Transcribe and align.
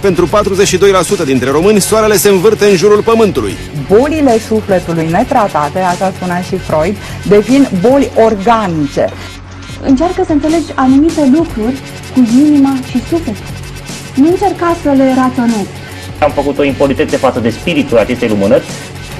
Pentru 0.00 0.28
42% 1.22 1.24
dintre 1.24 1.50
români, 1.50 1.80
soarele 1.80 2.16
se 2.16 2.28
învârte 2.28 2.64
în 2.64 2.76
jurul 2.76 3.02
pământului. 3.02 3.56
Bolile 3.88 4.38
sufletului 4.38 5.08
netratate, 5.10 5.78
așa 5.78 6.12
spunea 6.16 6.40
și 6.40 6.56
Freud, 6.56 6.96
devin 7.28 7.68
boli 7.80 8.10
organice. 8.14 9.08
Încearcă 9.82 10.22
să 10.26 10.32
înțelegi 10.32 10.72
anumite 10.74 11.30
lucruri 11.34 11.78
cu 12.14 12.28
inima 12.38 12.76
și 12.90 13.02
sufletul. 13.08 13.44
Nu 14.14 14.28
încerca 14.28 14.76
să 14.82 14.88
le 14.88 15.14
raționezi. 15.16 15.68
Am 16.18 16.30
făcut 16.30 16.58
o 16.58 16.64
impolitețe 16.64 17.16
față 17.16 17.40
de 17.40 17.50
spiritul 17.50 17.98
acestei 17.98 18.28
lumânări. 18.28 18.64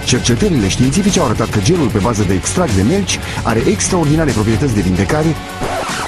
Cercetările 0.06 0.68
științifice 0.68 1.20
au 1.20 1.24
arătat 1.24 1.50
că 1.50 1.60
gelul 1.62 1.88
pe 1.88 1.98
bază 1.98 2.22
de 2.22 2.34
extract 2.34 2.74
de 2.74 2.82
melci 2.82 3.18
are 3.44 3.62
extraordinare 3.66 4.30
proprietăți 4.30 4.74
de 4.74 4.80
vindecare. 4.80 5.34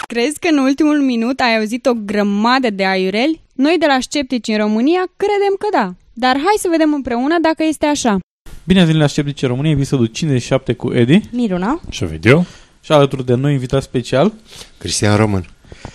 Crezi 0.06 0.38
că 0.38 0.48
în 0.50 0.58
ultimul 0.58 1.00
minut 1.00 1.40
ai 1.40 1.56
auzit 1.58 1.86
o 1.86 1.92
grămadă 1.94 2.70
de 2.70 2.86
aiureli? 2.86 3.40
Noi 3.54 3.76
de 3.78 3.86
la 3.86 3.98
Sceptici 4.00 4.48
în 4.48 4.56
România 4.56 5.02
credem 5.16 5.54
că 5.58 5.66
da. 5.72 5.94
Dar 6.12 6.34
hai 6.34 6.56
să 6.58 6.68
vedem 6.70 6.92
împreună 6.92 7.36
dacă 7.42 7.62
este 7.68 7.86
așa. 7.86 8.18
Bine 8.64 8.78
ați 8.78 8.86
venit 8.86 9.02
la 9.02 9.08
Sceptici 9.08 9.42
în 9.42 9.48
România, 9.48 9.70
episodul 9.70 10.06
57 10.06 10.72
cu 10.72 10.92
Edi. 10.92 11.20
Miruna. 11.30 11.80
Și 11.90 12.04
video. 12.04 12.44
Și 12.80 12.92
alături 12.92 13.26
de 13.26 13.34
noi 13.34 13.52
invitat 13.52 13.82
special. 13.82 14.32
Cristian 14.78 15.16
Român. 15.16 15.44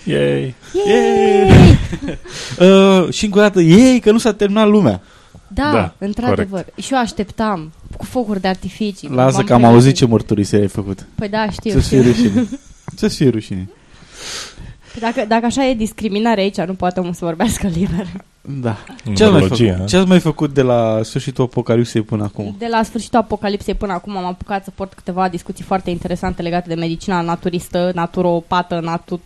Yay! 0.04 0.56
Yay! 0.88 1.50
uh, 2.70 3.14
și 3.14 3.26
încă 3.26 3.38
o 3.38 3.42
dată, 3.42 3.62
yay, 3.62 4.00
că 4.04 4.12
nu 4.12 4.18
s-a 4.18 4.34
terminat 4.34 4.68
lumea. 4.68 5.02
Da, 5.48 5.72
da 5.72 5.94
într-adevăr. 5.98 6.66
Și 6.82 6.94
eu 6.94 7.00
așteptam 7.00 7.72
cu 7.98 8.06
focuri 8.06 8.42
de 8.42 8.48
artificii. 8.48 9.10
Lasă 9.10 9.44
că 9.44 9.54
am 9.54 9.64
auzit 9.64 9.96
ce 9.96 10.06
mărturisire 10.06 10.62
ai 10.62 10.68
făcut. 10.68 11.06
Păi 11.16 11.30
da, 11.30 11.50
știu. 11.50 11.72
Să-ți 11.72 11.88
fie 11.88 12.02
rușine. 12.02 12.48
Să-ți 12.96 13.16
fie 13.16 13.30
rușine. 13.30 13.70
Dacă, 15.00 15.26
dacă 15.28 15.46
așa 15.46 15.66
e 15.66 15.74
discriminare 15.74 16.42
aici, 16.42 16.58
nu 16.58 16.74
poate 16.74 17.00
omul 17.00 17.14
să 17.14 17.26
vorbească 17.26 17.68
liber. 17.68 18.08
Da. 18.62 18.78
Ce 19.16 19.24
ați, 19.24 19.32
mai 19.32 19.42
făcut? 19.42 19.88
ce 19.88 19.98
ați 19.98 20.08
mai 20.08 20.20
făcut 20.20 20.54
de 20.54 20.62
la 20.62 21.00
sfârșitul 21.04 21.44
apocalipsei 21.44 22.02
până 22.02 22.24
acum? 22.24 22.56
De 22.58 22.68
la 22.70 22.84
sfârșitul 22.84 23.20
apocalipsei 23.20 23.74
până 23.74 23.94
acum 23.94 24.18
am 24.18 24.26
apucat 24.26 24.64
să 24.64 24.72
port 24.76 24.94
câteva 24.94 25.30
discuții 25.30 25.64
foarte 25.64 25.90
interesante 25.90 26.42
legate 26.42 26.68
de 26.68 26.76
medicina 26.76 27.22
naturistă, 27.22 27.92
naturopată, 27.96 28.80
natu, 28.80 29.22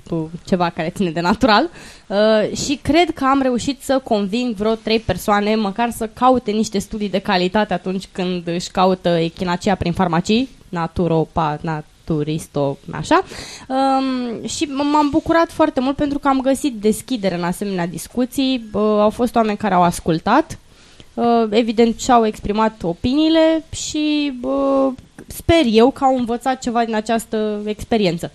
ceva 0.45 0.69
care 0.69 0.89
ține 0.89 1.09
de 1.09 1.19
natural. 1.19 1.69
Uh, 2.07 2.57
și 2.57 2.79
cred 2.81 3.11
că 3.13 3.25
am 3.25 3.41
reușit 3.41 3.81
să 3.81 4.01
conving 4.03 4.55
vreo 4.55 4.73
trei 4.73 4.99
persoane 4.99 5.55
măcar 5.55 5.89
să 5.89 6.09
caute 6.13 6.51
niște 6.51 6.79
studii 6.79 7.09
de 7.09 7.19
calitate 7.19 7.73
atunci 7.73 8.07
când 8.11 8.47
își 8.47 8.71
caută 8.71 9.09
echinacia 9.09 9.75
prin 9.75 9.91
farmacii, 9.91 10.49
naturopat, 10.69 11.61
nat 11.61 11.85
turisto, 12.03 12.77
așa. 12.91 13.23
Um, 13.67 14.47
și 14.47 14.63
m-am 14.63 15.09
bucurat 15.09 15.51
foarte 15.51 15.79
mult 15.79 15.95
pentru 15.95 16.19
că 16.19 16.27
am 16.27 16.41
găsit 16.41 16.73
deschidere 16.73 17.35
în 17.35 17.43
asemenea 17.43 17.87
discuții. 17.87 18.69
Uh, 18.73 18.81
au 18.81 19.09
fost 19.09 19.35
oameni 19.35 19.57
care 19.57 19.73
au 19.73 19.83
ascultat, 19.83 20.59
uh, 21.13 21.47
evident 21.49 21.99
și-au 21.99 22.25
exprimat 22.25 22.83
opiniile 22.83 23.63
și 23.71 24.33
uh, 24.41 24.93
sper 25.27 25.63
eu 25.71 25.91
că 25.91 26.03
au 26.03 26.17
învățat 26.17 26.61
ceva 26.61 26.85
din 26.85 26.95
această 26.95 27.61
experiență. 27.65 28.31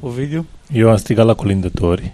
Ovidiu? 0.00 0.46
Eu 0.72 0.90
am 0.90 0.96
strigat 0.96 1.26
la 1.26 1.34
colindători 1.34 2.12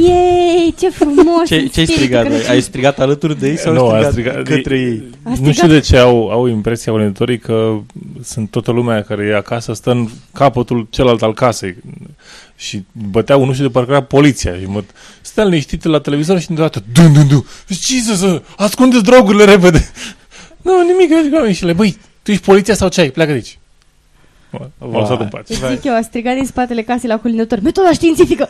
Yay, 0.00 0.74
ce 0.78 0.90
frumos! 0.90 1.46
ce, 1.46 1.66
ce 1.66 1.80
ai 1.80 1.86
strigat? 1.86 2.26
Ai, 2.26 2.46
ai 2.48 2.60
strigat 2.60 2.98
alături 2.98 3.38
de 3.38 3.48
ei 3.48 3.58
sau 3.58 3.72
nu, 3.72 3.88
ai 3.88 4.04
strigat, 4.04 4.32
strigat 4.32 4.56
către 4.56 4.78
ei? 4.78 5.02
Nu 5.40 5.52
știu 5.52 5.68
de 5.68 5.80
ce 5.80 5.96
au, 5.96 6.28
au 6.28 6.46
impresia 6.46 6.92
vânătorii 6.92 7.38
că 7.38 7.78
sunt 8.22 8.50
toată 8.50 8.70
lumea 8.70 9.02
care 9.02 9.24
e 9.24 9.36
acasă, 9.36 9.72
stă 9.72 9.90
în 9.90 10.08
capătul 10.32 10.86
celălalt 10.90 11.22
al 11.22 11.34
casei 11.34 11.76
și 12.56 12.84
băteau, 13.10 13.44
nu 13.44 13.52
știu 13.52 13.64
de 13.66 13.70
parcă 13.72 13.90
era 13.90 14.02
poliția 14.02 14.58
și 14.58 14.64
mă 14.66 14.82
stea 15.20 15.44
liniștit 15.44 15.84
la 15.84 16.00
televizor 16.00 16.40
și 16.40 16.46
deodată 16.46 16.84
dun, 16.92 17.12
dun, 17.12 17.28
dun, 17.28 17.44
ce 17.68 18.00
să, 18.00 18.14
să 18.14 18.42
ascundeți 18.56 19.02
drogurile 19.02 19.44
repede 19.44 19.90
nu, 20.62 20.72
nimic, 20.82 21.54
și 21.54 21.64
le, 21.64 21.72
băi, 21.72 21.98
tu 22.22 22.30
ești 22.30 22.44
poliția 22.44 22.74
sau 22.74 22.88
ce 22.88 23.00
ai? 23.00 23.10
Pleacă 23.10 23.30
de 23.30 23.36
aici 23.36 23.59
V-am 24.78 25.00
lăsat 25.00 25.20
în 25.20 25.28
pace. 25.28 25.54
Zic 25.54 25.84
eu, 25.84 25.94
a 25.94 26.02
strigat 26.02 26.34
din 26.34 26.46
spatele 26.46 26.82
casei 26.82 27.08
la 27.08 27.18
colindător. 27.18 27.60
Metoda 27.60 27.92
științifică! 27.92 28.48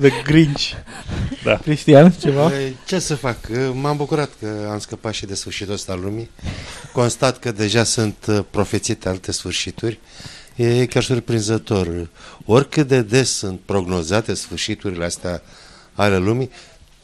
The 0.00 0.10
Grinch. 0.24 0.70
Da. 1.44 1.56
Cristian, 1.56 2.10
ceva? 2.20 2.48
Păi, 2.48 2.76
ce 2.86 2.98
să 2.98 3.14
fac? 3.14 3.36
M-am 3.72 3.96
bucurat 3.96 4.30
că 4.40 4.68
am 4.70 4.78
scăpat 4.78 5.12
și 5.12 5.26
de 5.26 5.34
sfârșitul 5.34 5.72
ăsta 5.72 5.92
al 5.92 6.00
lumii. 6.00 6.30
Constat 6.92 7.38
că 7.38 7.52
deja 7.52 7.84
sunt 7.84 8.16
uh, 8.28 8.38
profețite 8.50 9.08
alte 9.08 9.32
sfârșituri. 9.32 9.98
E 10.56 10.86
chiar 10.86 11.02
surprinzător. 11.02 12.08
Oricât 12.46 12.88
de 12.88 13.02
des 13.02 13.30
sunt 13.30 13.60
prognozate 13.64 14.34
sfârșiturile 14.34 15.04
astea 15.04 15.42
ale 15.94 16.16
lumii, 16.16 16.50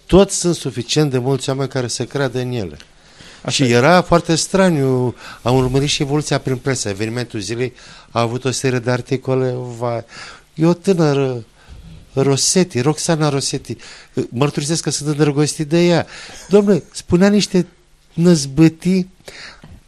toți 0.06 0.38
sunt 0.38 0.55
suficient 0.55 1.10
de 1.10 1.19
mulți 1.19 1.49
oameni 1.49 1.69
care 1.69 1.87
să 1.87 2.05
creadă 2.05 2.38
în 2.38 2.53
ele. 2.53 2.76
Așa 3.47 3.65
și 3.65 3.73
era 3.73 4.03
foarte 4.03 4.34
straniu. 4.34 5.15
Am 5.43 5.57
urmărit 5.57 5.89
și 5.89 6.03
evoluția 6.03 6.39
prin 6.39 6.57
presă. 6.57 6.89
Evenimentul 6.89 7.41
zilei 7.41 7.73
a 8.11 8.21
avut 8.21 8.45
o 8.45 8.51
serie 8.51 8.79
de 8.79 8.91
articole. 8.91 9.55
Va... 9.79 10.05
E 10.55 10.67
o 10.67 10.73
tânără 10.73 11.45
Rosetti, 12.12 12.81
Roxana 12.81 13.29
Rosetti. 13.29 13.77
Mărturisesc 14.29 14.83
că 14.83 14.91
sunt 14.91 15.09
îndrăgostit 15.09 15.69
de 15.69 15.87
ea. 15.87 16.06
Domnule, 16.49 16.83
spunea 16.93 17.29
niște 17.29 17.67
năzbătii, 18.15 19.11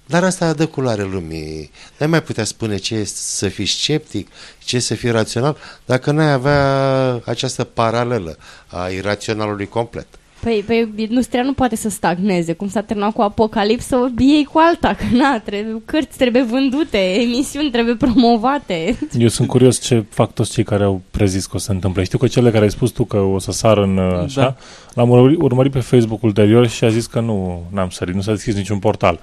dar 0.07 0.25
asta 0.25 0.53
dă 0.53 0.67
culoare 0.67 1.03
lumii. 1.03 1.71
Nu 1.99 2.09
mai 2.09 2.23
putea 2.23 2.45
spune 2.45 2.77
ce 2.77 2.95
e 2.95 3.05
să 3.05 3.49
fii 3.49 3.67
sceptic, 3.67 4.29
ce 4.65 4.77
e 4.77 4.81
să 4.81 4.95
fii 4.95 5.11
rațional, 5.11 5.57
dacă 5.85 6.11
n-ai 6.11 6.33
avea 6.33 7.23
această 7.25 7.65
paralelă 7.65 8.39
a 8.67 8.89
iraționalului 8.89 9.69
complet. 9.69 10.07
Păi, 10.41 10.65
păi 10.67 10.89
industria 10.97 11.43
nu 11.43 11.53
poate 11.53 11.77
să 11.77 11.89
stagneze. 11.89 12.53
Cum 12.53 12.69
s-a 12.69 12.81
terminat 12.81 13.13
cu 13.13 13.23
Apocalipsă, 13.23 14.13
ei 14.19 14.49
cu 14.53 14.59
alta. 14.59 14.95
Că 14.95 15.05
na, 15.17 15.39
trebuie, 15.39 15.83
cărți 15.85 16.17
trebuie 16.17 16.43
vândute, 16.43 16.99
emisiuni 16.99 17.71
trebuie 17.71 17.95
promovate. 17.95 18.99
Eu 19.19 19.29
sunt 19.29 19.49
curios 19.49 19.81
ce 19.81 20.05
fac 20.09 20.33
toți 20.33 20.51
cei 20.51 20.65
care 20.65 20.85
au 20.85 21.01
prezis 21.11 21.47
că 21.47 21.53
o 21.57 21.59
să 21.59 21.65
se 21.65 21.73
întâmple. 21.73 22.05
Știu 22.05 22.19
că 22.19 22.27
cele 22.27 22.51
care 22.51 22.65
ai 22.65 22.71
spus 22.71 22.91
tu 22.91 23.05
că 23.05 23.17
o 23.17 23.39
să 23.39 23.53
sară 23.53 23.83
în 23.83 23.99
așa, 23.99 24.41
da. 24.41 24.57
l-am 24.95 25.11
urmărit, 25.11 25.41
urmărit 25.41 25.73
pe 25.73 25.81
Facebook 25.81 26.23
ulterior 26.23 26.69
și 26.69 26.85
a 26.85 26.89
zis 26.89 27.07
că 27.07 27.21
nu 27.21 27.63
n-am 27.71 27.89
sărit, 27.89 28.15
nu 28.15 28.21
s-a 28.21 28.33
deschis 28.33 28.55
niciun 28.55 28.79
portal. 28.79 29.21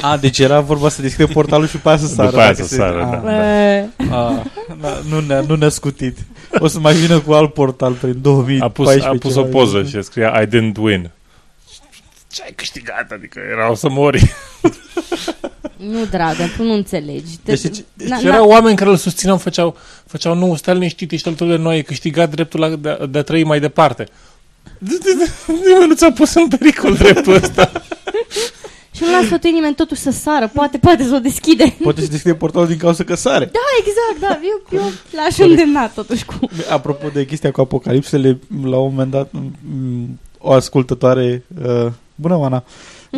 A, 0.00 0.16
deci 0.16 0.38
era 0.38 0.60
vorba 0.60 0.88
să 0.88 1.02
deschide 1.02 1.26
portalul 1.26 1.66
și 1.66 1.76
pe 1.76 1.88
aia 1.88 1.96
să 1.96 2.06
sară. 2.06 2.28
După 2.28 2.42
aia 2.42 2.54
să 2.54 2.64
sară, 2.64 3.22
da. 3.24 3.30
da. 3.30 4.16
A, 4.16 4.42
da. 4.80 5.00
nu, 5.08 5.20
ne-a, 5.20 5.40
nu 5.40 5.54
ne-a 5.54 5.68
scutit. 5.68 6.18
O 6.58 6.66
să 6.66 6.78
mai 6.78 6.94
vină 6.94 7.20
cu 7.20 7.32
alt 7.32 7.52
portal 7.52 7.92
prin 7.92 8.18
2014. 8.22 9.06
A 9.06 9.10
pus, 9.10 9.16
a 9.16 9.18
pus 9.18 9.34
o 9.36 9.42
poză 9.42 9.82
și 9.82 10.02
scria 10.02 10.40
I 10.42 10.46
didn't 10.46 10.76
win. 10.76 11.10
Ce 12.32 12.42
ai 12.42 12.52
câștigat? 12.54 13.10
Adică 13.10 13.40
erau 13.50 13.74
să 13.74 13.88
mori. 13.88 14.22
Nu, 15.76 16.04
dragă, 16.04 16.50
tu 16.56 16.62
nu 16.62 16.72
înțelegi. 16.72 17.38
Deci, 17.44 17.60
deci, 17.60 17.84
deci 17.94 18.22
erau 18.22 18.48
oameni 18.48 18.76
care 18.76 18.90
îl 18.90 18.96
susțineau, 18.96 19.36
făceau, 19.36 19.76
făceau 20.06 20.34
nu, 20.34 20.54
stai 20.54 20.74
liniștit, 20.74 21.12
ești 21.12 21.28
alături 21.28 21.50
de 21.50 21.56
noi, 21.56 21.74
ai 21.74 21.82
câștigat 21.82 22.30
dreptul 22.30 22.60
la, 22.60 22.68
de, 22.68 23.06
de 23.10 23.18
a 23.18 23.22
trăi 23.22 23.44
mai 23.44 23.60
departe. 23.60 24.06
Nimeni 25.66 25.88
nu 25.88 25.94
ți-a 25.94 26.12
pus 26.12 26.34
în 26.34 26.48
pericol 26.48 26.94
dreptul 26.94 27.34
ăsta. 27.34 27.72
Și 28.98 29.04
nu 29.04 29.10
l-a 29.10 29.22
sfătuit 29.24 29.52
nimeni 29.52 29.74
totuși 29.74 30.00
să 30.00 30.10
sară. 30.10 30.50
Poate, 30.54 30.78
poate 30.78 31.04
să 31.04 31.14
o 31.14 31.18
deschide. 31.18 31.76
Poate 31.82 32.00
să 32.00 32.06
deschide 32.10 32.34
portalul 32.34 32.68
din 32.68 32.76
cauza 32.76 33.04
că 33.04 33.14
sare. 33.14 33.44
Da, 33.44 33.60
exact, 33.78 34.20
da. 34.20 34.40
Eu, 34.42 34.80
eu 34.80 34.90
l-aș 35.10 35.38
îndemna 35.38 35.88
totuși 35.88 36.24
cu... 36.24 36.38
Apropo 36.70 37.08
de 37.08 37.24
chestia 37.24 37.50
cu 37.50 37.60
apocalipsele, 37.60 38.38
la 38.62 38.76
un 38.76 38.90
moment 38.90 39.10
dat 39.10 39.30
o 40.38 40.52
ascultătoare, 40.52 41.44
uh, 41.64 41.92
bună 42.14 42.36
Oana, 42.36 42.64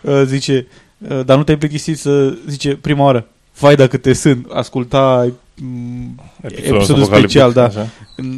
uh, 0.00 0.22
zice, 0.24 0.66
uh, 0.98 1.24
dar 1.24 1.36
nu 1.36 1.42
te-ai 1.42 1.58
plictisit 1.58 1.98
să, 1.98 2.36
zice, 2.48 2.76
prima 2.76 3.04
oară, 3.04 3.26
vai 3.58 3.76
dacă 3.76 3.96
te 3.96 4.12
sunt, 4.12 4.46
asculta 4.52 5.32
mm, 5.54 6.20
episodul, 6.40 6.76
episodul 6.76 7.04
special, 7.04 7.52
da. 7.52 7.64
Așa. 7.64 7.88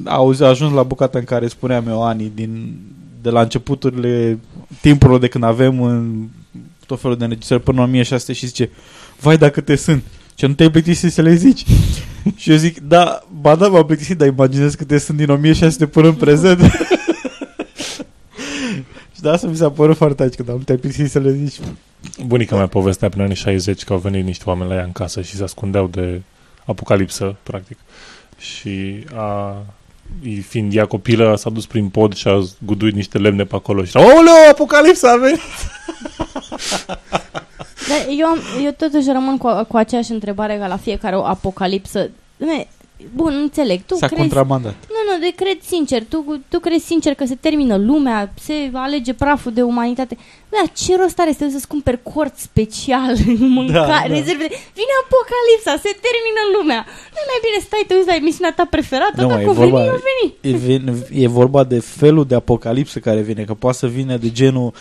Auzi, 0.05 0.43
a 0.43 0.46
ajuns 0.46 0.73
la 0.73 0.82
bucata 0.82 1.19
în 1.19 1.25
care 1.25 1.49
spuneam 1.49 1.88
eu, 1.88 2.05
Ani, 2.05 2.32
din 2.35 2.79
de 3.25 3.31
la 3.31 3.41
începuturile 3.41 4.38
timpurilor 4.81 5.21
de 5.21 5.29
când 5.29 5.44
avem 5.44 5.82
în 5.82 6.29
tot 6.87 7.00
felul 7.00 7.17
de 7.17 7.25
înregistrări 7.25 7.62
până 7.62 7.79
în 7.79 7.85
1600 7.85 8.32
și 8.32 8.47
zice, 8.47 8.71
vai 9.21 9.38
dacă 9.38 9.61
te 9.61 9.76
sunt, 9.76 10.03
ce 10.35 10.47
nu 10.47 10.55
te-ai 10.55 10.71
plictisit 10.71 11.12
să 11.12 11.23
le 11.23 11.35
zici? 11.35 11.65
și 12.37 12.50
eu 12.50 12.56
zic, 12.56 12.81
da, 12.81 13.23
ba 13.41 13.55
da, 13.55 13.69
m-am 13.69 13.87
plictisit, 13.87 14.19
dar 14.19 14.29
imaginez 14.29 14.75
că 14.75 14.85
te 14.85 14.99
sunt 14.99 15.17
din 15.17 15.31
1600 15.31 15.87
până 15.87 16.09
în 16.09 16.15
prezent. 16.15 16.61
și 19.15 19.21
Da, 19.21 19.32
asta 19.32 19.47
mi 19.47 19.56
s-a 19.56 19.70
părut 19.70 19.97
foarte 19.97 20.23
aici, 20.23 20.35
când 20.35 20.49
am 20.49 20.59
te 20.59 20.77
plictisit 20.77 21.11
să 21.11 21.19
le 21.19 21.32
zici. 21.32 21.61
Bunica 22.27 22.56
mea 22.56 22.67
povestea 22.67 23.09
prin 23.09 23.23
anii 23.23 23.35
60 23.35 23.85
că 23.85 23.93
au 23.93 23.99
venit 23.99 24.25
niște 24.25 24.44
oameni 24.47 24.69
la 24.69 24.77
ea 24.77 24.85
în 24.85 24.93
casă 24.93 25.23
și 25.23 25.37
se 25.37 25.43
ascundeau 25.43 25.87
de 25.87 26.23
apocalipsă, 26.65 27.37
practic. 27.43 27.79
Și 28.38 29.05
a, 29.15 29.56
fiind 30.49 30.75
ea 30.75 30.87
copilă, 30.87 31.37
s-a 31.37 31.50
dus 31.50 31.66
prin 31.66 31.88
pod 31.88 32.14
și 32.14 32.28
a 32.28 32.43
guduit 32.58 32.94
niște 32.94 33.19
lemne 33.19 33.44
pe 33.44 33.55
acolo 33.55 33.84
și 33.84 33.96
era, 33.96 34.06
Oleu, 34.06 34.49
apocalipsa 34.50 35.11
a 35.11 35.16
venit! 35.16 35.40
Dar 37.88 38.06
eu, 38.19 38.26
am, 38.26 38.38
eu 38.64 38.70
totuși 38.70 39.11
rămân 39.12 39.37
cu, 39.37 39.64
cu 39.69 39.76
aceeași 39.76 40.12
întrebare 40.12 40.56
ca 40.58 40.66
la 40.66 40.76
fiecare 40.76 41.16
o 41.16 41.25
apocalipsă. 41.25 42.11
Dumne, 42.37 42.66
bun, 43.15 43.33
înțeleg. 43.43 43.81
Tu 43.87 43.95
S-a 43.95 44.06
crezi... 44.06 44.21
contramandat. 44.21 44.75
Nu, 44.89 45.12
nu, 45.12 45.21
de 45.21 45.33
cred 45.37 45.59
sincer. 45.62 46.05
Tu, 46.09 46.41
tu 46.49 46.59
crezi 46.59 46.85
sincer 46.85 47.15
că 47.15 47.25
se 47.25 47.35
termină 47.35 47.77
lumea, 47.77 48.33
se 48.41 48.71
alege 48.73 49.12
praful 49.15 49.53
de 49.53 49.62
umanitate. 49.62 50.17
Da, 50.49 50.62
ce 50.73 50.97
rost 50.97 51.19
are 51.19 51.31
să 51.33 51.39
te 51.39 51.45
duci 51.45 51.53
să-ți 51.53 51.69
cumperi 51.69 52.03
cort 52.03 52.37
special, 52.37 53.15
mâncare, 53.56 53.79
Da, 53.79 53.87
da. 53.87 54.15
rezerve? 54.15 54.47
Vine 54.81 54.95
apocalipsa, 55.05 55.73
se 55.89 55.93
termină 56.06 56.43
lumea. 56.59 56.81
Nu 57.17 57.21
mai 57.31 57.39
bine 57.47 57.59
stai, 57.67 57.85
te 57.87 57.95
uiți 57.95 58.06
la 58.09 58.15
emisiunea 58.15 58.53
ta 58.56 58.65
preferată, 58.65 59.21
Nu, 59.23 59.29
dacă 59.29 59.41
e 59.41 59.47
o 59.47 59.53
veni, 59.53 59.71
vorba, 59.71 59.87
o 59.95 59.99
veni. 60.11 60.35
e, 60.41 60.56
vin- 60.67 61.06
e 61.25 61.29
vorba 61.29 61.65
de 61.65 61.79
felul 61.81 62.25
de 62.27 62.35
apocalipsă 62.35 62.99
care 62.99 63.21
vine, 63.21 63.43
că 63.45 63.55
poate 63.55 63.77
să 63.77 63.87
vină 63.87 64.17
de 64.17 64.31
genul 64.31 64.73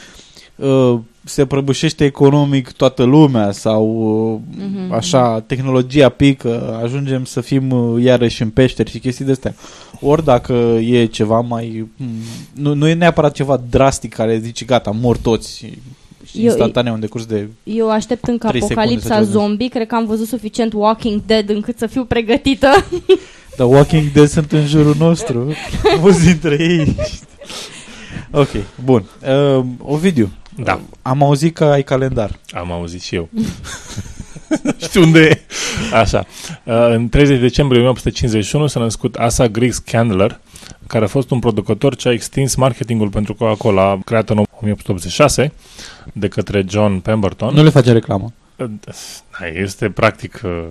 uh, 0.56 1.00
se 1.26 1.46
prăbușește 1.46 2.06
economic 2.06 2.72
toată 2.72 3.04
lumea 3.04 3.52
sau 3.52 3.86
uh, 4.34 4.40
Mhm. 4.72 4.92
așa, 4.94 5.40
tehnologia 5.40 6.10
pică, 6.10 6.80
ajungem 6.84 7.26
să 7.26 7.42
fim 7.42 7.72
uh, 7.72 8.04
iarăși 8.04 8.42
în 8.42 8.50
peșteri 8.50 8.90
și 8.90 9.00
chestii 9.00 9.26
de 9.26 9.32
astea. 9.32 9.56
Ori 10.02 10.24
dacă 10.24 10.54
e 10.82 11.06
ceva 11.06 11.40
mai... 11.40 11.88
mm, 11.98 12.08
Nu, 12.54 12.74
nu 12.74 12.88
e 12.88 12.94
neapărat 12.94 13.34
ceva 13.34 13.62
drastic 13.70 14.14
care 14.14 14.38
zici 14.40 14.66
gata, 14.66 14.92
mor 15.02 15.18
toți 15.18 15.58
și, 15.58 15.66
și 16.26 16.38
Eu- 16.38 16.44
instantaneu 16.44 16.94
în 16.94 17.00
decurs 17.00 17.26
de... 17.26 17.48
Eu 17.64 17.90
aștept 17.92 18.28
încă 18.28 18.48
Trei 18.48 18.60
secunde 18.60 18.80
apocalipsa 18.82 19.08
să 19.08 19.14
ceva 19.14 19.26
de- 19.26 19.32
zombie, 19.32 19.68
cred 19.68 19.88
că 19.88 19.96
am 19.96 20.06
văzut 20.06 20.28
suficient 20.28 20.74
Walking 20.74 21.22
Dead 21.26 21.50
încât 21.50 21.78
să 21.78 21.88
fiu 21.88 22.06
pregătită. 22.06 22.68
The 23.56 23.64
Walking 23.64 24.12
Dead 24.12 24.28
sunt 24.28 24.52
în 24.52 24.66
jurul 24.66 24.96
nostru. 25.00 25.54
Mulți 26.00 26.26
dintre 26.26 26.58
ei. 26.60 26.96
ok, 28.42 28.50
bun. 28.84 29.04
Uh, 29.58 29.66
Ovidiu. 29.80 30.30
Da. 30.58 30.74
Uh, 30.74 30.80
am 31.02 31.24
auzit 31.24 31.56
că 31.56 31.64
ai 31.64 31.84
calendar. 31.84 32.40
Am 32.52 32.72
auzit 32.72 33.02
și 33.02 33.16
eu. 33.16 33.30
Știu 34.82 35.02
unde 35.02 35.20
e. 35.20 35.42
Așa. 35.96 36.26
Uh, 36.64 36.74
În 36.90 37.10
30 37.10 37.40
decembrie 37.40 37.80
1851 37.80 38.68
s-a 38.68 38.80
născut 38.80 39.16
Asa 39.16 39.48
Griggs 39.48 39.78
Candler, 39.78 40.40
care 40.88 41.06
a 41.06 41.08
fost 41.08 41.32
un 41.32 41.40
producător 41.40 41.96
ce 41.96 42.08
a 42.08 42.12
extins 42.12 42.56
marketingul 42.56 43.10
pentru 43.10 43.34
Coca-Cola, 43.36 44.00
creat 44.06 44.30
în 44.30 44.38
1886 44.38 45.52
de 46.14 46.28
către 46.28 46.66
John 46.70 46.98
Pemberton. 47.00 47.54
Nu 47.54 47.64
le 47.64 47.70
face 47.70 47.92
reclamă. 47.92 48.34
Uh, 48.56 48.66
da, 49.40 49.48
Este 49.48 49.90
practic 49.90 50.42
uh, 50.44 50.64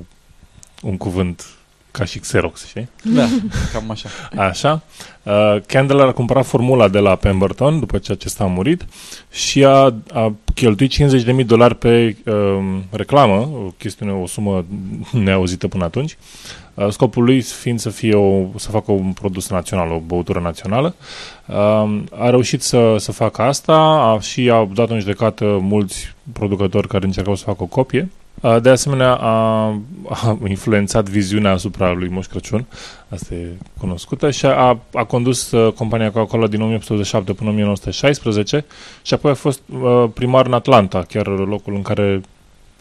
un 0.83 0.97
cuvânt 0.97 1.45
ca 1.93 2.05
și 2.05 2.19
Xerox, 2.19 2.67
știi? 2.67 2.89
Da, 3.03 3.29
cam 3.73 3.91
așa. 3.91 4.09
Așa. 4.37 4.83
Uh, 5.23 5.57
Candler 5.67 6.07
a 6.07 6.13
cumpărat 6.13 6.47
formula 6.47 6.89
de 6.89 6.99
la 6.99 7.15
Pemberton 7.15 7.79
după 7.79 7.99
ce 7.99 8.13
acesta 8.13 8.45
a 8.45 8.47
murit 8.47 8.87
și 9.31 9.65
a, 9.65 9.95
a 10.13 10.35
cheltuit 10.55 10.93
50.000 11.41 11.47
dolari 11.47 11.75
pe 11.75 12.17
uh, 12.27 12.35
reclamă, 12.91 13.35
o 13.35 13.73
chestiune, 13.79 14.13
o 14.13 14.27
sumă 14.27 14.65
neauzită 15.11 15.69
până 15.69 15.85
atunci. 15.85 16.17
Uh, 16.75 16.89
scopul 16.89 17.25
lui 17.25 17.41
fiind 17.41 17.79
să 17.79 17.91
fie 17.91 18.15
o, 18.15 18.47
să 18.57 18.71
facă 18.71 18.93
un 18.93 19.13
produs 19.13 19.49
național, 19.49 19.91
o 19.91 19.99
băutură 19.99 20.41
națională. 20.41 20.95
Uh, 21.47 21.55
a 22.11 22.31
reușit 22.31 22.63
să, 22.63 22.95
să 22.99 23.13
facă 23.13 23.43
asta 23.43 23.75
a, 23.75 24.21
și 24.21 24.51
a 24.51 24.69
dat 24.75 24.91
în 24.91 25.01
judecată 25.01 25.59
mulți 25.61 26.15
producători 26.33 26.89
care 26.89 27.05
încercau 27.05 27.35
să 27.35 27.45
facă 27.45 27.63
o 27.63 27.67
copie. 27.67 28.09
Uh, 28.43 28.61
De 28.61 28.69
asemenea, 28.69 29.15
a, 29.15 29.67
a 30.09 30.39
influențat 30.49 31.09
viziunea 31.09 31.53
asupra 31.53 31.93
lui 31.93 32.09
Moș 32.09 32.27
Crăciun, 32.27 32.67
asta 33.09 33.35
e 33.35 33.49
cunoscută, 33.79 34.31
și 34.31 34.47
a, 34.47 34.79
a 34.93 35.05
condus 35.05 35.51
uh, 35.51 35.73
compania 35.73 36.11
Coca-Cola 36.11 36.47
din 36.47 36.61
1887 36.61 37.33
până 37.33 37.51
1916 37.51 38.65
și 39.03 39.15
apoi 39.15 39.31
a 39.31 39.35
fost 39.35 39.61
uh, 39.83 40.05
primar 40.15 40.47
în 40.47 40.53
Atlanta, 40.53 41.03
chiar 41.09 41.27
locul 41.27 41.75
în 41.75 41.83
care 41.83 42.21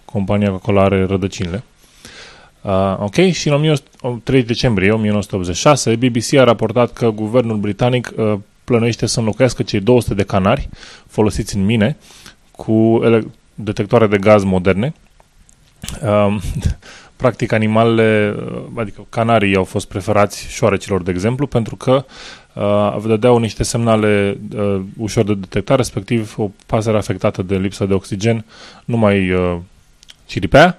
compania 0.06 0.50
Coca-Cola 0.50 0.84
are 0.84 1.06
rădăcinile. 1.06 1.64
Uh, 2.62 2.96
ok, 3.00 3.16
și 3.16 3.48
în 3.48 3.54
1900 3.54 4.22
3 4.24 4.44
decembrie 4.44 4.92
1986, 4.92 5.96
BBC 5.96 6.34
a 6.34 6.44
raportat 6.44 6.94
că 6.94 7.10
guvernul 7.10 7.58
britanic 7.58 8.14
uh, 8.16 8.34
plănuiește 8.64 9.06
să 9.06 9.20
înlocuiască 9.20 9.64
cei 9.64 9.80
200 9.80 10.14
de 10.14 10.24
canari 10.24 10.70
folosiți 11.08 11.56
în 11.56 11.66
mine 11.66 11.98
cu 12.52 13.02
ele- 13.04 13.28
detectoare 13.56 14.08
de 14.08 14.18
gaz 14.18 14.44
moderne. 14.44 14.94
Um, 16.04 16.42
practic 17.22 17.52
animalele, 17.52 18.36
uh, 18.38 18.62
adică 18.76 19.06
canarii 19.10 19.56
au 19.56 19.64
fost 19.64 19.88
preferați 19.88 20.48
șoarecilor, 20.50 21.04
de 21.04 21.12
exemplu, 21.12 21.48
pentru 21.48 21.76
că 21.76 22.06
uh, 22.54 23.04
dădeau 23.06 23.38
niște 23.38 23.64
semnale 23.64 24.38
uh, 24.56 24.82
ușor 24.98 25.24
de 25.24 25.34
detectat, 25.34 25.78
respectiv 25.78 26.34
o 26.38 26.50
pasăre 26.66 26.98
afectată 26.98 27.42
de 27.42 27.58
lipsa 27.58 27.86
de 27.86 27.94
oxigen 27.94 28.46
nu 28.86 28.98
mai 28.98 29.32
uh, 29.32 29.58
ciripea, 30.26 30.78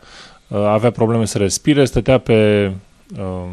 uh, 0.49 0.58
avea 0.58 0.90
probleme 0.90 1.25
să 1.25 1.38
respire, 1.38 1.84
stătea 1.84 2.19
pe, 2.19 2.70
uh, 3.19 3.48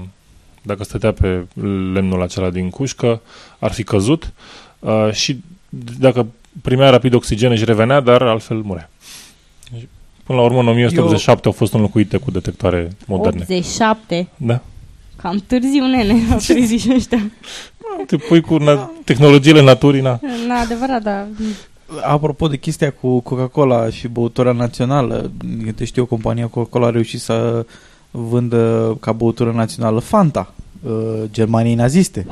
dacă 0.61 0.83
stătea 0.83 1.13
pe 1.13 1.45
lemnul 1.93 2.21
acela 2.21 2.49
din 2.49 2.69
cușcă, 2.69 3.21
ar 3.59 3.71
fi 3.71 3.83
căzut 3.83 4.33
uh, 4.79 5.09
și 5.11 5.41
dacă 5.99 6.27
primea 6.61 6.89
rapid 6.89 7.13
oxigen 7.13 7.51
își 7.51 7.65
revenea, 7.65 7.99
dar 7.99 8.21
altfel 8.21 8.57
murea. 8.57 8.89
Până 10.29 10.41
la 10.41 10.47
urmă, 10.47 10.59
în 10.59 10.67
1987 10.67 11.47
au 11.47 11.51
fost 11.53 11.73
înlocuite 11.73 12.17
cu 12.17 12.31
detectoare 12.31 12.89
moderne. 13.05 13.39
87. 13.41 14.27
Da. 14.37 14.61
Cam 15.15 15.43
târziu, 15.47 15.85
nene, 15.85 16.13
au 16.31 16.37
trezit 16.47 16.79
și 16.79 16.91
ăștia. 16.95 17.31
Te 18.07 18.17
pui 18.17 18.41
cu 18.41 18.57
na- 18.59 19.03
tehnologiile 19.03 19.61
naturii, 19.61 20.01
na. 20.01 20.19
Na, 20.47 20.59
adevărat, 20.59 21.01
dar... 21.01 21.27
Apropo 22.03 22.47
de 22.47 22.57
chestia 22.57 22.91
cu 22.91 23.19
Coca-Cola 23.19 23.89
și 23.89 24.07
băutura 24.07 24.51
națională, 24.51 25.31
te 25.75 25.85
știu, 25.85 26.05
compania 26.05 26.47
Coca-Cola 26.47 26.87
a 26.87 26.89
reușit 26.89 27.19
să 27.19 27.65
vândă 28.11 28.97
ca 28.99 29.11
băutură 29.11 29.51
națională 29.51 29.99
Fanta, 29.99 30.53
uh, 30.83 30.91
Germaniei 31.31 31.75
naziste. 31.75 32.25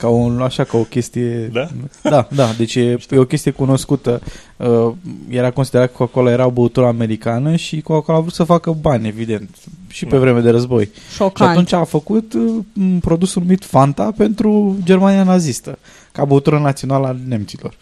Ca 0.00 0.08
un, 0.08 0.40
așa, 0.42 0.64
ca 0.64 0.76
o 0.76 0.82
chestie... 0.82 1.50
Da? 1.52 1.68
Da, 2.02 2.28
da, 2.30 2.48
deci 2.56 2.74
e, 2.74 2.98
e 3.10 3.16
o 3.16 3.24
chestie 3.24 3.50
cunoscută. 3.50 4.20
Uh, 4.56 4.92
era 5.28 5.50
considerat 5.50 5.86
că 5.90 5.96
Coca-Cola 5.96 6.30
era 6.30 6.46
o 6.46 6.50
băutură 6.50 6.86
americană 6.86 7.56
și 7.56 7.80
Coca-Cola 7.80 8.18
a 8.18 8.20
vrut 8.20 8.32
să 8.32 8.44
facă 8.44 8.76
bani, 8.80 9.08
evident, 9.08 9.56
și 9.88 10.04
pe 10.04 10.14
Da. 10.14 10.20
vreme 10.20 10.40
de 10.40 10.50
război. 10.50 10.90
Șocant. 11.14 11.36
Și 11.36 11.42
atunci 11.42 11.72
a 11.72 11.84
făcut 11.84 12.32
uh, 12.32 12.64
un 12.80 12.98
produs 13.00 13.34
numit 13.34 13.64
Fanta 13.64 14.12
pentru 14.16 14.76
Germania 14.84 15.22
nazistă, 15.22 15.78
ca 16.12 16.24
băutură 16.24 16.58
națională 16.58 17.06
a 17.06 17.16
nemților. 17.28 17.74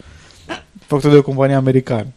Făcută 0.87 1.09
de 1.09 1.16
o 1.16 1.23
companie 1.23 1.54
americană. 1.54 2.07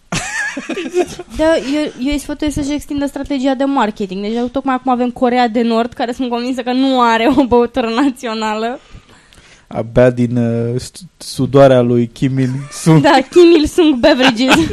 Da, 1.37 1.55
eu, 1.55 1.81
eu 2.07 2.13
îți 2.13 2.21
sfătuiesc 2.23 2.55
să-și 2.55 2.73
extindă 2.73 3.05
strategia 3.05 3.53
de 3.53 3.63
marketing. 3.63 4.21
Deci 4.21 4.51
tocmai 4.51 4.75
acum 4.75 4.91
avem 4.91 5.09
Corea 5.09 5.47
de 5.47 5.61
Nord, 5.61 5.93
care 5.93 6.11
sunt 6.11 6.29
convinsă 6.29 6.61
că 6.61 6.71
nu 6.71 7.01
are 7.01 7.31
o 7.37 7.45
băutură 7.45 7.89
națională. 8.03 8.79
Abia 9.73 10.09
din 10.09 10.37
uh, 10.37 10.75
st- 10.79 11.01
sudoarea 11.17 11.81
lui 11.81 12.07
Kim 12.07 12.39
Il-sung. 12.39 13.01
Da, 13.01 13.19
Kim 13.29 13.51
Il-sung 13.59 13.95
Beverages. 13.99 14.55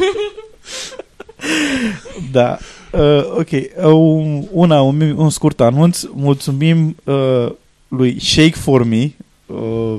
Da. 2.32 2.58
Uh, 2.92 3.38
ok. 3.38 3.50
Uh, 3.50 3.92
un- 3.92 4.46
una, 4.52 4.80
un, 4.82 4.96
mi- 4.96 5.10
un 5.16 5.30
scurt 5.30 5.60
anunț. 5.60 6.02
Mulțumim 6.12 6.96
uh, 7.04 7.50
lui 7.88 8.20
Shake 8.20 8.54
For 8.56 8.84
Me. 8.84 9.10
Uh, 9.46 9.96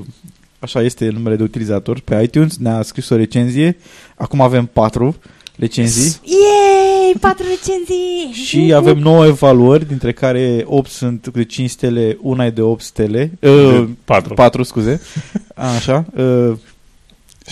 așa 0.58 0.82
este 0.82 1.08
numele 1.08 1.36
de 1.36 1.42
utilizator 1.42 2.00
pe 2.00 2.22
iTunes. 2.22 2.56
Ne-a 2.56 2.82
scris 2.82 3.08
o 3.08 3.16
recenzie. 3.16 3.76
Acum 4.16 4.40
avem 4.40 4.66
patru 4.72 5.16
recenzii. 5.56 6.16
Yay! 6.24 6.89
Patru 7.20 7.44
recenzii! 7.48 8.30
Și 8.32 8.72
avem 8.74 8.98
9 8.98 9.26
evaluări, 9.26 9.86
dintre 9.88 10.12
care 10.12 10.62
8 10.64 10.90
sunt 10.90 11.28
de 11.28 11.44
5 11.44 11.70
stele, 11.70 12.16
una 12.20 12.44
e 12.44 12.50
de 12.50 12.60
8 12.60 12.82
stele. 12.82 13.30
Uh, 13.40 13.50
De 13.50 13.88
patru. 14.04 14.34
4, 14.34 14.62
scuze. 14.62 15.00
Așa. 15.76 16.04
Uh, 16.16 16.52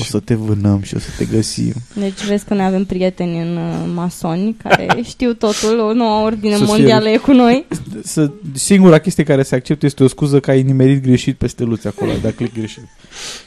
o 0.00 0.02
să 0.04 0.20
te 0.20 0.34
vânăm 0.34 0.82
și 0.82 0.94
o 0.94 0.98
să 0.98 1.08
te 1.18 1.24
găsim. 1.24 1.72
Deci 1.94 2.24
vezi 2.24 2.44
că 2.44 2.54
noi 2.54 2.64
avem 2.64 2.84
prieteni 2.84 3.40
în 3.40 3.56
uh, 3.56 3.90
masoni 3.94 4.56
care 4.62 4.86
știu 5.12 5.32
totul, 5.32 5.78
o 5.78 5.92
nouă 5.92 6.24
ordine 6.24 6.52
Să 6.52 6.64
fie- 6.64 6.66
mondială 6.66 7.08
e 7.08 7.16
cu 7.16 7.32
noi. 7.32 7.66
Să, 8.02 8.30
singura 8.52 8.98
chestie 8.98 9.24
care 9.24 9.42
se 9.42 9.54
acceptă 9.54 9.86
este 9.86 10.04
o 10.04 10.08
scuză 10.08 10.40
că 10.40 10.50
ai 10.50 10.62
nimerit 10.62 11.02
greșit 11.02 11.36
pe 11.38 11.46
steluțe 11.46 11.88
acolo, 11.88 12.10
ai 12.10 12.20
dat 12.20 12.34
click 12.34 12.54
greșit. 12.54 12.82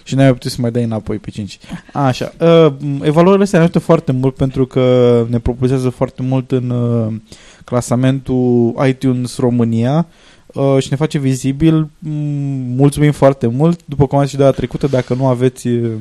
Și 0.03 0.15
n-ai 0.15 0.31
putut 0.31 0.51
să 0.51 0.57
mai 0.59 0.71
dai 0.71 0.83
înapoi 0.83 1.17
pe 1.17 1.29
5. 1.29 1.57
Așa. 1.93 2.33
Uh, 2.39 2.73
evaluările 3.01 3.43
astea 3.43 3.59
ne 3.59 3.63
ajută 3.65 3.79
foarte 3.79 4.11
mult 4.11 4.35
pentru 4.35 4.65
că 4.65 5.25
ne 5.29 5.39
propulsează 5.39 5.89
foarte 5.89 6.21
mult 6.21 6.51
în 6.51 6.69
uh, 6.69 7.13
clasamentul 7.65 8.73
iTunes 8.87 9.37
România 9.37 10.07
uh, 10.53 10.77
și 10.79 10.87
ne 10.89 10.95
face 10.95 11.17
vizibil. 11.19 11.89
Mm, 11.99 12.75
mulțumim 12.75 13.11
foarte 13.11 13.47
mult. 13.47 13.79
După 13.85 14.07
cum 14.07 14.17
am 14.17 14.23
zis 14.23 14.33
și 14.33 14.37
data 14.39 14.51
trecută, 14.51 14.87
dacă 14.87 15.13
nu 15.13 15.27
aveți 15.27 15.67
uh, 15.67 15.83
uh, 15.83 15.91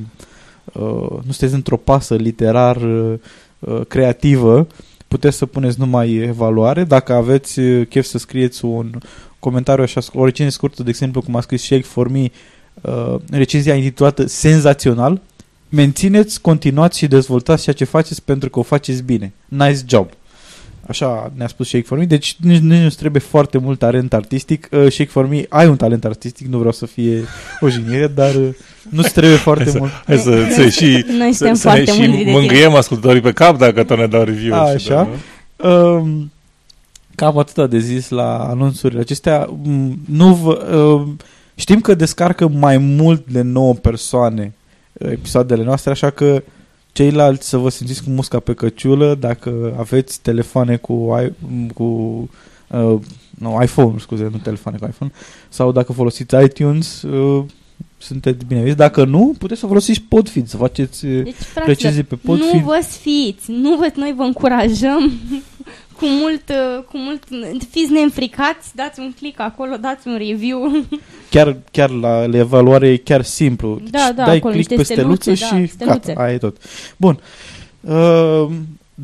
nu 0.73 1.33
sunteți 1.33 1.55
într-o 1.55 1.77
pasă 1.77 2.15
literar 2.15 2.77
uh, 2.77 3.19
uh, 3.59 3.81
creativă, 3.89 4.67
puteți 5.09 5.37
să 5.37 5.47
puneți 5.47 5.79
numai 5.79 6.15
evaluare. 6.15 6.85
Dacă 6.85 7.13
aveți 7.13 7.61
uh, 7.61 7.87
chef 7.87 8.07
să 8.07 8.19
scrieți 8.19 8.65
un 8.65 8.91
comentariu 9.39 9.83
așa, 9.83 10.01
o 10.13 10.25
recenzie 10.25 10.53
scurtă, 10.55 10.83
de 10.83 10.91
exemplu, 10.91 11.23
cum 11.23 11.37
a 11.37 11.41
scris 11.41 11.63
Shake 11.63 11.83
for 11.83 12.09
Me, 12.09 12.31
uh, 12.81 13.15
recenzia 13.31 13.75
intitulată 13.75 14.27
Senzațional, 14.27 15.21
mențineți, 15.69 16.41
continuați 16.41 16.99
și 16.99 17.07
dezvoltați 17.07 17.63
ceea 17.63 17.75
ce 17.75 17.85
faceți 17.85 18.23
pentru 18.23 18.51
că 18.51 18.59
o 18.59 18.63
faceți 18.63 19.03
bine. 19.03 19.33
Nice 19.49 19.81
job! 19.87 20.09
Așa 20.91 21.33
ne-a 21.35 21.47
spus 21.47 21.69
Shake 21.69 21.85
for 21.85 21.99
Me, 21.99 22.05
deci 22.05 22.37
nici, 22.41 22.59
nici 22.59 22.83
nu 22.83 22.89
trebuie 22.89 23.21
foarte 23.21 23.59
mult 23.59 23.79
talent 23.79 24.15
artistic. 24.15 24.69
Uh, 24.71 24.91
Shake 24.91 25.11
for 25.11 25.29
Me, 25.29 25.43
ai 25.49 25.67
un 25.67 25.77
talent 25.77 26.05
artistic, 26.05 26.47
nu 26.47 26.57
vreau 26.59 26.73
să 26.73 26.87
fie 26.87 27.25
o 27.61 27.69
jignire, 27.69 28.07
dar 28.07 28.35
uh, 28.35 28.49
nu-ți 28.89 29.13
trebuie 29.13 29.37
foarte 29.37 29.63
hai 29.63 29.73
să, 29.73 29.79
mult. 29.79 29.91
Hai 30.07 30.19
să, 30.19 30.47
să 30.51 30.69
și, 30.69 31.05
Noi 31.19 31.33
să, 31.33 31.37
suntem 31.37 31.55
să 31.55 31.69
ne 31.69 31.75
foarte 31.75 31.93
și 31.93 32.01
mândri 32.01 32.25
de 32.25 32.31
mângâiem 32.31 32.75
ascultătorii 32.75 33.21
pe 33.21 33.33
cap 33.33 33.59
dacă 33.59 33.85
tot 33.85 33.99
ne 33.99 34.07
dau 34.07 34.23
review 34.23 34.55
Așa. 34.55 35.09
Um, 35.57 36.33
cam 37.15 37.39
atâta 37.39 37.67
de 37.67 37.79
zis 37.79 38.09
la 38.09 38.39
anunțurile 38.39 39.01
acestea. 39.01 39.49
Mm, 39.63 39.99
Nu 40.09 40.35
vă, 40.35 40.77
um, 40.77 41.17
știm 41.55 41.81
că 41.81 41.95
descarcă 41.95 42.49
mai 42.49 42.79
mult 42.79 43.27
de 43.27 43.43
9 43.43 43.75
persoane 43.75 44.55
uh, 44.93 45.11
episoadele 45.11 45.65
noastre, 45.65 45.91
așa 45.91 46.11
că 46.11 46.43
ceilalți 46.93 47.49
să 47.49 47.57
vă 47.57 47.69
simțiți 47.71 48.03
cu 48.05 48.11
musca 48.11 48.39
pe 48.41 48.55
căciulă 48.55 49.15
dacă 49.15 49.75
aveți 49.79 50.21
telefoane 50.21 50.77
cu, 50.77 50.93
i- 51.25 51.33
cu 51.75 51.83
uh, 52.69 52.97
nu, 53.31 53.59
iPhone, 53.63 53.99
scuze, 53.99 54.29
nu 54.33 54.39
telefoane 54.43 54.79
cu 54.79 54.87
iPhone, 54.87 55.11
sau 55.49 55.73
dacă 55.73 55.93
folosiți 55.93 56.35
iTunes, 56.45 57.03
uh, 57.03 57.45
sunteți 57.99 58.45
bine. 58.45 58.73
Dacă 58.73 59.05
nu, 59.05 59.35
puteți 59.39 59.61
să 59.61 59.67
folosiți 59.67 60.01
Podfeed, 60.09 60.47
să 60.49 60.57
faceți 60.57 61.07
uh, 61.07 61.23
Deci, 61.25 61.35
fraților, 61.35 61.67
recenzii 61.67 62.03
pe 62.03 62.19
nu 62.23 62.31
Podfeed. 62.37 62.63
vă 62.63 62.79
sfiți, 62.89 63.51
nu 63.51 63.77
vă, 63.77 63.91
noi 63.97 64.15
vă 64.17 64.23
încurajăm 64.23 65.13
cu 65.97 66.07
mult, 66.07 66.49
uh, 66.49 66.85
cu 66.85 66.99
mult, 66.99 67.25
fiți 67.71 67.93
neînfricați, 67.93 68.77
dați 68.77 69.01
un 69.01 69.13
click 69.19 69.41
acolo, 69.41 69.77
dați 69.77 70.09
un 70.09 70.17
review. 70.19 70.85
chiar, 71.31 71.57
chiar 71.71 71.91
la, 71.91 72.27
la 72.27 72.37
evaluare 72.37 72.89
e 72.89 72.97
chiar 72.97 73.23
simplu. 73.23 73.75
Da, 73.75 73.83
Deci 73.83 74.17
da, 74.17 74.25
dai 74.25 74.37
acolo 74.37 74.53
click 74.53 74.71
niște 74.71 74.75
pe 74.75 74.83
steluță 74.83 75.35
steluțe, 75.35 75.55
da, 75.55 75.61
și 75.61 75.67
steluțe. 75.67 76.13
gata, 76.13 76.23
aia 76.23 76.35
e 76.35 76.39
tot. 76.39 76.57
Bun. 76.97 77.21
Uh, 77.81 78.47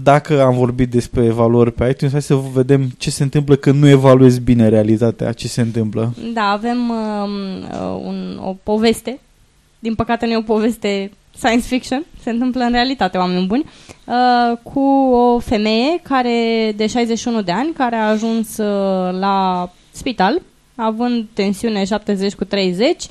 dacă 0.03 0.43
am 0.43 0.55
vorbit 0.55 0.91
despre 0.91 1.25
evaluări 1.25 1.73
pe 1.73 1.89
iTunes, 1.89 2.13
hai 2.13 2.23
să 2.23 2.35
vedem 2.35 2.89
ce 2.99 3.11
se 3.11 3.23
întâmplă 3.23 3.57
când 3.57 3.83
nu 3.83 3.89
evaluezi 3.89 4.41
bine 4.41 4.69
realitatea, 4.69 5.33
ce 5.33 5.49
se 5.49 5.61
întâmplă. 5.61 6.15
Da, 6.33 6.43
avem 6.43 6.89
um, 6.89 7.63
uh, 7.63 8.01
un, 8.05 8.41
o 8.45 8.57
poveste, 8.63 9.19
din 9.79 9.95
păcate 9.95 10.27
nu 10.27 10.33
e 10.33 10.37
o 10.37 10.43
poveste 10.43 11.11
science 11.37 11.66
fiction, 11.66 12.05
se 12.23 12.31
întâmplă 12.31 12.64
în 12.64 12.73
realitate, 12.73 13.19
oameni 13.19 13.47
buni, 13.47 13.64
uh, 14.05 14.57
cu 14.62 14.81
o 15.12 15.38
femeie 15.38 16.00
care 16.02 16.73
de 16.76 16.87
61 16.87 17.43
de 17.43 17.52
ani, 17.52 17.73
care 17.73 17.97
a 17.97 18.09
ajuns 18.09 18.57
uh, 18.57 19.19
la 19.19 19.71
spital, 19.90 20.43
având 20.75 21.26
tensiune 21.33 21.85
70 21.85 22.35
cu 22.35 22.45
30, 22.45 23.05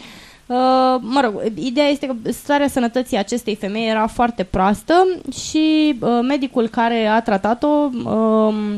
Uh, 0.47 0.55
mă 0.99 1.21
rog, 1.23 1.41
ideea 1.55 1.87
este 1.87 2.07
că 2.07 2.31
starea 2.31 2.67
sănătății 2.67 3.17
acestei 3.17 3.55
femei 3.55 3.89
era 3.89 4.07
foarte 4.07 4.43
proastă 4.43 5.07
și 5.31 5.95
uh, 5.99 6.19
medicul 6.27 6.67
care 6.67 7.05
a 7.05 7.21
tratat-o 7.21 7.89
uh, 8.05 8.75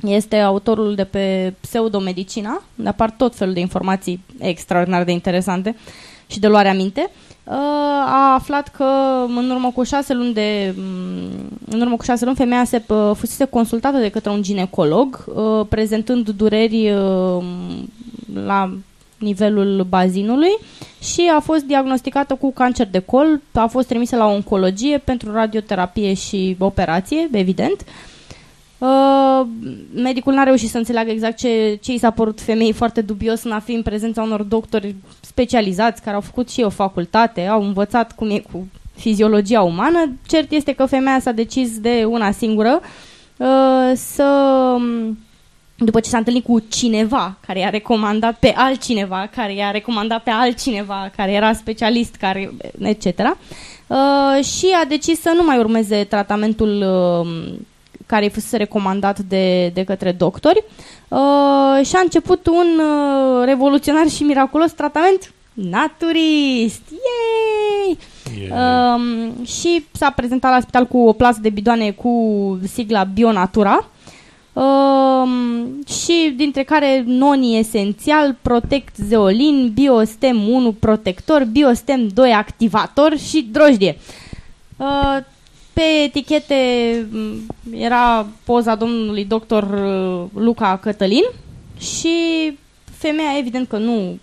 este 0.00 0.36
autorul 0.36 0.94
de 0.94 1.04
pe 1.04 1.54
pseudomedicina, 1.60 2.62
unde 2.76 2.90
apar 2.90 3.10
tot 3.10 3.34
felul 3.34 3.54
de 3.54 3.60
informații 3.60 4.24
extraordinar 4.38 5.04
de 5.04 5.12
interesante 5.12 5.76
și 6.26 6.40
de 6.40 6.48
luare 6.48 6.68
aminte. 6.68 7.10
Uh, 7.10 7.33
a 7.46 8.32
aflat 8.34 8.68
că 8.68 8.84
în 9.26 9.50
urmă 9.50 9.70
cu 9.74 9.82
șase 9.82 10.14
luni 10.14 10.32
de 10.32 10.74
mm, 10.76 11.48
în 11.70 11.80
urmă 11.80 11.96
cu 11.96 12.02
șase 12.02 12.24
luni 12.24 12.36
femeia 12.36 12.64
se 12.64 12.82
uh, 12.86 13.10
fusese 13.14 13.44
consultată 13.44 13.98
de 13.98 14.10
către 14.10 14.30
un 14.30 14.42
ginecolog 14.42 15.24
uh, 15.34 15.66
prezentând 15.68 16.28
dureri 16.28 16.90
uh, 16.90 17.44
la 18.44 18.70
nivelul 19.18 19.86
bazinului 19.88 20.56
și 21.00 21.30
a 21.36 21.40
fost 21.40 21.64
diagnosticată 21.64 22.34
cu 22.34 22.52
cancer 22.52 22.88
de 22.90 22.98
col, 22.98 23.40
a 23.52 23.66
fost 23.66 23.88
trimisă 23.88 24.16
la 24.16 24.26
oncologie 24.26 24.98
pentru 24.98 25.32
radioterapie 25.32 26.14
și 26.14 26.56
operație, 26.58 27.28
evident. 27.32 27.84
Uh, 28.78 29.46
medicul 29.94 30.32
n-a 30.32 30.42
reușit 30.42 30.70
să 30.70 30.78
înțeleagă 30.78 31.10
exact 31.10 31.36
ce, 31.36 31.78
ce 31.82 31.92
i 31.92 31.98
s-a 31.98 32.10
părut 32.10 32.40
femeii 32.40 32.72
foarte 32.72 33.00
dubios 33.00 33.42
în 33.42 33.50
a 33.50 33.58
fi 33.58 33.72
în 33.72 33.82
prezența 33.82 34.22
unor 34.22 34.42
doctori 34.42 34.94
specializați 35.34 36.02
care 36.02 36.14
au 36.14 36.20
făcut 36.20 36.50
și 36.50 36.60
o 36.60 36.68
facultate, 36.68 37.46
au 37.46 37.62
învățat 37.62 38.14
cum 38.14 38.30
e 38.30 38.38
cu 38.38 38.68
fiziologia 38.96 39.62
umană. 39.62 40.12
Cert 40.26 40.50
este 40.50 40.72
că 40.72 40.86
femeia 40.86 41.20
s-a 41.20 41.32
decis 41.32 41.78
de 41.78 42.04
una 42.08 42.30
singură 42.30 42.80
uh, 43.36 43.92
să 43.94 44.26
după 45.76 46.00
ce 46.00 46.08
s-a 46.08 46.18
întâlnit 46.18 46.44
cu 46.44 46.58
cineva 46.68 47.36
care 47.46 47.58
i-a 47.58 47.70
recomandat 47.70 48.36
pe 48.38 48.52
altcineva, 48.56 49.28
care 49.36 49.54
i-a 49.54 49.70
recomandat 49.70 50.22
pe 50.22 50.30
altcineva, 50.30 51.10
care 51.16 51.32
era 51.32 51.52
specialist, 51.52 52.14
care, 52.14 52.50
etc. 52.78 53.06
Uh, 53.86 54.44
și 54.44 54.66
a 54.82 54.84
decis 54.88 55.20
să 55.20 55.32
nu 55.36 55.42
mai 55.42 55.58
urmeze 55.58 56.04
tratamentul 56.04 56.82
uh, 56.82 57.54
care 58.06 58.24
îi 58.24 58.30
fusese 58.30 58.56
recomandat 58.56 59.18
de, 59.18 59.68
de 59.68 59.84
către 59.84 60.12
doctori 60.12 60.64
uh, 61.08 61.86
și 61.86 61.96
a 61.96 62.00
început 62.02 62.46
un 62.46 62.78
uh, 62.78 63.44
revoluționar 63.44 64.08
și 64.08 64.22
miraculos 64.22 64.72
tratament 64.72 65.32
naturist. 65.54 66.82
Yay! 66.90 67.98
Yeah. 68.38 68.94
Um, 68.94 69.44
și 69.44 69.84
s-a 69.92 70.10
prezentat 70.10 70.50
la 70.50 70.60
spital 70.60 70.86
cu 70.86 70.98
o 70.98 71.12
plasă 71.12 71.38
de 71.42 71.48
bidoane 71.48 71.90
cu 71.90 72.12
sigla 72.72 73.04
Bionatura 73.04 73.88
um, 74.52 75.82
și 75.86 76.32
dintre 76.36 76.62
care 76.62 77.02
noni 77.06 77.58
esențial, 77.58 78.36
Protect 78.42 78.96
Zeolin, 78.96 79.70
Biostem 79.74 80.48
1 80.48 80.72
protector, 80.72 81.44
Biostem 81.44 82.08
2 82.08 82.32
activator 82.32 83.16
și 83.18 83.48
drojdie. 83.52 83.98
Uh, 84.76 85.18
pe 85.74 85.82
etichete 86.04 86.54
m, 87.10 87.46
era 87.70 88.26
poza 88.44 88.74
domnului 88.74 89.24
doctor 89.24 89.62
uh, 89.62 90.42
Luca 90.42 90.78
Cătălin 90.82 91.24
și 91.78 92.16
femeia 92.84 93.38
evident 93.38 93.68
că 93.68 93.76
nu 93.76 94.18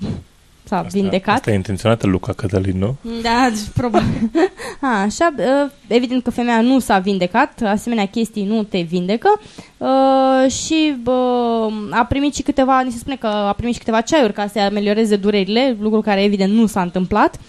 s-a 0.71 0.81
vindecat. 0.81 1.35
Asta 1.35 1.51
e 1.51 1.55
intenționată 1.55 2.07
Luca 2.07 2.33
Cătălin, 2.33 2.77
nu? 2.77 2.95
Da, 3.21 3.49
probabil. 3.73 4.31
A, 4.81 5.01
așa, 5.01 5.33
uh, 5.37 5.71
evident 5.87 6.23
că 6.23 6.31
femeia 6.31 6.61
nu 6.61 6.79
s-a 6.79 6.99
vindecat, 6.99 7.61
asemenea 7.65 8.07
chestii 8.07 8.45
nu 8.45 8.63
te 8.63 8.81
vindecă 8.81 9.39
uh, 9.77 10.51
și 10.51 10.95
uh, 11.05 11.73
a 11.89 12.05
primit 12.05 12.35
și 12.35 12.41
câteva, 12.41 12.81
ni 12.81 12.91
se 12.91 12.97
spune 12.97 13.15
că 13.15 13.27
a 13.27 13.53
primit 13.53 13.73
și 13.73 13.79
câteva 13.79 14.01
ceaiuri 14.01 14.33
ca 14.33 14.47
să 14.47 14.59
amelioreze 14.59 15.15
durerile, 15.15 15.77
lucru 15.79 16.01
care 16.01 16.23
evident 16.23 16.53
nu 16.53 16.65
s-a 16.65 16.81
întâmplat, 16.81 17.35
uh, 17.35 17.39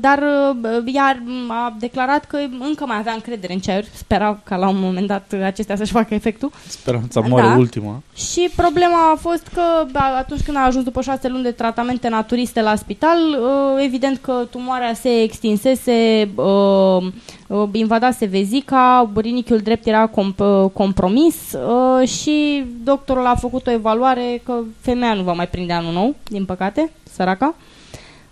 dar 0.00 0.22
uh, 0.22 0.82
ea 0.94 1.22
a 1.48 1.76
declarat 1.78 2.24
că 2.24 2.36
încă 2.60 2.86
mai 2.86 2.96
avea 2.98 3.12
încredere 3.12 3.52
în 3.52 3.58
ceaiuri, 3.58 3.88
spera 3.94 4.38
ca 4.44 4.56
la 4.56 4.68
un 4.68 4.80
moment 4.80 5.06
dat 5.06 5.34
acestea 5.44 5.76
să-și 5.76 5.92
facă 5.92 6.14
efectul. 6.14 6.50
Speranța 6.68 7.20
moare 7.20 7.46
Da. 7.46 7.54
ultima. 7.56 8.02
Și 8.14 8.50
problema 8.56 9.10
a 9.12 9.16
fost 9.16 9.46
că 9.54 9.60
a- 9.92 10.16
atunci 10.18 10.40
când 10.42 10.56
a 10.56 10.60
ajuns 10.64 10.84
după 10.84 11.00
șase 11.00 11.28
luni 11.28 11.42
de 11.42 11.50
tratamente 11.50 12.08
naturiste 12.08 12.60
la 12.62 12.74
spital, 12.74 13.18
uh, 13.28 13.82
evident 13.84 14.18
că 14.18 14.46
tumoarea 14.50 14.94
se 14.94 15.22
extinsese, 15.22 16.28
uh, 16.34 17.02
uh, 17.46 17.68
invadase 17.72 18.24
vezica, 18.26 19.10
rinichiul 19.16 19.58
drept 19.58 19.86
era 19.86 20.10
comp- 20.10 20.72
compromis 20.72 21.34
uh, 21.52 22.08
și 22.08 22.64
doctorul 22.84 23.26
a 23.26 23.34
făcut 23.34 23.66
o 23.66 23.70
evaluare 23.70 24.40
că 24.44 24.52
femeia 24.80 25.14
nu 25.14 25.22
va 25.22 25.32
mai 25.32 25.48
prinde 25.48 25.72
anul 25.72 25.92
nou, 25.92 26.14
din 26.24 26.44
păcate, 26.44 26.90
săraca. 27.14 27.54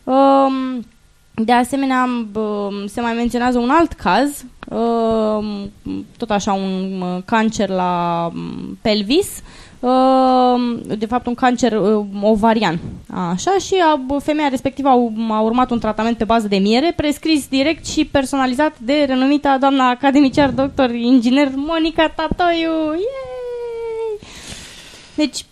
Um, 0.05 0.85
de 1.35 1.53
asemenea, 1.53 2.07
bă, 2.33 2.69
se 2.87 3.01
mai 3.01 3.13
menționează 3.13 3.59
un 3.59 3.71
alt 3.71 3.93
caz, 3.93 4.45
um, 4.69 5.71
tot 6.17 6.31
așa 6.31 6.53
un 6.53 7.01
uh, 7.03 7.23
cancer 7.25 7.69
la 7.69 8.27
um, 8.35 8.79
pelvis, 8.83 9.43
um, 9.81 10.81
de 10.99 11.07
fapt 11.07 11.27
un 11.27 11.35
cancer 11.35 11.73
uh, 11.73 12.05
ovarian. 12.23 12.79
Așa, 13.11 13.51
și 13.61 13.75
a, 13.93 13.97
bă, 13.97 14.19
femeia 14.19 14.49
respectivă 14.49 14.89
a, 14.89 14.95
u- 14.95 15.13
a 15.31 15.41
urmat 15.41 15.71
un 15.71 15.79
tratament 15.79 16.17
pe 16.17 16.25
bază 16.25 16.49
de 16.49 16.57
miere, 16.57 16.93
prescris 16.97 17.49
direct 17.49 17.87
și 17.87 18.05
personalizat 18.05 18.79
de 18.79 19.05
renumita 19.07 19.57
doamna 19.61 19.89
academiciar 19.89 20.51
doctor 20.51 20.91
inginer 20.91 21.49
Monica 21.55 22.09
Tatoiu. 22.09 22.93
Yay! 22.93 24.19
Deci, 25.15 25.45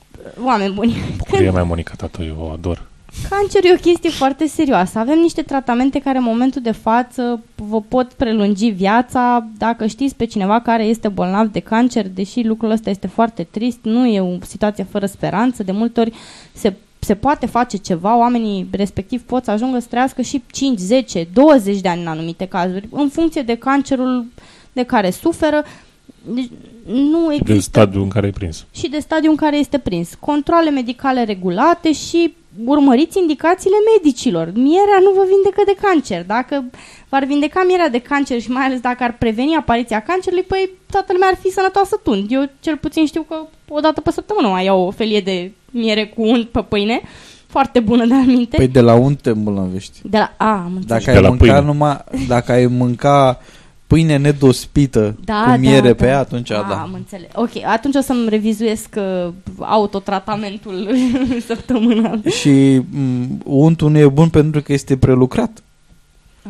oameni 0.45 0.73
buni, 0.75 0.97
Bucurie 1.17 1.51
mai 1.51 1.65
Monica 1.65 1.93
Tatoiu, 1.97 2.37
o 2.41 2.51
ador. 2.53 2.89
Cancerul 3.29 3.71
e 3.71 3.75
o 3.75 3.91
chestie 3.91 4.11
foarte 4.11 4.47
serioasă. 4.47 4.99
Avem 4.99 5.19
niște 5.19 5.43
tratamente 5.43 5.99
care 5.99 6.19
în 6.19 6.25
momentul 6.25 6.63
de 6.63 6.71
față 6.71 7.43
vă 7.55 7.81
pot 7.81 8.13
prelungi 8.13 8.69
viața. 8.69 9.47
Dacă 9.59 9.87
știți 9.87 10.15
pe 10.15 10.25
cineva 10.25 10.61
care 10.61 10.85
este 10.85 11.09
bolnav 11.09 11.47
de 11.47 11.61
cancer, 11.61 12.09
deși 12.09 12.43
lucrul 12.43 12.71
ăsta 12.71 12.91
este 12.91 13.07
foarte 13.07 13.43
trist, 13.43 13.79
nu 13.83 14.07
e 14.07 14.21
o 14.21 14.37
situație 14.47 14.85
fără 14.85 15.07
speranță. 15.07 15.63
De 15.63 15.73
multe 15.73 16.01
ori 16.01 16.13
se 16.53 16.75
se 17.03 17.15
poate 17.15 17.47
face 17.47 17.77
ceva, 17.77 18.19
oamenii 18.19 18.69
respectiv 18.71 19.23
pot 19.23 19.45
să 19.45 19.51
ajungă 19.51 19.79
să 19.79 19.87
trăiască 19.91 20.23
și 20.23 20.43
5, 20.53 20.79
10, 20.79 21.29
20 21.33 21.81
de 21.81 21.89
ani 21.89 22.01
în 22.01 22.07
anumite 22.07 22.47
cazuri, 22.47 22.89
în 22.91 23.09
funcție 23.09 23.43
de 23.43 23.55
cancerul 23.55 24.27
de 24.73 24.83
care 24.83 25.11
suferă. 25.11 25.65
Deci, 26.25 26.51
nu 26.87 27.33
există... 27.33 27.53
De 27.53 27.59
stadiul 27.59 28.03
în 28.03 28.09
care 28.09 28.27
e 28.27 28.31
prins. 28.31 28.67
Și 28.75 28.89
de 28.89 28.99
stadiul 28.99 29.31
în 29.31 29.37
care 29.37 29.57
este 29.57 29.79
prins. 29.79 30.15
Controle 30.15 30.71
medicale 30.71 31.25
regulate 31.25 31.93
și 31.93 32.35
urmăriți 32.65 33.19
indicațiile 33.19 33.77
medicilor. 33.93 34.51
Mierea 34.55 34.99
nu 35.03 35.11
vă 35.11 35.25
vindecă 35.33 35.63
de 35.65 35.75
cancer. 35.83 36.25
Dacă 36.25 36.65
v-ar 37.09 37.25
vindeca 37.25 37.65
mierea 37.67 37.89
de 37.89 37.99
cancer 37.99 38.41
și 38.41 38.51
mai 38.51 38.65
ales 38.65 38.81
dacă 38.81 39.03
ar 39.03 39.17
preveni 39.19 39.57
apariția 39.57 40.01
cancerului, 40.01 40.45
păi 40.45 40.71
toată 40.91 41.13
lumea 41.13 41.29
ar 41.29 41.37
fi 41.43 41.51
sănătoasă 41.51 42.01
tund. 42.03 42.33
Eu 42.33 42.51
cel 42.61 42.77
puțin 42.77 43.07
știu 43.07 43.23
că 43.23 43.37
o 43.69 43.81
dată 43.81 44.01
pe 44.01 44.11
săptămână 44.11 44.49
mai 44.49 44.65
iau 44.65 44.87
o 44.87 44.91
felie 44.91 45.21
de 45.21 45.53
miere 45.71 46.07
cu 46.07 46.23
unt 46.23 46.49
pe 46.49 46.61
pâine. 46.69 47.01
Foarte 47.47 47.81
bună 47.81 48.07
de 48.07 48.15
aminte. 48.15 48.57
Păi 48.57 48.69
de 48.69 48.81
la 48.81 48.95
unt 48.95 49.21
te 49.21 49.31
îmbolnăvești. 49.31 50.01
De 50.03 50.19
la... 50.19 50.33
A, 50.37 50.53
am 50.53 50.73
înțeles. 50.77 51.05
Dacă 51.05 51.19
ai 51.19 51.29
mânca 51.29 51.61
numai... 51.61 52.05
Dacă 52.29 52.53
ai 52.53 52.67
mânca 52.67 53.41
pâine 53.91 54.17
nedospită 54.17 55.17
Da, 55.25 55.45
cu 55.53 55.59
miere 55.61 55.89
da, 55.89 55.95
pe 55.95 56.05
da. 56.05 56.09
ea, 56.11 56.19
atunci 56.19 56.51
A, 56.51 56.67
da. 56.69 56.75
Am 56.75 56.91
înțeles. 56.95 57.29
Ok, 57.35 57.51
atunci 57.67 57.95
o 57.95 58.01
să-mi 58.01 58.29
revizuiesc 58.29 58.89
uh, 58.97 59.33
autotratamentul 59.59 60.89
săptămânal. 61.49 62.21
Și 62.41 62.77
m, 62.91 63.41
untul 63.45 63.91
nu 63.91 63.99
e 63.99 64.09
bun 64.09 64.29
pentru 64.29 64.61
că 64.63 64.73
este 64.73 64.97
prelucrat. 64.97 65.63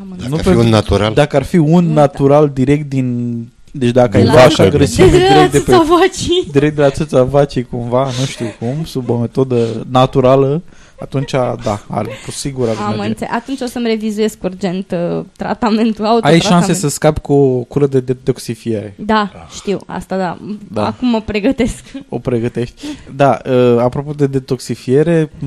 Am 0.00 0.14
Dacă 0.16 0.28
Nu 0.28 0.34
ar 0.34 0.40
fi 0.40 0.44
pentru- 0.46 0.62
un 0.64 0.68
natural. 0.68 1.14
Dacă 1.14 1.36
ar 1.36 1.42
fi 1.42 1.56
un 1.56 1.92
natural 1.92 2.50
direct 2.54 2.88
din... 2.88 3.36
Deci 3.72 3.90
dacă 3.90 4.16
ai 4.16 4.24
la- 4.24 4.32
vaca 4.32 4.62
de- 4.62 4.68
grăsime 4.70 5.06
de 5.06 5.18
la 5.18 5.26
direct 5.34 5.52
de 5.52 5.58
pe... 5.58 5.64
țâța 5.64 5.84
vacii. 6.00 6.48
Direct 6.52 6.74
de 6.76 6.82
la 6.82 6.90
țâța 6.90 7.22
vacii 7.24 7.62
cumva, 7.64 8.04
nu 8.04 8.24
știu 8.24 8.46
cum, 8.58 8.84
sub 8.84 9.08
o 9.10 9.16
metodă 9.16 9.86
naturală, 9.90 10.62
atunci 11.00 11.30
da, 11.30 11.80
are, 11.88 12.08
cu 12.24 12.30
sigur 12.30 12.68
ar 12.68 12.76
Am 12.76 12.88
merge. 12.90 13.06
înțeles. 13.08 13.32
Atunci 13.32 13.60
o 13.60 13.66
să-mi 13.66 13.86
revizuiesc 13.86 14.42
urgent 14.42 14.90
uh, 14.90 15.24
tratamentul, 15.36 16.04
Ai 16.04 16.10
autotratament. 16.10 16.42
șanse 16.42 16.72
să 16.72 16.88
scapi 16.88 17.20
cu 17.20 17.32
o 17.32 17.62
cură 17.62 17.86
de 17.86 18.00
detoxifiere. 18.00 18.94
Da, 18.98 19.30
știu, 19.54 19.78
asta 19.86 20.16
da. 20.16 20.38
Da. 20.72 20.86
Acum 20.86 21.08
mă 21.08 21.20
pregătesc. 21.20 21.84
O 22.08 22.18
pregătești. 22.18 22.82
Da, 23.16 23.38
uh, 23.50 23.76
apropo 23.78 24.12
de 24.12 24.26
detoxifiere, 24.26 25.30
m, 25.38 25.46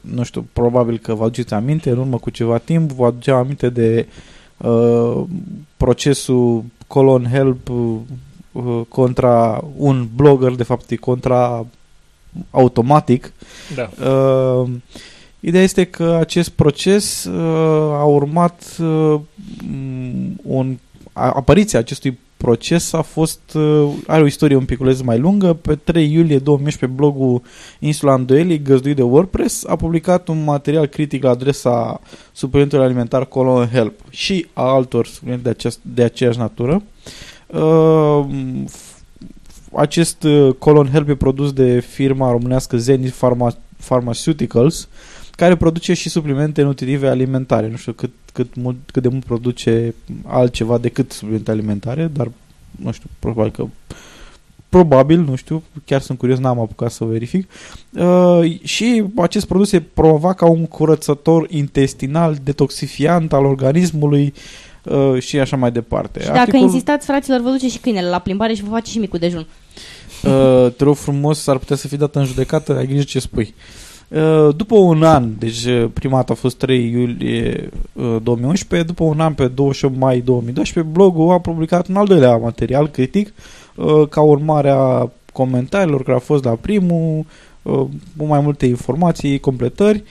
nu 0.00 0.22
știu, 0.22 0.46
probabil 0.52 0.98
că 0.98 1.14
vă 1.14 1.24
aduceți 1.24 1.54
aminte, 1.54 1.90
în 1.90 1.98
urmă 1.98 2.16
cu 2.18 2.30
ceva 2.30 2.58
timp, 2.58 2.90
vă 2.92 3.06
aduceam 3.06 3.38
aminte 3.38 3.68
de 3.68 4.06
uh, 4.56 5.22
procesul 5.76 6.64
Colon 6.86 7.26
Help 7.32 7.68
uh, 7.68 7.96
uh, 8.52 8.80
contra 8.88 9.64
un 9.76 10.08
blogger, 10.14 10.54
de 10.54 10.62
fapt 10.62 10.90
e 10.90 10.96
contra 10.96 11.66
automatic. 12.50 13.32
Da. 13.74 13.90
Uh, 14.08 14.70
ideea 15.40 15.62
este 15.62 15.84
că 15.84 16.16
acest 16.20 16.48
proces 16.48 17.24
uh, 17.24 17.92
a 17.92 18.04
urmat 18.04 18.76
uh, 18.80 19.20
m, 19.70 20.40
un, 20.42 20.78
a, 21.12 21.30
apariția 21.30 21.78
acestui 21.78 22.18
proces 22.44 22.92
a 22.92 23.02
fost 23.02 23.40
uh, 23.54 23.88
are 24.06 24.22
o 24.22 24.26
istorie 24.26 24.56
un 24.56 24.64
piculeț 24.64 25.00
mai 25.00 25.18
lungă. 25.18 25.52
Pe 25.52 25.74
3 25.74 26.12
iulie 26.12 26.38
2011 26.38 26.98
blogul 26.98 27.42
Insula 27.78 28.14
Îndoielii, 28.14 28.62
găzduit 28.62 28.96
de 28.96 29.02
WordPress, 29.02 29.64
a 29.64 29.76
publicat 29.76 30.28
un 30.28 30.44
material 30.44 30.86
critic 30.86 31.22
la 31.22 31.30
adresa 31.30 32.00
suplimentului 32.32 32.84
alimentar 32.84 33.24
Colon 33.24 33.68
Help 33.68 34.00
și 34.10 34.46
a 34.52 34.62
altor 34.62 35.06
suplimente 35.06 35.42
de, 35.42 35.50
aceast, 35.50 35.78
de 35.82 36.02
aceeași 36.02 36.38
natură. 36.38 36.82
Uh, 37.46 38.24
f- 38.64 38.93
acest 39.76 40.22
uh, 40.22 40.54
Colon 40.58 40.88
Help 40.88 41.08
e 41.08 41.14
produs 41.14 41.52
de 41.52 41.80
firma 41.80 42.30
românească 42.30 42.76
Zenith 42.76 43.14
Pharma, 43.18 43.56
Pharmaceuticals, 43.86 44.88
care 45.30 45.56
produce 45.56 45.94
și 45.94 46.08
suplimente 46.08 46.62
nutritive 46.62 47.08
alimentare. 47.08 47.68
Nu 47.68 47.76
știu 47.76 47.92
cât, 47.92 48.10
cât, 48.32 48.54
mult, 48.54 48.76
cât 48.92 49.02
de 49.02 49.08
mult 49.08 49.24
produce 49.24 49.94
altceva 50.24 50.78
decât 50.78 51.12
suplimente 51.12 51.50
alimentare, 51.50 52.10
dar 52.12 52.30
nu 52.70 52.92
știu, 52.92 53.08
probabil 53.18 53.50
că 53.50 53.66
probabil, 54.68 55.20
nu 55.20 55.34
știu, 55.34 55.62
chiar 55.84 56.00
sunt 56.00 56.18
curios, 56.18 56.38
n-am 56.38 56.60
apucat 56.60 56.90
să 56.90 57.04
verific. 57.04 57.50
Uh, 57.90 58.60
și 58.62 59.04
acest 59.16 59.46
produs 59.46 59.68
se 59.68 59.80
promova 59.80 60.32
ca 60.32 60.46
un 60.46 60.66
curățător 60.66 61.46
intestinal 61.50 62.36
detoxifiant 62.42 63.32
al 63.32 63.44
organismului 63.44 64.24
uh, 64.24 64.73
și 65.18 65.38
așa 65.38 65.56
mai 65.56 65.72
departe. 65.72 66.20
Și 66.20 66.30
dacă 66.30 66.56
insistați, 66.56 67.06
fraților, 67.06 67.40
vă 67.40 67.50
duce 67.50 67.68
și 67.68 67.78
câinele 67.78 68.08
la 68.08 68.18
plimbare 68.18 68.54
și 68.54 68.62
vă 68.62 68.70
face 68.70 68.90
și 68.90 68.98
micul 68.98 69.18
dejun. 69.18 69.46
Uh, 70.24 70.72
te 70.76 70.84
rog 70.84 70.96
frumos, 70.96 71.42
s-ar 71.42 71.58
putea 71.58 71.76
să 71.76 71.88
fii 71.88 71.96
dat 71.96 72.14
în 72.14 72.24
judecată, 72.24 72.76
ai 72.76 72.86
grijă 72.86 73.02
ce 73.02 73.18
spui. 73.18 73.54
Uh, 74.08 74.48
după 74.56 74.76
un 74.76 75.02
an, 75.02 75.30
deci 75.38 75.64
uh, 75.64 75.90
prima 75.92 76.16
dată 76.16 76.32
a 76.32 76.34
fost 76.34 76.56
3 76.56 76.90
iulie 76.90 77.70
uh, 77.92 78.16
2011, 78.22 78.88
după 78.88 79.04
un 79.04 79.20
an, 79.20 79.32
pe 79.32 79.48
28 79.48 79.96
mai 79.98 80.20
2012, 80.20 80.92
blogul 80.92 81.32
a 81.32 81.38
publicat 81.38 81.88
un 81.88 81.96
al 81.96 82.06
doilea 82.06 82.36
material 82.36 82.88
critic 82.88 83.32
uh, 83.74 84.08
ca 84.08 84.20
urmare 84.20 84.70
a 84.70 85.10
comentariilor 85.32 86.02
care 86.02 86.12
au 86.12 86.18
fost 86.18 86.44
la 86.44 86.54
primul, 86.60 87.24
uh, 87.62 87.80
cu 88.16 88.24
mai 88.24 88.40
multe 88.40 88.66
informații, 88.66 89.38
completări. 89.38 90.02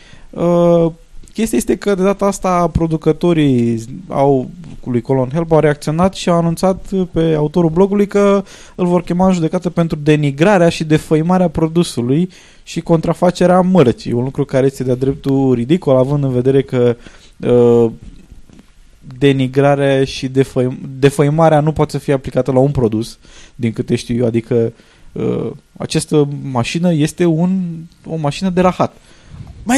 Uh, 1.34 1.40
chestia 1.40 1.58
este 1.58 1.76
că 1.76 1.96
de 1.96 2.04
data 2.04 2.26
asta 2.26 2.68
producătorii 2.68 3.84
au, 4.08 4.50
cu 4.80 4.90
lui 4.90 5.02
Colon 5.02 5.30
Help 5.34 5.52
au 5.52 5.60
reacționat 5.60 6.14
și 6.14 6.30
au 6.30 6.38
anunțat 6.38 6.86
pe 7.12 7.34
autorul 7.34 7.70
blogului 7.70 8.08
că 8.08 8.44
îl 8.76 8.86
vor 8.86 9.04
chema 9.04 9.28
în 9.28 9.34
judecată 9.34 9.70
pentru 9.70 9.98
denigrarea 10.04 10.70
și 10.70 10.84
defăimarea 10.84 11.48
produsului 11.48 12.30
și 12.64 12.82
contrafacerea 12.82 13.62
mărcii. 13.62 14.12
Un 14.12 14.24
lucru 14.24 14.46
care 14.46 14.66
este 14.66 14.84
de-a 14.84 14.96
dreptul 14.96 15.54
ridicol, 15.54 15.96
având 15.96 16.24
în 16.24 16.32
vedere 16.32 16.62
că 16.62 16.96
uh, 17.40 17.92
denigrarea 19.18 20.04
și 20.04 20.28
defăim, 20.28 20.78
defăimarea 21.00 21.60
nu 21.60 21.72
poate 21.72 21.92
să 21.92 21.98
fie 21.98 22.14
aplicată 22.14 22.52
la 22.52 22.60
un 22.60 22.72
produs, 22.72 23.18
din 23.56 23.72
câte 23.72 23.96
știu 23.96 24.16
eu, 24.16 24.26
adică 24.26 24.74
uh, 25.12 25.52
această 25.78 26.28
mașină 26.52 26.94
este 26.94 27.26
un, 27.26 27.62
o 28.06 28.16
mașină 28.16 28.50
de 28.50 28.62
rahat. 28.62 28.92
Mi-ai 28.92 29.12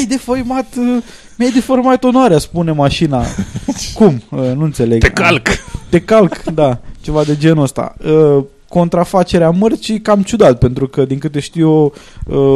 defăimat, 0.08 0.76
uh, 0.78 1.04
mi-ai 1.38 1.52
deformat 1.52 2.04
onoarea, 2.04 2.38
spune 2.38 2.72
mașina. 2.72 3.24
Cum? 3.98 4.22
Uh, 4.32 4.40
nu 4.40 4.64
înțeleg. 4.64 5.02
Te 5.02 5.10
calc. 5.10 5.48
Te 5.90 6.02
calc, 6.02 6.44
da, 6.44 6.80
ceva 7.02 7.24
de 7.24 7.36
genul 7.38 7.64
ăsta. 7.64 7.96
Uh, 8.06 8.44
contrafacerea 8.70 9.50
mărcii 9.50 10.02
cam 10.02 10.22
ciudat, 10.22 10.58
pentru 10.58 10.88
că, 10.88 11.06
din 11.06 11.18
câte 11.18 11.40
știu 11.40 11.68
eu, 11.68 11.94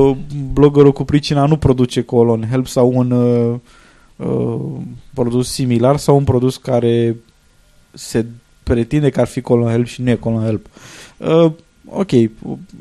uh, 0.10 0.18
bloggerul 0.54 0.92
cu 0.92 1.04
pricina 1.04 1.46
nu 1.46 1.58
produce 1.58 2.02
Colon 2.02 2.48
Help 2.50 2.68
sau 2.68 2.92
un 2.94 3.12
uh, 3.12 3.56
uh, 4.16 4.82
produs 5.14 5.52
similar 5.52 5.98
sau 5.98 6.16
un 6.16 6.24
produs 6.24 6.58
care 6.58 7.16
se 7.92 8.26
pretinde 8.64 9.10
că 9.10 9.20
ar 9.20 9.28
fi 9.28 9.42
Colon 9.42 9.70
Help 9.70 9.86
și 9.86 10.02
nu 10.02 10.10
e 10.10 10.16
Colon 10.16 10.44
Help. 10.44 10.66
Uh, 11.18 11.52
ok, 11.86 12.10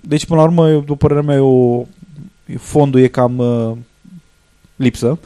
deci 0.01 0.27
până 0.27 0.41
la 0.41 0.47
urmă, 0.47 0.71
după 0.71 0.95
părerea 0.95 1.23
mea, 1.23 1.37
e 1.37 1.39
o, 1.39 1.85
fondul 2.59 3.01
e 3.01 3.07
cam 3.07 3.39
uh, 3.39 3.77
lipsă, 4.79 5.19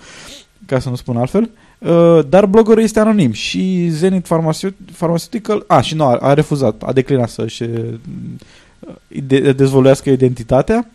ca 0.67 0.79
să 0.79 0.89
nu 0.89 0.95
spun 0.95 1.17
altfel. 1.17 1.51
Uh, 1.79 2.21
dar 2.29 2.47
bloggerul 2.47 2.83
este 2.83 3.01
anonim 3.01 3.33
și 3.33 3.89
Zenith 3.89 4.29
Pharmaceut- 4.29 4.93
Pharmaceutical 4.97 5.65
a, 5.67 5.81
și 5.81 5.95
nu, 5.95 6.05
a, 6.05 6.17
a 6.17 6.35
refuzat, 6.35 6.83
a 6.83 6.93
declinat 6.93 7.29
să-și 7.29 7.63
uh, 7.63 7.95
de, 9.09 9.53
dezvoluiască 9.53 10.11
identitatea 10.11 10.91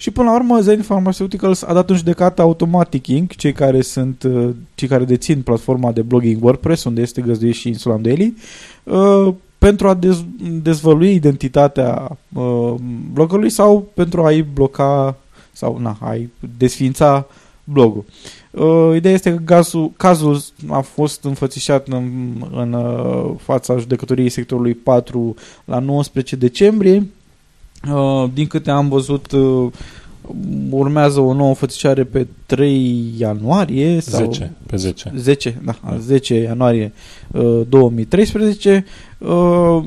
și 0.00 0.10
până 0.10 0.28
la 0.28 0.34
urmă 0.34 0.60
Zenith 0.60 0.86
Pharmaceuticals 0.86 1.62
a 1.62 1.72
dat 1.72 1.90
în 1.90 1.96
judecată 1.96 2.42
Automatic 2.42 3.06
Inc., 3.06 3.34
cei 3.34 3.52
care 3.52 3.80
sunt 3.80 4.22
uh, 4.22 4.50
cei 4.74 4.88
care 4.88 5.04
dețin 5.04 5.42
platforma 5.42 5.92
de 5.92 6.02
blogging 6.02 6.44
WordPress, 6.44 6.84
unde 6.84 7.00
este 7.00 7.20
găzduit 7.20 7.54
și 7.54 7.68
Insula 7.68 7.96
Daily, 7.96 8.34
uh, 8.84 9.34
pentru 9.58 9.88
a 9.88 9.94
dez, 9.94 10.24
dezvălui 10.62 11.14
identitatea 11.14 12.18
uh, 12.34 12.74
bloggerului 13.12 13.50
sau 13.50 13.90
pentru 13.94 14.24
a-i 14.24 14.42
bloca 14.42 15.16
sau 15.52 15.78
na, 15.78 15.96
a-i 16.00 16.30
desfința 16.58 17.26
blogul. 17.72 18.04
Uh, 18.50 18.96
ideea 18.96 19.14
este 19.14 19.30
că 19.30 19.40
cazul, 19.44 19.92
cazul 19.96 20.40
a 20.68 20.80
fost 20.80 21.24
înfățișat 21.24 21.88
în, 21.88 22.30
în 22.52 22.72
uh, 22.72 23.30
fața 23.38 23.76
judecătoriei 23.78 24.28
sectorului 24.28 24.74
4 24.74 25.34
la 25.64 25.78
19 25.78 26.36
decembrie. 26.36 27.06
Uh, 27.92 28.30
din 28.34 28.46
câte 28.46 28.70
am 28.70 28.88
văzut, 28.88 29.32
uh, 29.32 29.72
urmează 30.70 31.20
o 31.20 31.32
nouă 31.32 31.48
înfățișare 31.48 32.04
pe 32.04 32.26
3 32.46 33.14
ianuarie 33.18 34.00
sau 34.00 34.24
10, 34.24 34.52
pe 34.66 34.76
10. 34.76 35.12
10, 35.16 35.60
da, 35.64 35.96
10 35.98 36.34
ianuarie 36.34 36.92
uh, 37.32 37.60
2013. 37.68 38.84
Uh, 39.18 39.84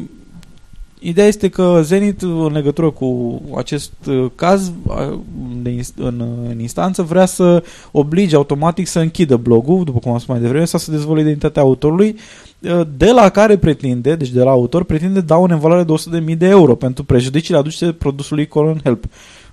Ideea 1.03 1.27
este 1.27 1.49
că 1.49 1.79
Zenit, 1.83 2.21
în 2.21 2.51
legătură 2.51 2.89
cu 2.89 3.41
acest 3.55 3.91
uh, 4.07 4.25
caz 4.35 4.71
uh, 4.83 5.19
de 5.61 5.75
inst- 5.79 5.95
în, 5.95 6.23
în 6.49 6.59
instanță, 6.59 7.01
vrea 7.01 7.25
să 7.25 7.63
oblige 7.91 8.35
automatic 8.35 8.87
să 8.87 8.99
închidă 8.99 9.37
blogul, 9.37 9.83
după 9.83 9.99
cum 9.99 10.11
am 10.11 10.17
spus 10.17 10.29
mai 10.29 10.39
devreme, 10.39 10.65
sau 10.65 10.79
să 10.79 10.91
dezvolte 10.91 11.21
identitatea 11.21 11.61
autorului, 11.61 12.15
uh, 12.59 12.81
de 12.97 13.11
la 13.11 13.29
care 13.29 13.57
pretinde, 13.57 14.15
deci 14.15 14.29
de 14.29 14.43
la 14.43 14.51
autor, 14.51 14.83
pretinde 14.83 15.21
daune 15.21 15.53
în 15.53 15.59
valoare 15.59 15.83
de 15.83 15.93
100.000 16.31 16.37
de 16.37 16.47
euro 16.47 16.75
pentru 16.75 17.03
prejudiciile 17.03 17.59
aduse 17.59 17.91
produsului 17.91 18.47
Colon 18.47 18.79
Help. 18.83 19.03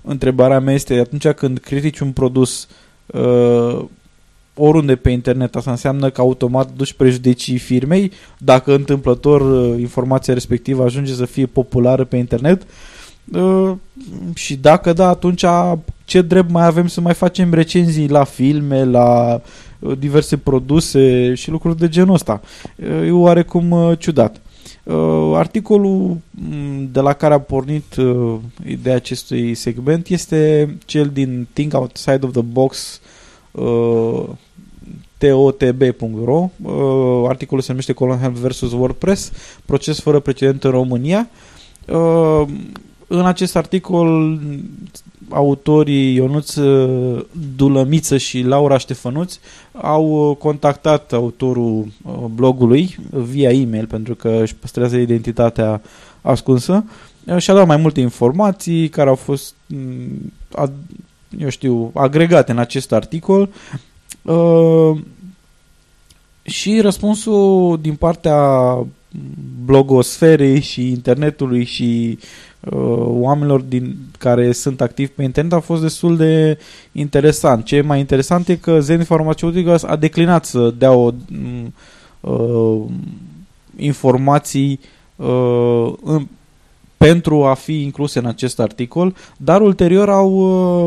Întrebarea 0.01 0.59
mea 0.59 0.73
este, 0.73 0.93
atunci 0.93 1.27
când 1.27 1.57
critici 1.57 1.99
un 1.99 2.11
produs 2.11 2.67
uh, 3.05 3.85
oriunde 4.59 4.95
pe 4.95 5.09
internet, 5.09 5.55
asta 5.55 5.71
înseamnă 5.71 6.09
că 6.09 6.21
automat 6.21 6.69
duci 6.75 6.93
prejudicii 6.93 7.57
firmei, 7.57 8.11
dacă 8.37 8.73
întâmplător 8.73 9.41
uh, 9.41 9.79
informația 9.79 10.33
respectivă 10.33 10.83
ajunge 10.83 11.13
să 11.13 11.25
fie 11.25 11.45
populară 11.45 12.03
pe 12.03 12.17
internet, 12.17 12.61
uh, 13.33 13.71
și 14.33 14.55
dacă 14.55 14.93
da, 14.93 15.07
atunci 15.07 15.45
ce 16.05 16.21
drept 16.21 16.51
mai 16.51 16.65
avem 16.65 16.87
să 16.87 17.01
mai 17.01 17.13
facem 17.13 17.53
recenzii 17.53 18.09
la 18.09 18.23
filme, 18.23 18.83
la 18.83 19.41
uh, 19.79 19.97
diverse 19.99 20.37
produse 20.37 21.33
și 21.33 21.49
lucruri 21.49 21.77
de 21.77 21.87
genul 21.87 22.13
ăsta. 22.13 22.41
Uh, 22.75 23.07
e 23.07 23.11
oarecum 23.11 23.71
uh, 23.71 23.97
ciudat. 23.97 24.41
Uh, 24.83 25.31
articolul 25.35 26.17
mm, 26.31 26.89
de 26.91 26.99
la 26.99 27.13
care 27.13 27.33
a 27.33 27.39
pornit 27.39 27.95
uh, 27.95 28.35
ideea 28.67 28.95
acestui 28.95 29.55
segment 29.55 30.07
este 30.07 30.77
cel 30.85 31.09
din 31.13 31.47
Think 31.53 31.73
Outside 31.73 32.19
of 32.21 32.31
the 32.31 32.41
Box 32.41 33.01
uh, 33.51 34.23
totb.ro 35.19 36.49
uh, 36.61 37.25
articolul 37.27 37.63
se 37.63 37.69
numește 37.71 37.93
Colon 37.93 38.19
Help 38.19 38.35
vs. 38.35 38.61
WordPress 38.61 39.31
proces 39.65 39.99
fără 39.99 40.19
precedent 40.19 40.63
în 40.63 40.71
România 40.71 41.29
uh, 41.87 42.43
în 43.07 43.25
acest 43.25 43.55
articol 43.55 44.39
autorii 45.29 46.13
Ionuț 46.15 46.55
uh, 46.55 47.25
Dulămiță 47.55 48.17
și 48.17 48.41
Laura 48.41 48.77
Ștefănuț 48.77 49.39
au 49.71 50.29
uh, 50.29 50.37
contactat 50.37 51.13
autorul 51.13 51.87
uh, 52.03 52.13
blogului 52.33 52.95
via 53.09 53.51
e-mail 53.51 53.85
pentru 53.85 54.15
că 54.15 54.39
își 54.41 54.55
păstrează 54.55 54.97
identitatea 54.97 55.81
ascunsă 56.21 56.83
și 57.37 57.49
a 57.49 57.53
dat 57.53 57.67
mai 57.67 57.77
multe 57.77 57.99
informații 57.99 58.89
care 58.89 59.09
au 59.09 59.15
fost 59.15 59.53
mm, 59.65 60.33
eu 61.37 61.49
știu, 61.49 61.91
agregate 61.93 62.51
în 62.51 62.57
acest 62.57 62.91
articol 62.91 63.49
și 66.41 66.79
răspunsul 66.81 67.79
din 67.81 67.95
partea 67.95 68.77
blogosferei 69.65 70.59
și 70.59 70.89
internetului 70.89 71.63
și 71.63 72.19
uh, 72.59 73.03
oamenilor 73.05 73.61
din, 73.61 73.97
care 74.17 74.51
sunt 74.51 74.81
activi 74.81 75.11
pe 75.11 75.23
internet 75.23 75.53
a 75.53 75.59
fost 75.59 75.81
destul 75.81 76.17
de 76.17 76.57
interesant. 76.91 77.65
Ce 77.65 77.75
e 77.75 77.81
mai 77.81 77.99
interesant 77.99 78.47
e 78.47 78.55
că 78.55 78.79
Zen 78.79 79.03
Pharmaceuticals 79.03 79.83
a 79.83 79.95
declinat 79.95 80.45
să 80.45 80.73
dea 80.77 80.91
o 80.91 81.11
uh, 82.19 82.81
informații 83.77 84.79
uh, 85.15 85.93
în, 86.03 86.27
pentru 86.97 87.43
a 87.43 87.53
fi 87.53 87.81
incluse 87.81 88.19
în 88.19 88.25
acest 88.25 88.59
articol, 88.59 89.15
dar 89.37 89.61
ulterior 89.61 90.09
au 90.09 90.31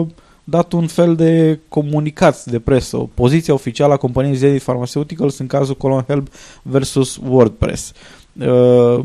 uh, 0.00 0.06
dat 0.44 0.72
un 0.72 0.86
fel 0.86 1.14
de 1.14 1.58
comunicat 1.68 2.44
de 2.44 2.58
presă, 2.58 2.96
o 2.96 3.08
poziție 3.14 3.52
oficială 3.52 3.92
a 3.92 3.96
companiei 3.96 4.34
Zenith 4.34 4.62
Pharmaceuticals 4.62 5.38
în 5.38 5.46
cazul 5.46 5.74
Colon 5.74 6.04
Help 6.06 6.26
versus 6.62 7.20
WordPress. 7.28 7.92
Uh, 8.38 9.04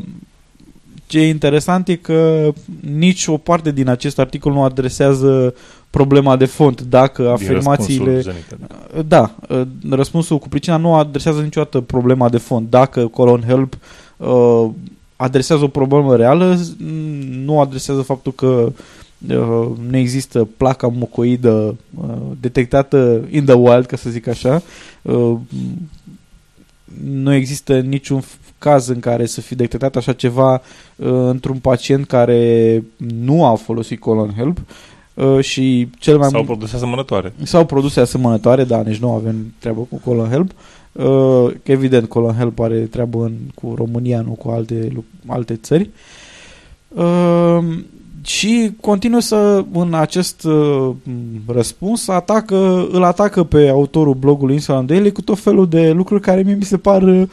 ce 1.07 1.19
e 1.19 1.27
interesant 1.27 1.87
e 1.87 1.95
că 1.95 2.51
nici 2.95 3.27
o 3.27 3.37
parte 3.37 3.71
din 3.71 3.87
acest 3.87 4.19
articol 4.19 4.53
nu 4.53 4.63
adresează 4.63 5.53
problema 5.89 6.35
de 6.35 6.45
fond, 6.45 6.81
dacă 6.81 7.29
afirmațiile... 7.29 8.23
Da, 9.07 9.35
uh, 9.49 9.61
răspunsul 9.89 10.37
cu 10.37 10.47
pricina 10.47 10.77
nu 10.77 10.95
adresează 10.95 11.41
niciodată 11.41 11.81
problema 11.81 12.29
de 12.29 12.37
fond. 12.37 12.69
Dacă 12.69 13.07
Colon 13.07 13.43
Help 13.47 13.77
uh, 14.17 14.69
adresează 15.15 15.63
o 15.63 15.67
problemă 15.67 16.15
reală, 16.15 16.59
nu 17.45 17.59
adresează 17.59 18.01
faptul 18.01 18.31
că 18.31 18.45
uh, 18.45 18.71
nu 19.89 19.97
există 19.97 20.47
placa 20.57 20.87
mucoidă 20.87 21.77
uh, 22.01 22.15
detectată 22.39 23.27
in 23.29 23.45
the 23.45 23.53
wild, 23.53 23.85
ca 23.85 23.97
să 23.97 24.09
zic 24.09 24.27
așa. 24.27 24.61
Uh, 25.01 25.37
nu 27.03 27.33
există 27.33 27.79
niciun 27.79 28.23
caz 28.57 28.87
în 28.87 28.99
care 28.99 29.25
să 29.25 29.41
fi 29.41 29.55
detectat 29.55 29.95
așa 29.95 30.13
ceva 30.13 30.53
uh, 30.53 31.07
într-un 31.07 31.57
pacient 31.57 32.07
care 32.07 32.83
nu 32.97 33.45
a 33.45 33.55
folosit 33.55 33.99
colon 33.99 34.33
help 34.37 34.57
uh, 35.13 35.39
și 35.43 35.89
cel 35.99 36.17
mai 36.17 36.29
sau 36.29 36.43
produse 36.43 36.75
asemănătoare. 36.75 37.33
Sau 37.43 37.65
produse 37.65 37.99
asemănătoare, 37.99 38.63
da, 38.63 38.81
nici 38.81 38.97
nu 38.97 39.11
avem 39.11 39.53
treabă 39.59 39.87
cu 39.89 40.01
colon 40.03 40.29
help. 40.29 40.51
Uh, 40.91 41.53
evident, 41.63 42.09
colon 42.09 42.35
help 42.35 42.59
are 42.59 42.79
treabă 42.79 43.23
în, 43.23 43.33
cu 43.55 43.73
România, 43.75 44.21
nu 44.21 44.31
cu 44.31 44.49
alte, 44.49 44.91
alte 45.27 45.55
țări. 45.55 45.89
Uh, 46.87 47.59
și 48.27 48.71
continuă 48.81 49.19
să, 49.19 49.65
în 49.73 49.93
acest 49.93 50.43
uh, 50.43 50.95
răspuns, 51.47 52.07
atacă, 52.07 52.87
îl 52.91 53.03
atacă 53.03 53.43
pe 53.43 53.69
autorul 53.69 54.13
blogului 54.13 54.53
Instagram 54.53 54.85
Daily 54.85 55.11
cu 55.11 55.21
tot 55.21 55.39
felul 55.39 55.67
de 55.69 55.91
lucruri 55.91 56.21
care 56.21 56.41
mie 56.41 56.53
mi 56.53 56.63
se 56.63 56.77
par 56.77 57.03
uh, 57.03 57.27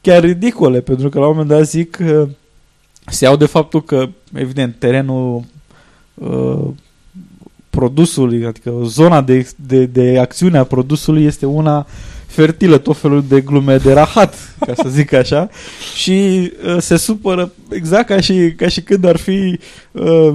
chiar 0.00 0.22
ridicole, 0.22 0.80
pentru 0.80 1.08
că 1.08 1.18
la 1.18 1.26
un 1.26 1.30
moment 1.30 1.48
dat 1.48 1.66
zic 1.66 1.90
că 1.90 2.28
se 3.06 3.24
iau 3.24 3.36
de 3.36 3.46
faptul 3.46 3.82
că, 3.82 4.08
evident, 4.34 4.76
terenul 4.78 5.44
uh, 6.14 6.68
produsului, 7.78 8.46
adică 8.46 8.72
zona 8.84 9.20
de, 9.22 9.48
de, 9.56 9.84
de 9.84 10.18
acțiune 10.18 10.58
a 10.58 10.64
produsului 10.64 11.24
este 11.24 11.46
una 11.46 11.86
fertilă, 12.26 12.78
tot 12.78 12.96
felul 12.96 13.24
de 13.28 13.40
glume 13.40 13.76
de 13.76 13.92
rahat, 13.92 14.34
ca 14.66 14.72
să 14.74 14.88
zic 14.88 15.12
așa, 15.12 15.48
și 16.02 16.50
uh, 16.66 16.76
se 16.78 16.96
supără 16.96 17.52
exact 17.70 18.06
ca 18.06 18.20
și, 18.20 18.52
ca 18.56 18.68
și 18.68 18.80
când 18.80 19.04
ar 19.04 19.16
fi 19.16 19.58
uh, 19.92 20.34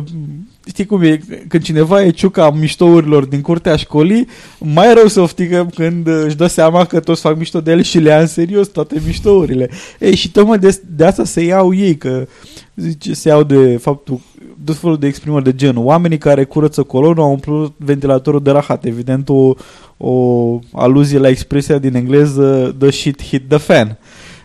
știi 0.67 0.86
cum 0.86 1.01
e, 1.01 1.21
când 1.47 1.63
cineva 1.63 2.04
e 2.04 2.10
ciuca 2.10 2.51
miștourilor 2.51 3.25
din 3.25 3.41
curtea 3.41 3.75
școlii, 3.75 4.27
mai 4.58 4.93
rău 4.93 5.08
să 5.08 5.21
oftică 5.21 5.69
când 5.75 6.08
își 6.08 6.36
dă 6.36 6.47
seama 6.47 6.86
că 6.86 6.99
toți 6.99 7.21
fac 7.21 7.38
mișto 7.38 7.62
de 7.62 7.71
el 7.71 7.82
și 7.82 7.99
le 7.99 8.10
ia 8.10 8.19
în 8.19 8.27
serios 8.27 8.67
toate 8.67 9.01
miștourile. 9.06 9.69
Ei, 9.99 10.15
și 10.15 10.32
tocmai 10.32 10.60
de, 10.60 10.82
de 10.95 11.06
asta 11.06 11.23
se 11.23 11.41
iau 11.41 11.73
ei, 11.73 11.97
că 11.97 12.27
zice, 12.75 13.13
se 13.13 13.30
iau 13.30 13.43
de 13.43 13.77
faptul 13.77 14.19
tot 14.65 14.75
felul 14.75 14.97
de 14.97 15.08
exprimări 15.08 15.43
de 15.43 15.56
genul. 15.56 15.86
Oamenii 15.86 16.17
care 16.17 16.43
curăță 16.43 16.84
colonul 16.84 17.23
au 17.23 17.32
umplut 17.32 17.73
ventilatorul 17.77 18.41
de 18.41 18.51
rahat. 18.51 18.86
Evident, 18.86 19.30
o, 19.30 19.54
o 19.97 20.60
aluzie 20.73 21.17
la 21.17 21.27
expresia 21.27 21.77
din 21.77 21.95
engleză 21.95 22.75
the 22.80 22.89
shit 22.89 23.23
hit 23.23 23.47
the 23.47 23.58
fan. 23.58 23.97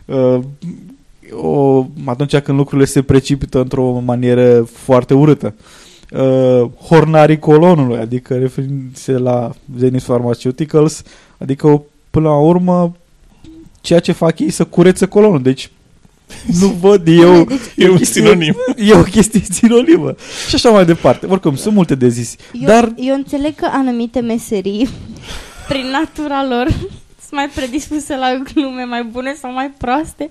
Uh, 0.05 0.39
o, 1.43 1.87
atunci 2.05 2.37
când 2.37 2.59
lucrurile 2.59 2.87
se 2.87 3.03
precipită 3.03 3.61
într-o 3.61 4.03
manieră 4.05 4.63
foarte 4.63 5.15
urâtă. 5.15 5.55
Uh, 6.13 6.71
hornarii 6.89 7.39
colonului, 7.39 7.99
adică 7.99 8.35
referindu-se 8.35 9.13
la 9.13 9.51
Zenith 9.79 10.05
Pharmaceuticals, 10.05 11.03
adică 11.39 11.83
până 12.11 12.29
la 12.29 12.39
urmă 12.39 12.97
ceea 13.81 14.01
ce 14.01 14.13
fac 14.13 14.39
ei 14.39 14.51
să 14.51 14.65
curețe 14.65 15.07
colonul. 15.07 15.43
Deci 15.43 15.71
nu 16.61 16.67
văd, 16.67 17.09
eu... 17.09 17.45
Deci, 17.45 17.59
e 17.77 17.89
un 17.89 18.05
sinonim. 18.05 18.57
E 18.77 18.95
o 18.95 19.03
chestie 19.03 19.43
sinonimă. 19.51 20.15
Și 20.49 20.55
așa 20.55 20.71
mai 20.71 20.85
departe. 20.85 21.27
Oricum, 21.27 21.57
sunt 21.57 21.75
multe 21.75 21.95
de 21.95 22.09
zis. 22.09 22.37
Eu, 22.53 22.67
dar... 22.67 22.93
eu 22.97 23.15
înțeleg 23.15 23.55
că 23.55 23.69
anumite 23.73 24.21
meserii, 24.21 24.89
prin 25.69 25.87
natura 25.87 26.47
lor, 26.49 26.67
sunt 27.19 27.31
mai 27.31 27.49
predispuse 27.55 28.17
la 28.17 28.43
glume 28.53 28.83
mai 28.83 29.03
bune 29.05 29.37
sau 29.41 29.53
mai 29.53 29.71
proaste. 29.79 30.29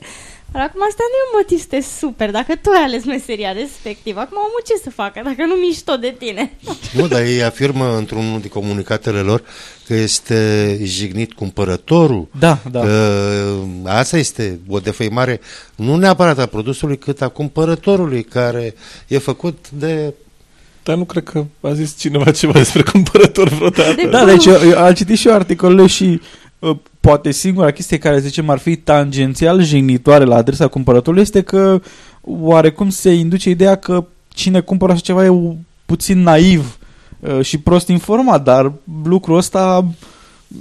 Dar 0.56 0.63
acum 0.63 0.82
asta 0.89 1.04
nu 1.12 1.15
e 1.18 1.30
un 1.32 1.38
motiv 1.41 1.60
să 1.60 1.65
te 1.70 1.82
super. 2.00 2.32
Dacă 2.32 2.54
tu 2.62 2.70
ai 2.70 2.84
ales 2.84 3.06
meseria 3.06 3.52
respectivă, 3.52 4.20
acum 4.20 4.38
omul 4.38 4.62
ce 4.65 4.76
să 4.84 4.89
facă 4.89 5.22
dacă 5.24 5.46
nu 5.46 5.54
miști 5.54 5.84
tot 5.84 6.02
de 6.02 6.15
tine? 6.18 6.52
Nu, 6.94 7.08
dar 7.08 7.22
ei 7.22 7.44
afirmă 7.44 7.98
într-unul 7.98 8.39
din 8.39 8.50
comunicatele 8.50 9.20
lor 9.20 9.44
că 9.88 9.94
este 9.94 10.80
jignit 10.84 11.34
cumpărătorul. 11.34 12.28
Da, 12.39 12.58
da. 12.72 12.80
Că 12.80 13.52
asta 13.86 14.18
este 14.18 14.60
o 14.68 14.80
defăimare 14.80 15.39
nu 15.76 15.96
neapărat 15.96 16.39
a 16.39 16.46
produsului, 16.46 16.98
cât 16.98 17.22
a 17.22 17.28
cumpărătorului, 17.28 18.24
care 18.24 18.74
e 19.08 19.18
făcut 19.18 19.70
de 19.70 20.13
dar 20.84 20.96
nu 20.96 21.06
cred 21.06 21.24
că 21.24 21.46
a 21.62 21.74
zis 21.74 21.98
cineva 21.98 22.32
ceva 22.32 22.54
despre 22.54 22.84
cumpărător 22.91 23.50
vreodată. 23.50 23.94
De 23.94 24.08
da, 24.10 24.26
deci 24.26 24.46
eu, 24.46 24.70
eu 24.70 24.78
am 24.78 24.94
citit 24.94 25.18
și 25.18 25.28
eu 25.28 25.34
articolele 25.34 25.88
și 25.88 26.22
uh, 26.60 26.76
poate 27.06 27.32
singura 27.32 27.72
chestie 27.72 27.98
care, 27.98 28.20
zicem, 28.20 28.50
ar 28.50 28.58
fi 28.58 28.76
tangențial 28.76 29.63
jignitoare 29.63 30.24
la 30.24 30.36
adresa 30.36 30.68
cumpărătorului 30.68 31.22
este 31.22 31.41
că 31.41 31.82
oarecum 32.22 32.89
se 32.89 33.12
induce 33.12 33.50
ideea 33.50 33.76
că 33.76 34.06
cine 34.28 34.60
cumpără 34.60 34.91
așa 34.91 35.02
ceva 35.02 35.26
e 35.26 35.56
puțin 35.86 36.22
naiv 36.22 36.78
uh, 37.20 37.41
și 37.41 37.58
prost 37.58 37.88
informat, 37.88 38.44
dar 38.44 38.72
lucrul 39.04 39.38
ăsta 39.38 39.88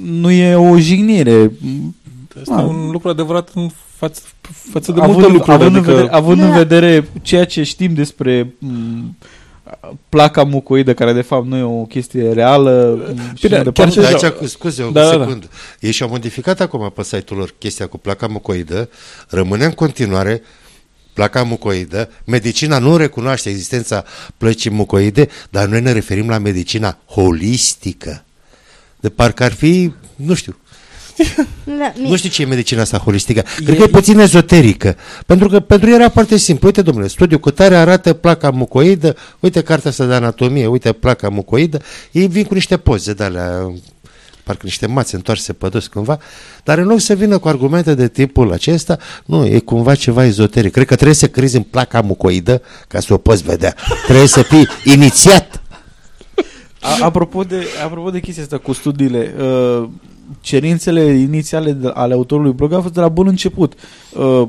nu 0.04 0.30
e 0.30 0.54
o 0.54 0.78
jignire. 0.78 1.52
Este 2.40 2.54
ah. 2.54 2.64
un 2.64 2.90
lucru 2.90 3.08
adevărat 3.08 3.50
în 3.54 3.70
față, 3.96 4.20
față 4.72 4.92
de 4.92 5.00
având, 5.00 5.18
multe 5.18 5.32
lucruri. 5.32 5.54
Având, 5.54 5.76
adică... 5.76 5.90
în 5.90 5.96
vedere, 5.96 6.14
având 6.14 6.40
în 6.40 6.52
vedere 6.52 7.08
ceea 7.22 7.44
ce 7.44 7.62
știm 7.62 7.94
despre 7.94 8.44
m- 8.44 9.28
placa 10.08 10.42
mucoidă, 10.42 10.94
care 10.94 11.12
de 11.12 11.22
fapt 11.22 11.46
nu 11.46 11.56
e 11.56 11.62
o 11.62 11.84
chestie 11.84 12.32
reală. 12.32 12.98
și 13.34 13.46
Bine, 13.46 13.56
mai 13.56 13.62
chiar 13.62 13.62
departe. 13.62 13.90
și 13.92 13.98
De 13.98 14.06
așa- 14.06 14.26
aici, 14.26 14.34
cu- 14.36 14.46
scuze 14.46 14.82
o 14.82 14.90
Da, 14.90 15.02
da, 15.10 15.16
da. 15.16 15.24
secundă. 15.24 15.46
Ei 15.80 15.90
și-au 15.90 16.08
modificat 16.08 16.60
acum 16.60 16.90
pe 16.94 17.02
site-ul 17.02 17.38
lor 17.38 17.54
chestia 17.58 17.86
cu 17.86 17.98
placa 17.98 18.26
mucoidă, 18.26 18.88
rămâne 19.28 19.64
în 19.64 19.70
continuare 19.72 20.42
placa 21.12 21.42
mucoidă, 21.42 22.10
medicina 22.24 22.78
nu 22.78 22.96
recunoaște 22.96 23.48
existența 23.50 24.04
plăcii 24.36 24.70
mucoide, 24.70 25.28
dar 25.50 25.66
noi 25.66 25.80
ne 25.80 25.92
referim 25.92 26.28
la 26.28 26.38
medicina 26.38 26.98
holistică. 27.06 28.24
De 29.00 29.08
parcă 29.08 29.44
ar 29.44 29.52
fi, 29.52 29.92
nu 30.16 30.34
știu, 30.34 30.56
Da, 31.64 31.92
mi- 32.00 32.08
nu 32.08 32.16
știu 32.16 32.28
ce 32.30 32.42
e 32.42 32.46
medicina 32.46 32.80
asta 32.80 32.98
holistică. 32.98 33.44
Cred 33.64 33.76
că 33.76 33.82
e 33.82 33.86
puțin 33.86 34.18
ezoterică. 34.18 34.96
Pentru 35.26 35.48
că 35.48 35.60
pentru 35.60 35.88
ei 35.88 35.94
era 35.94 36.08
foarte 36.08 36.36
simplu. 36.36 36.66
Uite, 36.66 36.82
domnule, 36.82 37.08
studiul 37.08 37.40
cu 37.40 37.50
tare 37.50 37.76
arată 37.76 38.12
placa 38.12 38.50
mucoidă, 38.50 39.16
uite 39.40 39.62
cartea 39.62 39.90
asta 39.90 40.04
de 40.06 40.14
anatomie, 40.14 40.66
uite 40.66 40.92
placa 40.92 41.28
mucoidă. 41.28 41.78
Ei 42.12 42.26
vin 42.28 42.44
cu 42.44 42.54
niște 42.54 42.76
poze 42.76 43.12
de 43.12 43.24
alea, 43.24 43.72
parcă 44.42 44.60
niște 44.64 44.86
mațe 44.86 45.16
întoarse 45.16 45.52
pe 45.52 45.68
dos 45.68 45.86
cândva, 45.86 46.18
dar 46.64 46.78
în 46.78 46.86
loc 46.86 47.00
să 47.00 47.14
vină 47.14 47.38
cu 47.38 47.48
argumente 47.48 47.94
de 47.94 48.08
tipul 48.08 48.52
acesta, 48.52 48.98
nu, 49.24 49.46
e 49.46 49.58
cumva 49.58 49.94
ceva 49.94 50.24
ezoteric. 50.24 50.72
Cred 50.72 50.86
că 50.86 50.94
trebuie 50.94 51.16
să 51.16 51.28
crezi 51.28 51.56
în 51.56 51.62
placa 51.62 52.00
mucoidă 52.00 52.62
ca 52.88 53.00
să 53.00 53.12
o 53.12 53.16
poți 53.16 53.42
vedea. 53.42 53.74
Trebuie 54.04 54.26
să 54.26 54.42
fii 54.42 54.68
inițiat. 54.84 55.62
A, 56.80 56.96
apropo, 57.00 57.42
de, 57.42 57.66
apropo 57.84 58.10
de 58.10 58.20
chestia 58.20 58.42
asta 58.42 58.58
cu 58.58 58.72
studiile, 58.72 59.34
uh, 59.38 59.88
cerințele 60.40 61.12
inițiale 61.12 61.72
de, 61.72 61.90
ale 61.94 62.14
autorului 62.14 62.52
blog 62.52 62.72
au 62.72 62.80
fost 62.80 62.94
de 62.94 63.00
la 63.00 63.08
bun 63.08 63.26
început. 63.26 63.72
Uh, 64.12 64.48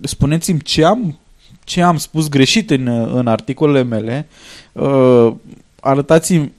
spuneți-mi 0.00 0.60
ce 0.60 0.84
am, 0.84 1.18
ce 1.64 1.82
am 1.82 1.96
spus 1.96 2.28
greșit 2.28 2.70
în, 2.70 2.86
în 3.14 3.26
articolele 3.26 3.82
mele, 3.82 4.28
uh, 4.72 5.32
arătați-mi 5.80 6.52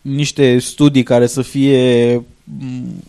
niște 0.00 0.58
studii 0.58 1.02
care 1.02 1.26
să 1.26 1.42
fie 1.42 2.14
m, 2.44 3.02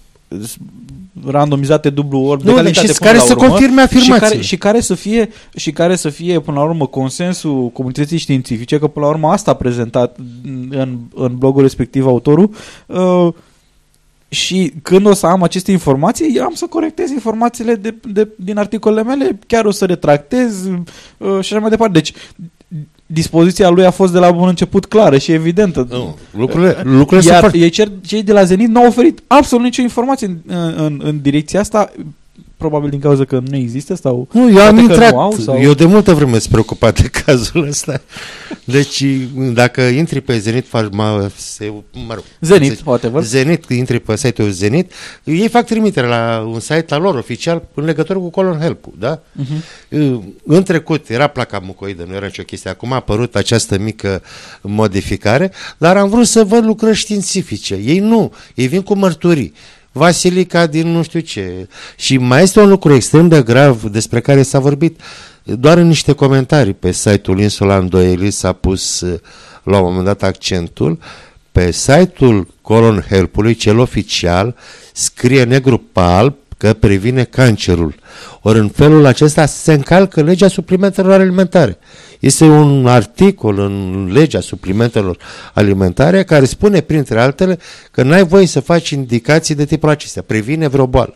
randomizate 1.26 1.90
dublu 1.90 2.20
ori 2.20 2.46
Nu, 2.46 2.54
calitate 2.54 2.88
și 2.88 2.94
până 2.94 3.10
care 3.10 3.18
la 3.18 3.24
să 3.24 3.34
urmă, 3.36 3.48
confirme 3.48 3.82
și 3.82 3.88
care, 3.88 4.02
afirmațiile. 4.02 4.42
și 4.42 4.58
care 4.58 4.80
să 4.80 4.96
fie 4.96 5.30
și 5.56 5.72
care 5.72 5.96
să 5.96 6.10
fie 6.10 6.40
până 6.40 6.58
la 6.58 6.64
urmă 6.64 6.86
consensul 6.86 7.70
comunității 7.70 8.18
științifice 8.18 8.80
că 8.80 8.88
până 8.88 9.06
la 9.06 9.12
urmă 9.12 9.28
asta 9.28 9.52
a 9.52 9.56
prezentat 9.56 10.18
în, 10.70 10.98
în 11.16 11.36
blogul 11.38 11.62
respectiv 11.62 12.06
autorul 12.06 12.50
uh, 12.86 13.28
și 14.34 14.74
când 14.82 15.06
o 15.06 15.13
să 15.13 15.26
am 15.26 15.44
aceste 15.44 15.72
informații, 15.72 16.32
eu 16.36 16.44
am 16.44 16.54
să 16.54 16.65
corectez 16.65 17.10
informațiile 17.10 17.76
de, 17.76 17.96
de, 18.08 18.28
din 18.36 18.58
articolele 18.58 19.04
mele, 19.04 19.39
chiar 19.48 19.65
o 19.65 19.72
să 19.72 19.86
retractez 19.86 20.65
uh, 21.17 21.30
și 21.41 21.54
așa 21.54 21.60
mai 21.60 21.70
departe. 21.70 21.94
Deci, 21.94 22.13
dispoziția 23.06 23.70
lui 23.70 23.86
a 23.86 23.91
fost 23.91 24.13
de 24.13 24.20
la 24.20 24.32
bun 24.32 24.48
început 24.48 24.86
clară 24.86 25.17
și 25.17 25.32
evidentă. 25.32 25.88
Nu, 25.89 26.17
lucrurile- 26.38 26.78
lucrurile 26.84 27.15
Iar 27.15 27.24
sunt 27.24 27.38
foarte- 27.39 27.58
ei 27.58 27.70
cer, 27.70 27.91
cei 28.06 28.24
de 28.24 28.32
la 28.32 28.44
Zenit 28.44 28.70
n-au 28.70 28.88
oferit 28.88 29.22
absolut 29.28 29.63
nicio 29.65 29.82
informație 29.82 30.28
în, 30.28 30.38
în, 30.78 31.02
în 31.04 31.20
direcția 31.22 31.60
asta, 31.60 31.91
probabil 32.62 32.89
din 32.89 33.00
cauza 33.00 33.26
că 33.26 33.41
nu 33.50 33.56
există 33.56 33.95
sau 33.95 34.28
Nu, 34.32 34.50
eu 34.52 34.58
am 34.62 34.76
poate 34.76 34.76
că 34.76 34.82
intrat, 34.82 35.12
nu 35.12 35.19
au, 35.19 35.32
sau... 35.32 35.60
eu 35.62 35.74
de 35.74 35.86
multă 35.86 36.13
vreme 36.13 36.38
sunt 36.39 36.52
preocupat 36.52 37.02
de 37.02 37.08
cazul 37.26 37.67
ăsta. 37.67 38.02
Deci, 38.63 39.04
dacă 39.54 39.82
intri 39.82 40.21
pe 40.21 40.38
Zenit, 40.38 40.67
Farma, 40.67 41.30
se, 41.36 41.74
mă 42.08 42.13
rog, 42.13 42.24
Zenit, 42.41 42.71
se- 42.71 42.82
whatever. 42.86 43.24
Zenit, 43.24 43.69
intri 43.69 44.00
pe 44.00 44.15
site-ul 44.15 44.50
Zenit, 44.50 44.91
ei 45.24 45.47
fac 45.50 45.65
trimitere 45.65 46.08
la 46.08 46.47
un 46.54 46.60
site 46.60 46.93
al 46.93 47.02
lor 47.02 47.15
oficial 47.15 47.67
în 47.74 47.84
legătură 47.86 48.19
cu 48.19 48.30
Colon 48.30 48.60
help 48.60 48.86
da? 49.00 49.21
Mhm. 49.32 49.63
În 50.45 50.63
trecut 50.63 51.10
era 51.10 51.28
placa 51.28 51.60
mucoidă, 51.65 52.06
nu 52.08 52.13
era 52.15 52.26
nicio 52.26 52.43
chestie. 52.43 52.69
Acum 52.69 52.91
a 52.91 52.95
apărut 52.95 53.36
această 53.36 53.78
mică 53.78 54.21
modificare, 54.62 55.52
dar 55.78 55.97
am 55.97 56.10
vrut 56.10 56.28
să 56.28 56.43
văd 56.43 56.63
lucrări 56.65 56.95
științifice. 56.97 57.76
Ei 57.76 58.00
nu, 58.00 58.34
ei 58.56 58.67
vin 58.67 58.82
cu 58.82 58.95
mărturii. 58.97 59.54
Vasilica 59.92 60.66
din 60.66 60.88
nu 60.88 61.04
știu 61.04 61.20
ce. 61.20 61.68
Și 61.96 62.18
mai 62.18 62.44
este 62.44 62.60
un 62.60 62.70
lucru 62.70 62.94
extrem 62.94 63.28
de 63.28 63.42
grav 63.42 63.84
despre 63.84 64.20
care 64.20 64.44
s-a 64.44 64.60
vorbit 64.60 65.00
doar 65.44 65.78
în 65.78 65.88
niște 65.88 66.12
comentarii 66.12 66.74
pe 66.74 66.92
site-ul 66.92 67.40
Insula 67.40 67.78
Îndoieli 67.78 68.32
s-a 68.32 68.54
pus 68.54 69.02
eh, 69.02 69.20
la 69.64 69.78
un 69.78 69.84
moment 69.84 70.06
dat 70.06 70.24
accentul 70.24 71.00
pe 71.52 71.72
site-ul 71.72 72.48
Colon 72.62 73.06
Help-ului, 73.10 73.56
cel 73.56 73.80
oficial, 73.80 74.56
scrie 74.94 75.44
negru 75.44 75.78
pe 75.78 76.00
alb 76.00 76.36
că 76.62 76.74
previne 76.74 77.24
cancerul. 77.24 77.95
Ori 78.41 78.60
în 78.60 78.67
felul 78.69 79.06
acesta 79.06 79.45
se 79.45 79.74
încalcă 79.74 80.21
legea 80.21 80.47
suplimentelor 80.47 81.12
alimentare. 81.19 81.78
Este 82.19 82.43
un 82.43 82.88
articol 82.88 83.60
în 83.60 84.10
legea 84.12 84.39
suplimentelor 84.39 85.17
alimentare 85.54 86.24
care 86.24 86.45
spune, 86.45 86.82
printre 86.82 87.21
altele, 87.21 87.60
că 87.91 88.04
n-ai 88.04 88.24
voie 88.24 88.45
să 88.45 88.60
faci 88.60 88.89
indicații 88.89 89.56
de 89.56 89.65
tipul 89.65 89.89
acestea. 89.89 90.21
Previne 90.21 90.67
vreo 90.67 90.88
boală. 90.88 91.15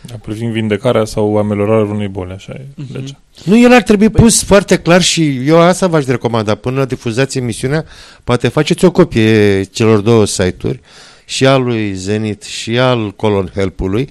Da, 0.00 0.14
privind 0.22 0.52
vindecarea 0.52 1.04
sau 1.04 1.36
ameliorarea 1.36 1.92
unei 1.92 2.08
boli, 2.08 2.32
așa 2.32 2.52
e 2.56 2.66
Mhm. 2.74 2.92
legea. 2.92 3.18
Nu, 3.44 3.58
el 3.58 3.72
ar 3.72 3.82
trebui 3.82 4.08
pus 4.08 4.42
foarte 4.42 4.76
clar 4.78 5.02
și 5.02 5.46
eu 5.46 5.60
asta 5.60 5.86
v-aș 5.86 6.04
recomanda. 6.04 6.54
Până 6.54 6.84
difuzați 6.84 7.38
emisiunea, 7.38 7.84
poate 8.24 8.48
faceți 8.48 8.84
o 8.84 8.90
copie 8.90 9.62
celor 9.62 9.98
două 9.98 10.26
site-uri, 10.26 10.80
și 11.24 11.46
al 11.46 11.62
lui 11.62 11.92
Zenit 11.94 12.42
și 12.42 12.78
al 12.78 13.10
Colon 13.16 13.50
Help-ului, 13.54 14.08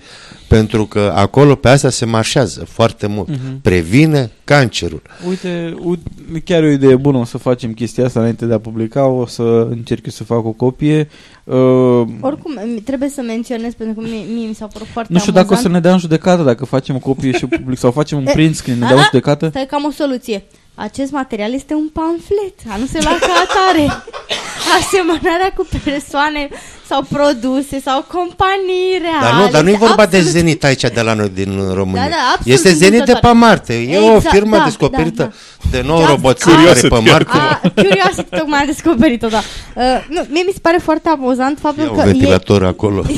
pentru 0.48 0.86
că 0.86 1.14
acolo 1.16 1.56
pe 1.56 1.70
asta 1.70 1.90
se 1.90 2.06
marșează 2.06 2.66
foarte 2.70 3.08
mult. 3.08 3.28
Mhm. 3.30 3.62
Previne 3.62 4.32
cancerul. 4.44 5.02
Uite, 5.28 5.76
uite, 5.84 6.02
chiar 6.46 6.64
e 6.64 6.68
o 6.68 6.72
idee 6.72 6.96
bună 6.96 7.18
o 7.18 7.24
să 7.26 7.38
facem 7.38 7.74
chestia 7.74 8.06
asta 8.06 8.20
înainte 8.20 8.46
de 8.46 8.54
a 8.54 8.60
publica, 8.60 9.06
o 9.06 9.26
să 9.26 9.68
încerc 9.70 10.06
eu 10.06 10.12
să 10.12 10.24
fac 10.24 10.46
o 10.46 10.52
copie. 10.52 11.10
Uh, 11.44 11.56
Oricum, 12.20 12.60
mi- 12.74 12.82
trebuie 12.82 13.10
să 13.10 13.22
menționez, 13.22 13.74
pentru 13.74 14.02
că 14.02 14.08
mie, 14.08 14.24
mie 14.34 14.48
mi 14.48 14.56
s-a 14.56 14.68
părut 14.68 14.88
foarte 14.88 15.14
nu 15.14 15.20
știu 15.20 15.32
dacă 15.32 15.46
o 15.46 15.48
să 15.48 15.54
amuzant. 15.54 15.74
ne 15.74 15.80
dea 15.80 15.92
în 15.92 16.00
judecată 16.00 16.44
dacă 16.44 16.66
facem 16.66 16.96
o 16.96 17.00
copie 17.00 17.32
și 17.32 17.44
o 17.44 17.48
public 17.58 17.78
sau 17.78 17.92
facem 17.92 18.18
un 18.18 18.28
E, 18.28 18.32
print 18.32 18.56
screen, 18.56 18.78
ne 18.80 18.86
a, 18.86 18.88
dea 18.88 18.96
în 18.98 19.02
a, 19.02 19.06
judecată. 19.12 19.48
Stai 19.50 19.66
că 19.66 19.76
am 19.76 19.84
o 19.86 19.92
soluție. 19.92 20.44
Acest 20.76 21.12
material 21.12 21.54
este 21.54 21.74
un 21.74 21.90
pamflet, 21.94 22.56
a 22.74 22.78
nu 22.78 22.86
se 22.86 23.00
lua 23.02 23.18
ca 23.20 23.28
atare. 23.48 24.04
Asemănarea 24.80 25.54
cu 25.56 25.68
persoane 25.84 26.50
sau 26.88 27.04
produse 27.10 27.80
sau 27.80 28.06
companii 28.16 28.92
reale. 29.02 29.22
Dar 29.22 29.34
nu, 29.46 29.52
dar 29.52 29.62
nu 29.64 29.70
e 29.70 29.72
Este 29.72 29.86
vorba 29.86 30.06
de 30.06 30.18
absolut- 30.18 30.34
Zenit 30.38 30.64
aici 30.64 30.82
de 30.82 31.02
la 31.02 31.14
noi 31.14 31.30
din 31.30 31.74
România. 31.74 32.02
Da, 32.04 32.10
da, 32.10 32.16
absolut 32.36 32.54
este 32.58 32.74
Zenit 32.74 32.92
de 32.92 32.98
pe 32.98 33.02
întâmplător. 33.12 33.38
Marte. 33.48 33.74
E 33.74 33.98
o 34.00 34.16
Exact, 34.16 34.36
firmă 34.36 34.58
da, 34.58 34.64
descoperită 34.64 35.24
da, 35.24 35.32
de 35.72 35.82
nou 35.86 35.98
Just 35.98 36.10
roboțel 36.10 36.54
care 36.54 36.66
Curiosity. 36.66 36.88
pe 36.88 37.10
Marte. 37.10 37.38
A, 37.38 37.62
Curiosity 37.76 38.30
tocmai 38.38 38.62
a 38.62 38.66
descoperit-o, 38.66 39.28
da. 39.28 39.38
Uh, 39.76 39.84
nu, 40.10 40.26
mie 40.30 40.44
mi 40.46 40.52
se 40.54 40.60
pare 40.62 40.78
foarte 40.84 41.10
amuzant 41.10 41.60
faptul 41.60 41.84
Ia 41.84 41.90
un 41.90 41.96
că 41.98 42.02
ei, 42.08 42.12
ventilator 42.12 42.66
acolo. 42.66 43.04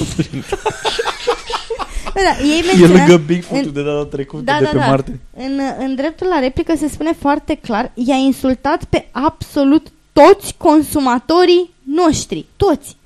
da, 2.13 2.21
da, 2.23 2.43
ei 2.43 2.59
E 2.59 2.63
menționează- 2.65 2.93
lângă 2.93 3.17
Bigfoot 3.25 3.65
în- 3.65 3.73
de 3.73 3.83
data 3.83 4.05
trecută 4.11 4.43
Da, 4.43 4.55
de 4.59 4.63
da, 4.63 4.69
pe 4.69 4.77
da. 4.77 4.85
Marte. 4.85 5.19
În, 5.37 5.59
în 5.79 5.95
dreptul 5.95 6.27
la 6.27 6.39
replică 6.39 6.73
se 6.77 6.87
spune 6.87 7.15
foarte 7.19 7.59
clar, 7.61 7.91
i-a 7.93 8.15
insultat 8.15 8.83
pe 8.83 9.07
absolut 9.11 9.87
toți 10.13 10.53
consumatorii 10.57 11.73
noștri. 11.83 12.45
Toți. 12.57 12.97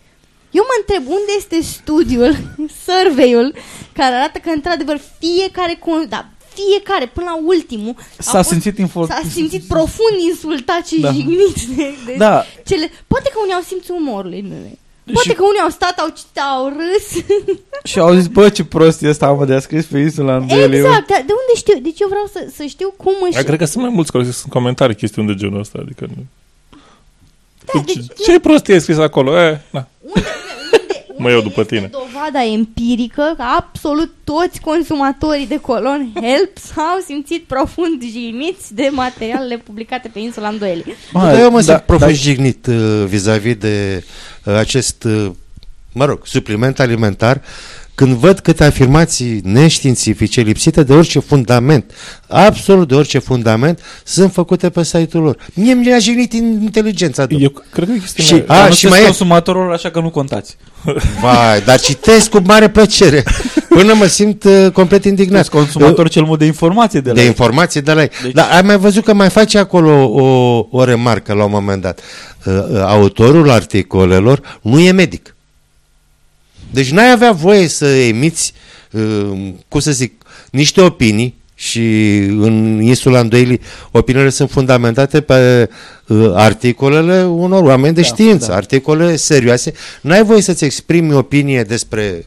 Eu 0.58 0.64
mă 0.70 0.76
întreb 0.82 1.04
unde 1.18 1.32
este 1.38 1.58
studiul, 1.62 2.34
survey-ul, 2.88 3.50
care 3.94 4.16
arată 4.16 4.38
că 4.44 4.50
într-adevăr 4.50 5.00
fiecare, 5.20 5.76
con- 5.86 6.10
da, 6.10 6.26
fiecare, 6.54 7.06
până 7.14 7.26
la 7.30 7.38
ultimul, 7.54 7.94
a 7.98 8.04
S-a 8.18 8.32
fost- 8.38 8.50
simțit 8.50 8.76
info- 8.86 9.08
S-a 9.08 9.22
simțit 9.32 9.64
profund 9.68 10.18
insultat 10.30 10.88
și 10.88 11.00
Da. 11.00 11.12
jignit 11.12 11.58
de, 11.78 11.94
de 12.06 12.14
Da. 12.26 12.44
cele... 12.66 12.86
Poate 13.08 13.30
că 13.34 13.38
unii 13.42 13.54
au 13.54 13.62
simțul 13.72 13.96
umorului, 13.96 14.42
nu 14.42 14.56
Poate 15.14 15.30
Și- 15.30 15.36
că 15.36 15.44
unii 15.44 15.60
au 15.60 15.70
stat, 15.70 16.00
au, 16.00 16.08
citit, 16.08 16.38
au 16.54 16.68
râs. 16.78 17.24
Și 17.92 18.00
au 18.00 18.14
zis, 18.16 18.28
bă, 18.28 18.50
ce 18.50 18.64
prost 18.64 19.02
e 19.02 19.10
ăsta, 19.10 19.32
mă, 19.32 19.46
de 19.46 19.54
a 19.54 19.60
scris 19.60 19.86
pe 19.86 19.98
insula 20.00 20.36
Îndoielii. 20.36 20.78
exact, 20.78 21.08
dar 21.08 21.18
de 21.18 21.34
unde 21.42 21.54
știu? 21.56 21.80
Deci 21.82 22.00
eu 22.00 22.08
vreau 22.08 22.30
să, 22.34 22.48
să 22.56 22.64
știu 22.64 22.94
cum 22.98 23.14
își... 23.24 23.34
Dar 23.34 23.44
cred 23.44 23.58
că 23.60 23.66
sunt 23.66 23.84
mai 23.84 23.94
mulți 23.94 24.12
care 24.12 24.24
sunt 24.24 24.52
comentarii 24.52 24.96
chestiuni 24.96 25.28
de 25.28 25.34
genul 25.36 25.60
ăsta. 25.60 25.80
Adică 25.82 26.08
nu. 26.16 26.24
Da, 27.74 27.80
ce, 27.80 27.94
deci 27.94 28.26
ce 28.26 28.40
prostie 28.40 28.74
e 28.76 28.80
scris 28.80 28.98
acolo? 28.98 29.40
E, 29.42 29.62
na. 29.70 29.88
Mă 31.24 31.30
iau 31.30 31.42
după 31.42 31.64
tine. 31.64 31.90
dovada 31.92 32.44
empirică 32.44 33.34
că 33.36 33.44
absolut 33.58 34.12
toți 34.24 34.60
consumatorii 34.62 35.48
de 35.48 35.60
colon 35.60 36.12
help 36.14 36.58
s-au 36.58 36.98
simțit 37.06 37.44
profund 37.44 38.02
jigniți 38.02 38.76
de 38.76 38.90
materialele 38.92 39.58
publicate 39.58 40.10
pe 40.14 40.20
insula 40.20 40.48
Îndoieli. 40.48 40.96
Da, 41.14 41.40
eu 41.40 41.52
mă 41.52 41.58
da, 41.58 41.64
sunt 41.64 41.82
profund 41.86 42.12
da. 42.12 42.18
jignit 42.18 42.66
uh, 42.66 43.04
vis-a-vis 43.06 43.56
de 43.56 44.04
uh, 44.44 44.56
acest, 44.56 45.04
uh, 45.04 45.32
mă 45.94 46.06
rog, 46.06 46.20
supliment 46.26 46.80
alimentar 46.80 47.42
când 47.96 48.14
văd 48.16 48.40
câte 48.40 48.64
afirmații 48.64 49.42
neștiințifice, 49.44 50.42
lipsite 50.42 50.84
de 50.84 50.94
orice 50.94 51.20
fundament, 51.20 51.92
absolut 52.28 52.88
de 52.88 52.96
orice 52.96 53.20
fundament, 53.20 53.80
sunt 54.04 54.32
făcute 54.34 54.70
pe 54.70 54.84
site-ul 54.84 55.24
lor. 55.24 55.38
Mie 55.54 55.74
mi-a 55.74 55.98
jignit 56.00 56.34
inteligența. 56.34 57.26
Eu 57.30 57.54
cred 57.72 57.88
că 57.88 57.94
este 58.04 58.22
și, 58.22 58.44
A, 58.48 58.62
a, 58.62 58.68
nu 58.68 58.74
și 58.74 58.80
și 58.80 58.88
mai 58.88 59.02
e, 59.02 59.04
consumatorul, 59.04 59.74
așa 59.74 59.90
că 59.90 60.00
nu 60.00 60.10
contați. 60.10 60.58
vai, 61.22 61.62
dar 61.66 61.80
citesc 61.80 62.30
cu 62.30 62.42
mare 62.46 62.70
plăcere, 62.70 63.24
până 63.70 63.94
mă 63.94 64.06
simt 64.06 64.44
uh, 64.44 64.68
complet 64.74 65.04
indignat. 65.06 65.40
Ești 65.40 65.52
consumator 65.52 66.10
cel 66.10 66.24
mult 66.24 66.40
de 66.40 66.46
informație 66.46 67.00
de 67.00 67.10
la 67.10 67.16
de 67.16 67.22
ei. 67.22 67.28
informații 67.28 67.82
de 67.82 67.92
la 67.94 68.02
ei. 68.02 68.10
Deci- 68.24 68.32
Dar 68.32 68.50
ai 68.52 68.62
mai 68.62 68.78
văzut 68.78 69.04
că 69.04 69.14
mai 69.14 69.30
face 69.30 69.58
acolo 69.58 70.06
o, 70.06 70.68
o 70.72 70.84
remarcă 70.84 71.34
la 71.34 71.44
un 71.44 71.52
moment 71.52 71.82
dat. 71.82 72.00
Uh, 72.46 72.54
uh, 72.54 72.82
Autorul 72.82 73.50
articolelor 73.50 74.60
nu 74.62 74.80
e 74.80 74.92
medic. 74.92 75.33
Deci 76.74 76.92
n-ai 76.92 77.12
avea 77.12 77.32
voie 77.32 77.68
să 77.68 77.86
emiți, 77.86 78.54
uh, 78.92 79.52
cum 79.68 79.80
să 79.80 79.92
zic, 79.92 80.14
niște 80.52 80.82
opinii 80.82 81.42
și 81.56 82.16
în 82.18 82.82
insula 82.82 83.20
Îndoielii 83.20 83.62
opiniile 83.92 84.30
sunt 84.30 84.50
fundamentate 84.52 85.22
pe 85.22 85.70
uh, 86.08 86.32
articolele 86.34 87.24
unor 87.24 87.64
oameni 87.64 87.94
de 87.94 88.02
Da, 88.02 88.08
știință, 88.08 88.48
da. 88.48 88.56
articole 88.56 89.16
serioase. 89.16 89.74
N-ai 90.02 90.24
voie 90.24 90.42
să-ți 90.42 90.64
exprimi 90.66 91.14
opinie 91.14 91.64
despre 91.64 92.26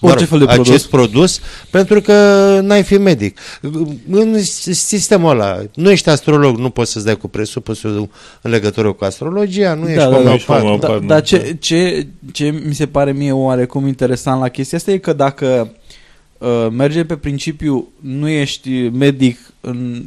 Orice 0.00 0.24
fel 0.24 0.38
de 0.38 0.44
produs. 0.44 0.68
acest 0.68 0.88
produs 0.88 1.40
pentru 1.70 2.00
că 2.00 2.12
n-ai 2.62 2.82
fi 2.82 2.98
medic. 2.98 3.38
În 4.10 4.42
sistemul 4.72 5.30
ăla, 5.30 5.58
nu 5.74 5.90
ești 5.90 6.08
astrolog, 6.08 6.56
nu 6.56 6.70
poți 6.70 6.92
să-ți 6.92 7.04
dai 7.04 7.16
cu 7.16 7.28
presupusul 7.28 8.08
în 8.42 8.50
legătură 8.50 8.92
cu 8.92 9.04
astrologia, 9.04 9.74
nu 9.74 9.88
ești 9.88 9.98
da, 9.98 10.08
da, 10.10 10.16
homeopat. 10.16 10.80
da, 10.80 10.88
da, 10.88 10.98
dar 10.98 11.22
ce, 11.22 11.56
ce, 11.60 12.06
ce 12.32 12.62
mi 12.66 12.74
se 12.74 12.86
pare 12.86 13.12
mie 13.12 13.32
oarecum 13.32 13.86
interesant 13.86 14.40
la 14.40 14.48
chestia 14.48 14.78
asta 14.78 14.90
e 14.90 14.98
că 14.98 15.12
dacă 15.12 15.72
uh, 16.38 16.66
mergem 16.70 17.06
pe 17.06 17.16
principiu 17.16 17.88
nu 18.00 18.28
ești 18.28 18.70
medic, 18.88 19.38
în, 19.60 20.04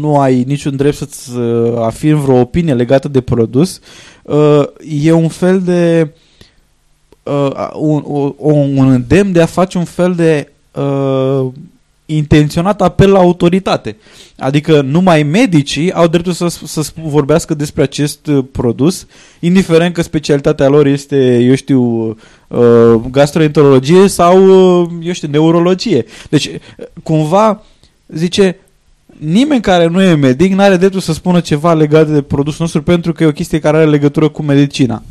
nu 0.00 0.18
ai 0.18 0.44
niciun 0.46 0.76
drept 0.76 0.96
să-ți 0.96 1.36
uh, 1.36 1.72
afirmi 1.78 2.20
vreo 2.20 2.40
opinie 2.40 2.74
legată 2.74 3.08
de 3.08 3.20
produs, 3.20 3.80
uh, 4.22 4.62
e 5.02 5.12
un 5.12 5.28
fel 5.28 5.60
de 5.60 6.00
uh, 6.02 6.26
un, 7.74 8.02
un, 8.36 8.76
un 8.76 8.90
îndemn 8.90 9.32
de 9.32 9.42
a 9.42 9.46
face 9.46 9.78
un 9.78 9.84
fel 9.84 10.14
de 10.14 10.52
uh, 10.72 11.46
intenționat 12.10 12.82
apel 12.82 13.10
la 13.10 13.18
autoritate. 13.18 13.96
Adică 14.38 14.80
numai 14.80 15.22
medicii 15.22 15.92
au 15.92 16.06
dreptul 16.06 16.32
să, 16.32 16.48
să 16.48 16.92
sp- 16.92 17.02
vorbească 17.02 17.54
despre 17.54 17.82
acest 17.82 18.26
uh, 18.26 18.44
produs, 18.52 19.06
indiferent 19.40 19.94
că 19.94 20.02
specialitatea 20.02 20.68
lor 20.68 20.86
este, 20.86 21.38
eu 21.38 21.54
știu, 21.54 21.82
uh, 22.48 22.94
gastroenterologie 23.10 24.08
sau, 24.08 24.46
uh, 24.82 24.88
eu 25.02 25.12
știu, 25.12 25.28
neurologie. 25.28 26.04
Deci, 26.30 26.46
uh, 26.46 26.86
cumva, 27.02 27.62
zice, 28.06 28.56
nimeni 29.18 29.60
care 29.60 29.86
nu 29.86 30.02
e 30.02 30.14
medic 30.14 30.52
nu 30.52 30.62
are 30.62 30.76
dreptul 30.76 31.00
să 31.00 31.12
spună 31.12 31.40
ceva 31.40 31.72
legat 31.72 32.08
de 32.08 32.22
produsul 32.22 32.58
nostru 32.60 32.82
pentru 32.82 33.12
că 33.12 33.22
e 33.22 33.26
o 33.26 33.32
chestie 33.32 33.58
care 33.58 33.76
are 33.76 33.86
legătură 33.86 34.28
cu 34.28 34.42
medicina. 34.42 35.02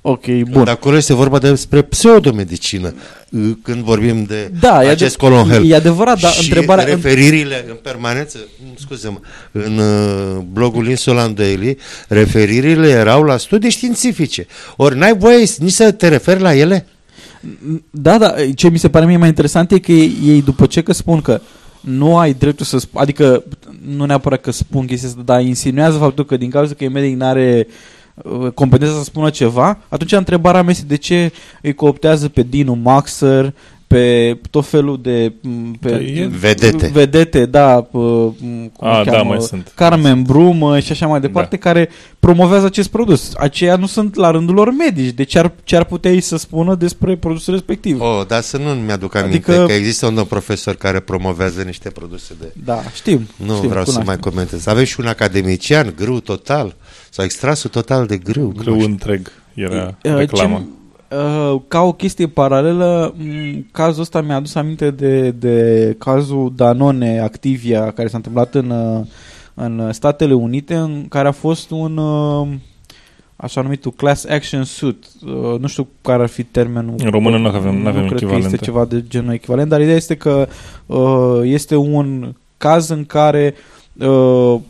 Ok, 0.00 0.26
bun. 0.26 0.64
Dar 0.64 0.68
acolo 0.74 0.96
este 0.96 1.14
vorba 1.14 1.38
despre 1.38 1.82
pseudomedicină 1.82 2.94
uh, 3.30 3.50
când 3.62 3.82
vorbim 3.82 4.24
de 4.24 4.52
Da, 4.60 4.84
e 4.84 4.88
acest 4.88 5.16
ade- 5.16 5.28
colon 5.28 5.48
health. 5.48 5.70
e 5.70 5.74
adevărat, 5.74 6.20
dar 6.20 6.32
și 6.32 6.42
întrebarea- 6.48 6.84
referirile 6.84 7.64
în 7.68 7.76
permanență, 7.82 8.38
scuze-mă, 8.78 9.18
în 9.52 9.78
uh, 9.78 10.42
blogul 10.52 10.88
Insula 10.88 11.22
Îndoielii, 11.22 11.76
referirile 12.08 12.88
erau 12.88 13.22
la 13.22 13.36
studii 13.36 13.70
științifice. 13.70 14.46
Ori 14.76 14.96
n-ai 14.98 15.16
voie 15.16 15.44
nici 15.58 15.72
să 15.72 15.90
te 15.92 16.08
referi 16.08 16.40
la 16.40 16.54
ele? 16.54 16.86
Da, 17.90 18.18
da, 18.18 18.34
ce 18.54 18.68
mi 18.68 18.78
se 18.78 18.88
pare 18.88 19.06
mie 19.06 19.16
mai 19.16 19.28
interesant 19.28 19.72
e 19.72 19.78
că 19.78 19.92
ei, 19.92 20.12
ei 20.24 20.42
după 20.42 20.66
ce 20.66 20.82
că 20.82 20.92
spun 20.92 21.20
că 21.20 21.40
nu 21.80 22.16
ai 22.18 22.32
dreptul 22.34 22.66
să 22.66 22.78
spun, 22.78 23.00
adică 23.00 23.44
nu 23.96 24.04
neapărat 24.04 24.40
că 24.40 24.50
spun 24.50 24.86
chestia 24.86 25.08
asta, 25.08 25.20
dar 25.24 25.40
insinuează 25.40 25.98
faptul 25.98 26.24
că 26.24 26.36
din 26.36 26.50
cauza 26.50 26.74
că 26.74 26.84
e 26.84 26.88
medic 26.88 27.16
n-are 27.16 27.66
uh, 27.68 27.74
competența 28.54 28.94
să 28.94 29.04
spună 29.04 29.30
ceva, 29.30 29.78
atunci 29.88 30.12
întrebarea 30.12 30.62
mea 30.62 30.70
este 30.70 30.86
de 30.86 30.96
ce 30.96 31.32
îi 31.62 31.74
cooptează 31.74 32.28
pe 32.28 32.42
Dinu 32.42 32.74
Maxer, 32.74 33.54
pe 33.88 34.38
tot 34.50 34.66
felul 34.66 34.98
de 35.02 35.32
m, 35.40 35.70
pe 35.80 35.90
Da, 35.90 35.96
e- 36.00 36.26
Vedete. 36.26 36.90
vedete, 36.92 37.46
da, 37.46 37.82
p- 37.82 37.92
m, 37.92 38.70
cum 38.76 38.88
A, 38.88 38.98
îi 38.98 39.04
da, 39.04 39.10
cheamă, 39.10 39.28
mai 39.28 39.40
sunt. 39.40 39.72
Carmen 39.74 40.22
Brumă 40.22 40.78
și 40.78 40.92
așa 40.92 41.06
mai 41.06 41.20
departe, 41.20 41.56
Da. 41.56 41.62
care 41.62 41.88
promovează 42.20 42.66
acest 42.66 42.88
produs. 42.90 43.32
Aceia 43.36 43.76
nu 43.76 43.86
sunt 43.86 44.14
la 44.14 44.30
rândul 44.30 44.54
lor 44.54 44.74
medici. 44.76 45.14
Deci 45.14 45.30
ce 45.30 45.38
ar, 45.38 45.52
ce 45.64 45.76
ar 45.76 45.84
putea 45.84 46.10
ei 46.10 46.20
să 46.20 46.36
spună 46.36 46.74
despre 46.74 47.16
produsul 47.16 47.52
respectiv? 47.54 48.00
Oh, 48.00 48.26
dar 48.26 48.40
să 48.42 48.56
nu 48.56 48.68
mi-aduc 48.70 49.14
aminte 49.14 49.50
Adică- 49.50 49.64
că 49.66 49.72
există 49.72 50.06
un 50.06 50.14
domn 50.14 50.26
profesor 50.26 50.74
care 50.74 51.00
promovează 51.00 51.62
niște 51.62 51.90
produse 51.90 52.34
de... 52.40 52.52
Da, 52.64 52.82
știm. 52.94 53.28
Nu 53.36 53.54
știm, 53.54 53.68
vreau 53.68 53.84
să 53.84 53.90
cunoaștem. 53.90 54.04
mai 54.04 54.16
comentez. 54.18 54.66
Avem 54.66 54.84
și 54.84 55.00
un 55.00 55.06
academician, 55.06 55.92
grâu 55.96 56.20
total, 56.20 56.74
sau 57.10 57.24
extrasul 57.24 57.70
total 57.70 58.06
de 58.06 58.16
grâu. 58.16 58.42
nu 58.42 58.52
Grâu 58.56 58.72
mai 58.74 58.80
știu. 58.80 58.92
întreg 58.92 59.32
era 59.54 59.96
Uh, 60.04 60.14
reclamă. 60.16 60.56
ce- 60.56 60.62
uh, 60.62 60.76
ca 61.68 61.80
o 61.80 61.92
chestie 61.92 62.26
paralelă, 62.26 63.14
m, 63.16 63.66
cazul 63.72 64.02
ăsta 64.02 64.20
mi-a 64.20 64.36
adus 64.36 64.54
aminte 64.54 64.90
de, 64.90 65.30
de 65.30 65.94
cazul 65.98 66.52
Danone 66.56 67.20
Activia 67.20 67.90
care 67.90 68.08
s-a 68.08 68.16
întâmplat 68.16 68.54
în, 68.54 68.70
uh, 68.70 69.06
în 69.54 69.92
Statele 69.92 70.34
Unite, 70.34 70.74
în 70.74 71.04
care 71.08 71.28
a 71.28 71.32
fost 71.32 71.70
un 71.70 71.96
uh, 71.96 72.48
așa 73.36 73.60
numitul 73.60 73.92
class 73.92 74.24
action 74.24 74.64
suit. 74.64 75.04
Uh, 75.26 75.60
nu 75.60 75.66
știu 75.66 75.88
care 76.02 76.22
ar 76.22 76.28
fi 76.28 76.42
termenul. 76.42 76.94
În 76.98 77.10
română 77.10 77.38
nu 77.38 77.48
avem- 77.48 77.82
nu 77.82 77.88
avem 77.88 78.06
cred 78.06 78.18
că 78.18 78.24
echivalente. 78.24 78.54
este 78.54 78.64
ceva 78.64 78.84
de 78.84 79.04
genul 79.08 79.32
echivalent, 79.32 79.68
dar 79.68 79.80
ideea 79.80 79.96
este 79.96 80.16
că 80.16 80.48
uh, 80.86 81.40
este 81.42 81.76
un 81.76 82.34
caz 82.56 82.88
în 82.88 83.04
care 83.04 83.54
uh, 83.98 84.60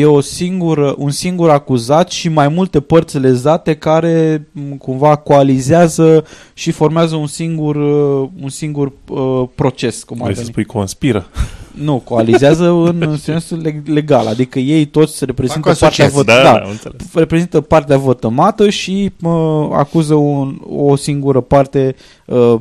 e 0.00 0.04
o 0.06 0.20
singură, 0.20 0.94
un 0.98 1.10
singur 1.10 1.50
acuzat 1.50 2.10
și 2.10 2.28
mai 2.28 2.48
multe 2.48 2.80
părți 2.80 3.18
lezate 3.18 3.74
care 3.74 4.46
m, 4.52 4.76
cumva 4.76 5.16
coalizează 5.16 6.24
și 6.54 6.70
formează 6.70 7.16
un 7.16 7.26
singur, 7.26 7.76
uh, 7.76 8.28
un 8.42 8.48
singur 8.48 8.92
uh, 9.08 9.42
proces. 9.54 10.02
Cum 10.02 10.16
ar 10.16 10.22
Vrei 10.22 10.34
să 10.34 10.40
veni. 10.40 10.52
spui 10.52 10.64
conspiră? 10.64 11.26
Nu, 11.70 11.96
coalizează 12.04 12.68
în, 12.70 13.02
în 13.10 13.16
sensul 13.16 13.62
leg- 13.66 13.86
legal, 13.88 14.26
adică 14.26 14.58
ei 14.58 14.84
toți 14.84 15.24
reprezintă 15.24 15.68
Fac 15.72 15.78
partea, 15.78 16.04
asociații. 16.04 16.22
vot- 16.22 16.26
Da, 16.26 16.34
da, 16.36 16.42
da, 16.58 16.64
am 16.64 16.70
înțeles. 16.70 17.14
reprezintă 17.14 17.60
partea 17.60 17.98
vătămată 17.98 18.70
și 18.70 19.10
mă, 19.18 19.68
acuză 19.72 20.14
un, 20.14 20.60
o 20.76 20.96
singură 20.96 21.40
parte, 21.40 21.94
uh, 22.26 22.54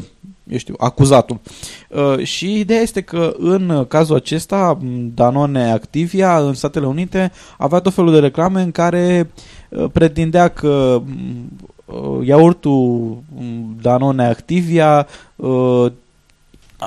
eu 0.47 0.57
știu, 0.57 0.75
acuzatul. 0.77 1.39
Uh, 1.87 2.23
și 2.23 2.59
ideea 2.59 2.81
este 2.81 3.01
că 3.01 3.35
în 3.37 3.85
cazul 3.87 4.15
acesta, 4.15 4.77
m, 4.81 5.11
Danone 5.13 5.71
Activia 5.71 6.39
în 6.39 6.53
Statele 6.53 6.85
Unite 6.85 7.31
avea 7.57 7.79
tot 7.79 7.93
felul 7.93 8.11
de 8.11 8.19
reclame 8.19 8.61
în 8.61 8.71
care 8.71 9.31
uh, 9.69 9.85
pretindea 9.93 10.47
că 10.47 11.01
m, 11.05 11.51
uh, 11.85 12.27
iaurtul 12.27 13.17
m, 13.35 13.77
Danone 13.81 14.25
Activia 14.25 15.07
uh, 15.35 15.85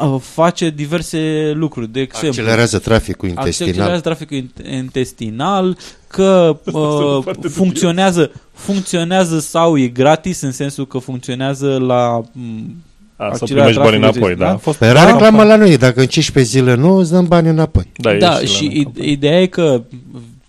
uh, 0.02 0.20
face 0.20 0.70
diverse 0.70 1.52
lucruri. 1.54 1.88
De 1.88 2.00
exemplu, 2.00 2.40
Accelerează 2.40 2.78
traficul 2.78 3.28
intestinal. 3.28 3.68
Accelerează 3.68 4.02
traficul 4.02 4.36
int- 4.36 4.70
intestinal, 4.70 5.76
că 6.06 6.56
uh, 6.72 7.22
foarte 7.22 7.48
funcționează, 7.48 8.30
funcționează 8.52 9.38
sau 9.38 9.78
e 9.78 9.88
gratis 9.88 10.40
în 10.40 10.52
sensul 10.52 10.86
că 10.86 10.98
funcționează 10.98 11.78
la 11.78 12.22
m, 12.32 12.74
A, 13.16 13.24
să 13.32 13.38
accelerea 13.42 13.68
primești 13.68 13.90
bani 13.90 14.00
traficului 14.00 14.32
înapoi, 14.32 14.34
da. 14.36 14.46
A 14.46 14.50
intestinal. 14.50 14.58
fost 14.58 14.78
Păi 14.78 14.88
era 14.88 15.04
reclamă 15.10 15.42
la 15.44 15.56
noi, 15.56 15.76
dacă 15.76 16.00
în 16.00 16.06
15 16.06 16.52
zile 16.58 16.74
nu, 16.74 16.94
îți 16.96 17.10
dăm 17.12 17.26
bani 17.26 17.48
înapoi. 17.48 17.90
Da, 17.96 18.14
e 18.14 18.18
Da, 18.18 18.30
și 18.34 18.40
la 18.42 18.46
și 18.48 18.64
noi. 18.64 18.78
ide- 18.80 19.04
ideea 19.10 19.40
e 19.40 19.46
că 19.46 19.82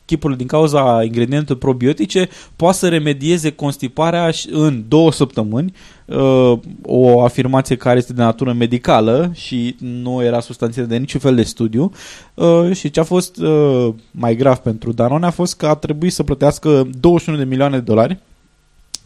chipul 0.05 0.35
din 0.35 0.47
cauza 0.47 1.03
ingredientelor 1.03 1.57
probiotice 1.59 2.29
poate 2.55 2.77
să 2.77 2.87
remedieze 2.87 3.49
constiparea 3.51 4.31
și- 4.31 4.47
în 4.51 4.83
două 4.87 5.11
săptămâni 5.11 5.73
uh, 6.05 6.53
o 6.81 7.21
afirmație 7.23 7.75
care 7.75 7.97
este 7.97 8.13
de 8.13 8.21
natură 8.21 8.53
medicală 8.53 9.31
și 9.33 9.75
nu 9.79 10.23
era 10.23 10.39
substanțiată 10.39 10.89
de 10.89 10.97
niciun 10.97 11.19
fel 11.19 11.35
de 11.35 11.43
studiu 11.43 11.91
uh, 12.33 12.71
și 12.73 12.89
ce 12.91 12.99
a 12.99 13.03
fost 13.03 13.37
uh, 13.37 13.87
mai 14.11 14.35
grav 14.35 14.57
pentru 14.57 14.91
Danone 14.91 15.25
a 15.25 15.29
fost 15.29 15.55
că 15.57 15.67
a 15.67 15.75
trebuit 15.75 16.13
să 16.13 16.23
plătească 16.23 16.87
21 16.99 17.37
de 17.37 17.43
milioane 17.43 17.75
de 17.77 17.83
dolari 17.83 18.17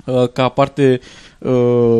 uh, 0.05 0.29
ca 0.33 0.49
parte 0.49 0.99
uh, 1.01 1.07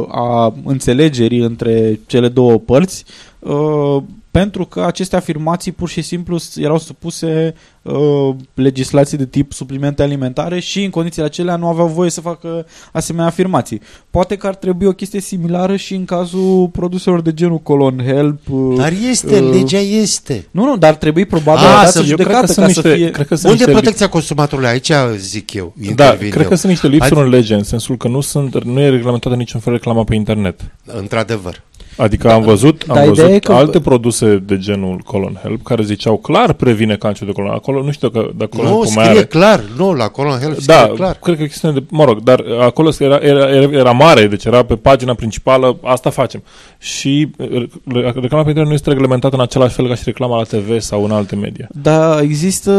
a 0.08 0.54
înțelegerii 0.66 1.40
între 1.40 2.00
cele 2.06 2.28
două 2.28 2.58
părți 2.58 3.06
uh, 3.40 3.98
pentru 4.32 4.66
că 4.66 4.82
aceste 4.84 5.16
afirmații 5.16 5.72
pur 5.72 5.90
și 5.90 6.02
simplu 6.02 6.38
s- 6.38 6.56
erau 6.56 6.78
supuse 6.80 7.54
uh, 7.82 8.36
legislații 8.54 9.18
de 9.18 9.26
tip 9.26 9.52
suplimente 9.54 10.04
alimentare 10.04 10.60
și 10.60 10.84
în 10.84 10.90
condițiile 10.90 11.26
acelea 11.28 11.56
nu 11.56 11.68
aveau 11.68 11.88
voie 11.88 12.10
să 12.10 12.22
facă 12.22 12.66
asemenea 12.92 13.28
afirmații. 13.28 13.82
Poate 14.10 14.36
că 14.36 14.48
ar 14.48 14.56
trebui 14.56 14.88
o 14.88 14.92
chestie 14.92 15.20
similară 15.20 15.76
și 15.76 15.94
în 15.96 16.06
cazul 16.06 16.68
produselor 16.72 17.22
de 17.22 17.34
genul 17.34 17.58
Colon 17.58 18.04
Help. 18.06 18.40
uh, 18.50 18.76
Dar 18.78 18.94
este, 19.10 19.40
uh, 19.40 19.50
legea 19.54 19.78
este. 19.80 20.48
Nu, 20.52 20.66
nu, 20.66 20.78
dar 20.78 20.90
ar 20.90 20.96
trebui 20.96 21.26
probabil 21.26 21.66
Ah, 21.66 21.72
dată 21.76 21.90
să- 21.90 21.98
eu 21.98 22.04
cred 22.04 22.10
judecată 22.18 22.46
că 22.46 22.46
ca 22.46 22.54
sunt 22.54 22.74
să 22.76 22.82
niște- 22.82 22.96
fie... 22.96 23.10
cred 23.12 23.28
că 23.28 23.36
sunt 23.36 23.52
Unde 23.52 23.64
e 23.64 23.66
niște 23.66 23.80
protecția 23.82 24.10
consumatorului? 24.10 24.70
Aici 24.70 24.92
zic 25.18 25.54
eu. 25.54 25.74
Da, 25.76 25.84
intervin 25.90 26.30
cred 26.30 26.44
eu. 26.44 26.50
că 26.50 26.56
sunt 26.56 26.72
niște 26.72 26.88
lipsuri 26.88 27.16
Hai- 27.16 27.24
în 27.24 27.30
lege, 27.30 27.54
în 27.54 27.64
sensul 27.64 27.98
că 27.98 28.08
nu 28.08 28.22
sunt, 28.22 28.64
nu 28.64 28.80
e 28.80 28.90
reglementată 28.90 29.36
niciun 29.36 29.60
fel 29.60 29.74
reclama 29.74 30.04
pe 30.04 30.16
internet. 30.16 30.62
Într-adevăr. 30.86 31.62
Adică 31.98 32.32
am 32.32 32.42
văzut, 32.42 32.84
am 32.88 32.96
Dar 32.96 33.08
ideea 33.08 33.26
e 33.26 33.28
văzut 33.30 33.44
că- 33.44 33.54
alte 33.54 33.80
produse 33.80 34.38
de 34.46 34.58
genul 34.58 35.02
Colon 35.06 35.40
Help 35.42 35.64
care 35.64 35.84
ziceau 35.84 36.18
clar 36.18 36.54
previne 36.54 36.96
cancer 36.96 37.28
de 37.28 37.34
colon. 37.34 37.52
Acolo 37.52 37.84
nu 37.84 37.92
știu 37.92 38.10
dacă, 38.10 38.32
dacă 38.38 38.56
Colon 38.58 38.72
Nu, 38.72 38.80
Help 38.82 38.96
mai 38.96 39.04
scrie 39.06 39.18
are. 39.18 39.28
clar. 39.28 39.64
Nu, 39.78 39.94
la 39.94 40.08
Colon 40.08 40.38
Health 40.40 40.60
scrie 40.62 40.76
Da, 40.76 40.88
clar. 40.96 41.16
cred 41.22 41.36
că 41.38 41.44
e 41.44 41.48
chestiune 41.48 41.74
de... 41.80 41.84
Mă 41.90 42.04
rog, 42.04 42.20
dar 42.20 42.44
acolo 42.62 42.90
era, 43.00 43.16
era, 43.16 43.50
era, 43.50 43.78
era 43.78 43.92
mare, 43.92 44.28
deci 44.28 44.46
era 44.46 44.64
pe 44.64 44.76
pagina 44.76 45.14
principală, 45.14 45.78
asta 45.84 46.10
facem. 46.10 46.44
Și 46.78 47.32
uh, 47.38 47.64
re- 47.86 48.14
reclama 48.22 48.44
pe 48.44 48.48
internet 48.50 48.66
nu 48.68 48.74
este 48.74 48.90
reglementată 48.90 49.36
în 49.36 49.42
același 49.42 49.76
fel 49.76 49.88
ca 49.88 49.96
și 49.96 50.02
reclama 50.06 50.38
la 50.38 50.44
TV 50.44 50.80
sau 50.80 51.04
în 51.04 51.12
alte 51.12 51.36
media. 51.36 51.68
Dar 51.82 52.22
există 52.22 52.72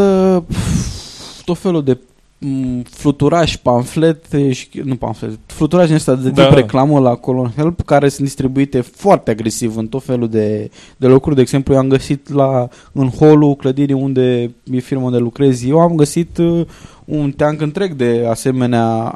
pf, 0.49 1.43
tot 1.45 1.59
felul 1.59 1.84
de 1.84 1.99
m, 2.43 2.82
fluturași, 2.82 3.61
pamflete 3.61 4.53
și, 4.53 4.68
nu 4.84 4.97
pamflete, 4.97 5.38
fluturași 5.47 5.86
din 5.86 5.97
ăsta 5.97 6.14
de 6.14 6.22
tip 6.22 6.34
Da. 6.34 6.55
reclamă 6.55 6.99
la 6.99 7.14
Colon 7.14 7.53
Help 7.57 7.80
care 7.80 8.09
sunt 8.09 8.26
distribuite 8.26 8.80
foarte 8.80 9.30
agresiv 9.30 9.76
în 9.76 9.86
tot 9.86 10.05
felul 10.05 10.28
de, 10.28 10.70
de 10.97 11.07
locuri. 11.07 11.34
De 11.34 11.40
exemplu, 11.40 11.74
eu 11.74 11.80
am 11.80 11.88
găsit 11.88 12.32
la, 12.32 12.68
în 12.93 13.09
holul 13.09 13.55
clădirii 13.55 13.95
unde 13.95 14.55
e 14.64 14.78
firma 14.78 15.03
unde 15.03 15.18
lucrez 15.18 15.64
eu, 15.64 15.78
am 15.78 15.95
găsit 15.95 16.38
uh, 16.38 16.66
un 17.05 17.32
teanc 17.32 17.61
întreg 17.61 17.93
de 17.93 18.26
asemenea 18.28 19.12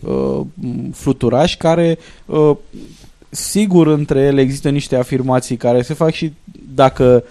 uh, 0.00 0.40
m, 0.54 0.90
fluturași 0.92 1.56
care 1.56 1.98
uh, 2.26 2.56
sigur 3.30 3.86
între 3.86 4.20
ele 4.20 4.40
există 4.40 4.68
niște 4.68 4.96
afirmații 4.96 5.56
care 5.56 5.82
se 5.82 5.94
fac 5.94 6.10
și 6.10 6.32
dacă 6.74 7.24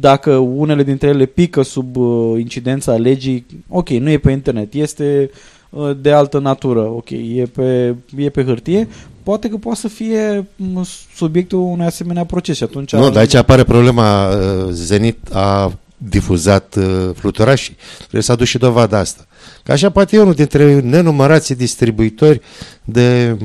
dacă 0.00 0.36
unele 0.36 0.82
dintre 0.82 1.08
ele 1.08 1.26
pică 1.26 1.62
sub 1.62 1.96
uh, 1.96 2.38
incidența 2.38 2.92
legii, 2.92 3.46
ok, 3.68 3.88
nu 3.88 4.10
e 4.10 4.18
pe 4.18 4.30
internet, 4.30 4.74
este 4.74 5.30
uh, 5.70 5.90
de 6.00 6.12
altă 6.12 6.38
natură, 6.38 6.80
ok, 6.80 7.10
e 7.10 7.48
pe, 7.52 7.94
e 8.16 8.28
pe 8.28 8.44
hârtie, 8.44 8.88
poate 9.22 9.48
că 9.48 9.56
poate 9.56 9.78
să 9.78 9.88
fie 9.88 10.46
m, 10.56 10.86
subiectul 11.14 11.58
unui 11.58 11.86
asemenea 11.86 12.24
proces 12.24 12.56
și 12.56 12.62
atunci... 12.62 12.92
Nu, 12.92 13.08
dar 13.10 13.16
aici 13.16 13.34
apare 13.34 13.64
problema. 13.64 14.28
uh, 14.28 14.68
Zenit 14.70 15.18
a 15.32 15.72
difuzat 15.96 16.74
uh, 16.74 17.10
fluturașii. 17.14 17.76
Trebuie 17.98 18.22
să 18.22 18.32
aduci 18.32 18.48
și 18.48 18.58
dovada 18.58 18.98
asta. 18.98 19.26
Că 19.62 19.72
așa 19.72 19.90
poate 19.90 20.16
e 20.16 20.20
unul 20.20 20.34
dintre 20.34 20.80
nenumărații 20.80 21.54
distribuitori 21.54 22.40
de... 22.84 23.36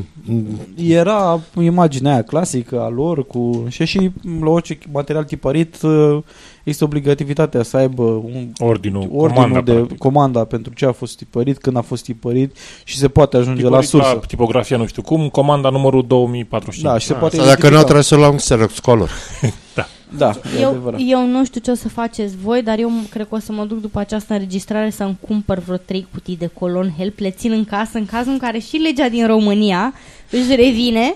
Era 0.76 1.40
imaginea 1.62 2.12
aia 2.12 2.22
clasică 2.24 2.82
a 2.82 2.90
lor 2.90 3.28
cu 3.28 3.66
și 3.70 3.86
și 3.86 4.12
la 4.42 4.50
orice 4.50 4.78
material 4.92 5.24
tipărit 5.24 5.82
uh, 5.82 6.18
este 6.64 6.84
obligativitatea 6.84 7.64
să 7.64 7.78
aibă 7.78 8.04
un 8.04 8.48
Ordinul, 8.60 9.02
ordinul 9.14 9.34
comanda, 9.34 9.62
de 9.62 9.72
practic. 9.74 9.98
comanda 9.98 10.44
pentru 10.44 10.74
ce 10.74 10.86
a 10.86 10.92
fost 10.92 11.18
tipărit, 11.18 11.58
când 11.58 11.78
a 11.78 11.82
fost 11.82 12.04
tipărit 12.04 12.58
și 12.84 12.98
se 12.98 13.08
poate 13.08 13.38
ajunge 13.38 13.62
la 13.62 13.68
Tipărit 13.68 13.90
sursă. 13.90 14.08
La 14.14 14.20
tipografia 14.28 14.78
nu 14.78 14.86
știu 14.86 15.02
cum, 15.02 15.30
comanda 15.30 15.70
numărul 15.70 16.06
2045. 16.08 16.92
Da, 16.92 17.00
și 17.00 17.06
se 17.06 17.14
poate 17.14 17.36
Sau 17.36 17.46
dacă 17.46 17.70
nu 17.70 17.76
au 17.76 17.82
identifica. 17.82 17.84
trebuit 17.84 18.06
să 18.06 18.16
luau 18.16 18.32
un 18.32 18.38
Xerox 18.38 18.80
Color. 18.80 19.10
da. 19.76 19.88
Da, 20.18 20.32
e 20.58 20.62
Eu, 20.62 20.70
adevărat. 20.70 21.00
eu 21.08 21.26
nu 21.28 21.46
știu 21.46 21.62
ce 21.62 21.72
o 21.72 21.74
să 21.74 21.90
faceți 21.90 22.36
voi, 22.44 22.62
dar 22.62 22.80
eu 22.80 22.90
m- 22.92 23.10
cred 23.10 23.28
că 23.30 23.36
o 23.36 23.40
să 23.40 23.52
mă 23.52 23.64
duc 23.66 23.82
după 23.82 24.00
această 24.00 24.34
înregistrare 24.34 24.90
să-mi 24.90 25.18
cumpăr 25.28 25.58
vreo 25.60 25.78
trei 25.78 26.08
cutii 26.14 26.38
de 26.38 26.48
colon 26.54 26.94
help, 26.98 27.20
le 27.20 27.30
țin 27.30 27.52
în 27.52 27.66
casă, 27.66 27.98
în 27.98 28.06
cazul 28.06 28.32
în 28.32 28.38
care 28.38 28.58
și 28.60 28.76
legea 28.78 29.10
din 29.10 29.28
România 29.28 29.94
își 30.30 30.56
revine 30.56 31.16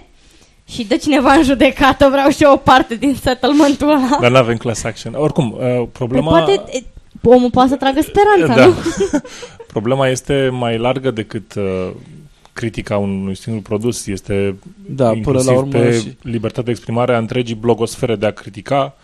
și 0.68 0.84
dă 0.84 0.96
cineva 0.96 1.34
în 1.34 1.44
judecată, 1.44 2.08
vreau 2.12 2.30
și 2.30 2.44
eu 2.44 2.52
o 2.54 2.58
parte 2.58 2.96
din 2.96 3.16
settlementul 3.22 3.90
ăla. 3.90 4.18
Dar 4.22 4.32
nu 4.32 4.38
avem 4.38 4.58
class 4.58 4.84
action. 4.84 5.14
Oricum, 5.18 5.52
uh, 5.52 5.60
Păi 5.60 5.88
problema... 5.92 6.30
poate 6.30 6.52
e, 6.72 6.84
omul 7.24 7.50
poate 7.50 7.70
să 7.70 7.76
tragă 7.76 8.00
speranța, 8.02 8.56
da. 8.56 8.66
nu? 8.66 8.74
Problema 9.74 10.08
este 10.08 10.50
mai 10.52 10.78
largă 10.78 11.12
decât 11.12 11.54
uh, 11.56 11.90
critica 12.56 12.98
unui 12.98 13.36
singur 13.36 13.62
produs. 13.62 14.08
Este 14.08 14.56
Da, 14.90 15.04
până 15.06 15.16
inclusiv 15.18 15.50
la 15.50 15.58
urmă 15.58 15.72
pe 15.72 15.98
și- 16.00 16.18
libertatea 16.22 16.64
de 16.64 16.72
exprimare 16.72 17.16
a 17.16 17.18
întregii 17.18 17.56
blogosfere 17.56 18.16
de 18.16 18.26
a 18.26 18.32
critica 18.32 18.96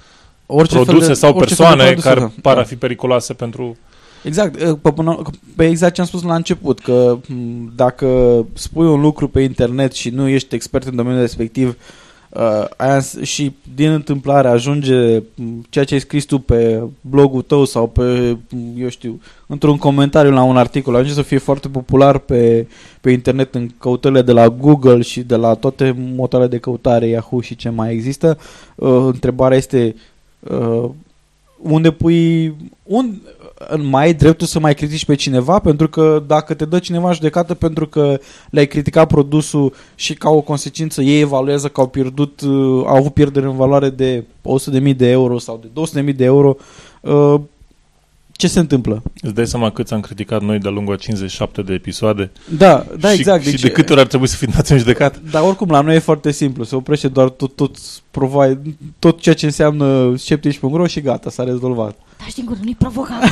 Orice 0.45 0.76
fel 0.76 0.84
produse 0.84 1.08
de- 1.08 1.14
sau 1.14 1.36
orice 1.36 1.54
fel 1.54 1.66
de 1.66 1.72
persoane 1.76 1.89
produse, 1.91 2.08
care 2.08 2.20
da. 2.20 2.32
par 2.41 2.56
Da. 2.56 2.62
a 2.62 2.64
fi 2.64 2.76
periculoase 2.76 3.34
pentru... 3.34 3.78
Exact, 4.24 4.62
e, 4.62 4.76
pe, 4.82 4.91
până, 4.91 5.22
pe 5.56 5.68
exact 5.68 5.93
ce 5.93 6.02
am 6.02 6.08
spus 6.08 6.22
la 6.24 6.36
început, 6.36 6.80
că 6.80 7.18
m, 7.28 7.72
dacă 7.76 8.08
spui 8.54 8.86
un 8.88 9.02
lucru 9.02 9.28
pe 9.28 9.41
internet 9.41 9.91
și 9.93 10.10
nu 10.10 10.28
ești 10.28 10.56
expert 10.56 10.88
în 10.88 10.95
domeniul 10.95 11.22
respectiv, 11.22 11.68
uh, 11.68 11.76
aia 12.78 12.96
îns- 12.96 13.22
și 13.22 13.54
din 13.76 13.92
întâmplare 13.92 14.48
ajunge 14.48 15.18
m, 15.36 15.66
ceea 15.70 15.86
ce 15.86 15.94
ai 15.94 16.00
scris 16.00 16.26
tu 16.26 16.40
pe 16.40 16.82
blogul 17.02 17.42
tău 17.42 17.66
sau 17.66 17.88
pe, 17.88 18.38
m, 18.50 18.58
eu 18.78 18.90
știu, 18.90 19.22
într-un 19.48 19.78
comentariu 19.78 20.32
la 20.32 20.44
un 20.44 20.58
articol, 20.58 20.96
ajunge 20.96 21.14
să 21.14 21.22
fie 21.22 21.38
foarte 21.38 21.68
popular 21.68 22.18
pe, 22.18 22.68
pe 23.02 23.12
internet 23.12 23.56
în 23.56 23.70
căutările 23.78 24.22
de 24.22 24.32
la 24.32 24.50
Google 24.50 25.02
și 25.02 25.22
de 25.22 25.36
la 25.36 25.54
toate 25.54 25.96
motoarele 26.16 26.50
de 26.50 26.58
căutare, 26.58 27.08
Yahoo 27.08 27.42
și 27.42 27.56
ce 27.56 27.70
mai 27.70 27.94
există, 27.94 28.38
uh, 28.76 28.90
întrebarea 29.06 29.58
este 29.58 29.96
uh, 30.40 30.90
unde 31.62 31.92
pui 31.92 32.56
un, 32.84 33.16
mai 33.82 34.05
ai 34.05 34.14
dreptul 34.14 34.47
să 34.47 34.59
mai 34.59 34.74
critici 34.74 35.05
pe 35.05 35.16
cineva 35.16 35.59
pentru 35.59 35.88
că 35.88 36.24
dacă 36.28 36.53
te 36.53 36.66
dă 36.66 36.80
cineva 36.80 37.07
în 37.07 37.14
judecată 37.14 37.53
pentru 37.53 37.88
că 37.88 38.20
le-ai 38.49 38.68
criticat 38.68 39.07
produsul 39.07 39.74
și 39.95 40.14
ca 40.14 40.30
o 40.30 40.41
consecință 40.41 41.01
ei 41.01 41.22
evaluează 41.22 41.68
că 41.68 41.82
au 41.82 41.88
pierdut 41.88 42.41
uh, 42.41 42.84
au 42.86 42.95
avut 42.95 43.14
pierdere 43.14 43.45
în 43.45 43.55
valoare 43.55 43.89
de 43.89 44.24
100.000 44.82 44.95
de 44.95 45.09
euro 45.09 45.39
sau 45.39 45.62
de 45.62 46.01
200.000 46.01 46.16
de 46.16 46.24
euro 46.24 46.55
uh, 47.01 47.36
ce 48.41 48.47
se 48.47 48.59
întâmplă? 48.59 49.01
Îți 49.22 49.34
dai 49.34 49.47
seama 49.47 49.72
câți 49.72 49.93
am 49.93 49.99
criticat 49.99 50.41
noi 50.41 50.59
de-a 50.59 50.72
lungul 50.72 50.93
a 50.93 50.97
57 50.97 51.62
de 51.62 51.74
episoade? 51.74 52.32
Da, 52.57 52.86
da, 52.99 53.09
și, 53.09 53.20
exact. 53.20 53.43
Și 53.43 53.51
Deci- 53.51 53.62
de 53.62 53.70
câte 53.70 53.91
ori 53.91 54.01
ar 54.01 54.07
trebui 54.07 54.28
să 54.28 54.36
fii 54.36 54.47
dat 54.47 54.68
în 54.68 54.78
judecată? 54.78 55.20
Dar 55.32 55.43
oricum 55.43 55.70
la 55.70 55.82
noi 55.82 55.95
e 55.95 55.99
foarte 55.99 56.32
simplu, 56.32 56.64
se 56.64 56.76
oprește 56.76 57.07
doar 57.07 57.30
tot, 57.30 57.55
tot, 57.55 57.78
provide, 58.12 58.76
tot 58.99 59.20
ceea 59.20 59.36
ce 59.36 59.45
înseamnă 59.45 60.14
sceptici.ro 60.18 60.88
și 60.88 61.01
gata, 61.01 61.30
s-a 61.30 61.43
rezolvat. 61.43 61.95
Dar 62.22 62.30
știi 62.30 62.43
cum, 62.43 62.57
nu-i 62.63 62.76
provoca. 62.80 63.19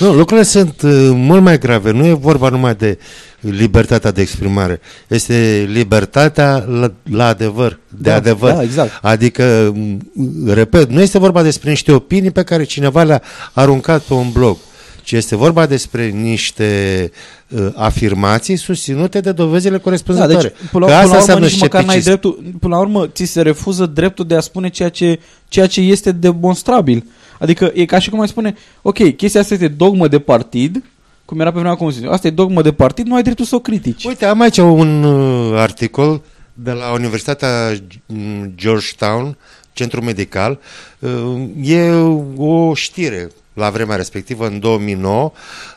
Nu, 0.00 0.12
lucrurile 0.14 0.46
sunt 0.46 0.82
uh, 0.82 1.10
mult 1.14 1.42
mai 1.42 1.58
grave. 1.58 1.90
Nu 1.90 2.06
e 2.06 2.12
vorba 2.12 2.48
numai 2.48 2.74
de 2.74 2.98
libertatea 3.40 4.10
de 4.10 4.20
exprimare. 4.20 4.80
Este 5.08 5.66
libertatea 5.72 6.64
la, 6.68 6.92
la 7.10 7.26
adevăr, 7.26 7.78
de 7.88 8.10
Da, 8.10 8.14
adevăr. 8.14 8.52
da, 8.52 8.62
exact. 8.62 8.98
Adică, 9.02 9.72
m, 9.74 10.48
repet, 10.48 10.90
nu 10.90 11.00
este 11.00 11.18
vorba 11.18 11.42
despre 11.42 11.70
niște 11.70 11.92
opinii 11.92 12.30
pe 12.30 12.42
care 12.42 12.64
cineva 12.64 13.02
le-a 13.02 13.22
aruncat 13.52 14.00
pe 14.02 14.14
un 14.14 14.30
blog, 14.32 14.56
ci 15.02 15.12
este 15.12 15.36
vorba 15.36 15.66
despre 15.66 16.06
niște 16.08 17.10
uh, 17.48 17.66
afirmații 17.74 18.56
susținute 18.56 19.20
de 19.20 19.32
dovezile 19.32 19.76
Da, 19.76 19.82
corespunzătoare. 19.82 20.54
deci, 20.60 20.70
până, 20.70 20.84
Că 20.86 20.90
la- 20.92 20.98
asta 20.98 21.08
până 21.08 21.08
la 21.08 21.12
urmă, 21.12 21.18
înseamnă 21.18 21.46
nici 21.46 21.60
măcar 21.60 21.84
n-ai 21.84 22.00
scepticism. 22.00 22.30
dreptul, 22.42 22.58
până 22.60 22.74
la 22.74 22.80
urmă, 22.80 23.06
ți 23.06 23.24
se 23.24 23.42
refuză 23.42 23.86
dreptul 23.86 24.26
de 24.26 24.34
a 24.36 24.40
spune 24.40 24.68
ceea 24.68 24.88
ce, 24.88 25.20
ceea 25.48 25.66
ce 25.66 25.80
este 25.80 26.12
demonstrabil. 26.12 27.04
Adică 27.38 27.70
e 27.74 27.84
ca 27.84 27.98
și 27.98 28.10
cum 28.10 28.20
ai 28.20 28.28
spune, 28.28 28.54
ok, 28.82 29.16
chestia 29.16 29.40
asta 29.40 29.54
este 29.54 29.68
dogmă 29.68 30.08
de 30.08 30.18
partid, 30.18 30.82
cum 31.24 31.40
era 31.40 31.50
pe 31.50 31.58
vremea 31.58 31.76
Constituției. 31.76 32.14
Asta 32.14 32.26
e 32.26 32.30
dogmă 32.30 32.62
de 32.62 32.72
partid, 32.72 33.06
nu 33.06 33.14
ai 33.14 33.22
dreptul 33.22 33.44
să 33.44 33.54
o 33.54 33.58
critici. 33.58 34.04
Uite, 34.04 34.24
am 34.24 34.40
aici 34.40 34.58
un 34.58 35.02
uh, 35.02 35.58
articol 35.58 36.22
de 36.52 36.70
la 36.70 36.92
Universitatea 36.92 37.76
mm, 38.06 38.52
Georgetown, 38.56 39.36
centru 39.72 40.02
medical. 40.02 40.58
Uh, 40.98 41.40
e 41.62 41.90
o 42.36 42.74
știre 42.74 43.30
la 43.52 43.70
vremea 43.70 43.96
respectivă, 43.96 44.46
în 44.46 44.60
2009. 44.60 45.32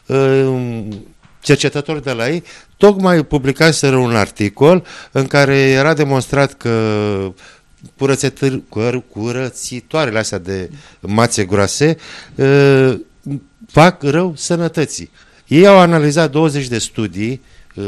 Uh, 0.06 0.86
cercetători 1.42 2.04
de 2.04 2.12
la 2.12 2.30
ei 2.30 2.44
tocmai 2.78 3.24
publicaseră 3.24 3.96
un 3.96 4.16
articol 4.16 4.86
în 5.12 5.28
care 5.28 5.56
era 5.56 5.94
demonstrat 5.94 6.54
că 6.54 6.74
curățătări- 7.98 8.68
cur- 8.70 9.04
curățitoarele 9.12 10.20
astea 10.20 10.38
de 10.38 10.70
mațe 11.00 11.46
groase 11.46 11.98
uh, 12.36 13.00
fac 13.68 14.04
rău 14.04 14.34
sănătății. 14.36 15.10
Ei 15.48 15.68
au 15.68 15.78
analizat 15.78 16.32
20 16.32 16.68
de 16.68 16.78
studii, 16.78 17.42
uh, 17.76 17.86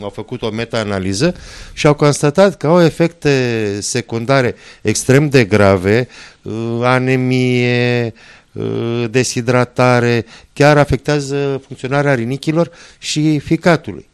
au 0.00 0.08
făcut 0.08 0.42
o 0.42 0.50
meta-analiză 0.50 1.34
și 1.72 1.86
au 1.86 1.94
constatat 1.94 2.56
că 2.56 2.66
au 2.66 2.82
efecte 2.82 3.78
secundare 3.80 4.54
extrem 4.82 5.28
de 5.28 5.44
grave, 5.44 6.08
uh, 6.42 6.80
anemie, 6.82 8.12
uh, 8.52 9.04
deshidratare, 9.10 10.24
chiar 10.52 10.78
afectează 10.78 11.60
funcționarea 11.66 12.14
rinichilor 12.14 12.70
și 12.98 13.38
ficatului. 13.38 14.08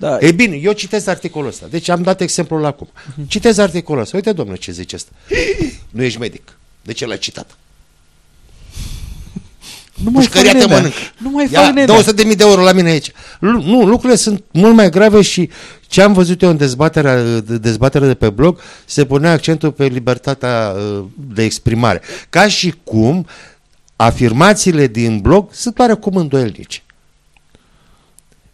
Da. 0.00 0.18
Ei 0.20 0.32
bine, 0.32 0.56
eu 0.56 0.72
citesc 0.72 1.08
articolul 1.08 1.48
ăsta. 1.48 1.66
Deci 1.70 1.88
am 1.88 2.02
dat 2.02 2.20
exemplul 2.20 2.64
acum. 2.64 2.88
Citez 3.26 3.58
articolul 3.58 4.02
ăsta. 4.02 4.16
Uite, 4.16 4.32
domnule, 4.32 4.58
ce 4.58 4.72
zice 4.72 4.94
asta. 4.96 5.10
Nu 5.90 6.02
ești 6.02 6.18
medic. 6.18 6.56
De 6.82 6.92
ce 6.92 7.06
l-ai 7.06 7.18
citat? 7.18 7.56
Nu 10.04 10.10
mai 10.10 10.24
Pușcăria 10.24 10.50
fac 10.50 10.60
te 10.60 10.66
nenea. 10.66 10.76
mănâncă. 10.76 10.96
Nu 11.18 11.30
mai 11.30 11.48
Ia, 11.52 11.60
fac 11.60 11.68
nenea. 11.68 11.86
200 11.86 12.12
de 12.12 12.22
mii 12.24 12.36
de 12.36 12.44
euro 12.44 12.62
la 12.62 12.72
mine 12.72 12.90
aici. 12.90 13.12
Lu- 13.40 13.62
Nu, 13.62 13.84
lucrurile 13.86 14.16
sunt 14.18 14.44
mult 14.50 14.74
mai 14.74 14.90
grave 14.90 15.22
și 15.22 15.50
ce 15.86 16.02
am 16.02 16.12
văzut 16.12 16.42
eu 16.42 16.50
în 16.50 16.56
dezbaterea, 16.56 17.22
de- 17.40 17.58
dezbaterea 17.58 18.06
de 18.06 18.14
pe 18.14 18.30
blog 18.30 18.60
se 18.84 19.04
punea 19.06 19.32
accentul 19.32 19.72
pe 19.72 19.84
libertatea 19.86 20.74
uh, 20.76 21.04
de 21.14 21.42
exprimare. 21.42 22.00
Ca 22.30 22.48
și 22.48 22.74
cum 22.84 23.26
afirmațiile 23.96 24.86
din 24.86 25.18
blog 25.20 25.48
sunt 25.52 25.78
oarecum 25.78 26.16
îndoielnice. 26.16 26.82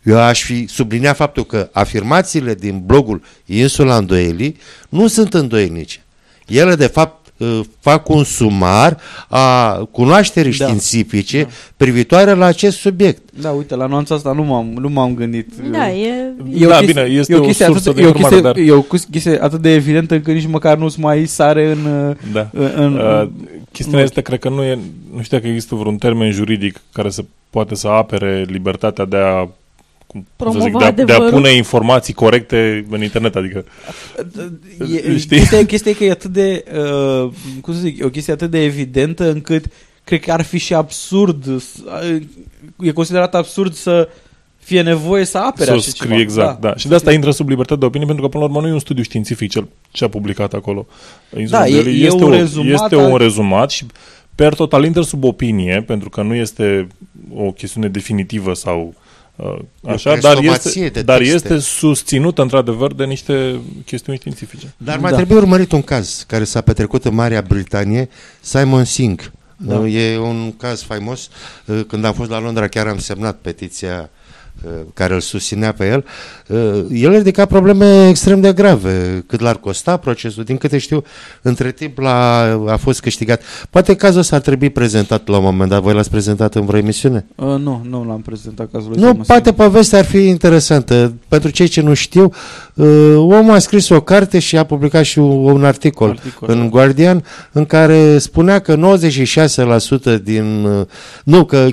Eu 0.04 0.18
aș 0.20 0.42
fi 0.42 0.66
subliniat 0.66 1.16
faptul 1.16 1.44
că 1.44 1.68
afirmațiile 1.72 2.54
din 2.54 2.82
blogul 2.86 3.22
Insula 3.46 3.96
Îndoielii 3.96 4.56
nu 4.88 5.06
sunt 5.06 5.34
îndoielnice. 5.34 5.98
Ele, 6.46 6.74
de 6.74 6.86
fapt, 6.86 7.26
uh, 7.36 7.60
fac 7.80 8.08
un 8.08 8.24
sumar 8.24 8.96
a 9.28 9.74
cunoașterii 9.90 10.56
Da. 10.56 10.64
științifice 10.64 11.46
privitoare 11.76 12.32
la 12.34 12.44
acest 12.44 12.76
subiect. 12.78 13.22
Da, 13.40 13.50
uite, 13.50 13.74
la 13.74 13.86
nuanța 13.86 14.14
asta 14.14 14.32
nu 14.32 14.42
m-am, 14.42 14.66
nu 14.78 14.88
m-am 14.88 15.14
gândit. 15.14 15.48
Da, 15.72 15.90
e... 15.90 16.12
E 16.54 16.66
o 16.66 16.68
Da, 16.68 16.76
chestie, 16.78 17.02
bine, 17.02 17.18
este 17.18 17.32
e 17.32 17.36
o 17.36 17.42
o 17.42 17.44
chestie 17.46 17.66
sursă 17.66 17.88
atât, 17.88 17.94
de 17.94 18.00
e 18.02 18.04
o 18.04 18.08
informare, 18.08 18.34
chestie, 18.34 18.62
dar- 18.62 18.76
e 18.76 18.78
o 18.78 18.98
chestie 19.10 19.42
atât 19.42 19.60
de 19.60 19.70
evidentă 19.72 20.14
încât 20.14 20.34
nici 20.34 20.46
măcar 20.46 20.76
nu-ți 20.76 21.00
mai 21.00 21.26
sare 21.26 21.70
în... 21.70 22.08
uh, 22.08 22.16
Da. 22.32 22.50
în, 22.74 22.94
Uh, 22.94 23.28
chestiunea 23.72 24.00
în 24.00 24.06
este, 24.06 24.20
cred 24.20 24.38
că 24.38 24.48
nu 24.48 24.62
e, 24.62 24.78
nu 25.14 25.22
știu 25.22 25.36
dacă 25.36 25.48
există 25.48 25.74
vreun 25.74 25.96
termen 25.96 26.30
juridic 26.30 26.80
care 26.92 27.10
să 27.10 27.24
poate 27.50 27.74
să 27.74 27.88
apere 27.88 28.44
libertatea 28.48 29.04
de 29.04 29.16
a 29.16 29.48
cum 30.14 30.22
să 30.24 30.28
Promova 30.36 30.64
zic, 30.64 30.78
de, 30.78 30.84
a, 30.84 30.90
de 30.90 31.00
a 31.00 31.04
adevărul. 31.04 31.30
pune 31.30 31.50
informații 31.52 32.14
corecte 32.14 32.86
în 32.90 33.02
internet, 33.02 33.36
adică 33.36 33.64
E, 34.94 35.16
Știi? 35.18 35.36
chestia, 35.38 35.66
chestia 35.66 35.90
e 35.90 35.94
că 35.94 36.04
e 36.04 36.10
atât 36.10 36.30
de, 36.30 36.64
uh, 37.24 37.30
cum 37.60 37.74
să 37.74 37.80
zic, 37.80 37.98
e 37.98 38.04
o 38.04 38.08
chestie 38.10 38.32
atât 38.32 38.50
de 38.50 38.62
evidentă 38.62 39.30
încât 39.30 39.64
cred 40.04 40.20
că 40.20 40.32
ar 40.32 40.42
fi 40.42 40.58
și 40.58 40.74
absurd, 40.74 41.60
s- 41.60 41.82
e 42.80 42.90
considerat 42.90 43.34
absurd 43.34 43.74
să 43.74 44.08
fie 44.56 44.82
nevoie 44.82 45.24
să 45.24 45.38
apere 45.38 45.64
să 45.64 45.72
o 45.72 45.74
așa 45.74 45.88
scrie 45.90 46.08
ceva. 46.10 46.20
exact, 46.20 46.60
da. 46.60 46.76
Și 46.76 46.88
de 46.88 46.94
asta 46.94 47.12
intră 47.12 47.30
sub 47.30 47.48
libertate 47.48 47.80
de 47.80 47.86
opinie, 47.86 48.06
pentru 48.06 48.24
că 48.24 48.30
până 48.30 48.44
la 48.44 48.48
urmă 48.50 48.60
nu 48.62 48.68
e 48.68 48.72
un 48.74 48.78
studiu 48.78 49.02
științific 49.02 49.50
cel 49.50 49.68
ce 49.90 50.04
a 50.04 50.08
publicat 50.08 50.52
acolo. 50.52 50.86
Insula 51.38 51.58
Da, 51.60 51.66
e- 51.66 51.70
Delhi 51.72 52.02
e 52.02 52.06
este, 52.06 52.22
un 52.24 52.32
o, 52.32 52.36
rezumat 52.36 52.82
este 52.92 53.04
al- 53.04 53.10
un 53.12 53.16
rezumat 53.16 53.70
și 53.70 53.86
per 54.34 54.54
total 54.54 54.84
intră 54.84 55.02
sub 55.02 55.24
opinie, 55.24 55.82
pentru 55.86 56.08
că 56.08 56.22
nu 56.22 56.34
este 56.34 56.86
o 57.34 57.50
chestiune 57.52 57.88
definitivă 57.88 58.54
sau 58.54 58.80
uh, 58.96 59.02
așa, 59.86 60.16
dar 60.16 60.36
crestomație 60.36 60.82
este, 60.82 60.88
de 60.88 61.02
dar 61.02 61.18
texte. 61.18 61.34
este 61.34 61.58
susținută 61.58 62.42
într-adevăr 62.42 62.94
de 62.94 63.04
niște 63.04 63.60
chestiuni 63.84 64.18
științifice. 64.18 64.74
Dar 64.76 64.98
mai 64.98 65.10
da. 65.10 65.16
trebuie 65.16 65.38
urmărit 65.38 65.72
un 65.72 65.82
caz 65.82 66.24
care 66.26 66.44
s-a 66.44 66.60
petrecut 66.60 67.04
în 67.04 67.14
Marea 67.14 67.42
Britanie, 67.42 68.08
Simon 68.40 68.84
Singh. 68.84 69.22
Da. 69.56 69.76
Da. 69.76 69.86
E 69.86 70.18
un 70.18 70.56
caz 70.56 70.82
faimos. 70.82 71.28
Uh, 71.66 71.80
Când 71.86 72.04
am 72.04 72.12
fost 72.12 72.30
la 72.30 72.40
Londra, 72.40 72.68
chiar 72.68 72.86
am 72.86 72.98
semnat 72.98 73.36
petiția 73.36 74.00
uh, 74.00 74.23
care 74.94 75.14
îl 75.14 75.20
susținea 75.20 75.72
pe 75.72 75.88
el. 75.88 76.04
Uh, 76.48 76.84
El 76.90 77.16
ridica 77.16 77.44
probleme 77.44 78.08
extrem 78.08 78.40
de 78.40 78.52
grave. 78.52 79.24
Cât 79.26 79.40
l-ar 79.40 79.56
costa 79.56 79.96
procesul? 79.96 80.44
Din 80.44 80.56
câte 80.56 80.78
știu, 80.78 81.02
între 81.42 81.72
timp 81.72 81.98
l-a, 81.98 82.40
a 82.66 82.76
fost 82.76 83.00
câștigat. 83.00 83.42
Poate 83.70 83.94
cazul 83.94 84.20
ăsta 84.20 84.36
ar 84.36 84.42
trebui 84.42 84.70
prezentat 84.70 85.28
la 85.28 85.36
un 85.36 85.44
moment 85.44 85.70
dat. 85.70 85.82
Voi 85.82 85.94
l-ați 85.94 86.10
prezentat 86.10 86.54
în 86.54 86.64
vreo 86.64 86.78
emisiune? 86.78 87.26
Uh, 87.34 87.46
nu, 87.46 87.86
nu 87.88 88.04
l-am 88.04 88.20
prezentat 88.20 88.68
cazul 88.72 88.90
lui 88.90 89.00
Nu, 89.00 89.08
Simon 89.08 89.24
poate 89.26 89.52
povestea 89.52 89.98
ar 89.98 90.04
fi 90.04 90.26
interesantă. 90.26 91.14
Pentru 91.28 91.50
cei 91.50 91.68
ce 91.68 91.80
nu 91.80 91.94
știu, 91.94 92.32
uh, 92.74 93.14
omul 93.16 93.54
a 93.54 93.58
scris 93.58 93.88
o 93.88 94.00
carte 94.00 94.38
și 94.38 94.56
a 94.56 94.64
publicat 94.64 95.04
și 95.04 95.18
un, 95.18 95.52
un 95.52 95.64
articol, 95.64 96.08
Articol, 96.08 96.48
în 96.50 96.58
da. 96.58 96.66
Guardian 96.66 97.24
în 97.52 97.64
care 97.64 98.18
spunea 98.18 98.58
că 98.58 98.98
96% 100.18 100.22
din... 100.22 100.64
uh, 100.64 100.86
Nu, 101.24 101.44
că 101.44 101.68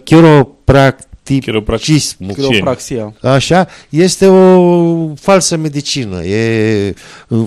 chiropracticismul 1.39 2.33
Chiropraxia. 2.33 3.13
Așa, 3.21 3.67
este 3.89 4.27
o 4.27 5.15
falsă 5.15 5.57
medicină. 5.57 6.23
E, 6.23 6.93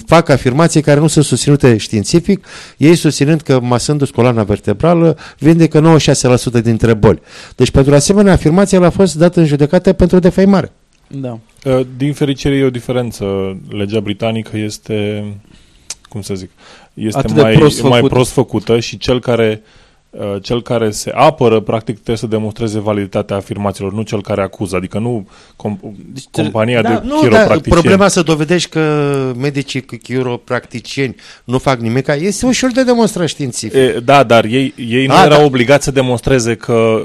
fac 0.07 0.29
afirmații 0.29 0.83
care 0.83 1.01
nu 1.01 1.07
sunt 1.07 1.25
susținute 1.25 1.77
științific, 1.77 2.47
ei 2.77 2.95
susținând 2.95 3.41
că 3.41 3.61
masându-ți 3.61 4.13
coloana 4.13 4.43
vertebrală 4.43 5.17
vindecă 5.39 5.99
96% 6.59 6.63
dintre 6.63 6.95
boli. 6.95 7.21
Deci 7.57 7.71
pentru 7.71 7.95
asemenea 7.95 8.33
afirmație 8.33 8.79
el 8.79 8.85
a 8.85 8.91
fost 8.91 9.15
dat 9.15 9.37
în 9.37 9.47
judecată 9.47 9.93
pentru 9.93 10.19
defăimare. 10.19 10.73
Da. 11.09 11.39
Uh, 11.65 11.81
Din 11.97 12.13
fericire 12.13 12.55
e 12.55 12.65
o 12.65 12.71
diferență. 12.71 13.25
Legea 13.69 14.01
britanică 14.01 14.57
este, 14.59 15.25
cum 16.09 16.23
să 16.23 16.35
zic, 16.35 16.51
este 16.95 17.19
Atât 17.19 17.33
de 17.35 17.41
mai, 17.41 17.53
prost 17.55 17.83
mai 17.83 17.91
făcută. 17.91 18.15
prost 18.15 18.31
făcută 18.31 18.81
și 18.81 18.97
cel 18.99 19.21
care 19.21 19.63
uh, 19.63 19.84
cel 20.43 20.63
care 20.63 20.91
se 20.91 21.11
apără, 21.15 21.61
practic, 21.61 21.95
trebuie 21.95 22.17
să 22.17 22.27
demonstreze 22.27 22.79
validitatea 22.81 23.37
afirmațiilor, 23.37 23.93
nu 23.93 24.03
cel 24.03 24.23
care 24.23 24.43
acuză. 24.43 24.77
Adică 24.77 24.99
nu 24.99 25.29
com- 25.57 25.79
compania 26.31 26.83
de 26.83 26.89
Da, 26.89 27.01
nu, 27.05 27.09
dar 27.09 27.19
chiropracticieni. 27.21 27.81
problema 27.81 28.09
să 28.09 28.23
dovedești 28.23 28.69
că 28.69 29.33
medicii 29.39 29.81
chiropracticieni 30.03 31.17
nu 31.45 31.59
fac 31.59 31.81
nimic, 31.81 32.07
este 32.19 32.47
ușor 32.47 32.71
de 32.73 32.85
demonstrat 32.85 33.29
științific. 33.29 33.75
E, 33.77 34.01
da, 34.05 34.23
dar 34.23 34.45
ei, 34.45 34.75
ei 34.77 35.07
nu 35.07 35.15
A, 35.15 35.25
erau 35.25 35.39
da. 35.39 35.45
obligați 35.45 35.85
să 35.85 35.91
demonstreze 35.91 36.55
că 36.55 37.03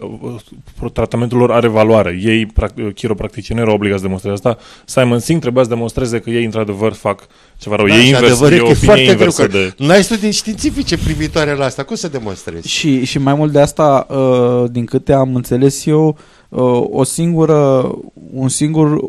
uh, 0.81 0.91
tratamentul 0.93 1.37
lor 1.37 1.51
are 1.51 1.67
valoare. 1.67 2.19
Ei, 2.23 2.45
prac- 2.45 2.93
chiropracticienii, 2.93 3.63
erau 3.63 3.75
obligați 3.75 3.99
să 3.99 4.05
demonstreze 4.05 4.35
asta. 4.35 4.57
Simon 4.85 5.19
Singh 5.19 5.41
trebuia 5.41 5.63
să 5.63 5.69
demonstreze 5.69 6.19
că 6.19 6.29
ei, 6.29 6.45
într-adevăr, 6.45 6.93
fac 6.93 7.27
ceva 7.57 7.75
rău. 7.75 7.87
Da, 7.87 7.95
e 7.95 7.99
și 8.01 8.05
invers, 8.07 8.25
adevărul 8.25 8.53
e 8.53 8.59
că 8.59 8.63
o 8.63 8.67
e 8.67 8.71
opinie 8.71 8.85
foarte 8.85 9.03
greu, 9.03 9.13
inversă 9.13 9.41
că 9.45 9.47
de... 9.47 9.73
n-ai 9.85 10.03
studii 10.03 10.31
științifice 10.31 10.97
privitoare 10.97 11.53
la 11.53 11.65
asta, 11.65 11.83
cum 11.83 11.95
să 11.95 12.07
demonstrezi? 12.07 12.67
Și, 12.67 12.98
și 13.03 13.19
mai 13.19 13.33
mult 13.33 13.51
de 13.51 13.59
asta, 13.59 14.07
uh, 14.09 14.63
din 14.71 14.85
câte 14.85 15.13
am 15.13 15.35
înțeles 15.35 15.85
eu, 15.85 16.17
uh, 16.49 16.83
o 16.91 17.03
singură, 17.03 17.91
un 18.33 18.47
singur, 18.49 18.99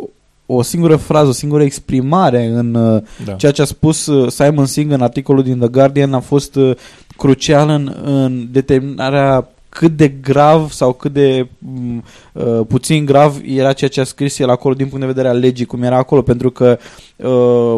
o 0.47 0.63
singură 0.63 0.97
frază, 0.97 1.29
o 1.29 1.33
singură 1.33 1.63
exprimare 1.63 2.45
în 2.47 2.75
uh, 2.75 3.03
Da. 3.25 3.33
ceea 3.33 3.53
ce 3.53 3.63
a 3.63 3.65
spus 3.65 4.07
uh, 4.07 4.31
Simon 4.31 4.67
Singh 4.67 4.93
în 4.95 5.03
articolul 5.03 5.43
din 5.43 5.59
The 5.59 5.69
Guardian 5.69 6.15
a 6.15 6.21
fost 6.21 6.55
uh, 6.55 6.77
crucial 7.17 7.69
în, 7.69 7.97
în 8.05 8.47
determinarea 8.51 9.49
cât 9.69 9.97
de 9.97 10.09
grav 10.09 10.71
sau 10.71 10.93
cât 10.93 11.13
de 11.13 11.47
m, 11.59 12.05
uh, 12.33 12.61
puțin 12.69 13.05
grav 13.05 13.41
era 13.47 13.73
ceea 13.73 13.91
ce 13.91 14.01
a 14.01 14.05
scris 14.05 14.39
el 14.39 14.51
acolo 14.51 14.75
din 14.75 14.87
punct 14.87 15.01
de 15.01 15.13
vedere 15.13 15.29
al 15.29 15.39
legii, 15.39 15.65
cum 15.67 15.83
era 15.83 15.97
acolo, 15.97 16.23
pentru 16.23 16.51
că 16.51 16.79
uh, 17.17 17.77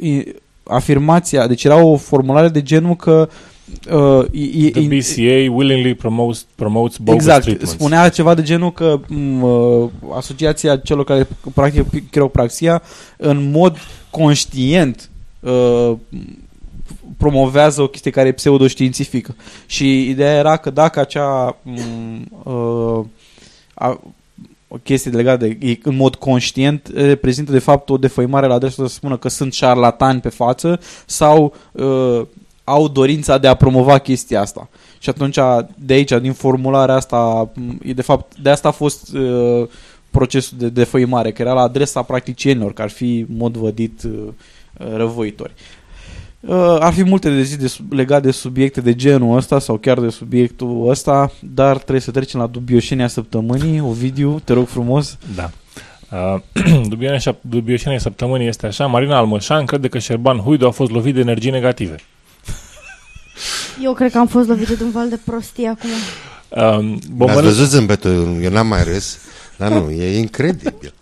i- 0.00 0.34
afirmația, 0.62 1.46
deci 1.46 1.64
era 1.64 1.82
o 1.84 1.96
formulare 1.96 2.48
de 2.48 2.62
genul 2.62 2.96
că 2.96 3.28
uh, 3.30 3.34
e- 4.32 4.66
e- 4.66 4.70
The 4.70 4.80
BCA 4.80 5.52
willingly 5.54 5.94
promotes, 5.94 6.46
promotes 6.54 6.96
bogus 6.96 7.20
Exact, 7.20 7.42
treatments. 7.42 7.72
spunea 7.72 8.08
ceva 8.08 8.34
de 8.34 8.42
genul 8.42 8.72
că 8.72 9.00
m, 9.08 9.42
uh, 9.42 9.88
asociația 10.14 10.76
celor 10.76 11.04
care 11.04 11.28
practică 11.54 11.86
chiropraxia 12.10 12.82
în 13.16 13.50
mod 13.50 13.76
conștient 14.10 15.10
uh, 15.40 15.92
promovează 17.16 17.82
o 17.82 17.86
chestie 17.86 18.10
care 18.10 18.28
e 18.28 18.32
pseudoștiințifică. 18.32 19.34
Și 19.66 20.08
ideea 20.08 20.36
era 20.36 20.56
că 20.56 20.70
dacă 20.70 21.00
acea 21.00 21.56
m, 21.62 21.78
uh, 22.42 23.04
a, 23.74 24.00
o 24.68 24.76
chestie 24.82 25.10
legată 25.10 25.46
de 25.46 25.56
e 25.60 25.78
în 25.82 25.96
mod 25.96 26.14
conștient 26.14 26.90
reprezintă 26.94 27.52
de 27.52 27.58
fapt 27.58 27.90
o 27.90 27.96
defăimare 27.96 28.46
la 28.46 28.54
adresa 28.54 28.86
să 28.86 28.94
spună 28.94 29.16
că 29.16 29.28
sunt 29.28 29.52
șarlatani 29.52 30.20
pe 30.20 30.28
față 30.28 30.80
sau 31.06 31.54
uh, 31.72 32.20
au 32.68 32.88
dorința 32.88 33.38
de 33.38 33.46
a 33.46 33.54
promova 33.54 33.98
chestia 33.98 34.40
asta. 34.40 34.68
Și 34.98 35.08
atunci 35.08 35.38
de 35.78 35.94
aici, 35.94 36.12
din 36.20 36.32
formularea 36.32 36.94
asta, 36.94 37.50
m, 37.54 37.78
e 37.82 37.92
de 37.92 38.02
fapt, 38.02 38.36
de 38.38 38.50
asta 38.50 38.68
a 38.68 38.70
fost 38.70 39.14
uh, 39.14 39.68
procesul 40.10 40.58
de 40.58 40.68
defăimare, 40.68 41.32
că 41.32 41.42
era 41.42 41.52
la 41.52 41.60
adresa 41.60 42.02
practicienilor, 42.02 42.72
că 42.72 42.82
ar 42.82 42.90
fi 42.90 43.18
în 43.28 43.36
mod 43.36 43.56
vădit 43.56 44.02
uh, 44.02 44.28
răvoitori. 44.96 45.52
Uh, 46.40 46.76
ar 46.80 46.92
fi 46.92 47.02
multe 47.02 47.30
de 47.30 47.42
zis 47.42 47.56
de, 47.56 47.66
sub- 47.66 47.92
legat 47.92 48.22
de 48.22 48.30
subiecte 48.30 48.80
de 48.80 48.94
genul 48.94 49.36
ăsta 49.36 49.58
sau 49.58 49.76
chiar 49.76 50.00
de 50.00 50.08
subiectul 50.08 50.88
ăsta, 50.88 51.32
dar 51.40 51.76
trebuie 51.76 52.00
să 52.00 52.10
trecem 52.10 52.40
la 52.40 52.46
dubioșenia 52.46 53.08
săptămânii. 53.08 53.80
Ovidiu, 53.80 54.40
te 54.44 54.52
rog 54.52 54.66
frumos. 54.66 55.18
Da. 55.34 55.50
Uh, 56.12 56.40
dubioșenia, 56.88 57.38
dubioșenia 57.56 57.98
săptămânii 57.98 58.48
este 58.48 58.66
așa. 58.66 58.86
Marina 58.86 59.16
Almășan 59.16 59.64
crede 59.64 59.88
că 59.88 59.98
Șerban 59.98 60.38
Huidu 60.38 60.66
a 60.66 60.70
fost 60.70 60.90
lovit 60.90 61.14
de 61.14 61.20
energii 61.20 61.50
negative. 61.50 61.96
Eu 63.82 63.92
cred 63.92 64.10
că 64.12 64.18
am 64.18 64.26
fost 64.26 64.48
lovit 64.48 64.68
de 64.68 64.84
un 64.84 64.90
val 64.90 65.08
de 65.08 65.18
prostie 65.24 65.68
acum. 65.68 65.88
Um, 66.50 66.94
Ați 66.94 67.10
bombăne- 67.10 67.40
văzut 67.40 67.66
zâmbetul, 67.68 68.38
eu 68.42 68.50
n-am 68.50 68.66
mai 68.66 68.82
râs, 68.84 69.18
dar 69.56 69.70
nu, 69.72 69.90
e 69.90 70.18
incredibil. 70.18 70.94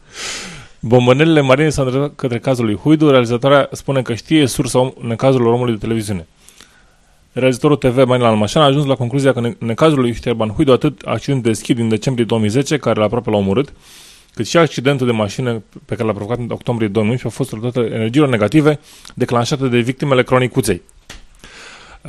Bombănelele 0.80 1.40
Marinei 1.40 1.70
s-au 1.72 1.84
îndreptat 1.84 2.14
către 2.16 2.38
cazul 2.38 2.64
lui 2.64 2.76
Huidu. 2.76 3.10
Realizatoarea 3.10 3.68
spune 3.72 4.02
că 4.02 4.14
știe 4.14 4.46
sursa 4.46 4.78
om- 4.78 5.06
necazurilor 5.06 5.52
omului 5.52 5.72
de 5.72 5.78
televiziune. 5.78 6.26
Realizatorul 7.32 7.76
TV 7.76 7.96
Marina 8.04 8.28
Almașan 8.28 8.62
a 8.62 8.64
ajuns 8.64 8.84
la 8.86 8.94
concluzia 8.94 9.32
că 9.32 9.50
în 9.58 9.74
cazul 9.74 10.00
lui 10.00 10.12
Șterban 10.14 10.48
Huidu, 10.48 10.72
atât 10.72 11.00
accidentul 11.04 11.50
de 11.50 11.56
schi 11.58 11.74
din 11.74 11.88
decembrie 11.88 12.24
2010, 12.24 12.76
care 12.76 12.98
l-a 12.98 13.04
aproape 13.04 13.30
l-a 13.30 13.36
omorât, 13.36 13.72
cât 14.34 14.46
și 14.46 14.56
accidentul 14.56 15.06
de 15.06 15.12
mașină 15.12 15.62
pe 15.84 15.94
care 15.94 16.06
l-a 16.08 16.12
provocat 16.14 16.38
în 16.38 16.46
octombrie 16.50 16.88
2011 16.88 17.24
au 17.24 17.30
fost 17.44 17.52
rezultate 17.52 17.94
energiilor 17.94 18.28
negative 18.28 18.78
declanșate 19.14 19.68
de 19.68 19.78
victimele 19.78 20.22
cronicuței. 20.22 20.82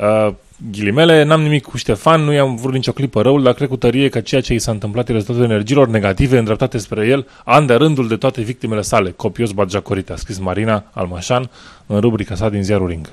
Uh, 0.00 0.34
ghilimele, 0.70 1.22
n-am 1.22 1.42
nimic 1.42 1.64
cu 1.64 1.76
Ștefan, 1.76 2.20
nu 2.20 2.32
i-am 2.32 2.56
vrut 2.56 2.72
nicio 2.72 2.92
clipă 2.92 3.22
răul, 3.22 3.42
dar 3.42 3.52
cred 3.52 3.68
cu 3.68 3.76
tărie 3.76 4.08
că 4.08 4.20
ceea 4.20 4.40
ce 4.40 4.54
i 4.54 4.58
s-a 4.58 4.70
întâmplat 4.70 5.08
e 5.08 5.12
rezultatul 5.12 5.50
energiilor 5.50 5.88
negative 5.88 6.38
îndreptate 6.38 6.78
spre 6.78 7.06
el, 7.06 7.26
an 7.44 7.66
de 7.66 7.74
rândul 7.74 8.08
de 8.08 8.16
toate 8.16 8.40
victimele 8.40 8.82
sale. 8.82 9.10
Copios 9.10 9.50
Bagiacorite, 9.50 10.12
a 10.12 10.16
scris 10.16 10.38
Marina 10.38 10.84
Almașan 10.92 11.50
în 11.86 12.00
rubrica 12.00 12.34
sa 12.34 12.48
din 12.48 12.62
ziarul 12.62 12.88
Ring. 12.88 13.10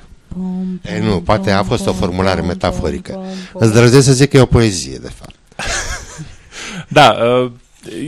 E, 0.81 0.99
nu, 0.99 1.21
poate 1.21 1.51
a 1.51 1.63
fost 1.63 1.87
o 1.87 1.93
formulare 1.93 2.41
metaforică. 2.41 3.19
Îți 3.53 3.73
drăzesc 3.73 4.05
să 4.05 4.13
zic 4.13 4.29
că 4.29 4.37
e 4.37 4.41
o 4.41 4.45
poezie, 4.45 4.97
de 5.01 5.11
fapt. 5.15 5.35
Da, 6.87 7.17
uh, 7.43 7.51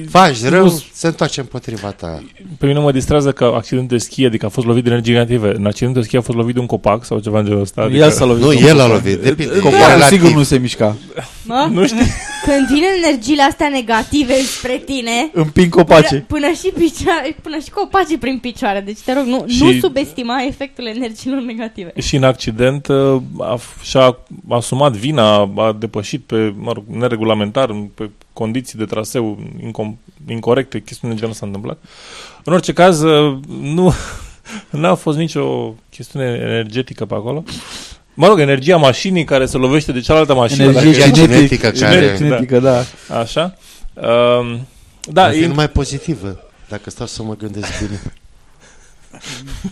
faci 0.09 0.43
rău, 0.43 0.63
Nu- 0.63 0.81
se 0.93 1.07
întoarce 1.07 1.39
împotriva 1.39 1.87
ta. 1.91 2.23
Pe 2.57 2.65
mine 2.65 2.79
mă 2.79 2.91
distrează 2.91 3.31
că 3.31 3.51
accident 3.55 3.87
de 3.87 3.97
schi, 3.97 4.25
adică 4.25 4.45
a 4.45 4.49
fost 4.49 4.67
lovit 4.67 4.83
de 4.83 4.89
energie 4.89 5.13
negative. 5.13 5.53
În 5.55 5.65
accident 5.65 5.93
de 5.95 6.01
schi 6.01 6.15
a 6.17 6.21
fost 6.21 6.37
lovit 6.37 6.53
de 6.53 6.59
un 6.59 6.65
copac 6.65 7.05
sau 7.05 7.19
ceva 7.19 7.39
în 7.39 7.45
genul 7.45 7.61
ăsta. 7.61 7.81
Adică... 7.81 8.03
El 8.03 8.11
s-a 8.11 8.25
lovit. 8.25 8.43
Nu, 8.43 8.49
de 8.49 8.55
un 8.55 8.63
el 8.63 8.79
a 8.79 8.83
copac. 8.83 8.97
lovit, 9.03 9.19
depinde. 9.21 9.59
Copacul 9.59 9.87
Relativ. 9.87 10.17
sigur 10.19 10.37
nu 10.37 10.43
se 10.43 10.57
mișca. 10.57 10.95
Mă? 11.45 11.69
Nu 11.71 11.85
știu. 11.85 11.97
Când 12.47 12.67
vin 12.67 12.83
energiile 13.03 13.41
astea 13.41 13.69
negative 13.69 14.33
spre 14.33 14.81
tine, 14.85 15.29
Împing 15.33 15.69
copace. 15.73 16.07
Până, 16.07 16.21
până 16.27 16.51
și 16.53 16.67
picioare, 16.77 17.35
până 17.41 17.57
și 17.63 17.69
copacii 17.69 18.17
prin 18.17 18.37
picioare. 18.39 18.79
Deci 18.79 18.99
te 18.99 19.13
rog, 19.13 19.23
nu, 19.25 19.45
Și- 19.47 19.63
nu 19.63 19.71
subestima 19.79 20.43
efectul 20.43 20.85
energiilor 20.87 21.41
negative. 21.41 21.91
Și 22.01 22.15
în 22.15 22.23
accident 22.23 22.87
uh, 22.87 23.21
a, 23.39 23.57
f- 23.59 23.81
și-a 23.81 24.17
asumat 24.49 24.91
vina, 24.91 25.35
a 25.55 25.75
depășit 25.79 26.21
pe 26.21 26.53
mă 26.57 26.71
rog, 26.71 26.83
neregulamentar, 26.87 27.69
în- 27.69 27.89
pe 27.95 28.09
condiții 28.33 28.77
de 28.79 28.85
traseu 28.85 29.39
incom- 29.59 29.97
incorrecte, 30.29 30.81
chestiuni 30.81 31.13
de 31.13 31.19
genul 31.19 31.33
s-a 31.35 31.45
întâmplat. 31.45 31.83
În 32.43 32.53
orice 32.53 32.73
caz, 32.73 33.01
uh, 33.01 33.37
nu 33.61 33.93
n-a 34.69 34.95
fost 34.95 35.17
nicio 35.17 35.75
chestiune 35.89 36.25
energetică 36.25 37.05
pe 37.05 37.13
acolo. 37.13 37.43
Mă 38.19 38.27
rog, 38.27 38.39
energia 38.39 38.77
mașinii 38.77 39.23
care 39.23 39.45
se 39.45 39.57
lovește 39.57 39.91
de 39.91 39.99
cealaltă 39.99 40.33
mașină. 40.33 40.63
Energie 40.63 40.91
dacă- 40.91 41.03
cinetic- 41.09 41.13
cinetică, 41.21 41.69
cinetică 41.69 41.85
care- 42.05 42.15
cinetică, 42.17 42.59
da. 42.59 42.83
Așa. 43.19 43.55
Um, 43.93 44.67
da, 45.11 45.23
Ar 45.23 45.31
fi 45.31 45.41
e, 45.43 45.47
numai 45.47 45.69
pozitivă, 45.69 46.39
dacă 46.69 46.89
stau 46.89 47.05
să 47.07 47.23
mă 47.23 47.35
gândesc 47.35 47.67
bine. 47.85 48.01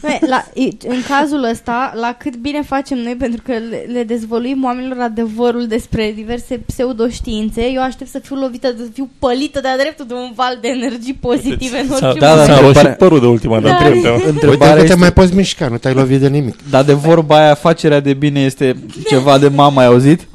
Băi, 0.02 0.20
La, 0.28 0.46
i- 0.54 0.78
în 0.88 1.02
cazul 1.08 1.43
ăsta, 1.43 1.93
la 2.00 2.16
cât 2.20 2.36
bine 2.36 2.62
facem 2.62 2.98
noi 2.98 3.16
pentru 3.16 3.41
că 3.46 3.52
le, 3.52 3.86
le 3.93 4.04
dezvăluim 4.04 4.64
oamenilor 4.64 5.00
adevărul 5.00 5.68
despre 5.68 6.12
diverse 6.16 6.56
pseudoștiințe, 6.66 7.62
eu 7.74 7.82
aștept 7.82 8.10
să 8.10 8.20
fiu 8.20 8.36
lovită, 8.36 8.68
să 8.78 8.84
fiu 8.93 9.10
pălită 9.20 9.60
de-a 9.60 9.78
dreptul 9.78 10.06
de 10.08 10.14
un 10.14 10.32
val 10.36 10.58
de 10.62 10.68
energii 10.68 11.14
pozitive 11.14 11.80
în 11.80 11.88
s-a, 11.88 12.08
orice 12.08 12.20
da, 12.20 12.36
da, 12.36 12.36
da, 12.36 12.36
moment. 12.36 12.48
s-a 12.48 12.54
roșit 12.54 12.66
întrebarea- 12.68 12.96
părul 12.96 13.20
de 13.20 13.26
ultima 13.28 13.60
Da. 13.60 13.68
dată. 13.70 13.84
Da. 14.04 14.12
Uite 14.12 14.30
Întrebarea 14.30 14.74
că 14.74 14.80
te 14.80 14.86
este... 14.86 14.96
mai 15.00 15.14
poți 15.14 15.36
mișca, 15.36 15.68
nu 15.68 15.78
te-ai 15.78 15.93
lovit 15.93 16.20
de 16.20 16.28
nimic. 16.28 16.56
Dar 16.70 16.84
de 16.84 16.93
vorba 16.93 17.38
aia, 17.43 17.54
facerea 17.54 18.00
de 18.00 18.14
bine 18.14 18.39
este 18.39 18.76
ceva 19.08 19.38
de 19.38 19.48
mama, 19.48 19.82
ai 19.82 19.88
auzit? 19.88 20.28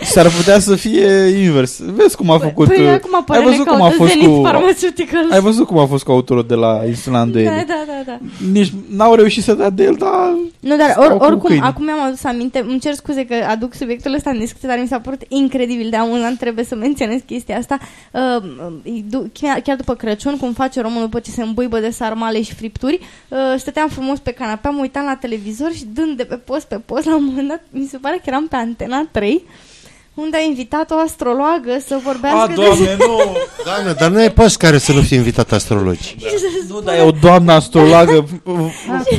S-ar 0.00 0.28
putea 0.30 0.58
să 0.58 0.74
fie 0.74 1.08
invers. 1.44 1.78
Vezi 1.80 2.16
cum 2.16 2.30
a 2.30 2.38
făcut... 2.38 2.68
Păi 2.68 2.84
uh, 2.86 2.92
acum 2.92 3.14
apare 3.14 3.40
ai 3.40 3.46
văzut 3.46 3.66
cum 3.66 3.82
a 3.82 3.88
fost 3.88 4.10
Zenith 4.10 4.28
cu... 4.28 4.40
Pharmaceuticals. 4.40 5.30
Ai 5.30 5.40
văzut 5.40 5.66
cum 5.66 5.78
a 5.78 5.86
fost 5.86 6.04
cu 6.04 6.10
autorul 6.12 6.44
de 6.48 6.54
la 6.54 6.80
Insula 6.86 7.16
Da, 7.16 7.22
Îndoielii. 7.22 7.64
da, 7.66 7.84
da, 7.86 8.02
da. 8.06 8.18
Nici 8.52 8.72
n-au 8.88 9.14
reușit 9.14 9.42
să 9.42 9.54
dea 9.54 9.70
de 9.70 9.82
el, 9.84 9.94
dar... 9.98 10.32
Nu, 10.60 10.76
dar 10.76 10.90
Stau 10.90 11.04
or, 11.04 11.16
cu 11.16 11.24
oricum, 11.24 11.48
câini. 11.48 11.62
acum 11.62 11.84
mi-am 11.84 12.00
adus 12.00 12.24
aminte, 12.24 12.64
îmi 12.68 12.78
cer 12.80 12.94
scuze 12.94 13.24
că 13.24 13.34
aduc 13.50 13.74
subiectul 13.74 14.14
ăsta 14.14 14.30
în 14.30 14.38
discuție, 14.38 14.68
dar 14.68 14.78
mi 14.78 14.86
s-a 14.86 14.98
părut 15.00 15.20
incredibil 15.28 15.90
de 15.90 15.96
amuzant, 15.96 16.38
trebuie 16.38 16.64
să 16.64 16.74
menționez 16.74 17.20
chestia 17.26 17.56
asta. 17.58 17.78
Uh, 18.12 18.42
îi 18.84 19.04
du- 19.10 19.30
chiar, 19.32 19.60
chiar 19.60 19.76
după 19.76 19.94
Crăciun, 19.94 20.36
cum 20.36 20.52
face 20.52 20.80
românul 20.80 21.02
după 21.04 21.18
ce 21.20 21.30
se 21.30 21.42
îmbuibă 21.42 21.78
de 21.78 21.90
sarmale 21.90 22.42
și 22.42 22.54
fripturi, 22.54 23.00
uh, 23.28 23.38
stăteam 23.56 23.88
frumos 23.88 24.18
pe 24.18 24.30
canapea, 24.30 24.70
mă 24.70 24.80
uitam 24.80 25.04
la 25.04 25.14
televizor 25.16 25.72
și 25.72 25.84
dând 25.94 26.16
de 26.16 26.24
pe 26.24 26.34
post 26.36 26.66
pe 26.66 26.80
post, 26.84 27.04
la 27.06 27.16
un 27.16 27.24
moment 27.24 27.48
dat, 27.48 27.60
mi 27.70 27.86
se 27.90 27.96
pare 27.96 28.16
că 28.16 28.22
eram 28.26 28.46
pe 28.48 28.56
Antena 28.56 29.08
3, 29.10 29.44
unde 30.14 30.36
a 30.36 30.40
invitat 30.40 30.90
o 30.90 30.94
astrologă 31.04 31.78
să 31.86 31.98
vorbească 32.04 32.38
A, 32.38 32.46
doamne, 32.46 32.96
nu! 32.98 33.18
Doamne, 33.64 33.92
dar 33.92 34.10
nu 34.10 34.18
ai 34.18 34.32
post 34.32 34.56
care 34.56 34.78
să 34.78 34.92
nu 34.92 35.00
fie 35.00 35.16
invitat 35.16 35.52
astrologi. 35.52 36.16
Nu, 36.68 36.80
dar 36.80 36.94
e 36.94 37.00
o 37.00 37.10
doamnă 37.10 37.52
astrologă. 37.52 38.26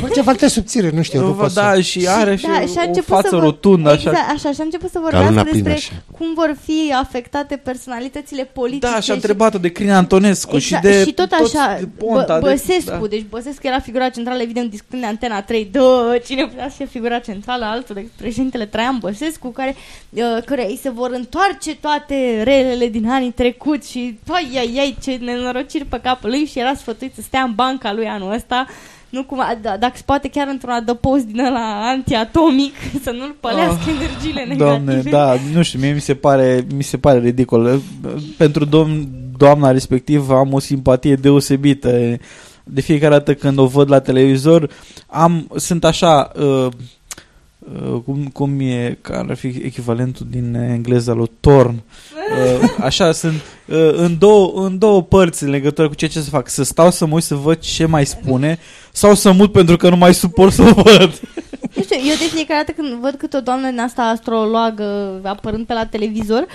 Face 0.00 0.22
foarte 0.28 0.48
subțire, 0.48 0.90
nu 0.94 1.02
știu, 1.02 1.20
nu 1.26 1.32
pot 1.32 1.50
să... 1.50 1.60
da, 1.60 1.80
și 1.80 2.06
are 2.08 2.36
și, 2.36 2.46
Da, 2.46 2.60
și 2.60 2.72
a 2.76 2.82
o 2.84 2.86
început 2.86 3.14
față 3.14 3.28
să 3.28 3.34
vor- 3.34 3.44
rotundă, 3.44 3.90
așa. 3.90 4.10
Exact, 4.10 4.30
așa, 4.30 4.52
și 4.52 4.60
a 4.60 4.62
început 4.64 4.90
să 4.90 4.98
luna 4.98 5.22
vorbească 5.22 5.50
plină, 5.50 5.68
despre 5.68 5.92
așa. 5.94 6.02
cum 6.18 6.26
vor 6.34 6.56
fi 6.64 6.94
afectate 7.00 7.56
personalitățile 7.56 8.44
politice. 8.44 8.86
Da, 8.86 8.92
și 8.92 8.96
a 8.96 9.00
și- 9.00 9.10
întrebat-o 9.10 9.58
de 9.58 9.68
Crin 9.72 9.90
Antonescu 9.90 10.58
și 10.58 10.74
Exact, 10.74 10.84
de 10.96 11.04
și 11.04 11.12
tot 11.12 11.28
toți 11.28 11.56
așa, 11.56 11.76
de 11.78 11.88
Ponta, 11.98 12.38
bă, 12.38 12.46
de- 12.46 12.50
Băsescu, 12.52 12.90
da. 13.00 13.06
deci 13.08 13.24
Băsescu 13.30 13.66
era 13.66 13.80
figura 13.80 14.08
centrală, 14.08 14.42
evident, 14.42 14.70
discutând 14.70 15.02
de 15.02 15.08
Antena 15.08 15.42
3, 15.42 15.68
dă, 15.72 16.20
cine 16.26 16.46
putea 16.46 16.68
să 16.68 16.74
fie 16.76 16.86
figura 16.86 17.18
centrală, 17.18 17.64
altul 17.64 17.94
decât 17.94 18.10
președintele 18.16 18.66
Traian 18.66 18.98
Băsescu, 19.00 19.48
care, 19.48 19.74
uh, 20.10 20.22
care 20.44 20.66
îi 20.68 20.78
se 20.84 20.90
vor 20.90 21.10
întoarce 21.12 21.76
toate 21.76 22.42
relele 22.42 22.88
din 22.88 23.08
anii 23.08 23.30
trecuți 23.30 23.90
și, 23.90 24.18
păi, 24.24 24.58
ai, 24.58 24.76
ai, 24.78 24.96
ce 25.02 25.14
nenorociri 25.14 25.84
pe 25.84 26.00
capul 26.02 26.28
lui 26.30 26.44
și 26.44 26.58
era 26.58 26.74
sfătuit 26.74 27.14
să 27.14 27.20
stea 27.20 27.42
în 27.42 27.52
banca 27.54 27.92
lui 27.92 28.06
anul 28.06 28.32
ăsta, 28.32 28.66
nu 29.08 29.24
cum, 29.24 29.42
da, 29.62 29.76
dacă 29.76 29.92
se 29.96 30.02
poate 30.04 30.28
chiar 30.28 30.48
într-un 30.48 30.70
adăpost 30.70 31.24
din 31.24 31.40
ăla 31.40 31.88
antiatomic, 31.88 32.74
să 33.04 33.10
nu-l 33.10 33.36
pălească 33.40 33.80
Oh, 33.86 33.94
energiile 33.94 34.40
negative. 34.40 34.64
Doamne, 34.64 35.02
da, 35.10 35.34
nu 35.54 35.62
știu, 35.62 35.78
mie 35.78 35.92
mi 35.92 36.00
se 36.00 36.14
pare, 36.14 36.66
mi 36.74 36.82
se 36.82 36.96
pare 36.96 37.18
ridicol. 37.18 37.80
Pentru 38.36 38.64
domn, 38.64 39.08
doamna 39.36 39.70
respectiv 39.70 40.30
am 40.30 40.52
o 40.52 40.58
simpatie 40.58 41.14
deosebită. 41.14 42.16
De 42.64 42.80
fiecare 42.80 43.14
dată 43.14 43.34
când 43.34 43.58
o 43.58 43.66
văd 43.66 43.90
la 43.90 44.00
televizor, 44.00 44.70
am, 45.06 45.50
sunt 45.56 45.84
așa, 45.84 46.32
uh, 46.36 46.42
uh, 46.44 46.72
cum, 48.04 48.26
cum 48.32 48.60
e, 48.60 48.98
care 49.00 49.26
ar 49.28 49.36
fi 49.36 49.46
echivalentul 49.46 50.26
din 50.30 50.54
engleza 50.54 51.12
lui 51.12 51.30
Torn. 51.40 51.82
Uh, 52.60 52.74
așa 52.80 53.12
sunt 53.12 53.34
uh, 53.66 53.90
în, 53.92 54.18
două, 54.18 54.66
în 54.66 54.78
două 54.78 55.02
părți 55.02 55.42
în 55.42 55.50
legătură 55.50 55.88
cu 55.88 55.94
ceea 55.94 56.10
ce 56.10 56.20
să 56.20 56.30
fac. 56.30 56.48
Să 56.48 56.62
stau 56.62 56.90
să 56.90 57.06
mă 57.06 57.14
uit 57.14 57.22
să 57.22 57.34
văd 57.34 57.58
ce 57.58 57.86
mai 57.86 58.06
spune 58.06 58.58
sau 58.92 59.14
să 59.14 59.32
mut 59.32 59.52
pentru 59.52 59.76
că 59.76 59.88
nu 59.88 59.96
mai 59.96 60.14
suport 60.14 60.52
să 60.52 60.62
o 60.62 60.82
văd. 60.82 61.20
Nu 61.74 61.82
știu, 61.82 61.96
eu 61.96 62.14
de 62.18 62.30
fiecare 62.34 62.62
dată 62.66 62.80
când 62.80 63.00
văd 63.00 63.14
câte 63.14 63.36
o 63.36 63.40
doamnă 63.40 63.68
din 63.70 63.78
asta 63.80 64.02
astrologă 64.02 65.20
apărând 65.22 65.66
pe 65.66 65.72
la 65.72 65.86
televizor, 65.86 66.46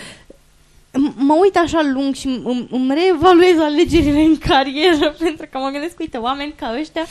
m- 0.92 1.16
mă 1.16 1.36
uit 1.42 1.56
așa 1.58 1.82
lung 1.94 2.16
și 2.16 2.28
îmi, 2.28 2.68
îmi 2.72 2.94
reevaluez 2.94 3.58
alegerile 3.60 4.22
în 4.22 4.38
carieră 4.38 5.08
pentru 5.26 5.46
că 5.52 5.58
mă 5.58 5.70
gândesc, 5.70 6.00
uite, 6.00 6.18
oameni 6.18 6.54
ca 6.60 6.68
ăștia 6.80 7.06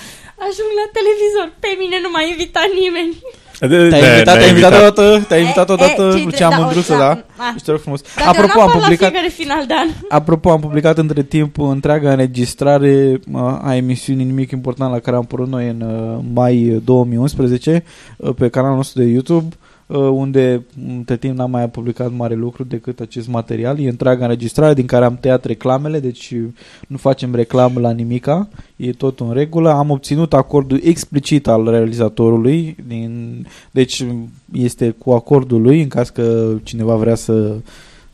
ajung 0.46 0.70
la 0.80 0.86
televizor. 0.98 1.48
Pe 1.64 1.70
mine 1.82 1.96
nu 2.04 2.10
m-a 2.12 2.22
invitat 2.22 2.68
nimeni. 2.82 3.12
Te-ai 3.58 4.10
invitat, 4.10 4.36
te-ai 4.38 4.48
invitat 4.48 4.72
odată, 4.72 5.24
te-ai 5.28 5.40
invitat 5.40 5.68
E, 5.68 5.72
odată 5.72 6.12
e, 6.14 6.18
ce- 6.18 6.24
Lucian 6.24 6.50
da, 6.50 6.56
o- 6.58 6.62
Mândruță, 6.62 6.92
da, 6.92 6.98
da? 6.98 7.08
a. 7.36 7.50
Deci 7.52 7.62
te 7.62 7.70
rog 7.70 7.80
frumos. 7.80 8.00
Dar 8.16 8.26
Apropo, 8.28 8.52
eu 8.56 8.60
am 8.60 8.66
n-am 8.68 8.76
la 8.78 8.82
publicat, 8.82 9.10
fiecare 9.10 9.32
final 9.36 9.66
de 9.66 9.74
an. 9.74 9.88
apropo, 10.08 10.50
am 10.50 10.60
publicat 10.60 10.98
între 10.98 11.22
timp 11.22 11.58
întreaga 11.60 12.10
înregistrare 12.10 13.20
uh, 13.32 13.40
a 13.62 13.74
emisiunii 13.76 14.24
Nimic 14.24 14.50
Important 14.50 14.92
la 14.92 14.98
care 14.98 15.16
am 15.16 15.22
apărut 15.22 15.48
noi 15.48 15.68
în 15.68 15.80
uh, 15.80 16.18
mai 16.34 16.80
2011 16.84 17.84
uh, 18.16 18.34
pe 18.36 18.48
canalul 18.48 18.76
nostru 18.76 19.02
de 19.02 19.08
YouTube 19.08 19.46
uh, 19.50 19.66
unde 19.96 20.66
între 20.88 21.16
timp 21.16 21.36
n-am 21.36 21.50
mai 21.50 21.68
publicat 21.68 22.12
mare 22.12 22.34
lucru 22.34 22.64
decât 22.64 23.00
acest 23.00 23.28
material. 23.28 23.80
E 23.80 23.88
întreaga 23.88 24.24
înregistrare 24.24 24.74
din 24.74 24.86
care 24.86 25.04
am 25.04 25.16
tăiat 25.20 25.44
reclamele, 25.44 26.00
deci 26.00 26.30
uh, 26.30 26.44
nu 26.88 26.96
facem 26.96 27.34
reclamă 27.34 27.80
la 27.80 27.90
nimica, 27.90 28.48
e 28.76 28.92
tot 28.92 29.20
în 29.20 29.32
regulă. 29.32 29.70
Am 29.70 29.90
obținut 29.90 30.34
acordul 30.34 30.80
explicit 30.82 31.46
al 31.46 31.70
realizatorului, 31.70 32.76
din, 32.86 33.46
deci 33.70 34.04
este 34.52 34.90
cu 34.90 35.10
acordul 35.10 35.62
lui 35.62 35.82
în 35.82 35.88
caz 35.88 36.08
că 36.08 36.54
cineva 36.62 36.96
vrea 36.96 37.14
să 37.14 37.56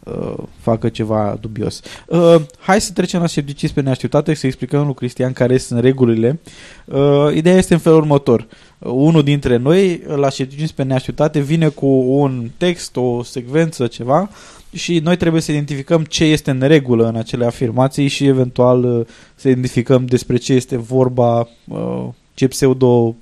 uh, 0.05 0.34
facă 0.59 0.88
ceva 0.88 1.38
dubios. 1.40 1.80
Uh, 2.07 2.36
hai 2.59 2.80
să 2.80 2.92
trecem 2.92 3.20
la 3.20 3.26
scepticism 3.26 3.74
pe 3.74 3.80
neașteptate 3.80 4.32
și 4.32 4.40
să 4.40 4.46
explicăm 4.46 4.84
lui 4.84 4.94
Cristian 4.94 5.32
care 5.32 5.59
sunt 5.59 5.80
regulile. 5.80 6.40
Uh, 6.84 7.34
ideea 7.34 7.57
este 7.57 7.74
în 7.74 7.80
felul 7.80 7.98
următor. 7.98 8.46
Uh, 8.78 8.90
unul 8.92 9.22
dintre 9.22 9.57
noi, 9.57 10.02
la 10.16 10.30
scepticism 10.30 10.74
pe 10.74 10.82
neașteptate, 10.82 11.40
vine 11.40 11.68
cu 11.68 11.86
un 12.07 12.50
text, 12.57 12.96
o 12.96 13.22
secvență, 13.22 13.86
ceva 13.86 14.30
și 14.74 14.98
noi 14.98 15.16
trebuie 15.16 15.40
să 15.40 15.52
identificăm 15.52 16.05
ce 16.05 16.24
este 16.24 16.50
în 16.50 16.61
regulă 16.61 17.09
în 17.09 17.16
acele 17.16 17.44
afirmații 17.44 18.09
și 18.09 18.26
eventual 18.26 18.84
uh, 18.84 19.07
să 19.34 19.48
identificăm 19.48 20.07
despre 20.07 20.36
ce 20.36 20.52
este 20.52 20.76
vorba, 20.76 21.48
uh, 21.68 22.07
ce 22.34 22.48
pseudo 22.48 23.14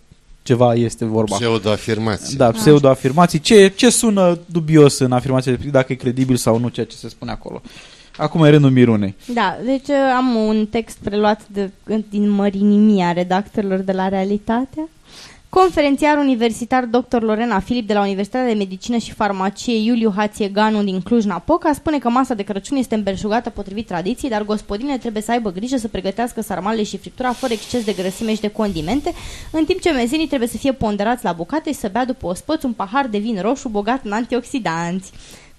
ceva 0.43 0.75
este 0.75 1.05
vorba. 1.05 1.37
Pseudo-afirmații. 1.37 2.37
Da, 2.37 2.51
pseudo-afirmații. 2.51 3.41
Ce, 3.41 3.69
ce 3.69 3.91
sună 3.91 4.39
dubios 4.47 4.99
în 4.99 5.13
afirmația 5.13 5.51
respectivă, 5.51 5.79
dacă 5.79 5.93
e 5.93 5.97
credibil 5.97 6.37
sau 6.37 6.59
nu 6.59 6.69
ceea 6.69 6.87
ce 6.87 6.97
se 6.97 7.09
spune 7.09 7.31
acolo. 7.31 7.63
Acum 8.17 8.45
e 8.45 8.51
rândul 8.51 8.71
Mirunei. 8.71 9.15
Da, 9.35 9.57
deci 9.65 9.89
uh, 9.89 10.13
am 10.17 10.35
un 10.35 10.67
text 10.67 10.99
preluat 11.03 11.41
de, 11.49 11.71
din 12.11 12.29
mărinimia 12.29 13.13
redactorilor 13.13 13.79
de 13.79 13.93
la 13.93 14.09
Realitatea. 14.09 14.89
Conferențiar 15.55 16.19
universitar 16.19 16.85
dr. 16.85 17.21
Lorena 17.21 17.61
Filip 17.61 17.87
de 17.87 17.93
la 17.93 18.01
Universitatea 18.01 18.49
de 18.49 18.55
Medicină 18.55 18.97
și 18.97 19.13
Farmacie 19.13 19.77
Iuliu 19.77 20.13
Hațieganu 20.17 20.83
din 20.83 21.01
Cluj-Napoca 21.01 21.73
spune 21.73 21.99
că 21.99 22.09
masa 22.09 22.35
de 22.35 22.43
Crăciun 22.43 22.77
este 22.77 22.95
îmbelșugată 22.95 23.51
potrivit 23.51 23.87
tradiției, 23.87 24.31
dar 24.31 24.45
gospodinele 24.45 24.99
trebuie 24.99 25.23
să 25.23 25.31
aibă 25.31 25.51
grijă 25.51 25.77
să 25.77 25.89
pregătească 25.89 26.41
sarmalele 26.41 26.83
și 26.83 26.99
friptura 26.99 27.33
fără 27.33 27.53
exces 27.53 27.85
de 27.85 27.93
grăsime 27.93 28.35
și 28.35 28.41
de 28.41 28.49
condimente, 28.49 29.13
în 29.51 29.65
timp 29.65 29.81
ce 29.81 29.91
mezenii 29.91 30.27
trebuie 30.27 30.49
să 30.49 30.57
fie 30.57 30.73
ponderați 30.73 31.25
la 31.25 31.33
bucate 31.33 31.73
și 31.73 31.79
să 31.79 31.89
bea 31.93 32.05
după 32.05 32.27
ospăț 32.27 32.63
un 32.63 32.73
pahar 32.73 33.07
de 33.07 33.19
vin 33.19 33.41
roșu 33.41 33.69
bogat 33.69 34.05
în 34.05 34.13
antioxidanți. 34.13 35.13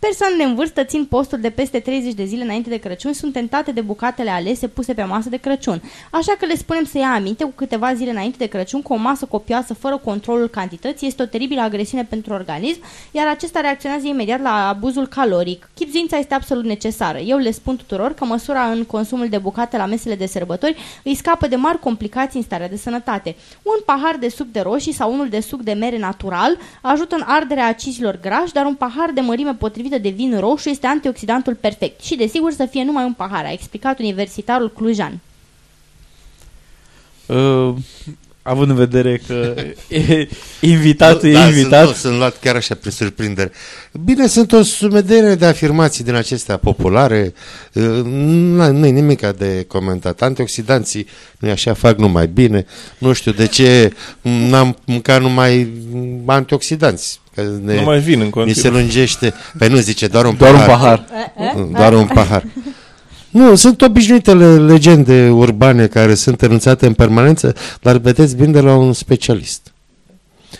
Persoanele 0.10 0.43
în 0.43 0.56
vârstă 0.56 0.84
țin 0.84 1.06
postul 1.06 1.39
de 1.39 1.49
peste 1.49 1.80
30 1.80 2.14
de 2.14 2.26
zile 2.26 2.43
înainte 2.43 2.70
de 2.70 2.78
Crăciun, 2.78 3.14
sunt 3.14 3.34
tentate 3.34 3.72
de 3.72 3.82
bucatele 3.82 4.30
alese 4.30 4.68
puse 4.68 4.93
pe 4.93 5.04
masă 5.04 5.30
de 5.30 5.38
Crăciun. 5.38 5.82
Așa 6.12 6.36
că 6.39 6.45
le 6.45 6.56
spunem 6.56 6.84
să 6.84 6.97
ia 6.97 7.14
aminte 7.14 7.43
cu 7.43 7.51
câteva 7.56 7.93
zile 7.93 8.10
înainte 8.10 8.38
de 8.38 8.45
Crăciun 8.45 8.82
că 8.82 8.93
o 8.93 8.95
masă 8.95 9.26
copioasă 9.26 9.74
fără 9.74 9.97
controlul 9.97 10.47
cantității 10.47 11.08
este 11.08 11.22
o 11.22 11.26
teribilă 11.26 11.62
agresiune 11.62 12.04
pentru 12.04 12.34
organism, 12.34 12.80
iar 13.12 13.28
acesta 13.28 13.60
reacționează 13.60 14.08
imediat 14.08 14.41
la 14.41 14.68
abuzul 14.68 15.08
caloric. 15.08 15.70
Chipzuința 15.76 16.18
este 16.18 16.34
absolut 16.34 16.64
necesară. 16.64 17.18
Eu 17.18 17.38
le 17.38 17.51
spun 17.51 17.76
tuturor 17.76 18.14
că 18.14 18.26
măsura 18.26 18.64
în 18.64 18.84
consumul 18.84 19.30
de 19.30 19.38
bucate 19.38 19.78
la 19.78 19.86
mesele 19.86 20.16
de 20.16 20.26
sărbători 20.26 20.76
îi 21.04 21.16
scapă 21.16 21.47
de 21.47 21.56
mari 21.56 21.80
complicații 21.80 22.39
în 22.39 22.45
starea 22.45 22.70
de 22.70 22.78
sănătate. 22.78 23.36
Un 23.62 23.78
pahar 23.86 24.16
de 24.20 24.30
suc 24.30 24.47
de 24.47 24.60
roșii 24.60 24.93
sau 24.93 25.14
unul 25.14 25.30
de 25.30 25.39
suc 25.39 25.62
de 25.62 25.74
mere 25.74 25.97
natural 25.97 26.58
ajută 26.82 27.16
în 27.16 27.24
arderea 27.26 27.68
acizilor 27.68 28.20
grași, 28.22 28.54
dar 28.54 28.66
un 28.66 28.76
pahar 28.76 29.12
de 29.14 29.22
mărime 29.22 29.54
potrivită 29.93 29.97
de 29.97 30.09
vin 30.09 30.39
roșu 30.39 30.69
este 30.69 30.87
antioxidantul 30.87 31.55
perfect 31.55 32.03
și 32.03 32.15
desigur 32.15 32.51
să 32.51 32.65
fie 32.65 32.83
numai 32.83 33.03
un 33.03 33.13
pahar, 33.13 33.45
a 33.45 33.51
explicat 33.51 33.99
universitarul 33.99 34.71
clujan. 34.71 35.19
Uh, 37.25 37.75
având 38.45 38.69
în 38.69 38.75
vedere 38.75 39.21
că 39.27 39.53
e, 39.87 40.27
invitatul 40.59 41.31
da, 41.31 41.45
e 41.45 41.47
invitat. 41.47 41.83
Sunt, 41.83 41.95
nu, 41.95 42.09
sunt 42.09 42.17
luat 42.17 42.39
chiar 42.39 42.55
așa 42.55 42.75
prin 42.75 42.91
surprindere. 42.91 43.51
Bine, 44.03 44.27
sunt 44.27 44.51
o 44.51 44.61
sumedere 44.63 45.35
de 45.35 45.45
afirmații 45.45 46.03
din 46.03 46.13
acestea 46.13 46.57
populare. 46.57 47.33
Uh, 47.73 47.83
Nu 48.03 48.85
e 48.85 48.89
nimic 48.89 49.19
de 49.27 49.65
comentat. 49.67 50.21
Antioxidanții, 50.21 51.07
nu 51.39 51.49
așa, 51.49 51.73
fac 51.73 51.97
numai 51.97 52.27
bine. 52.27 52.65
Nu 52.97 53.13
știu 53.13 53.31
de 53.31 53.45
ce 53.47 53.91
n-am 54.21 54.77
mâncat 54.85 55.21
numai 55.21 55.67
antioxidanți. 56.25 57.21
Că 57.35 57.41
ne, 57.63 57.75
Nu 57.75 57.81
mai 57.81 57.99
vin 57.99 58.19
în 58.19 58.25
Ni 58.25 58.31
continuu. 58.31 58.61
se 58.61 58.69
lungește. 58.69 59.33
Păi 59.57 59.67
nu 59.67 59.75
zice, 59.77 60.07
doar 60.07 60.25
un 60.25 60.35
Doar 60.37 60.53
un 60.53 60.59
pahar. 60.65 61.05
pahar. 61.09 61.67
Doar 61.71 61.93
un 61.93 62.07
pahar. 62.07 62.43
Nu, 63.34 63.55
sunt 63.55 63.81
obișnuitele 63.81 64.57
legende 64.57 65.29
urbane 65.29 65.88
care 65.88 66.15
sunt 66.15 66.41
enunțate 66.41 66.86
în 66.86 66.93
permanență, 66.93 67.55
dar 67.81 67.97
vedeți, 67.97 68.36
vin 68.36 68.51
de 68.51 68.59
la 68.59 68.75
un 68.75 68.93
specialist. 68.93 69.73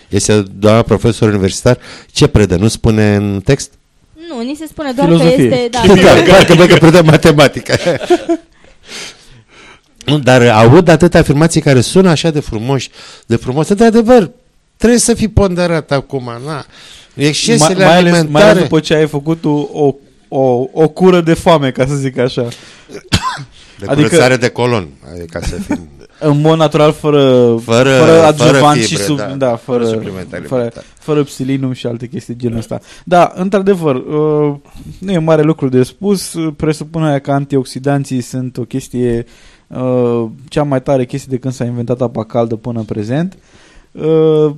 Este 0.10 0.44
doamna 0.60 0.82
profesor 0.82 1.30
universitar. 1.30 1.78
Ce 2.12 2.28
predă? 2.28 2.56
Nu 2.56 2.68
spune 2.68 3.16
în 3.16 3.42
text? 3.44 3.72
Nu, 4.30 4.42
ni 4.42 4.56
se 4.60 4.66
spune 4.68 4.92
doar 4.92 5.08
Filozofie. 5.08 5.48
că 5.50 5.56
este... 5.56 5.68
Da, 5.72 5.94
Da, 6.14 6.24
clar 6.30 6.46
că, 6.46 6.54
bă, 6.56 6.66
că 6.66 6.76
predă 6.76 7.02
matematică. 7.02 7.76
Nu, 10.06 10.20
Dar 10.30 10.48
aud 10.48 10.88
atâtea 10.88 11.20
afirmații 11.20 11.62
care 11.62 11.82
sună 11.82 12.10
așa 12.10 12.30
de 12.30 12.40
frumoși, 12.40 12.90
de 13.26 13.36
frumos. 13.36 13.74
De 13.74 13.86
adevăr, 13.86 14.30
trebuie 14.78 15.00
să 15.00 15.14
fii 15.14 15.28
ponderat 15.28 15.92
acum, 15.92 16.32
na. 16.46 16.66
Excesele 17.14 17.86
mai, 17.86 17.98
ales, 17.98 18.12
mai 18.12 18.20
alimentare. 18.20 18.50
ales 18.50 18.64
după 18.64 18.80
ce 18.80 18.94
ai 18.94 19.08
făcut 19.08 19.46
o, 19.46 19.68
o, 19.72 19.96
o, 20.36 20.68
o 20.72 20.88
cură 20.88 21.22
de 21.22 21.34
foame, 21.34 21.72
ca 21.72 21.86
să 21.86 21.96
zic 21.96 22.18
așa. 22.18 22.42
de 23.80 23.86
adică- 23.86 24.08
curățare 24.08 24.36
de 24.36 24.50
colon, 24.50 24.88
adică 25.12 25.26
ca 25.40 25.46
să 25.46 25.56
fim... 25.56 25.88
În 26.20 26.42
mod 26.42 26.58
natural, 26.58 26.92
fără, 26.92 27.20
Fără- 27.64 27.90
fără 27.90 28.06
fără 28.06 28.24
adjuvant 28.26 28.80
fibre, 28.80 28.88
și 28.88 28.98
sub, 28.98 29.18
da, 29.18 29.26
da, 29.26 29.56
fără 29.56 29.84
fără, 29.84 29.86
suplimente 29.86 30.36
fără, 30.36 30.54
alimentare. 30.54 30.86
fără 31.00 31.24
psilinum 31.24 31.72
și 31.72 31.88
alte 31.88 32.08
chestii 32.08 32.36
genul 32.36 32.58
ăsta. 32.58 32.80
Da, 33.04 33.32
într-adevăr, 33.36 33.96
uh, 33.96 34.56
nu 35.00 35.12
e 35.12 35.18
mare 35.18 35.42
lucru 35.42 35.70
de 35.70 35.84
spus. 35.84 36.36
Presupunerea 36.56 37.20
că 37.20 37.32
antioxidanții 37.32 38.22
sunt 38.22 38.58
o 38.58 38.62
chestie, 38.62 39.26
uh, 39.68 40.26
cea 40.48 40.64
mai 40.64 40.82
tare 40.82 41.06
chestie 41.06 41.28
de 41.32 41.38
când 41.38 41.54
s-a 41.54 41.64
inventat 41.66 42.02
apa 42.02 42.24
caldă 42.26 42.56
până 42.56 42.80
în 42.80 42.86
prezent. 42.86 43.38
Uh, 43.92 44.52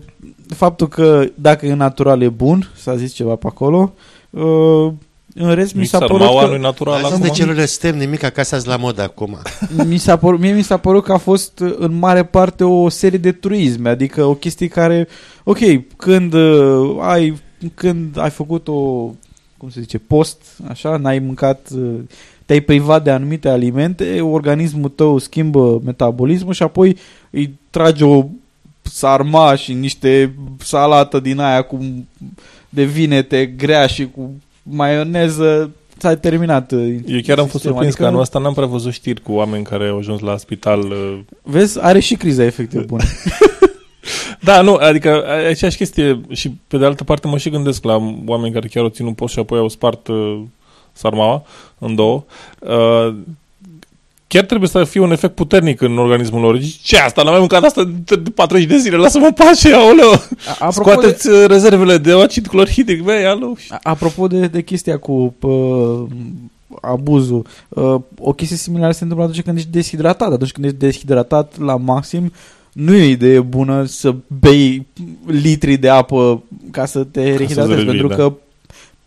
faptul 0.55 0.87
că 0.87 1.23
dacă 1.35 1.65
e 1.65 1.73
natural 1.73 2.21
e 2.21 2.29
bun, 2.29 2.71
s-a 2.75 2.95
zis 2.95 3.13
ceva 3.13 3.35
pe 3.35 3.47
acolo. 3.47 3.93
Uh, 4.29 4.91
în 5.37 5.53
rest, 5.53 5.73
mi 5.73 5.79
Nici 5.79 5.89
s-a 5.89 5.97
părut 5.97 6.19
sarmaua 6.19 6.43
că... 6.43 6.49
nu-i 6.49 6.59
natural 6.59 6.93
Asta 6.93 7.07
acum. 7.07 7.21
de 7.21 7.29
celule 7.29 7.65
suntem 7.65 7.97
nimic 7.97 8.23
acasă 8.23 8.55
azi 8.55 8.67
la 8.67 8.77
mod 8.77 8.99
acum. 8.99 9.37
mi 9.87 9.97
s-a 9.97 10.17
părut, 10.17 10.39
mie 10.39 10.53
mi 10.53 10.61
s-a 10.61 10.77
părut 10.77 11.03
că 11.03 11.13
a 11.13 11.17
fost 11.17 11.59
uh, 11.59 11.75
în 11.77 11.97
mare 11.97 12.23
parte 12.23 12.63
o 12.63 12.89
serie 12.89 13.17
de 13.17 13.31
truisme, 13.31 13.89
adică 13.89 14.23
o 14.23 14.33
chestie 14.33 14.67
care, 14.67 15.07
ok, 15.43 15.59
când 15.97 16.33
uh, 16.33 16.97
ai 17.01 17.43
când 17.73 18.19
ai 18.19 18.29
făcut 18.29 18.67
o, 18.67 19.09
cum 19.57 19.69
se 19.69 19.81
zice, 19.81 19.97
post, 19.97 20.37
așa, 20.67 20.97
n-ai 20.97 21.19
mâncat, 21.19 21.69
uh, 21.75 21.99
te-ai 22.45 22.59
privat 22.59 23.03
de 23.03 23.11
anumite 23.11 23.49
alimente, 23.49 24.21
organismul 24.21 24.89
tău 24.89 25.17
schimbă 25.17 25.81
metabolismul 25.83 26.53
și 26.53 26.63
apoi 26.63 26.97
îi 27.29 27.59
trage 27.69 28.03
o 28.03 28.25
sarma 28.81 29.55
și 29.55 29.73
niște 29.73 30.33
salată 30.57 31.19
din 31.19 31.39
aia 31.39 31.61
cu 31.61 31.79
de 32.69 32.83
vinete 32.83 33.45
grea 33.45 33.87
și 33.87 34.07
cu 34.07 34.33
maioneză, 34.69 35.71
s-a 35.97 36.15
terminat. 36.15 36.71
uh, 36.71 36.95
Eu 37.05 37.19
chiar 37.23 37.37
am 37.37 37.43
fost 37.47 37.51
sistemul. 37.51 37.51
surprins 37.51 37.85
Adică 37.85 38.01
că 38.01 38.07
anul 38.07 38.21
ăsta 38.21 38.39
n-am 38.39 38.53
prea 38.53 38.67
văzut 38.67 38.91
știri 38.93 39.21
cu 39.21 39.31
oameni 39.31 39.63
care 39.63 39.87
au 39.87 39.97
ajuns 39.97 40.19
la 40.19 40.37
spital. 40.37 40.79
uh, 40.79 41.19
Vezi, 41.41 41.83
are 41.83 41.99
și 41.99 42.15
criza 42.15 42.43
efecte 42.43 42.79
bune. 42.79 43.03
Da, 44.39 44.61
nu, 44.61 44.73
adică 44.73 45.23
e 45.27 45.47
aceeași 45.47 45.77
chestie 45.77 46.21
și 46.29 46.51
pe 46.67 46.77
de 46.77 46.85
altă 46.85 47.03
parte 47.03 47.27
mă 47.27 47.37
și 47.37 47.49
gândesc 47.49 47.83
la 47.83 48.13
oameni 48.25 48.53
care 48.53 48.67
chiar 48.67 48.83
au 48.83 48.89
ținut 48.89 49.15
post 49.15 49.33
și 49.33 49.39
apoi 49.39 49.59
au 49.59 49.67
spart 49.67 50.07
uh, 50.07 50.41
sarmaua 50.91 51.43
în 51.77 51.95
două. 51.95 52.23
Uh, 52.59 53.15
chiar 54.35 54.45
trebuie 54.45 54.69
să 54.69 54.83
fie 54.83 55.01
un 55.01 55.11
efect 55.11 55.35
puternic 55.35 55.81
în 55.81 55.97
organismul 55.97 56.41
lor. 56.41 56.57
Zici, 56.57 56.79
ce 56.81 56.97
asta? 56.97 57.21
N-am 57.21 57.31
mai 57.31 57.39
mâncat 57.39 57.63
asta 57.63 57.83
de 58.05 58.15
de 58.15 58.29
40 58.29 58.65
de 58.67 58.77
zile, 58.77 58.95
lasă-mă 58.95 59.25
în 59.25 59.31
pace, 59.31 59.73
aoleu! 59.73 60.11
Apropo 60.59 60.89
Scoateți 60.89 61.29
uh, 61.29 61.45
rezervele 61.47 61.97
de 61.97 62.11
acid 62.11 62.47
clorhidric, 62.47 63.01
băi, 63.01 63.25
alo! 63.25 63.53
A- 63.69 63.79
Apropo 63.83 64.27
de, 64.27 64.47
de 64.47 64.61
chestia 64.61 64.97
cu 64.97 65.35
pă, 65.39 65.49
abuzul, 66.81 67.45
uh, 67.69 67.95
o 68.19 68.33
chestie 68.33 68.57
similară 68.57 68.91
se 68.91 69.03
întâmplă 69.03 69.25
atunci 69.27 69.43
când 69.43 69.57
ești 69.57 69.69
deshidratat. 69.69 70.31
Atunci 70.31 70.51
când 70.51 70.65
ești 70.65 70.77
deshidratat 70.77 71.59
la 71.59 71.75
maxim, 71.75 72.31
nu 72.71 72.95
e 72.95 73.01
o 73.01 73.09
idee 73.09 73.39
bună 73.39 73.85
să 73.85 74.15
bei 74.39 74.85
litri 75.25 75.77
de 75.77 75.89
apă 75.89 76.43
ca 76.71 76.85
să 76.85 77.03
te 77.03 77.25
să-ți 77.25 77.37
rehidratezi, 77.37 77.75
revii, 77.75 77.85
pentru 77.85 78.07
da. 78.07 78.15
că 78.15 78.33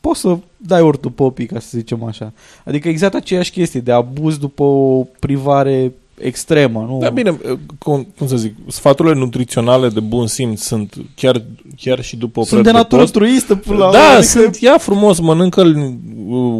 poți 0.01 0.20
să 0.20 0.37
dai 0.59 0.80
ortul 0.80 1.11
popii, 1.11 1.46
ca 1.46 1.59
să 1.61 1.68
zicem 1.70 2.04
așa. 2.04 2.32
Adică 2.64 2.88
exact 2.88 3.14
aceeași 3.14 3.50
chestie 3.50 3.80
de 3.80 3.92
abuz 3.92 4.36
după 4.38 4.62
o 4.62 5.04
privare 5.20 5.92
extremă. 6.20 6.86
Nu? 6.88 6.98
Da, 7.00 7.09
bine, 7.09 7.30
uh, 7.30 7.59
cum, 7.78 8.06
cum 8.18 8.26
să 8.26 8.36
zic, 8.36 8.54
sfaturile 8.68 9.14
nutriționale 9.14 9.88
de 9.88 10.00
bun 10.00 10.26
simț 10.26 10.61
sunt 10.61 10.94
chiar, 11.14 11.42
chiar 11.76 12.02
și 12.02 12.16
după 12.16 12.40
o 12.40 12.44
Sunt 12.44 12.62
de 12.62 12.70
perioadă 12.70 12.82
natură 12.82 13.00
post. 13.00 13.12
truistă 13.12 13.54
până 13.56 13.78
la 13.78 13.90
Da, 13.90 13.98
urmă, 13.98 14.12
adică... 14.12 14.22
sunt, 14.22 14.56
ia 14.56 14.78
frumos, 14.78 15.20
mănâncă 15.20 15.62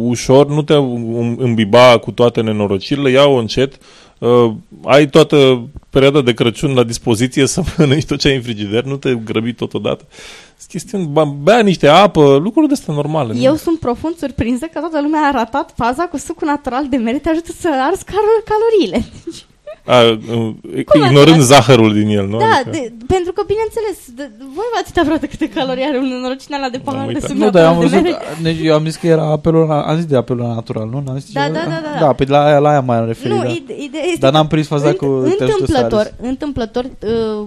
ușor, 0.03 0.47
nu 0.49 0.61
te 0.61 0.73
um- 0.73 1.37
îmbiba 1.37 1.97
cu 1.97 2.11
toate 2.11 2.41
nenorocirile, 2.41 3.09
ia-o 3.09 3.35
încet, 3.37 3.77
uh, 4.19 4.51
ai 4.85 5.07
toată 5.07 5.67
perioada 5.89 6.21
de 6.21 6.33
Crăciun 6.33 6.73
la 6.73 6.83
dispoziție 6.83 7.45
să 7.47 7.61
mănânci 7.77 8.05
tot 8.05 8.19
ce 8.19 8.27
ai 8.27 8.35
în 8.35 8.41
frigider, 8.41 8.83
nu 8.83 8.97
te 8.97 9.15
grăbi 9.15 9.53
totodată. 9.53 10.05
Sunt 10.57 10.69
chestiuni, 10.69 11.07
ba- 11.07 11.35
bea 11.43 11.59
niște 11.59 11.87
apă, 11.87 12.35
lucruri 12.43 12.67
de 12.67 12.73
astea 12.73 12.93
normale. 12.93 13.33
nu? 13.33 13.41
Eu 13.41 13.55
sunt 13.55 13.79
profund 13.79 14.15
surprinsă 14.17 14.65
că 14.65 14.79
toată 14.79 15.01
lumea 15.01 15.21
a 15.27 15.31
ratat 15.31 15.73
faza 15.75 16.03
cu 16.03 16.17
sucul 16.17 16.47
natural 16.47 16.87
de 16.89 16.97
mere, 16.97 17.17
te 17.17 17.29
ajută 17.29 17.51
să 17.59 17.69
arzi 17.89 18.03
cal- 18.03 18.43
caloriile. 18.45 19.05
A, 19.85 19.99
uh, 20.01 20.17
Cum 20.85 21.01
ignorând 21.05 21.27
adică? 21.27 21.43
zahărul 21.43 21.93
din 21.93 22.07
el, 22.09 22.27
nu? 22.27 22.37
Da, 22.37 22.45
Adică- 22.45 22.69
de, 22.71 22.91
pentru 23.07 23.31
că, 23.33 23.41
bineînțeles, 23.47 23.97
de, 24.15 24.29
voi 24.55 24.65
v-ați 24.73 24.85
uitat 24.89 25.03
vreodată 25.03 25.25
câte 25.25 25.49
calorii 25.49 25.83
are 25.83 25.97
un 25.97 26.07
nenorocine 26.07 26.55
ăla 26.57 26.69
de 26.69 26.77
pahar 26.77 27.01
de 27.01 27.07
uitat. 27.13 27.29
suc 27.29 27.37
Nu, 27.37 27.49
dar 27.49 27.63
eu 27.63 27.69
am 27.69 27.73
natural 27.79 28.01
de 28.03 28.09
văzut, 28.09 28.21
mere? 28.41 28.53
deci 28.55 28.65
eu 28.67 28.73
am 28.75 28.83
zis 28.85 28.95
că 28.95 29.07
era 29.07 29.25
apelul, 29.31 29.67
la- 29.67 29.81
am 29.81 29.95
zis 29.95 30.05
de 30.05 30.15
apelul 30.17 30.41
la 30.47 30.53
natural, 30.53 30.87
nu? 30.93 31.01
N-am 31.05 31.17
zis 31.19 31.31
Da, 31.31 31.41
ceva? 31.45 31.53
da, 31.57 31.63
da, 31.63 31.69
da, 31.69 31.89
da. 31.99 32.05
Da, 32.05 32.13
pe 32.13 32.25
la 32.27 32.45
aia, 32.45 32.59
la 32.59 32.69
aia 32.69 32.81
m-am 32.81 33.05
referit, 33.07 33.37
Nu, 33.37 33.43
da. 33.43 33.49
ide- 33.49 33.75
ideea 33.87 34.03
este 34.05 34.17
Dar 34.19 34.31
că 34.31 34.37
n-am 34.37 34.47
prins 34.47 34.67
faza 34.67 34.93
cu 34.93 35.05
te 35.05 35.43
ajută 35.43 35.45
să 35.45 35.51
întâmplător, 35.59 35.99
arzi. 35.99 36.13
întâmplător 36.21 36.83
uh, 36.83 37.45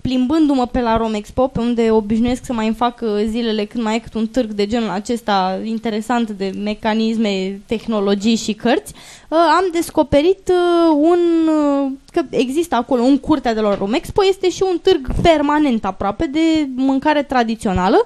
plimbându-mă 0.00 0.66
pe 0.66 0.80
la 0.80 0.96
Romexpo, 0.96 1.46
pe 1.46 1.60
unde 1.60 1.90
obișnuiesc 1.90 2.44
să 2.44 2.52
mai 2.52 2.66
îmi 2.66 2.74
fac 2.74 3.00
uh, 3.02 3.08
zilele 3.28 3.64
când 3.64 3.84
mai 3.84 3.94
e 3.94 3.98
cât 3.98 4.14
un 4.14 4.26
târg 4.26 4.50
de 4.50 4.66
genul 4.66 4.90
acesta 4.90 5.58
interesant 5.64 6.30
de 6.30 6.52
mecanisme, 6.64 7.60
tehnologii 7.66 8.36
și 8.36 8.52
cărți, 8.52 8.92
uh, 9.28 9.38
am 9.56 9.64
descoperit 9.72 10.48
uh, 10.48 10.96
un 11.10 11.18
uh, 11.48 11.75
că 12.12 12.22
există 12.30 12.74
acolo 12.74 13.02
un 13.02 13.18
curtea 13.18 13.54
de 13.54 13.60
la 13.60 13.74
Romexpo, 13.74 14.24
este 14.24 14.50
și 14.50 14.62
un 14.70 14.78
târg 14.82 15.08
permanent 15.22 15.84
aproape 15.84 16.26
de 16.26 16.68
mâncare 16.74 17.22
tradițională, 17.22 17.96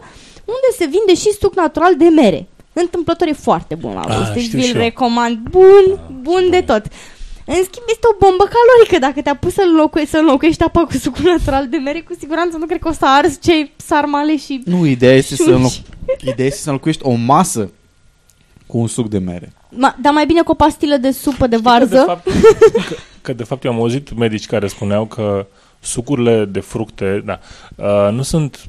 unde 0.44 0.68
se 0.78 0.84
vinde 0.84 1.14
și 1.20 1.36
suc 1.40 1.54
natural 1.56 1.96
de 1.96 2.04
mere. 2.08 2.46
Întâmplător 2.72 3.26
e 3.28 3.32
foarte 3.32 3.74
bun 3.74 3.92
la 3.94 4.00
Ah, 4.00 4.16
gust, 4.18 4.32
deci 4.32 4.42
știu 4.42 4.58
vi-l 4.58 4.66
și 4.68 4.74
eu. 4.76 4.82
recomand. 4.82 5.36
Bun, 5.50 5.98
bun 6.20 6.46
de 6.50 6.60
tot. 6.60 6.82
În 7.46 7.54
schimb, 7.56 7.86
este 7.88 8.06
o 8.12 8.16
bombă 8.18 8.44
calorică. 8.56 8.98
Dacă 8.98 9.22
te-a 9.22 9.36
pus 9.36 9.52
să 9.52 9.62
înlocuiești, 9.66 10.12
să 10.12 10.18
înlocuiești 10.18 10.62
apa 10.62 10.84
cu 10.84 10.92
sucul 10.92 11.22
natural 11.24 11.68
de 11.68 11.76
mere, 11.76 12.00
cu 12.00 12.14
siguranță 12.18 12.56
nu 12.56 12.66
cred 12.66 12.78
că 12.80 12.88
o 12.88 12.92
să 12.92 13.06
arzi 13.06 13.38
cei 13.38 13.72
sarmale 13.76 14.36
și... 14.36 14.62
Nu, 14.64 14.86
ideea 14.86 15.14
este, 15.16 15.34
să 15.36 15.42
șunci. 15.42 15.54
înloc... 15.56 15.70
ideea 16.32 16.46
este 16.48 16.60
să 16.60 16.68
înlocuiești 16.68 17.02
o 17.04 17.12
masă 17.14 17.70
cu 18.66 18.78
un 18.78 18.86
suc 18.86 19.08
de 19.08 19.18
mere. 19.18 19.52
Ma, 19.68 19.96
dar 20.00 20.12
mai 20.12 20.26
bine 20.26 20.40
cu 20.42 20.50
o 20.50 20.54
pastilă 20.54 20.96
de 20.96 21.10
supă 21.10 21.46
de 21.46 21.56
Că 21.56 21.62
de, 21.62 21.68
varză. 21.68 22.02
fapt, 22.06 22.28
că, 23.22 23.30
că 23.30 23.32
de 23.32 23.44
fapt 23.44 23.64
eu 23.64 23.72
am 23.72 23.78
auzit 23.78 24.16
medici 24.16 24.46
care 24.46 24.66
spuneau 24.66 25.04
că 25.04 25.46
sucurile 25.80 26.44
de 26.44 26.60
fructe, 26.60 27.22
da, 27.24 27.38
uh, 27.74 28.12
nu 28.12 28.22
sunt, 28.22 28.68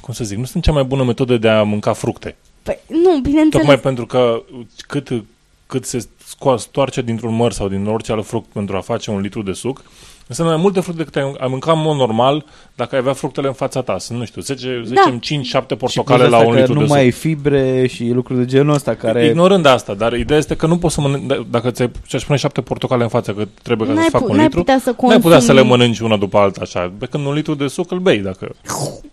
cum 0.00 0.14
să 0.14 0.24
zic, 0.24 0.38
nu 0.38 0.44
sunt 0.44 0.62
cea 0.62 0.72
mai 0.72 0.84
bună 0.84 1.04
metodă 1.04 1.36
de 1.36 1.48
a 1.48 1.62
mânca 1.62 1.92
fructe. 1.92 2.36
Păi, 2.62 2.78
nu, 2.86 3.18
bineînțeles. 3.20 3.50
Tocmai 3.50 3.80
pentru 3.80 4.06
că 4.06 4.42
cât, 4.86 5.24
cât 5.66 5.84
se 5.84 6.08
scoa, 6.24 6.56
stoarce 6.56 7.02
dintr-un 7.02 7.34
măr 7.34 7.52
sau 7.52 7.68
din 7.68 7.86
orice 7.86 8.12
alt 8.12 8.26
fruct 8.26 8.48
pentru 8.52 8.76
a 8.76 8.80
face 8.80 9.10
un 9.10 9.20
litru 9.20 9.42
de 9.42 9.52
suc, 9.52 9.82
înseamnă 10.30 10.52
mai 10.54 10.62
multe 10.62 10.80
fructe 10.80 11.02
decât 11.02 11.16
ai, 11.22 11.34
ai 11.38 11.48
mânca 11.50 11.72
în 11.72 11.80
mod 11.82 11.96
normal 11.96 12.44
dacă 12.74 12.94
ai 12.94 13.00
avea 13.00 13.12
fructele 13.12 13.46
în 13.46 13.52
fața 13.52 13.82
ta. 13.82 13.98
Sunt, 13.98 14.18
nu 14.18 14.24
știu, 14.24 14.40
10, 14.40 14.82
Da. 14.94 15.18
5-7 15.18 15.20
Și 15.20 15.76
portocale 15.76 16.18
plus 16.18 16.30
la 16.30 16.36
asta 16.36 16.48
un 16.48 16.52
că 16.54 16.58
litru 16.58 16.74
nu 16.74 16.80
de 16.80 16.86
mai 16.86 16.96
suc. 16.98 17.04
ai 17.04 17.10
fibre 17.10 17.86
și 17.86 18.08
lucruri 18.08 18.38
de 18.38 18.44
genul 18.44 18.74
ăsta 18.74 18.94
care... 18.94 19.26
Ignorând 19.26 19.66
asta, 19.66 19.94
dar 19.94 20.12
ideea 20.12 20.38
este 20.38 20.56
că 20.56 20.66
nu 20.66 20.78
poți 20.78 20.94
să 20.94 21.00
mănânci, 21.00 21.32
d- 21.34 21.50
dacă 21.50 21.70
ți-ai, 21.70 21.90
ți-aș 22.08 22.24
pune 22.24 22.38
șapte 22.38 22.60
portocale 22.60 23.02
în 23.02 23.08
față, 23.08 23.32
că 23.32 23.44
trebuie 23.62 23.88
ca 23.88 23.94
N-ai 23.94 24.04
să 24.04 24.10
fac 24.10 24.20
pu- 24.20 24.30
un 24.30 24.34
n-ai 24.36 24.44
litru, 24.44 24.58
putea 24.60 24.78
să 24.78 24.94
n-ai 25.02 25.20
putea 25.20 25.38
să 25.38 25.52
le 25.52 25.60
consumi- 25.60 25.68
mănânci 25.78 25.98
una 26.00 26.16
după 26.16 26.38
alta 26.38 26.60
așa, 26.62 26.92
pe 26.98 27.06
când 27.06 27.26
un 27.26 27.34
litru 27.34 27.54
de 27.54 27.66
suc 27.66 27.90
îl 27.90 27.98
bei 27.98 28.18
dacă 28.18 28.50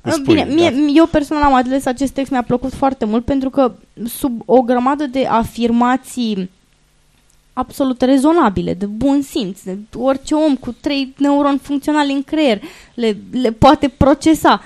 îți 0.01 0.15
spui. 0.15 0.33
Bine, 0.35 0.47
mie, 0.53 0.73
eu 0.95 1.05
personal 1.05 1.43
am 1.43 1.53
ales 1.55 1.85
acest 1.85 2.11
text, 2.13 2.31
mi-a 2.31 2.43
plăcut 2.47 2.73
foarte 2.73 3.05
mult 3.05 3.25
pentru 3.25 3.49
că 3.49 3.71
sub 4.05 4.41
o 4.45 4.61
grămadă 4.61 5.03
de 5.11 5.25
afirmații 5.25 6.49
absolut 7.57 8.01
rezonabile, 8.01 8.73
de 8.73 8.85
bun 8.85 9.21
simț, 9.21 9.61
de 9.61 9.77
orice 9.95 10.33
om 10.33 10.55
cu 10.55 10.75
trei 10.81 11.13
neuroni 11.17 11.59
funcționali 11.61 12.11
în 12.11 12.23
creier 12.23 12.61
le, 12.93 13.17
le 13.31 13.51
poate 13.51 13.93
procesa. 13.97 14.61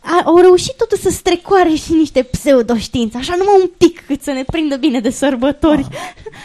A, 0.00 0.22
au 0.24 0.38
reușit 0.38 0.76
totuși 0.76 1.02
să 1.02 1.10
strecoare 1.10 1.74
și 1.74 1.92
niște 1.92 2.22
pseudoștiințe, 2.22 3.16
așa 3.16 3.34
numai 3.38 3.54
un 3.60 3.70
pic 3.78 4.06
cât 4.06 4.22
să 4.22 4.30
ne 4.30 4.44
prindă 4.44 4.76
bine 4.76 5.00
de 5.00 5.10
sărbători. 5.10 5.86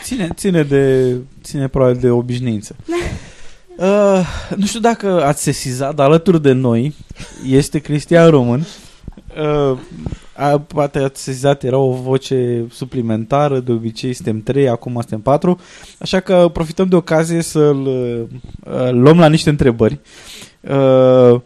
Ține, 0.03 0.29
ține 0.35 0.63
de, 0.63 1.15
ține 1.43 1.67
probabil 1.67 1.99
de 1.99 2.09
obișnuință. 2.09 2.75
Uh, 3.77 4.27
nu 4.55 4.65
știu 4.65 4.79
dacă 4.79 5.23
ați 5.25 5.43
sesizat, 5.43 5.95
dar 5.95 6.05
alături 6.05 6.41
de 6.41 6.51
noi 6.51 6.95
este 7.47 7.79
Cristian 7.79 8.29
Român. 8.29 8.65
Uh, 9.37 9.77
a, 10.35 10.59
poate 10.59 10.99
ați 10.99 11.23
sesizat, 11.23 11.63
era 11.63 11.77
o 11.77 11.91
voce 11.91 12.65
suplimentară, 12.71 13.59
de 13.59 13.71
obicei 13.71 14.13
suntem 14.13 14.41
trei, 14.41 14.69
acum 14.69 14.93
suntem 14.93 15.19
patru, 15.19 15.59
așa 15.99 16.19
că 16.19 16.49
profităm 16.53 16.87
de 16.87 16.95
ocazie 16.95 17.41
să-l 17.41 17.85
uh, 17.85 18.89
luăm 18.91 19.19
la 19.19 19.27
niște 19.29 19.49
întrebări. 19.49 19.99
Uh, 20.61 21.41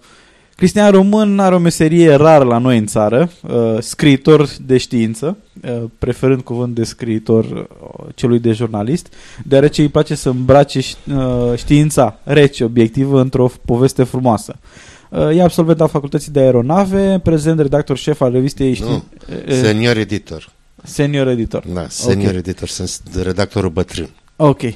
Cristian 0.55 0.91
Român 0.91 1.39
are 1.39 1.55
o 1.55 1.59
meserie 1.59 2.13
rară 2.13 2.43
la 2.43 2.57
noi 2.57 2.77
în 2.77 2.85
țară, 2.85 3.29
uh, 3.47 3.77
scriitor 3.79 4.49
de 4.65 4.77
știință, 4.77 5.37
uh, 5.63 5.83
preferând 5.99 6.41
cuvânt 6.41 6.75
de 6.75 6.83
scriitor 6.83 7.45
uh, 7.45 8.05
celui 8.15 8.39
de 8.39 8.51
jurnalist, 8.51 9.13
deoarece 9.43 9.81
îi 9.81 9.89
place 9.89 10.15
să 10.15 10.29
îmbrace 10.29 10.79
ș- 10.79 11.13
uh, 11.15 11.57
știința 11.57 12.19
rece, 12.23 12.63
obiectivă, 12.63 13.21
într-o 13.21 13.51
poveste 13.65 14.03
frumoasă. 14.03 14.55
Uh, 14.55 14.94
E 15.11 15.41
absolvent 15.41 15.81
al 15.81 15.87
Facultății 15.87 16.31
de 16.31 16.39
Aeronave, 16.39 17.19
prezent 17.23 17.59
redactor 17.59 17.97
șef 17.97 18.21
al 18.21 18.31
revistei 18.31 18.73
ști... 18.73 18.83
Nu, 18.83 19.03
uh, 19.29 19.53
senior 19.53 19.97
editor. 19.97 20.49
Senior 20.83 21.27
editor. 21.27 21.63
Da, 21.73 21.85
senior 21.89 22.31
Ok. 22.31 22.37
editor, 22.37 22.67
sunt 22.67 23.01
redactorul 23.21 23.69
bătrân. 23.69 24.09
Ok. 24.35 24.61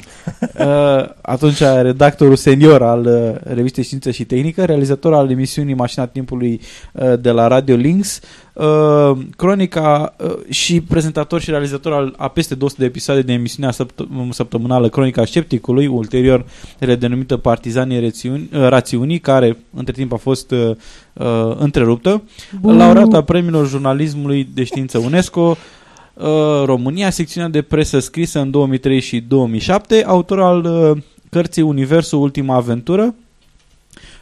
Uh, 0.60 1.05
atunci, 1.22 1.60
redactorul 1.82 2.36
senior 2.36 2.82
al 2.82 3.05
uh, 3.05 3.53
revistei 3.53 3.84
Știință 3.84 4.12
și 4.12 4.24
Tehnică, 4.24 4.66
realizator 4.66 5.14
al 5.14 5.32
emisiunii 5.32 5.74
Mașina 5.74 6.05
Timpului 6.05 6.62
uh, 6.91 7.14
de 7.20 7.32
la 7.32 7.47
Radio 7.47 7.76
Links, 7.76 8.20
uh, 8.53 9.18
cronica 9.36 10.16
uh, 10.18 10.36
și 10.49 10.82
prezentator 10.82 11.41
și 11.41 11.49
realizator 11.49 11.93
al 11.93 12.14
a 12.18 12.28
peste 12.28 12.55
200 12.55 12.82
de 12.82 12.88
episoade 12.88 13.22
de 13.22 13.34
emisiunea 13.34 13.72
săpt- 13.72 14.30
săptămânală 14.30 14.89
Cronica 14.89 15.26
Scepticului, 15.26 15.88
ulterior 15.88 16.45
redenumită 16.80 17.38
Partizanii 17.38 17.99
Rețiuni, 17.99 18.49
uh, 18.53 18.68
Rațiunii, 18.68 19.20
care 19.20 19.57
între 19.74 19.93
timp 19.93 20.14
a 20.14 20.18
fost 20.18 20.51
uh, 20.51 20.76
uh, 21.14 21.55
întreruptă. 21.57 22.24
Bun. 22.62 22.78
Laureat 22.78 23.14
a 23.14 23.24
premiilor 23.24 23.68
jurnalismului 23.68 24.49
de 24.53 24.64
știință 24.64 24.97
UNESCO, 24.97 25.41
uh, 25.41 25.57
România, 26.66 27.10
secțiunea 27.10 27.49
de 27.49 27.62
presă 27.62 27.99
scrisă 27.99 28.39
în 28.39 28.51
2003 28.51 28.99
și 28.99 29.20
2007, 29.20 30.03
autor 30.05 30.41
al 30.41 30.64
uh, 30.64 30.97
cărții 31.30 31.62
Universul 31.62 32.20
Ultima 32.20 32.55
Aventură. 32.55 33.16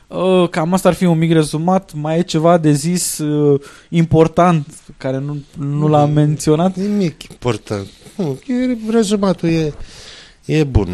Uh, 0.07 0.49
cam 0.49 0.73
asta 0.73 0.87
ar 0.89 0.93
fi 0.93 1.05
un 1.05 1.17
mic 1.17 1.31
rezumat. 1.31 1.93
Mai 1.93 2.17
e 2.17 2.21
ceva 2.21 2.57
de 2.57 2.71
zis 2.71 3.17
uh, 3.17 3.61
important 3.89 4.67
care 4.97 5.17
nu, 5.17 5.37
nu 5.59 5.87
l-am 5.87 6.11
menționat? 6.11 6.75
Nimic 6.75 7.23
important. 7.29 7.87
Nu, 8.15 8.39
e, 8.47 8.77
rezumatul 8.91 9.49
e, 9.49 9.73
e 10.47 10.63
bun. 10.63 10.89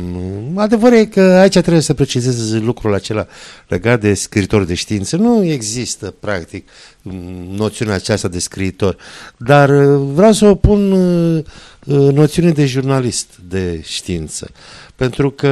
Adevărul 0.56 0.98
e 0.98 1.06
că 1.06 1.22
aici 1.22 1.60
trebuie 1.60 1.82
să 1.82 1.94
precizez 1.94 2.54
lucrul 2.54 2.94
acela 2.94 3.28
legat 3.68 4.00
de 4.00 4.14
scriitor 4.14 4.64
de 4.64 4.74
știință. 4.74 5.16
Nu 5.16 5.44
există, 5.44 6.14
practic, 6.20 6.70
noțiunea 7.50 7.96
aceasta 7.96 8.28
de 8.28 8.40
scriitor. 8.40 8.98
Dar 9.38 9.70
uh, 9.70 10.10
vreau 10.14 10.32
să 10.32 10.46
o 10.46 10.56
pun 10.56 10.92
uh, 10.92 11.44
uh, 11.86 12.14
noțiune 12.14 12.52
de 12.52 12.66
jurnalist 12.66 13.28
de 13.50 13.82
știință. 13.84 14.50
Pentru 14.96 15.32
că 15.32 15.50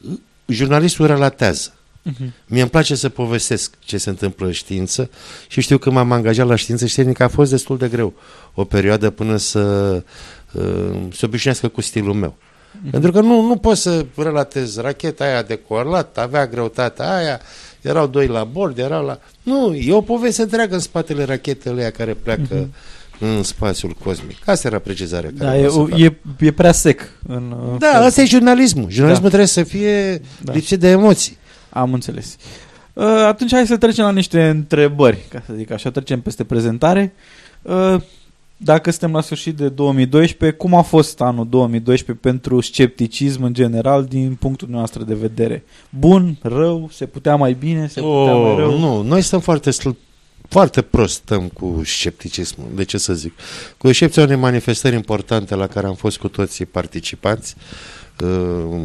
uh, 0.00 0.16
jurnalistul 0.46 1.06
relatează. 1.06 1.74
Mhm. 2.02 2.32
Mie 2.46 2.60
îmi 2.60 2.70
place 2.70 2.94
să 2.94 3.08
povestesc 3.08 3.74
ce 3.78 3.96
se 3.96 4.08
întâmplă 4.08 4.46
în 4.46 4.52
știință 4.52 5.10
și 5.48 5.60
știu 5.60 5.78
că 5.78 5.90
m-am 5.90 6.12
angajat 6.12 6.46
la 6.46 6.54
știință 6.54 6.86
și 6.86 6.94
tehnică 6.94 7.22
a 7.22 7.28
fost 7.28 7.50
destul 7.50 7.78
de 7.78 7.88
greu 7.88 8.12
o 8.54 8.64
perioadă 8.64 9.10
până 9.10 9.36
să 9.36 9.60
uh, 10.52 10.62
se 11.12 11.26
obișnuiască 11.26 11.68
cu 11.68 11.80
stilul 11.80 12.14
meu. 12.14 12.36
Pentru 12.90 13.12
că 13.12 13.20
nu, 13.20 13.40
nu 13.40 13.56
pot 13.56 13.76
să 13.76 14.06
relatez 14.16 14.76
racheta 14.80 15.24
aia 15.24 15.42
decolat, 15.42 16.18
avea 16.18 16.46
greutatea 16.46 17.16
aia, 17.16 17.40
erau 17.80 18.06
doi 18.06 18.26
la 18.26 18.44
bord, 18.44 18.78
erau 18.78 19.04
la... 19.06 19.18
Nu, 19.42 19.74
e 19.74 19.92
o 19.92 20.00
poveste 20.00 20.42
întreagă 20.42 20.74
în 20.74 20.80
spatele 20.80 21.24
rachetele 21.24 21.80
aia 21.80 21.90
care 21.90 22.14
pleacă 22.14 22.44
Mhm. 22.50 22.70
în 23.36 23.42
spațiul 23.42 23.96
cosmic. 24.04 24.48
Asta 24.48 24.68
era 24.68 24.78
precizarea 24.78 25.30
care 25.38 25.44
Da, 25.44 25.50
vreau 25.50 25.64
e, 25.66 25.68
să 25.70 25.78
o- 25.78 25.86
fac. 25.86 25.98
e, 25.98 26.16
e 26.46 26.52
prea 26.52 26.72
sec. 26.72 27.00
În, 27.28 27.54
uh, 27.72 27.78
Da, 27.78 27.88
asta 28.04 28.20
e 28.20 28.24
jurnalismul. 28.24 28.90
Jurnalismul 28.90 29.30
Da. 29.30 29.36
trebuie 29.36 29.46
să 29.48 29.62
fie 29.62 30.20
Da. 30.42 30.52
lipsit 30.52 30.80
de 30.80 30.88
emoții. 30.88 31.36
Am 31.70 31.92
înțeles. 31.92 32.36
Uh, 32.92 33.04
atunci 33.26 33.52
hai 33.52 33.66
să 33.66 33.76
trecem 33.76 34.04
la 34.04 34.12
niște 34.12 34.48
întrebări, 34.48 35.18
ca 35.30 35.42
să 35.46 35.52
zic 35.56 35.70
așa, 35.70 35.90
trecem 35.90 36.20
peste 36.20 36.44
prezentare. 36.44 37.14
Uh, 38.64 38.70
dacă 38.70 38.90
suntem 38.90 39.12
la 39.12 39.20
sfârșit 39.20 39.56
de 39.56 39.68
2012, 39.68 40.58
cum 40.58 40.74
a 40.74 40.82
fost 40.82 41.20
anul 41.20 41.48
2012 41.48 42.26
pentru 42.28 42.60
scepticism 42.60 43.42
în 43.42 43.52
general 43.54 44.04
din 44.04 44.34
punctul 44.40 44.68
noastră 44.68 45.02
de 45.02 45.14
vedere? 45.14 45.64
Bun, 45.90 46.38
rău, 46.42 46.88
se 46.92 47.06
putea 47.06 47.36
mai 47.36 47.52
bine, 47.52 47.86
se 47.86 48.00
putea 48.00 48.34
mai 48.34 48.50
Oh, 48.50 48.56
rău? 48.58 48.78
nu, 48.78 49.02
noi 49.02 49.22
stăm 49.22 49.40
foarte 49.40 49.70
sl- 49.70 49.88
foarte 50.48 50.82
prost 50.82 51.14
stăm 51.14 51.48
cu 51.48 51.80
scepticismul, 51.84 52.66
de 52.74 52.84
ce 52.84 52.98
să 52.98 53.14
zic. 53.14 53.32
Cu 53.78 53.88
excepția 53.88 54.22
unei 54.22 54.36
manifestări 54.36 54.94
importante 54.94 55.54
la 55.54 55.66
care 55.66 55.86
am 55.86 55.94
fost 55.94 56.18
cu 56.18 56.28
toții 56.28 56.66
participanți, 56.66 57.54
uh, 58.20 58.80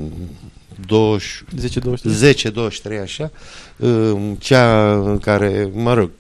20, 0.88 1.44
10-23. 1.56 2.14
10-23 2.14 3.00
așa, 3.02 3.32
uh, 3.78 4.32
cea 4.40 4.94
în 4.94 5.18
care, 5.18 5.70
mă 5.74 5.94
rog, 5.94 6.12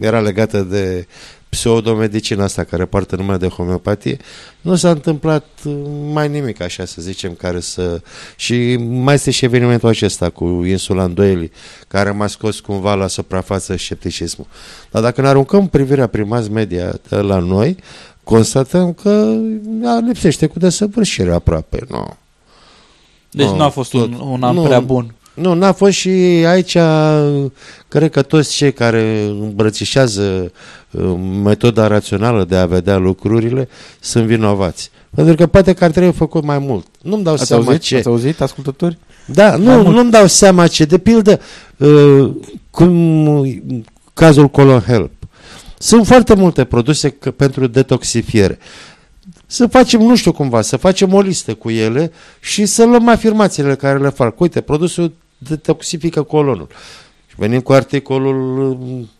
era 0.00 0.20
legată 0.20 0.62
de 0.62 1.06
pseudomedicina 1.48 2.44
asta 2.44 2.64
care 2.64 2.84
poartă 2.84 3.16
numele 3.16 3.36
de 3.36 3.48
homeopatie, 3.48 4.16
nu 4.60 4.74
s-a 4.74 4.90
întâmplat 4.90 5.44
uh, 5.64 5.74
mai 6.12 6.28
nimic 6.28 6.60
așa 6.60 6.84
să 6.84 7.00
zicem 7.02 7.32
care 7.34 7.60
să... 7.60 8.00
Și 8.36 8.76
mai 8.76 9.14
este 9.14 9.30
și 9.30 9.44
evenimentul 9.44 9.88
acesta 9.88 10.30
cu 10.30 10.44
insula 10.44 11.04
Îndoielii 11.04 11.50
care 11.88 12.10
m-a 12.10 12.26
scos 12.26 12.60
cumva 12.60 12.94
la 12.94 13.06
suprafață 13.06 13.76
scepticismul. 13.76 14.46
Dar 14.90 15.02
dacă 15.02 15.20
ne 15.20 15.28
aruncăm 15.28 15.68
privirea 15.68 16.06
prin 16.06 16.26
mass 16.26 16.48
media 16.48 16.98
de 17.08 17.16
la 17.16 17.38
noi, 17.38 17.76
constatăm 18.24 18.92
că 18.92 19.36
a, 19.84 19.98
lipsește 20.06 20.46
cu 20.46 20.58
desăvârșire 20.58 21.32
aproape. 21.34 21.78
Nu. 21.88 22.16
Deci 23.30 23.46
Nu, 23.46 23.56
nu 23.56 23.62
a 23.62 23.68
fost 23.68 23.92
un, 23.92 24.10
tot- 24.10 24.20
un 24.20 24.42
an 24.42 24.54
nu, 24.54 24.62
prea 24.62 24.80
bun. 24.80 25.14
Nu, 25.36 25.54
n-a 25.54 25.72
fost 25.72 25.92
și 25.92 26.08
aici, 26.46 26.76
cred 27.88 28.10
că 28.10 28.22
toți 28.22 28.54
cei 28.54 28.72
care 28.72 29.22
îmbrățișează 29.22 30.52
uh, 30.90 31.14
metoda 31.42 31.86
rațională 31.86 32.44
de 32.44 32.56
a 32.56 32.66
vedea 32.66 32.96
lucrurile 32.96 33.68
sunt 34.00 34.24
vinovați. 34.26 34.90
Pentru 35.14 35.34
că 35.34 35.46
poate 35.46 35.72
că 35.72 35.84
ar 35.84 35.90
trebui 35.90 36.12
făcut 36.12 36.44
mai 36.44 36.58
mult. 36.58 36.86
Nu-mi 37.02 37.22
dau 37.22 37.32
Ați 37.34 37.46
seama 37.46 37.64
auzit? 37.64 37.80
ce... 37.80 37.96
Ați 37.96 38.06
auzit, 38.06 38.40
ascultători? 38.40 38.98
Da, 39.26 39.48
Mai 39.56 39.60
nu, 39.76 39.82
mult. 39.82 39.94
nu-mi 39.96 40.10
dau 40.10 40.26
seama 40.26 40.66
ce. 40.66 40.84
De 40.84 40.98
pildă, 40.98 41.40
uh, 41.76 42.30
cum 42.70 43.54
cazul 44.14 44.48
Colon 44.48 44.80
Help. 44.80 45.10
Sunt 45.78 46.06
foarte 46.06 46.34
multe 46.34 46.64
produse 46.64 47.08
că, 47.08 47.30
pentru 47.30 47.66
detoxifiere. 47.66 48.58
Să 49.46 49.66
facem, 49.66 50.00
nu 50.00 50.16
știu 50.16 50.32
cumva, 50.32 50.60
să 50.62 50.76
facem 50.76 51.12
o 51.14 51.20
listă 51.20 51.54
cu 51.54 51.70
ele 51.70 52.12
și 52.40 52.66
să 52.66 52.84
luăm 52.84 53.08
afirmațiile 53.08 53.74
care 53.74 53.98
le 53.98 54.08
fac. 54.08 54.40
Uite, 54.40 54.60
produsul 54.60 55.12
detoxifică 55.38 56.22
colonul. 56.22 56.68
Și 57.26 57.34
venim 57.36 57.60
cu 57.60 57.72
articolul, 57.72 58.68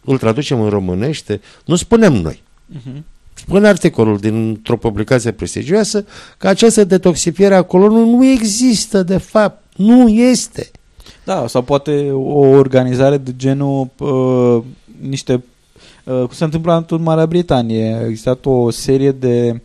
îl 0.04 0.18
traducem 0.18 0.60
în 0.60 0.68
românește, 0.68 1.40
nu 1.64 1.76
spunem 1.76 2.12
noi. 2.12 2.42
Mhm. 2.66 3.04
Spune 3.34 3.68
articolul 3.68 4.18
dintr-o 4.18 4.76
publicație 4.76 5.30
prestigioasă 5.30 6.06
că 6.38 6.48
această 6.48 6.84
detoxifiere 6.84 7.54
a 7.54 7.62
colonului 7.62 8.10
nu 8.10 8.24
există, 8.24 9.02
de 9.02 9.18
fapt. 9.18 9.62
Nu 9.76 10.08
este. 10.08 10.70
Da, 11.24 11.46
sau 11.46 11.62
poate 11.62 12.10
o 12.12 12.38
organizare 12.38 13.16
de 13.16 13.36
genul 13.36 13.88
uh, 13.98 14.62
niște 15.00 15.42
Uh, 16.06 16.18
cum 16.18 16.30
se 16.30 16.44
întâmplă 16.44 16.86
în 16.88 17.02
Marea 17.02 17.26
Britanie. 17.26 17.94
A 17.94 18.06
existat 18.06 18.46
o 18.46 18.70
serie 18.70 19.10
de 19.10 19.60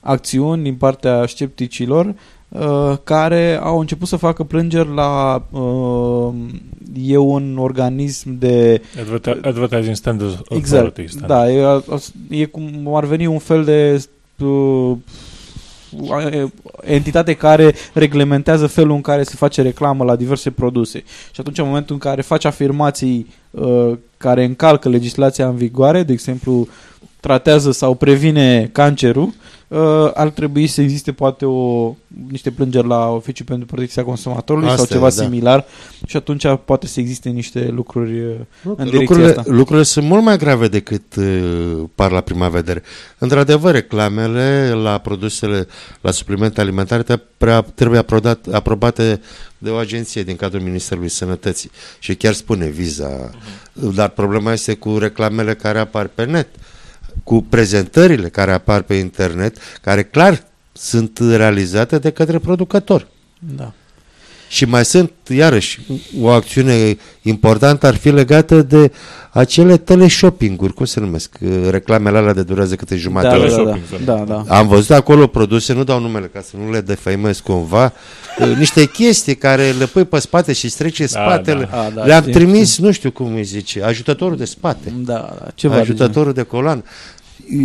acțiuni 0.00 0.62
din 0.62 0.74
partea 0.74 1.26
scepticilor 1.26 2.06
uh, 2.06 2.14
care 3.04 3.58
au 3.62 3.78
început 3.78 4.08
să 4.08 4.16
facă 4.16 4.42
plângeri 4.42 4.94
la 4.94 5.42
uh, 5.50 6.34
e 7.02 7.16
un 7.16 7.56
organism 7.58 8.38
de 8.38 8.82
Adverti- 8.96 9.40
Advertising 9.42 9.94
Standards 9.94 10.34
exact, 10.48 10.84
Authority. 10.84 11.12
Standard. 11.12 11.40
da, 11.40 11.50
e, 12.30 12.42
e 12.42 12.44
cum 12.44 12.94
ar 12.94 13.04
veni 13.04 13.26
un 13.26 13.38
fel 13.38 13.64
de 13.64 14.04
uh, 14.44 14.96
entitate 16.80 17.34
care 17.34 17.74
reglementează 17.92 18.66
felul 18.66 18.94
în 18.94 19.00
care 19.00 19.22
se 19.22 19.34
face 19.36 19.62
reclamă 19.62 20.04
la 20.04 20.16
diverse 20.16 20.50
produse. 20.50 20.98
Și 21.32 21.40
atunci, 21.40 21.58
în 21.58 21.66
momentul 21.66 21.94
în 21.94 22.00
care 22.00 22.22
faci 22.22 22.44
afirmații 22.44 23.26
uh, 23.50 23.92
care 24.16 24.44
încalcă 24.44 24.88
legislația 24.88 25.48
în 25.48 25.56
vigoare, 25.56 26.02
de 26.02 26.12
exemplu, 26.12 26.68
tratează 27.20 27.70
sau 27.70 27.94
previne 27.94 28.68
cancerul, 28.72 29.22
uh, 29.26 29.34
ar 30.14 30.28
trebui 30.28 30.66
să 30.66 30.80
existe 30.80 31.12
poate 31.12 31.44
o, 31.44 31.94
niște 32.30 32.50
plângeri 32.50 32.86
la 32.86 33.08
Oficiul 33.08 33.46
pentru 33.46 33.66
Protecția 33.66 34.04
Consumatorului 34.04 34.68
Asta 34.68 34.78
sau 34.78 34.86
ceva 34.86 35.06
e, 35.06 35.12
da. 35.16 35.22
similar 35.22 35.64
și 36.06 36.16
atunci 36.16 36.44
poate 36.64 36.86
să 36.86 37.00
existe 37.00 37.28
niște 37.28 37.68
lucruri 37.68 38.20
uh, 38.20 38.34
în 38.62 38.74
direcția 38.74 38.98
lucrurile, 38.98 39.28
asta. 39.28 39.42
lucrurile 39.46 39.84
sunt 39.84 40.06
mult 40.06 40.22
mai 40.22 40.38
grave 40.38 40.68
decât 40.68 41.14
uh, 41.16 41.82
par 41.94 42.10
la 42.10 42.20
prima 42.20 42.48
vedere. 42.48 42.82
Într-adevăr, 43.18 43.72
reclamele 43.72 44.72
la 44.82 44.98
produsele, 44.98 45.66
la 46.00 46.10
suplimente 46.10 46.60
alimentare 46.60 47.02
te- 47.02 47.20
prea, 47.36 47.60
trebuie 47.60 47.98
aprobat, 47.98 48.46
aprobate 48.52 49.20
de 49.58 49.70
o 49.70 49.74
agenție 49.74 50.22
din 50.22 50.36
cadrul 50.36 50.60
Ministerului 50.60 51.08
Sănătății. 51.08 51.70
Și 51.98 52.14
chiar 52.14 52.32
spune 52.32 52.66
viza. 52.66 53.30
Dar 53.94 54.08
problema 54.08 54.52
este 54.52 54.74
cu 54.74 54.98
reclamele 54.98 55.54
care 55.54 55.78
apar 55.78 56.06
pe 56.06 56.24
net, 56.24 56.48
cu 57.24 57.42
prezentările 57.42 58.28
care 58.28 58.52
apar 58.52 58.82
pe 58.82 58.94
internet, 58.94 59.56
care 59.82 60.02
clar 60.02 60.42
sunt 60.72 61.18
realizate 61.18 61.98
de 61.98 62.10
către 62.10 62.38
producător. 62.38 63.06
Da. 63.38 63.72
Și 64.52 64.64
mai 64.64 64.84
sunt, 64.84 65.12
iarăși, 65.28 65.80
o 66.20 66.28
acțiune 66.28 66.96
importantă 67.22 67.86
ar 67.86 67.94
fi 67.94 68.10
legată 68.10 68.62
de 68.62 68.92
acele 69.30 69.76
teleshopping-uri, 69.76 70.72
cum 70.74 70.84
se 70.84 71.00
numesc, 71.00 71.30
uh, 71.40 71.50
reclamele 71.70 72.18
alea 72.18 72.32
de 72.32 72.42
durează 72.42 72.74
câte 72.74 72.96
jumătate 72.96 73.38
Da, 73.38 73.44
de 73.46 73.54
da, 73.54 73.60
oră. 73.60 73.78
da, 74.04 74.14
da, 74.14 74.42
da. 74.46 74.56
Am 74.56 74.68
văzut 74.68 74.90
acolo 74.90 75.26
produse, 75.26 75.72
nu 75.72 75.84
dau 75.84 76.00
numele 76.00 76.26
ca 76.32 76.40
să 76.40 76.56
nu 76.64 76.70
le 76.70 76.80
defăimez 76.80 77.38
cumva, 77.40 77.92
uh, 78.40 78.56
niște 78.56 78.84
chestii 78.84 79.34
care 79.36 79.70
le 79.78 79.86
pui 79.86 80.04
pe 80.04 80.18
spate 80.18 80.52
și 80.52 80.64
îți 80.64 80.76
trece 80.76 81.06
spatele. 81.06 81.68
da. 81.70 81.80
A, 81.82 81.90
da, 81.90 82.04
Le-am 82.04 82.20
știu, 82.20 82.32
trimis, 82.32 82.78
nu 82.78 82.90
știu 82.90 83.10
cum 83.10 83.34
îi 83.34 83.44
zice, 83.44 83.82
ajutătorul 83.82 84.36
de 84.36 84.44
spate. 84.44 84.92
Da, 84.96 85.12
da, 85.14 85.46
ceva 85.54 85.74
de 85.74 85.80
ajutătorul 85.80 86.32
de 86.32 86.42
coloană. 86.42 86.82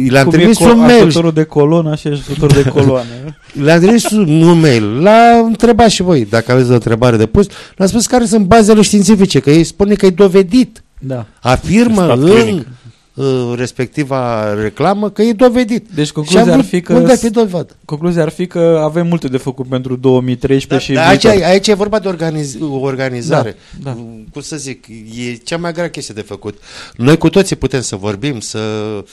Le-am 0.08 0.24
Cum 0.26 0.34
e 0.34 0.38
trimis 0.38 0.58
co- 0.58 0.72
un 0.72 0.78
mail. 0.80 1.04
ajutorul 1.04 1.32
de 1.32 1.44
colonă 1.44 1.96
și 1.96 2.08
ajutorul 2.08 2.64
de 2.64 2.70
coloană. 2.70 3.08
Le-am 3.64 3.80
trimis 3.82 4.10
un 4.10 4.60
mail. 4.60 5.02
L-a 5.02 5.42
întrebat 5.46 5.90
și 5.90 6.02
voi, 6.02 6.26
dacă 6.26 6.52
aveți 6.52 6.70
o 6.70 6.74
întrebare 6.74 7.18
de 7.18 7.26
pus. 7.26 7.48
Le-am 7.78 7.90
spus 7.90 8.08
care 8.08 8.26
sunt 8.26 8.46
bazele 8.46 8.82
științifice, 8.82 9.40
că 9.40 9.52
ei 9.52 9.64
spune 9.64 9.94
că 9.96 10.06
e 10.06 10.10
dovedit. 10.10 10.84
Da. 11.00 11.26
Afirmă 11.42 12.04
Stat 12.04 12.18
în 12.18 12.26
clinic. 12.30 12.68
uh, 13.14 13.54
respectiva 13.56 14.54
reclamă 14.54 15.10
că 15.10 15.22
e 15.22 15.34
dovedit. 15.34 15.88
Deci 15.96 16.06
Și 16.06 16.12
concluzia 16.12 16.42
am 16.42 16.48
ar 16.50 16.54
vrut- 16.56 16.68
fi 16.70 16.82
că 16.82 16.94
Unde 16.94 17.12
ar 17.12 17.18
fi 17.18 17.30
dovadă? 17.30 17.76
concluzia 17.86 18.22
ar 18.22 18.30
fi 18.30 18.48
că 18.48 18.82
avem 18.84 19.08
multe 19.08 19.28
de 19.28 19.38
făcut 19.38 19.68
pentru 19.68 19.96
2013 19.96 20.90
și 20.92 20.98
Da, 20.98 21.08
aici, 21.08 21.22
viitor. 21.28 21.44
aici 21.48 21.68
e 21.68 21.74
vorba 21.74 22.00
de 22.00 22.08
organiz, 22.08 22.56
o 22.62 22.76
organizare. 22.80 23.56
Da, 23.84 23.90
da. 23.90 23.98
Cum 24.32 24.42
să 24.42 24.56
zic, 24.58 24.88
e 25.28 25.34
cea 25.44 25.58
mai 25.58 25.74
grea 25.74 25.90
chestie 25.90 26.14
de 26.14 26.22
făcut. 26.22 26.58
Noi 26.96 27.18
cu 27.18 27.30
toții 27.30 27.56
putem 27.56 27.82
să 27.82 27.96
vorbim, 27.96 28.40
să 28.40 28.60
m, 28.98 29.06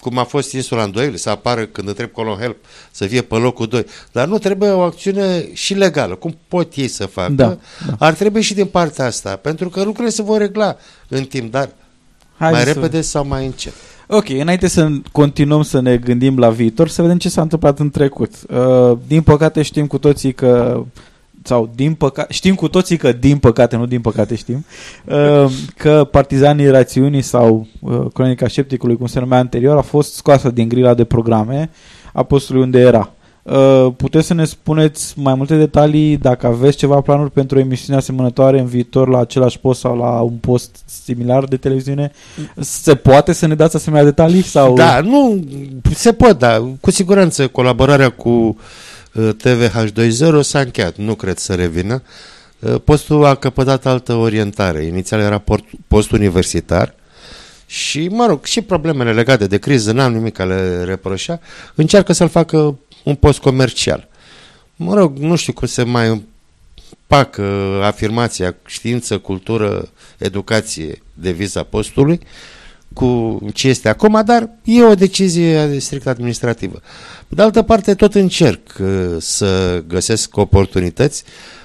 cum 0.00 0.18
a 0.18 0.24
fost 0.24 0.52
insula 0.52 0.82
Îndoieli, 0.82 1.18
să 1.18 1.30
apară 1.30 1.64
când 1.66 1.88
întreb 1.88 2.10
Colon 2.10 2.38
Help, 2.38 2.56
să 2.90 3.06
fie 3.06 3.22
pe 3.22 3.34
locul 3.34 3.66
2. 3.66 3.86
Dar 4.12 4.26
nu 4.28 4.38
trebuie 4.38 4.68
o 4.70 4.80
acțiune 4.80 5.48
și 5.52 5.74
legală. 5.74 6.14
Cum 6.14 6.36
pot 6.48 6.74
ei 6.74 6.88
să 6.88 7.06
facă? 7.06 7.32
Da, 7.32 7.46
da. 7.46 7.58
Ar 7.98 8.12
trebui 8.14 8.40
și 8.40 8.54
din 8.54 8.66
partea 8.66 9.04
asta, 9.04 9.36
pentru 9.36 9.68
că 9.68 9.82
lucrurile 9.82 10.10
se 10.14 10.22
vor 10.22 10.38
regla 10.38 10.76
în 11.08 11.24
timp, 11.24 11.50
dar 11.50 11.68
Hai 12.36 12.50
mai 12.50 12.60
să- 12.62 12.72
repede 12.72 13.00
sau 13.00 13.26
mai 13.26 13.44
încet. 13.46 13.72
Ok, 14.08 14.28
înainte 14.28 14.68
să 14.68 14.88
continuăm 15.12 15.62
să 15.62 15.80
ne 15.80 15.96
gândim 15.96 16.38
la 16.38 16.50
viitor, 16.50 16.88
să 16.88 17.02
vedem 17.02 17.18
ce 17.18 17.28
s-a 17.28 17.42
întâmplat 17.42 17.78
în 17.78 17.90
trecut. 17.90 18.32
Uh, 18.50 18.98
din 19.06 19.22
păcate 19.22 19.62
știm 19.62 19.86
cu 19.86 19.98
toții 19.98 20.32
că 20.32 20.82
sau 21.44 21.70
din 21.74 21.94
păcate, 21.94 22.32
știm 22.32 22.54
cu 22.54 22.68
toții 22.68 22.96
că 22.96 23.12
din 23.12 23.38
păcate, 23.38 23.76
nu 23.76 23.86
din 23.86 24.00
păcate 24.00 24.34
știm, 24.34 24.64
uh, 25.04 25.52
că 25.76 26.08
partizanii 26.10 26.70
rațiunii 26.70 27.22
sau 27.22 27.66
uh, 27.80 28.00
cronica 28.12 28.48
scepticului, 28.48 28.96
cum 28.96 29.06
se 29.06 29.20
numea 29.20 29.38
anterior, 29.38 29.76
a 29.76 29.82
fost 29.82 30.14
scoasă 30.14 30.50
din 30.50 30.68
grila 30.68 30.94
de 30.94 31.04
programe 31.04 31.70
a 32.12 32.22
postului 32.22 32.62
unde 32.62 32.78
era. 32.78 33.12
Uh, 33.42 33.86
puteți 33.96 34.26
să 34.26 34.34
ne 34.34 34.44
spuneți 34.44 35.18
mai 35.18 35.34
multe 35.34 35.56
detalii 35.56 36.16
dacă 36.16 36.46
aveți 36.46 36.76
ceva 36.76 37.00
planuri 37.00 37.30
pentru 37.30 37.56
o 37.56 37.60
emisiune 37.60 37.98
asemănătoare 37.98 38.58
în 38.58 38.66
viitor 38.66 39.08
la 39.08 39.18
același 39.18 39.58
post 39.58 39.80
sau 39.80 39.96
la 39.96 40.20
un 40.20 40.36
post 40.40 40.76
similar 41.04 41.44
de 41.44 41.56
televiziune? 41.56 42.12
Se 42.56 42.94
poate 42.94 43.32
să 43.32 43.46
ne 43.46 43.54
dați 43.54 43.76
asemenea 43.76 44.04
detalii? 44.04 44.42
Sau... 44.42 44.74
Da, 44.74 45.00
nu, 45.00 45.44
se 45.94 46.12
pot, 46.12 46.38
da. 46.38 46.72
Cu 46.80 46.90
siguranță 46.90 47.46
colaborarea 47.48 48.08
cu 48.08 48.28
uh, 48.28 48.54
TVH20 49.16 50.40
s-a 50.40 50.60
încheiat, 50.60 50.96
nu 50.96 51.14
cred 51.14 51.38
să 51.38 51.54
revină. 51.54 52.02
Uh, 52.58 52.74
Postul 52.84 53.24
a 53.24 53.34
căpătat 53.34 53.86
altă 53.86 54.14
orientare. 54.14 54.84
Inițial 54.84 55.20
era 55.20 55.38
port, 55.38 55.64
post 55.88 56.10
universitar 56.10 56.94
și, 57.66 58.08
mă 58.08 58.26
rog, 58.26 58.44
și 58.44 58.60
problemele 58.60 59.12
legate 59.12 59.46
de 59.46 59.58
criză, 59.58 59.92
n-am 59.92 60.12
nimic 60.12 60.38
a 60.38 60.44
le 60.44 60.84
reproșa, 60.84 61.40
încearcă 61.74 62.12
să-l 62.12 62.28
facă 62.28 62.78
un 63.04 63.14
post 63.14 63.38
comercial. 63.38 64.08
Mă 64.76 64.94
rog, 64.94 65.16
nu 65.16 65.36
știu 65.36 65.52
cum 65.52 65.66
se 65.66 65.82
mai 65.82 66.22
împacă 67.08 67.42
afirmația 67.82 68.54
știință, 68.66 69.18
cultură, 69.18 69.88
educație, 70.18 71.02
deviza 71.14 71.62
postului, 71.62 72.20
cu 72.94 73.40
ce 73.54 73.68
este 73.68 73.88
acum, 73.88 74.22
dar 74.24 74.50
e 74.64 74.84
o 74.84 74.94
decizie 74.94 75.78
strict 75.78 76.06
administrativă. 76.06 76.80
Pe 77.28 77.34
de 77.34 77.42
altă 77.42 77.62
parte, 77.62 77.94
tot 77.94 78.14
încerc 78.14 78.74
uh, 78.80 78.86
să 79.18 79.82
găsesc 79.88 80.36
oportunități, 80.36 81.24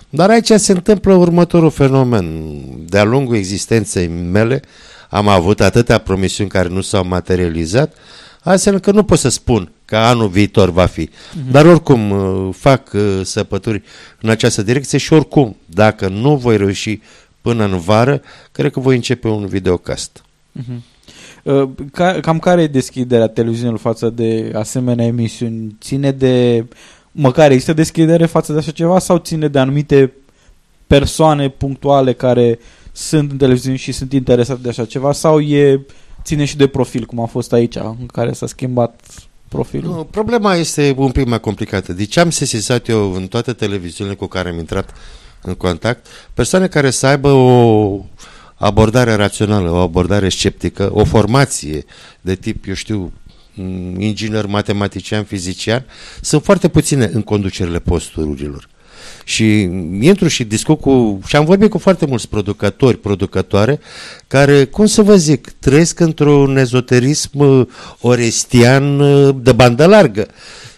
dar 0.10 0.30
aici 0.30 0.52
se 0.52 0.72
întâmplă 0.72 1.14
următorul 1.14 1.70
fenomen. 1.70 2.56
De-a 2.90 3.04
lungul 3.04 3.36
existenței 3.36 4.08
mele 4.08 4.62
am 5.10 5.28
avut 5.28 5.62
atâtea 5.62 5.98
promisiuni 5.98 6.50
care 6.50 6.68
nu 6.68 6.82
s-au 6.82 7.08
materializat, 7.08 7.94
astfel 8.42 8.80
că 8.80 8.92
nu 8.92 9.04
pot 9.04 9.20
să 9.20 9.30
spun 9.30 9.72
că 9.86 9.98
anul 9.98 10.28
viitor 10.28 10.70
va 10.70 10.86
fi. 10.86 11.10
Mhm. 11.34 11.52
Dar 11.52 11.66
oricum 11.66 12.12
uh, 12.12 12.54
fac 12.58 12.94
uh, 12.94 13.20
săpături 13.24 13.84
în 14.22 14.30
această 14.30 14.62
direcție 14.62 14.98
și 14.98 15.14
oricum, 15.14 15.56
dacă 15.66 16.08
nu 16.08 16.36
voi 16.36 16.58
reuși 16.58 17.02
până 17.42 17.64
în 17.64 17.80
vară, 17.80 18.22
cred 18.52 18.72
că 18.72 18.80
voi 18.80 18.96
începe 18.96 19.28
un 19.28 19.46
videocast. 19.46 20.24
Mhm. 20.52 20.84
Uh, 21.48 21.70
ca, 21.91 22.20
cam 22.20 22.39
care 22.39 22.62
e 22.62 22.68
deschiderea 22.68 23.28
televiziunilor 23.28 23.80
față 23.80 24.10
de 24.10 24.52
asemenea 24.56 25.06
emisiuni? 25.06 25.78
Ține 25.82 26.12
de... 26.12 26.66
Măcar 27.12 27.52
există 27.52 27.74
deschidere 27.74 28.26
față 28.26 28.52
de 28.52 28.58
așa 28.58 28.72
ceva 28.72 29.00
sau 29.00 29.18
ține 29.18 29.48
de 29.48 29.60
anumite 29.60 30.14
persoane 30.88 31.50
punctuale 31.50 32.14
care 32.14 32.60
sunt 32.91 33.32
în 33.32 33.38
televiziune 33.38 33.76
și 33.76 33.91
sunt 33.91 34.14
interesate 34.14 34.60
de 34.62 34.70
așa 34.70 34.86
ceva 34.86 35.12
sau 35.12 35.39
e 35.39 35.86
ține 36.24 36.45
și 36.45 36.58
de 36.58 36.68
profil, 36.68 37.06
cum 37.06 37.20
a 37.20 37.26
fost 37.26 37.54
aici, 37.54 37.76
în 37.76 38.06
care 38.06 38.34
s-a 38.34 38.48
schimbat 38.48 39.02
profilul? 39.48 39.95
Nu, 39.95 40.04
problema 40.04 40.56
este 40.56 40.93
un 40.98 41.12
pic 41.12 41.28
mai 41.28 41.39
complicată. 41.39 41.93
Deci 41.93 42.18
am 42.18 42.30
sesizat 42.30 42.88
eu 42.88 43.14
în 43.14 43.28
toate 43.28 43.54
televiziunile 43.54 44.16
cu 44.16 44.26
care 44.26 44.50
am 44.50 44.58
intrat 44.58 44.93
în 45.41 45.54
contact, 45.54 46.08
persoane 46.34 46.68
care 46.68 46.89
să 46.89 47.08
aibă 47.08 47.30
o 47.30 48.00
abordare 48.66 49.14
rațională, 49.14 49.70
o 49.70 49.76
abordare 49.76 50.30
sceptică, 50.30 50.89
o 50.93 51.03
formație 51.03 51.86
de 52.22 52.36
tip, 52.36 52.68
eu 52.68 52.74
știu, 52.74 53.12
m, 53.53 53.99
inginer, 53.99 54.45
matematician, 54.45 55.24
fizician, 55.24 55.86
sunt 56.22 56.43
foarte 56.43 56.68
puține 56.68 57.10
în 57.14 57.22
conducerile 57.22 57.80
posturilor. 57.80 58.68
Și 59.24 59.62
intru 60.01 60.28
și 60.28 60.43
discut 60.43 60.80
cu, 60.80 61.20
și 61.28 61.36
am 61.36 61.45
vorbit 61.45 61.70
cu 61.70 61.78
foarte 61.78 62.05
mulți 62.05 62.30
producători, 62.30 62.97
producătoare, 62.97 63.80
care, 64.28 64.66
cum 64.66 64.86
să 64.86 65.01
vă 65.01 65.16
zic, 65.16 65.49
trăiesc 65.49 65.99
într-un 65.99 66.58
ezoterism 66.58 67.39
uh, 67.39 67.68
orestian 68.01 68.99
uh, 68.99 69.36
de 69.41 69.51
bandă 69.51 69.86
largă. 69.86 70.28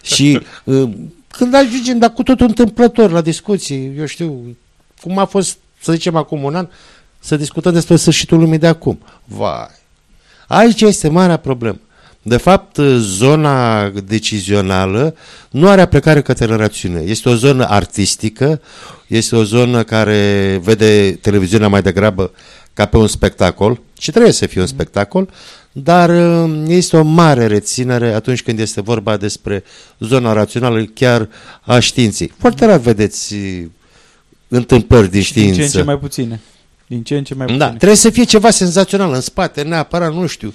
Și 0.02 0.40
uh, 0.64 0.90
când 1.28 1.54
ajungem, 1.54 1.98
dar 1.98 2.12
cu 2.12 2.22
totul 2.22 2.46
întâmplător 2.46 3.10
la 3.10 3.20
discuții, 3.20 3.92
eu 3.98 4.06
știu, 4.06 4.56
cum 5.00 5.18
a 5.18 5.24
fost, 5.24 5.58
să 5.80 5.92
zicem, 5.92 6.16
acum 6.16 6.42
un 6.42 6.54
an, 6.54 6.68
să 7.20 7.36
discutăm 7.36 7.72
despre 7.72 7.96
sfârșitul 7.96 8.38
lumii 8.38 8.58
de 8.58 8.66
acum. 8.66 8.98
Vai! 9.24 9.78
Aici 10.48 10.80
este 10.80 11.08
marea 11.08 11.36
problemă. 11.36 11.78
De 12.22 12.36
fapt, 12.36 12.76
zona 12.96 13.88
decizională 13.88 15.14
nu 15.50 15.68
are 15.68 15.80
aplicare 15.80 16.22
către 16.22 16.54
rațiune. 16.54 17.00
Este 17.00 17.28
o 17.28 17.34
zonă 17.34 17.68
artistică, 17.68 18.60
este 19.06 19.36
o 19.36 19.44
zonă 19.44 19.82
care 19.82 20.60
vede 20.62 21.18
televiziunea 21.20 21.68
mai 21.68 21.82
degrabă 21.82 22.30
ca 22.72 22.86
pe 22.86 22.96
un 22.96 23.06
spectacol 23.06 23.80
și 23.98 24.10
trebuie 24.10 24.32
să 24.32 24.46
fie 24.46 24.60
un 24.60 24.66
spectacol, 24.66 25.30
dar 25.72 26.10
uh, 26.10 26.64
este 26.66 26.96
o 26.96 27.02
mare 27.02 27.46
reținere 27.46 28.12
atunci 28.12 28.42
când 28.42 28.58
este 28.58 28.80
vorba 28.80 29.16
despre 29.16 29.64
zona 29.98 30.32
rațională 30.32 30.84
chiar 30.84 31.28
a 31.60 31.78
științei. 31.78 32.32
Foarte 32.38 32.64
rar 32.64 32.78
vedeți 32.78 33.34
uh, 33.34 33.64
întâmplări 34.48 35.10
din 35.10 35.22
știință. 35.22 35.50
Din 35.50 35.60
ce 35.60 35.76
în 35.76 35.82
ce 35.82 35.82
mai 35.82 35.98
puține. 35.98 36.40
Din 36.90 37.02
ce 37.02 37.16
în 37.16 37.24
ce 37.24 37.34
mai 37.34 37.46
puține. 37.46 37.64
Da, 37.64 37.68
trebuie 37.70 37.94
să 37.94 38.10
fie 38.10 38.24
ceva 38.24 38.50
senzațional 38.50 39.12
în 39.12 39.20
spate, 39.20 39.62
neapărat, 39.62 40.12
nu 40.12 40.26
știu, 40.26 40.54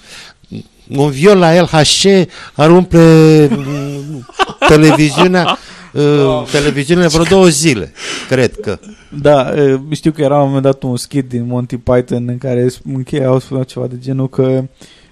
un 0.87 1.09
viol 1.09 1.37
la 1.37 1.61
LHC 1.61 2.29
ar 2.53 2.71
umple 2.71 3.47
mm, 3.51 4.27
televiziunea 4.67 5.57
uh, 5.93 6.47
televiziunea 6.51 7.07
vreo 7.07 7.23
două 7.23 7.47
zile, 7.47 7.91
cred 8.29 8.59
că. 8.59 8.79
Da, 9.21 9.53
uh, 9.55 9.79
știu 9.91 10.11
că 10.11 10.21
era 10.21 10.37
un 10.37 10.45
moment 10.45 10.63
dat 10.63 10.83
un 10.83 10.97
skit 10.97 11.29
din 11.29 11.47
Monty 11.47 11.77
Python 11.77 12.27
în 12.27 12.37
care 12.37 12.67
încheiau 12.93 13.39
spunea 13.39 13.63
ceva 13.63 13.87
de 13.87 13.97
genul 13.99 14.29
că 14.29 14.63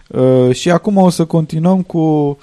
uh, 0.07 0.55
și 0.55 0.71
acum 0.71 0.97
o 0.97 1.09
să 1.09 1.26
continuăm 1.26 1.82
cu 1.82 2.38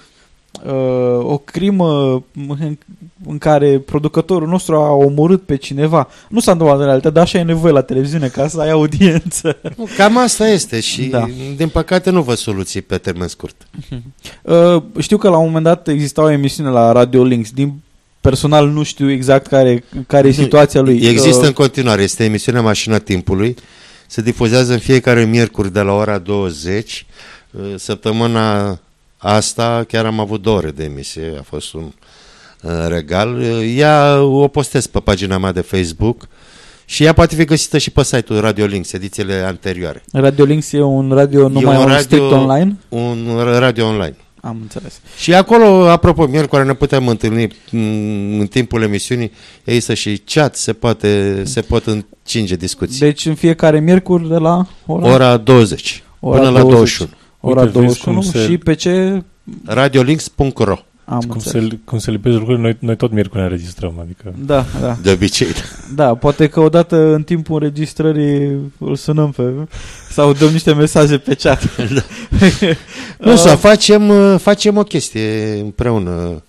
uh, 0.64 1.24
o 1.24 1.38
crimă 1.38 2.22
în, 2.59 2.78
în 3.26 3.38
care 3.38 3.78
producătorul 3.78 4.48
nostru 4.48 4.76
a 4.76 4.92
omorât 4.92 5.42
pe 5.42 5.57
cineva. 5.57 6.09
Nu 6.28 6.40
s-a 6.40 6.53
întâmplat 6.53 6.78
în 6.78 6.84
realitate, 6.84 7.14
dar 7.14 7.22
așa 7.22 7.38
e 7.38 7.42
nevoie 7.42 7.72
la 7.72 7.82
televiziune 7.82 8.28
ca 8.28 8.48
să 8.48 8.61
ai 8.61 8.70
audiență. 8.70 9.57
Cam 9.96 10.18
asta 10.18 10.48
este 10.48 10.80
și 10.80 11.03
da. 11.03 11.28
din 11.57 11.68
păcate 11.68 12.11
nu 12.11 12.22
văd 12.22 12.36
soluții 12.36 12.82
pe 12.82 12.98
termen 12.98 13.28
scurt. 13.28 13.66
Uh, 14.42 14.82
știu 14.98 15.16
că 15.16 15.28
la 15.28 15.36
un 15.36 15.46
moment 15.46 15.64
dat 15.64 15.88
exista 15.88 16.22
o 16.22 16.30
emisiune 16.30 16.70
la 16.70 16.92
Radio 16.92 17.22
Links. 17.22 17.51
Din 17.51 17.82
personal 18.20 18.68
nu 18.68 18.82
știu 18.82 19.11
exact 19.11 19.46
care, 19.46 19.84
care 20.07 20.28
e 20.28 20.32
situația 20.32 20.80
lui. 20.80 21.07
Există 21.07 21.40
uh, 21.40 21.46
în 21.46 21.53
continuare, 21.53 22.03
este 22.03 22.24
emisiunea 22.24 22.61
Mașina 22.61 22.98
Timpului. 22.98 23.57
Se 24.07 24.22
difuzează 24.22 24.72
în 24.72 24.78
fiecare 24.78 25.24
miercuri 25.24 25.72
de 25.72 25.80
la 25.80 25.92
ora 25.92 26.18
20. 26.18 27.07
Uh, 27.51 27.74
săptămâna 27.76 28.78
asta 29.22 29.84
chiar 29.88 30.06
am 30.06 30.20
avut 30.20 30.42
două 30.42 30.56
ore 30.56 30.70
de 30.70 30.84
emisie, 30.84 31.34
a 31.38 31.42
fost 31.42 31.72
un 31.72 31.92
uh, 32.62 32.70
regal. 32.88 33.42
Ea 33.76 34.22
o 34.22 34.48
postez 34.48 34.86
pe 34.86 35.00
pagina 35.00 35.38
mea 35.38 35.52
de 35.52 35.60
Facebook 35.60 36.28
și 36.84 37.04
ea 37.04 37.12
poate 37.12 37.34
fi 37.34 37.44
găsită 37.44 37.78
și 37.78 37.90
pe 37.90 38.02
site-ul 38.04 38.40
Radio 38.40 38.64
Links, 38.64 38.92
edițiile 38.92 39.34
anterioare. 39.34 40.02
Radio 40.12 40.44
Links 40.44 40.72
e 40.72 40.82
un 40.82 41.12
radio 41.12 41.48
numai 41.48 41.76
un, 41.76 41.82
un 41.82 41.88
radio, 41.88 42.02
strict 42.02 42.30
online? 42.30 42.76
Un 42.88 43.16
radio 43.58 43.86
online. 43.86 44.16
Am 44.40 44.58
înțeles. 44.60 45.00
Și 45.18 45.34
acolo, 45.34 45.88
apropo, 45.88 46.26
miercuri 46.26 46.66
ne 46.66 46.72
putem 46.72 47.08
întâlni 47.08 47.48
în 48.40 48.46
timpul 48.50 48.82
emisiunii, 48.82 49.32
există 49.64 49.94
și 49.94 50.22
chat, 50.24 50.56
se, 50.56 50.72
poate, 50.72 51.42
se 51.44 51.60
pot 51.60 51.86
încinge 51.86 52.56
discuții. 52.56 52.98
Deci 52.98 53.26
în 53.26 53.34
fiecare 53.34 53.80
miercuri 53.80 54.28
de 54.28 54.36
la 54.36 54.66
ora, 54.86 55.12
ora 55.12 55.36
20 55.36 56.02
ora 56.20 56.38
până 56.38 56.50
20. 56.50 56.62
la 56.62 56.76
21. 56.76 57.10
Ora 57.41 57.61
Uite, 57.61 57.72
21 57.72 58.22
și 58.22 58.28
se... 58.28 58.59
pe 58.64 58.74
ce? 58.74 59.22
radiolinks.ro 59.64 60.78
am 61.11 61.20
cum, 61.20 61.41
se, 61.41 61.68
cum 61.84 61.99
se 61.99 62.11
lipesc 62.11 62.36
lucrurile, 62.36 62.62
noi, 62.62 62.76
noi 62.78 62.97
tot 62.97 63.12
miercuri 63.12 63.43
înregistrăm. 63.43 63.95
Adică... 64.01 64.34
Da, 64.45 64.64
da. 64.80 64.97
De 65.03 65.11
obicei. 65.11 65.47
Da, 65.95 66.14
poate 66.14 66.49
că 66.49 66.61
odată 66.61 67.14
în 67.14 67.22
timpul 67.22 67.55
înregistrării 67.55 68.59
îl 68.78 68.97
sunăm 68.97 69.30
pe 69.30 69.43
sau 70.11 70.32
dăm 70.32 70.49
niște 70.49 70.72
mesaje 70.72 71.18
pe 71.18 71.34
chat. 71.34 71.76
da. 71.95 72.03
nu, 73.18 73.36
să 73.47 73.49
facem, 73.49 74.12
facem 74.38 74.76
o 74.76 74.82
chestie 74.82 75.59
împreună 75.61 76.43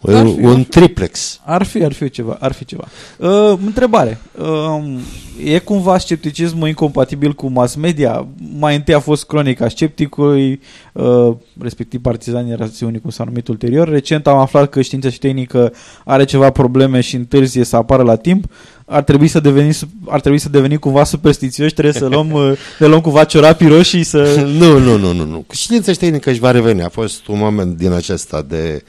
ar 0.00 0.26
fi, 0.26 0.44
un 0.44 0.64
triplex. 0.64 1.40
Ar 1.44 1.62
fi, 1.62 1.84
ar 1.84 1.92
fi 1.92 2.10
ceva. 2.10 2.36
Ar 2.40 2.52
fi 2.52 2.64
ceva. 2.64 2.84
Uh, 3.18 3.58
întrebare. 3.64 4.18
Uh, 4.38 4.98
e 5.44 5.58
cumva 5.58 5.98
scepticismul 5.98 6.68
incompatibil 6.68 7.32
cu 7.32 7.46
mass 7.46 7.74
media? 7.74 8.26
Mai 8.58 8.74
întâi 8.74 8.94
a 8.94 9.00
fost 9.00 9.24
cronica 9.24 9.68
scepticului, 9.68 10.60
uh, 10.92 11.34
respectiv 11.60 12.00
partizanii 12.00 12.54
rațiunii, 12.54 13.00
cum 13.00 13.10
s-a 13.10 13.24
numit 13.24 13.48
ulterior. 13.48 13.88
Recent 13.88 14.26
am 14.26 14.38
aflat 14.38 14.70
că 14.70 14.82
știința 14.82 15.10
și 15.10 15.18
tehnică 15.18 15.72
are 16.04 16.24
ceva 16.24 16.50
probleme 16.50 17.00
și 17.00 17.16
întârzie 17.16 17.64
să 17.64 17.76
apară 17.76 18.02
la 18.02 18.16
timp. 18.16 18.44
Ar 18.86 19.02
trebui 19.02 19.28
să 19.28 19.40
devenim, 19.40 19.72
ar 20.06 20.20
trebui 20.20 20.38
să 20.38 20.48
devenim 20.48 20.78
cumva 20.78 21.04
superstițioși, 21.04 21.72
trebuie 21.72 21.94
să 21.94 22.06
luăm, 22.06 22.30
uh, 22.30 22.52
ne 22.78 22.86
luăm 22.86 23.00
cumva 23.00 23.24
ciorapii 23.24 23.68
roșii 23.68 24.02
să... 24.02 24.46
nu, 24.58 24.78
nu, 24.78 24.96
nu, 24.96 25.12
nu, 25.12 25.24
nu. 25.24 25.44
Știința 25.52 25.92
și 25.92 25.98
tehnică 25.98 26.30
își 26.30 26.40
va 26.40 26.50
reveni. 26.50 26.82
A 26.82 26.88
fost 26.88 27.26
un 27.26 27.38
moment 27.38 27.76
din 27.76 27.92
acesta 27.92 28.42
de 28.48 28.82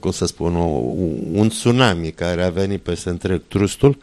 cum 0.00 0.10
să 0.10 0.26
spun, 0.26 0.56
o, 0.56 0.64
un 1.32 1.48
tsunami 1.48 2.10
care 2.10 2.42
a 2.44 2.50
venit 2.50 2.80
peste 2.80 3.08
întreg 3.08 3.42
trustul, 3.48 3.98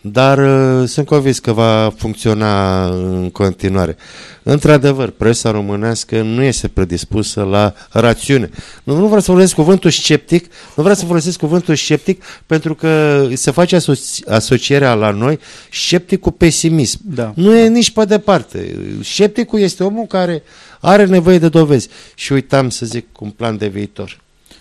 dar 0.00 0.38
uh, 0.38 0.88
sunt 0.88 1.06
convins 1.06 1.38
că 1.38 1.52
va 1.52 1.92
funcționa 1.96 2.84
în 2.86 3.30
continuare. 3.30 3.96
Într-adevăr, 4.42 5.10
presa 5.10 5.50
românească 5.50 6.22
nu 6.22 6.42
este 6.42 6.68
predispusă 6.68 7.42
la 7.42 7.74
rațiune. 7.90 8.50
Nu, 8.82 8.96
nu 8.96 9.04
vreau 9.04 9.20
să 9.20 9.30
folosesc 9.30 9.54
cuvântul 9.54 9.90
sceptic, 9.90 10.44
nu 10.76 10.82
vreau 10.82 10.94
să 10.94 11.04
folosesc 11.04 11.38
cuvântul 11.38 11.74
sceptic 11.74 12.24
pentru 12.46 12.74
că 12.74 13.26
se 13.34 13.50
face 13.50 13.76
aso- 13.76 14.24
asocierea 14.26 14.94
la 14.94 15.10
noi 15.10 15.38
sceptic 15.72 16.20
cu 16.20 16.30
pesimism. 16.30 16.98
Da. 17.02 17.32
Nu 17.34 17.56
e 17.56 17.68
nici 17.68 17.90
pe 17.90 18.04
departe. 18.04 18.76
Scepticul 19.02 19.60
este 19.60 19.84
omul 19.84 20.06
care 20.06 20.42
are 20.80 21.04
nevoie 21.04 21.38
de 21.38 21.48
dovezi. 21.48 21.88
Și 22.14 22.32
uitam 22.32 22.70
să 22.70 22.86
zic 22.86 23.06
un 23.18 23.30
plan 23.30 23.56
de 23.56 23.66
viitor. 23.66 24.20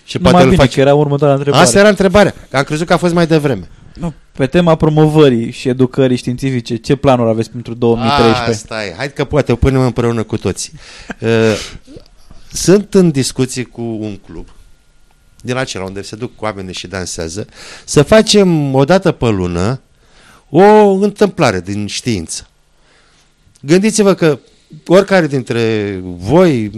Și 0.10 0.18
Numai 0.18 0.32
poate 0.32 0.48
bine, 0.48 0.62
faci... 0.62 0.74
că 0.74 0.80
era 0.80 0.94
următoarea 0.94 1.36
întrebare. 1.36 1.64
Asta 1.64 1.80
era 1.80 1.88
întrebarea. 1.88 2.34
Am 2.52 2.64
crezut 2.64 2.88
că 2.88 2.94
a 2.94 2.98
fost 2.98 3.14
mai 3.14 3.28
devreme. 3.28 3.70
Nu, 3.94 4.14
pe 4.32 4.46
tema 4.46 4.76
promovării 4.76 5.52
și 5.52 5.70
educării 5.70 6.18
științifice, 6.18 6.76
ce 6.76 6.96
planuri 6.96 7.30
aveți 7.30 7.50
pentru 7.50 7.74
2013? 7.74 8.50
Asta 8.50 8.86
e. 8.86 8.94
Hai 8.98 9.14
că 9.14 9.26
poate 9.26 9.52
o 9.52 9.56
punem 9.56 9.82
împreună 9.82 10.24
cu 10.24 10.38
toți. 10.38 10.72
Uh, 11.22 11.30
sunt 12.52 12.94
în 12.94 13.12
discuții 13.12 13.64
cu 13.64 13.82
un 13.82 14.20
club 14.26 14.48
din 15.42 15.56
acela 15.56 15.84
unde 15.84 16.02
se 16.02 16.16
duc 16.16 16.42
oamenii 16.42 16.74
și 16.74 16.88
dansează, 16.88 17.48
să 17.86 18.04
facem 18.04 18.76
o 18.76 18.86
dată 18.86 19.12
pe 19.12 19.26
lună 19.26 19.82
o 20.50 20.90
întâmplare 20.90 21.60
din 21.62 21.88
știință. 21.88 22.48
Gândiți-vă 23.62 24.14
că 24.14 24.40
oricare 24.88 25.28
dintre 25.28 25.96
voi 26.04 26.72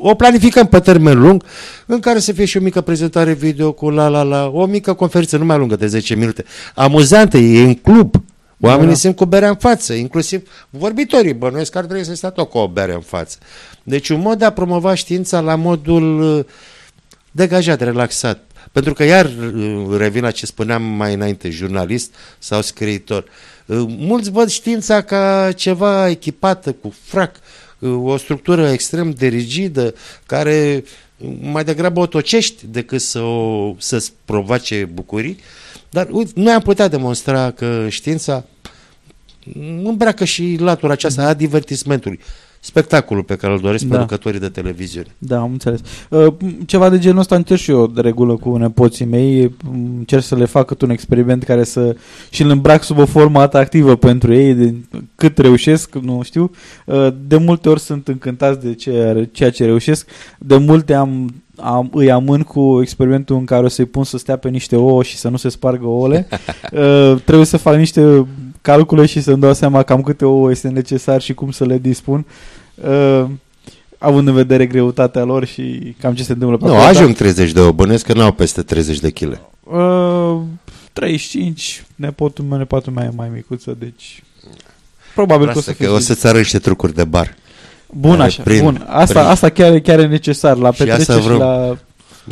o 0.00 0.14
planificăm 0.14 0.66
pe 0.66 0.80
termen 0.80 1.20
lung, 1.20 1.44
în 1.86 2.00
care 2.00 2.18
să 2.18 2.32
fie 2.32 2.44
și 2.44 2.56
o 2.56 2.60
mică 2.60 2.80
prezentare 2.80 3.32
video 3.32 3.72
cu 3.72 3.90
la 3.90 4.08
la 4.08 4.22
la, 4.22 4.46
o 4.46 4.66
mică 4.66 4.92
conferință 4.92 5.36
nu 5.36 5.44
mai 5.44 5.58
lungă 5.58 5.76
de 5.76 5.86
10 5.86 6.14
minute, 6.14 6.44
amuzantă, 6.74 7.36
e 7.36 7.62
în 7.62 7.74
club, 7.74 8.14
Oamenii 8.60 8.92
da. 8.92 8.98
sunt 8.98 9.16
cu 9.16 9.24
berea 9.24 9.48
în 9.48 9.54
față, 9.54 9.92
inclusiv 9.92 10.66
vorbitorii 10.70 11.32
bănuiesc 11.32 11.70
că 11.70 11.78
ar 11.78 11.84
trebui 11.84 12.04
să 12.04 12.14
stea 12.14 12.30
tot 12.30 12.50
cu 12.50 12.58
o 12.58 12.68
bere 12.68 12.92
în 12.92 13.00
față. 13.00 13.38
Deci 13.82 14.08
un 14.08 14.20
mod 14.20 14.38
de 14.38 14.44
a 14.44 14.50
promova 14.50 14.94
știința 14.94 15.40
la 15.40 15.54
modul 15.54 16.20
uh, 16.20 16.44
degajat, 17.30 17.80
relaxat. 17.80 18.42
Pentru 18.72 18.92
că 18.92 19.04
iar 19.04 19.24
uh, 19.24 19.96
revin 19.96 20.22
la 20.22 20.30
ce 20.30 20.46
spuneam 20.46 20.82
mai 20.82 21.14
înainte, 21.14 21.50
jurnalist 21.50 22.14
sau 22.38 22.62
scriitor. 22.62 23.24
Uh, 23.66 23.84
mulți 23.98 24.30
văd 24.30 24.48
știința 24.48 25.00
ca 25.00 25.52
ceva 25.56 26.08
echipată 26.08 26.72
cu 26.72 26.94
frac, 27.04 27.36
o 27.80 28.16
structură 28.16 28.68
extrem 28.68 29.10
de 29.10 29.26
rigidă, 29.26 29.94
care 30.26 30.84
mai 31.40 31.64
degrabă 31.64 32.00
o 32.00 32.06
tocești 32.06 32.66
decât 32.66 33.00
să 33.00 33.20
o, 33.20 33.74
să-ți 33.78 34.12
provoace 34.24 34.84
bucurii. 34.92 35.38
Dar 35.90 36.08
uite, 36.10 36.32
noi 36.34 36.52
am 36.52 36.60
putea 36.60 36.88
demonstra 36.88 37.50
că 37.50 37.86
știința 37.88 38.44
îmbracă 39.84 40.24
și 40.24 40.56
latura 40.60 40.92
aceasta 40.92 41.22
a 41.26 41.34
divertismentului 41.34 42.20
spectacolul 42.68 43.22
pe 43.22 43.36
care 43.36 43.52
îl 43.52 43.58
doresc 43.58 43.84
da. 43.84 43.94
producătorii 43.94 44.40
de 44.40 44.48
televiziune. 44.48 45.06
Da, 45.18 45.38
am 45.38 45.50
înțeles. 45.52 45.80
Uh, 46.08 46.34
ceva 46.66 46.88
de 46.88 46.98
genul 46.98 47.18
ăsta 47.18 47.36
încerc 47.36 47.60
și 47.60 47.70
eu 47.70 47.86
de 47.86 48.00
regulă 48.00 48.36
cu 48.36 48.56
nepoții 48.56 49.04
mei. 49.04 49.56
Încerc 49.98 50.22
să 50.22 50.34
le 50.34 50.44
fac 50.44 50.74
un 50.80 50.90
experiment 50.90 51.44
care 51.44 51.64
să 51.64 51.96
și 52.30 52.42
îl 52.42 52.50
îmbrac 52.50 52.82
sub 52.82 52.98
o 52.98 53.06
formă 53.06 53.40
atractivă 53.40 53.96
pentru 53.96 54.32
ei, 54.34 54.54
de 54.54 54.74
cât 55.14 55.38
reușesc, 55.38 55.94
nu 55.94 56.20
știu. 56.22 56.50
Uh, 56.84 57.08
de 57.26 57.36
multe 57.36 57.68
ori 57.68 57.80
sunt 57.80 58.08
încântați 58.08 58.60
de 58.60 58.74
ceea 59.32 59.50
ce 59.50 59.64
reușesc. 59.64 60.08
De 60.38 60.56
multe 60.56 60.94
am 60.94 61.34
am, 61.60 61.90
îi 61.94 62.10
amân 62.10 62.42
cu 62.42 62.78
experimentul 62.80 63.36
în 63.36 63.44
care 63.44 63.64
o 63.64 63.68
să-i 63.68 63.84
pun 63.84 64.04
să 64.04 64.18
stea 64.18 64.36
pe 64.36 64.48
niște 64.48 64.76
ouă 64.76 65.02
și 65.02 65.16
să 65.16 65.28
nu 65.28 65.36
se 65.36 65.48
spargă 65.48 65.86
ouăle. 65.86 66.28
uh, 66.72 67.14
trebuie 67.24 67.46
să 67.46 67.56
fac 67.56 67.76
niște 67.76 68.26
calcule 68.60 69.06
și 69.06 69.20
să-mi 69.20 69.40
dau 69.40 69.52
seama 69.52 69.82
cam 69.82 70.02
câte 70.02 70.24
ouă 70.24 70.50
este 70.50 70.68
necesar 70.68 71.20
și 71.20 71.34
cum 71.34 71.50
să 71.50 71.64
le 71.64 71.78
dispun. 71.78 72.18
Uh, 72.18 72.57
având 73.98 74.28
în 74.28 74.34
vedere 74.34 74.66
greutatea 74.66 75.24
lor 75.24 75.44
și 75.44 75.94
cam 76.00 76.14
ce 76.14 76.22
se 76.22 76.32
întâmplă 76.32 76.56
pe 76.56 76.64
Nu, 76.64 76.72
no, 76.72 76.78
ajung 76.78 77.14
30 77.14 77.52
de 77.52 77.60
ouă, 77.60 77.72
bănesc 77.72 78.04
că 78.06 78.12
n-au 78.12 78.32
peste 78.32 78.62
30 78.62 78.98
de 78.98 79.10
kg. 79.10 79.40
Uh, 79.62 80.40
35, 80.92 81.84
nepotul 81.94 82.44
meu, 82.44 82.58
nepotul 82.58 82.92
meu 82.92 83.04
e 83.04 83.12
mai 83.16 83.30
micuță, 83.34 83.76
deci 83.78 84.22
probabil 85.14 85.52
că 85.52 85.58
o 85.58 85.60
să 85.60 85.72
că 85.72 85.90
o 85.90 85.98
să-ți 85.98 86.26
arăt 86.26 86.38
niște 86.38 86.58
trucuri 86.58 86.94
de 86.94 87.04
bar. 87.04 87.34
Bun 87.92 88.20
așa, 88.20 88.42
prin, 88.42 88.62
bun. 88.62 88.86
Asta, 88.88 89.18
prin... 89.18 89.30
asta 89.30 89.48
chiar, 89.48 89.78
chiar 89.78 89.98
e 89.98 90.06
necesar. 90.06 90.56
La 90.56 90.70
petreceri 90.70 91.22
și, 91.22 91.28
și 91.28 91.36
la 91.36 91.76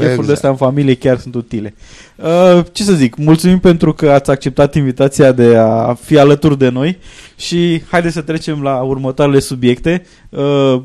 chefurile 0.02 0.32
exact. 0.32 0.36
astea 0.36 0.50
în 0.50 0.56
familie 0.56 0.94
chiar 0.94 1.18
sunt 1.18 1.34
utile. 1.34 1.74
Uh, 2.16 2.64
ce 2.72 2.82
să 2.82 2.92
zic, 2.92 3.16
mulțumim 3.16 3.58
pentru 3.58 3.92
că 3.92 4.10
ați 4.10 4.30
acceptat 4.30 4.74
invitația 4.74 5.32
de 5.32 5.56
a 5.56 5.94
fi 5.94 6.18
alături 6.18 6.58
de 6.58 6.68
noi 6.68 6.98
și 7.36 7.82
haideți 7.90 8.14
să 8.14 8.20
trecem 8.20 8.62
la 8.62 8.80
următoarele 8.80 9.38
subiecte. 9.38 10.06
Uh, 10.28 10.82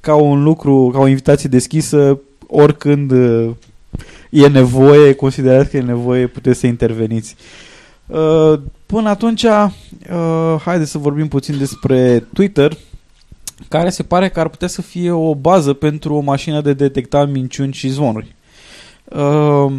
ca 0.00 0.14
un 0.14 0.42
lucru, 0.42 0.90
ca 0.92 0.98
o 0.98 1.06
invitație 1.06 1.48
deschisă, 1.48 2.20
oricând 2.46 3.10
uh, 3.10 3.50
e 4.30 4.48
nevoie, 4.48 5.12
considerați 5.12 5.70
că 5.70 5.76
e 5.76 5.80
nevoie, 5.80 6.26
puteți 6.26 6.58
să 6.58 6.66
interveniți. 6.66 7.36
Uh, 8.06 8.60
până 8.86 9.08
atunci, 9.08 9.42
uh, 9.42 10.60
haideți 10.64 10.90
să 10.90 10.98
vorbim 10.98 11.28
puțin 11.28 11.58
despre 11.58 12.26
Twitter, 12.32 12.76
care 13.68 13.90
se 13.90 14.02
pare 14.02 14.28
că 14.28 14.40
ar 14.40 14.48
putea 14.48 14.68
să 14.68 14.82
fie 14.82 15.10
o 15.10 15.34
bază 15.34 15.72
pentru 15.72 16.14
o 16.14 16.20
mașină 16.20 16.60
de 16.60 16.72
detectat 16.72 17.30
minciuni 17.30 17.72
și 17.72 17.88
zvonuri. 17.88 18.34
Uh, 19.04 19.72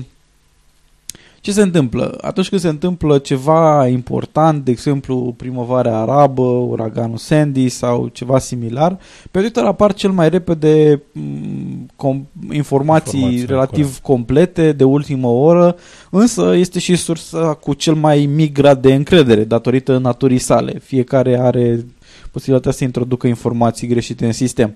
ce 1.42 1.52
se 1.52 1.62
întâmplă? 1.62 2.18
Atunci 2.22 2.50
când 2.50 2.62
se 2.62 2.68
întâmplă 2.68 3.18
ceva 3.18 3.88
important, 3.88 4.66
de 4.66 4.72
exemplu 4.72 5.34
primăvara 5.38 5.98
arabă, 5.98 6.42
uraganul 6.42 7.18
Sandy 7.18 7.70
sau 7.70 8.08
ceva 8.08 8.40
similar, 8.40 8.98
pe 9.32 9.40
Twitter 9.40 9.64
apar 9.64 9.94
cel 9.94 10.12
mai 10.12 10.30
repede 10.30 11.02
mm, 11.12 11.86
com- 11.96 12.52
informații, 12.52 13.20
informații 13.20 13.46
relativ 13.46 13.86
corect. 13.86 14.04
complete 14.04 14.72
de 14.72 14.84
ultimă 14.84 15.28
oră, 15.28 15.76
însă 16.10 16.56
este 16.56 16.80
și 16.80 16.96
sursa 16.96 17.54
cu 17.54 17.74
cel 17.74 17.94
mai 17.94 18.26
mic 18.26 18.54
grad 18.54 18.82
de 18.82 18.94
încredere 18.94 19.44
datorită 19.44 19.98
naturii 19.98 20.38
sale. 20.38 20.80
Fiecare 20.84 21.40
are 21.40 21.86
posibilitatea 22.32 22.72
să 22.72 22.84
introducă 22.84 23.28
informații 23.28 23.88
greșite 23.88 24.26
în 24.26 24.32
sistem. 24.32 24.76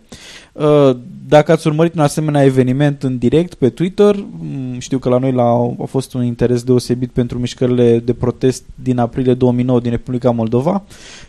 Uh, 0.51 0.97
dacă 1.27 1.51
ați 1.51 1.67
urmărit 1.67 1.93
un 1.93 2.01
asemenea 2.01 2.43
eveniment 2.43 3.03
în 3.03 3.17
direct 3.17 3.53
pe 3.53 3.69
Twitter, 3.69 4.15
mm, 4.15 4.79
știu 4.79 4.97
că 4.97 5.09
la 5.09 5.17
noi 5.17 5.31
la, 5.31 5.43
a 5.81 5.85
fost 5.87 6.13
un 6.13 6.23
interes 6.23 6.63
deosebit 6.63 7.11
pentru 7.11 7.39
mișcările 7.39 7.99
de 7.99 8.13
protest 8.13 8.63
din 8.75 8.97
aprilie 8.97 9.33
2009 9.33 9.79
din 9.79 9.91
Republica 9.91 10.31
Moldova. 10.31 10.83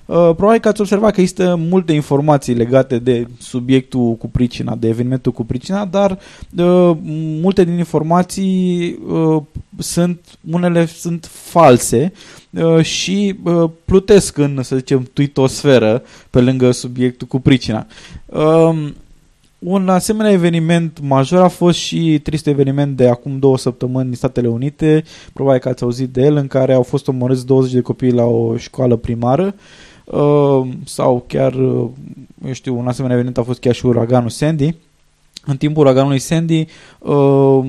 Uh, 0.06 0.16
probabil 0.16 0.60
că 0.60 0.68
ați 0.68 0.80
observat 0.80 1.12
că 1.12 1.20
există 1.20 1.56
multe 1.59 1.92
informații 1.92 2.55
legate 2.55 2.98
de 2.98 3.26
subiectul 3.38 4.14
cu 4.14 4.28
pricina, 4.28 4.74
de 4.74 4.88
evenimentul 4.88 5.32
cu 5.32 5.44
pricina, 5.44 5.84
dar 5.84 6.10
uh, 6.10 6.96
multe 7.40 7.64
din 7.64 7.78
informații 7.78 8.98
sunt, 9.78 10.20
unele 10.51 10.86
sunt 10.86 11.28
false 11.32 12.12
și 12.82 13.36
plutesc 13.85 14.39
în, 14.39 14.62
să 14.62 14.76
zicem, 14.76 15.09
tweetosferă 15.12 16.02
pe 16.31 16.40
lângă 16.40 16.70
subiectul 16.70 17.26
cu 17.26 17.40
pricina. 17.40 17.86
Um, 18.26 18.94
un 19.64 19.89
asemenea 19.89 20.32
eveniment 20.32 20.98
major 21.02 21.43
a 21.43 21.48
fost 21.48 21.78
și 21.78 22.20
trist 22.22 22.47
eveniment 22.47 22.97
de 22.97 23.09
acum 23.09 23.39
două 23.39 23.59
săptămâni 23.59 24.09
în 24.09 24.14
Statele 24.14 24.48
Unite, 24.48 25.05
probabil 25.32 25.60
că 25.60 25.68
ați 25.68 25.82
auzit 25.82 26.09
de 26.09 26.22
el, 26.22 26.36
în 26.36 26.47
care 26.47 26.72
au 26.72 26.82
fost 26.82 27.09
omorâți 27.09 27.47
20 27.47 27.72
de 27.72 27.81
copii 27.81 28.12
la 28.12 28.24
o 28.24 28.56
școală 28.56 28.97
primară 28.97 29.55
uh, 30.05 30.68
sau 30.85 31.24
chiar, 31.26 31.55
uh, 31.55 31.89
eu 32.47 32.52
știu, 32.52 32.78
un 32.78 32.86
asemenea 32.86 33.16
eveniment 33.16 33.39
a 33.39 33.43
fost 33.43 33.60
chiar 33.60 33.74
și 33.74 33.86
uraganul 33.86 34.31
Sandy. 34.31 34.74
În 35.47 35.56
timpul 35.56 35.82
uraganului 35.82 36.18
Sandy, 36.18 36.66
uh, 36.98 37.64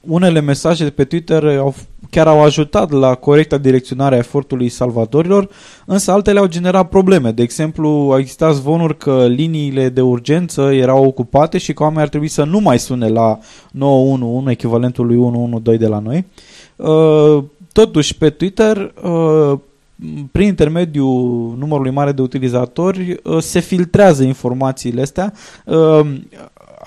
unele 0.00 0.40
mesaje 0.40 0.90
pe 0.90 1.04
Twitter 1.04 1.44
au, 1.44 1.74
chiar 2.10 2.26
au 2.26 2.42
ajutat 2.42 2.90
la 2.90 3.14
corecta 3.14 3.58
direcționare 3.58 4.14
a 4.14 4.18
efortului 4.18 4.68
salvatorilor, 4.68 5.48
însă 5.86 6.10
altele 6.10 6.38
au 6.38 6.46
generat 6.46 6.88
probleme. 6.88 7.30
De 7.30 7.42
exemplu, 7.42 7.88
au 7.88 8.18
existat 8.18 8.54
zvonuri 8.54 8.96
că 8.96 9.26
liniile 9.26 9.88
de 9.88 10.00
urgență 10.00 10.62
erau 10.62 11.04
ocupate 11.04 11.58
și 11.58 11.72
că 11.72 11.82
oamenii 11.82 12.02
ar 12.02 12.08
trebui 12.08 12.28
să 12.28 12.44
nu 12.44 12.60
mai 12.60 12.78
sune 12.78 13.08
la 13.08 13.38
911, 13.70 14.50
echivalentul 14.50 15.06
lui 15.06 15.16
112 15.16 15.84
de 15.84 15.90
la 15.90 15.98
noi. 15.98 16.24
Uh, 16.76 17.44
totuși, 17.72 18.16
pe 18.16 18.30
Twitter, 18.30 18.92
uh, 19.02 19.58
prin 20.32 20.46
intermediul 20.46 21.54
numărului 21.58 21.90
mare 21.90 22.12
de 22.12 22.22
utilizatori, 22.22 23.20
uh, 23.24 23.38
se 23.38 23.60
filtrează 23.60 24.22
informațiile 24.22 25.00
astea 25.00 25.32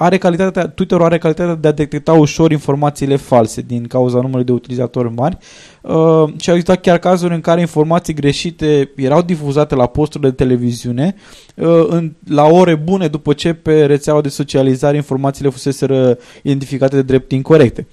are 0.01 0.17
calitatea, 0.17 0.67
Twitter 0.67 1.01
are 1.01 1.17
calitatea 1.17 1.55
de 1.55 1.67
a 1.67 1.71
detecta 1.71 2.13
ușor 2.13 2.51
informațiile 2.51 3.15
false 3.15 3.61
din 3.61 3.87
cauza 3.87 4.15
numărului 4.15 4.45
de 4.45 4.51
utilizatori 4.51 5.13
mari 5.13 5.37
uh, 5.81 5.93
și 6.39 6.49
au 6.49 6.55
existat 6.55 6.81
chiar 6.81 6.97
cazuri 6.97 7.33
în 7.33 7.41
care 7.41 7.59
informații 7.59 8.13
greșite 8.13 8.91
erau 8.95 9.21
difuzate 9.21 9.75
la 9.75 9.85
posturi 9.85 10.23
de 10.23 10.31
televiziune 10.31 11.15
uh, 11.55 11.85
în, 11.87 12.11
la 12.27 12.45
ore 12.45 12.75
bune 12.75 13.07
după 13.07 13.33
ce 13.33 13.53
pe 13.53 13.85
rețeaua 13.85 14.21
de 14.21 14.29
socializare 14.29 14.95
informațiile 14.95 15.49
fusese 15.49 16.17
identificate 16.43 16.95
de 16.95 17.01
drept 17.01 17.31
incorrecte. 17.31 17.87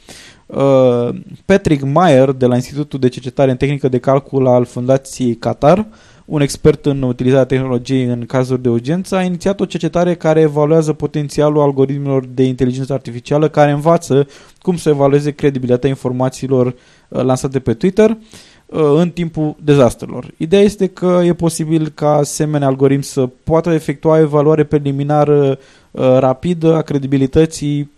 Uh, 0.47 1.09
Patrick 1.45 1.83
Meyer 1.83 2.33
de 2.33 2.47
la 2.47 2.55
Institutul 2.55 2.99
de 2.99 3.09
Cercetare 3.09 3.51
în 3.51 3.57
Tehnică 3.57 3.89
de 3.89 3.99
Calcul 3.99 4.47
al 4.47 4.65
Fundației 4.65 5.35
Qatar 5.35 5.87
un 6.29 6.41
expert 6.41 6.87
în 6.87 7.03
utilizarea 7.03 7.45
tehnologiei 7.45 8.05
în 8.05 8.27
cazuri 8.27 8.63
de 8.63 8.69
urgență, 8.69 9.17
a 9.17 9.23
inițiat 9.23 9.61
o 9.61 9.65
cercetare 9.65 10.15
care 10.15 10.41
evaluează 10.41 10.93
potențialul 10.93 11.61
algoritmilor 11.61 12.25
de 12.27 12.43
inteligență 12.43 12.93
artificială 12.93 13.49
care 13.49 13.71
învață 13.71 14.27
cum 14.61 14.77
să 14.77 14.89
evalueze 14.89 15.31
credibilitatea 15.31 15.89
informațiilor 15.89 16.67
uh, 16.67 17.23
lansate 17.23 17.59
pe 17.59 17.75
Twitter 17.75 18.11
uh, 18.11 18.81
în 18.97 19.11
timpul 19.11 19.57
dezastrelor. 19.63 20.31
Ideea 20.37 20.63
este 20.63 20.87
că 20.87 21.21
e 21.25 21.35
posibil 21.35 21.89
ca 21.89 22.11
asemenea 22.11 22.69
algoritm 22.69 23.03
să 23.03 23.29
poată 23.45 23.71
efectua 23.71 24.19
evaluare 24.19 24.65
preliminară 24.65 25.59
uh, 25.91 26.17
rapidă 26.19 26.75
a 26.75 26.83
credibilității 26.83 27.91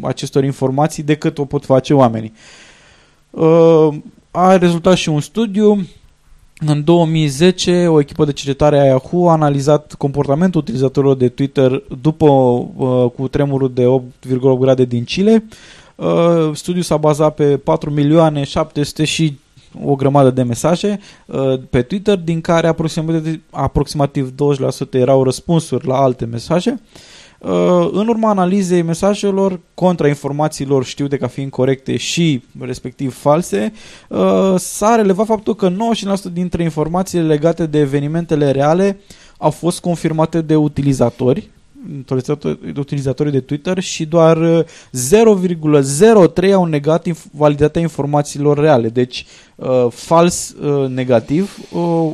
acestor 0.00 0.44
informații 0.44 1.02
decât 1.02 1.38
o 1.38 1.44
pot 1.44 1.64
face 1.64 1.94
oamenii. 1.94 2.32
A 4.30 4.56
rezultat 4.56 4.96
și 4.96 5.08
un 5.08 5.20
studiu 5.20 5.86
în 6.58 6.84
2010, 6.84 7.86
o 7.86 8.00
echipă 8.00 8.24
de 8.24 8.32
cercetare 8.32 8.78
a 8.78 8.84
Yahoo 8.84 9.28
a 9.28 9.32
analizat 9.32 9.94
comportamentul 9.94 10.60
utilizatorilor 10.60 11.16
de 11.16 11.28
Twitter 11.28 11.82
după 12.00 12.26
uh, 12.26 13.10
cu 13.16 13.28
tremurul 13.28 13.72
de 13.72 13.84
8,8 14.28 14.58
grade 14.58 14.84
din 14.84 15.04
Chile. 15.04 15.44
Uh, 15.94 16.50
studiul 16.52 16.82
s-a 16.82 16.96
bazat 16.96 17.34
pe 17.34 17.56
4 17.56 17.90
milioane 17.90 18.44
700 18.44 19.04
și 19.04 19.38
o 19.84 19.94
grămadă 19.94 20.30
de 20.30 20.42
mesaje 20.42 21.00
uh, 21.26 21.60
pe 21.70 21.82
Twitter, 21.82 22.16
din 22.16 22.40
care 22.40 22.66
aproximativ, 22.66 23.40
aproximativ 23.50 24.32
20% 24.32 24.90
erau 24.90 25.24
răspunsuri 25.24 25.86
la 25.86 25.96
alte 25.96 26.24
mesaje. 26.24 26.70
Uh, 26.70 26.78
Uh, 26.78 27.13
în 27.92 28.08
urma 28.08 28.30
analizei 28.30 28.82
mesajelor 28.82 29.60
contra 29.74 30.08
informațiilor 30.08 30.84
știute 30.84 31.16
ca 31.16 31.26
fiind 31.26 31.50
corecte 31.50 31.96
și 31.96 32.42
respectiv 32.60 33.14
false, 33.14 33.72
uh, 34.08 34.54
s-a 34.56 34.94
relevat 34.94 35.26
faptul 35.26 35.54
că 35.54 35.70
99% 35.70 36.32
dintre 36.32 36.62
informațiile 36.62 37.26
legate 37.26 37.66
de 37.66 37.78
evenimentele 37.78 38.50
reale 38.50 38.98
au 39.38 39.50
fost 39.50 39.80
confirmate 39.80 40.40
de 40.40 40.56
utilizatori 40.56 41.50
utilizatorii 42.76 43.32
de 43.32 43.40
Twitter 43.40 43.78
și 43.78 44.06
doar 44.06 44.64
0,03 44.66 46.42
uh, 46.42 46.52
au 46.52 46.64
negat 46.64 47.06
validitatea 47.30 47.80
informațiilor 47.80 48.58
reale. 48.58 48.88
Deci 48.88 49.26
uh, 49.54 49.86
fals 49.90 50.50
uh, 50.50 50.88
negativ 50.88 51.58
uh, 51.72 52.12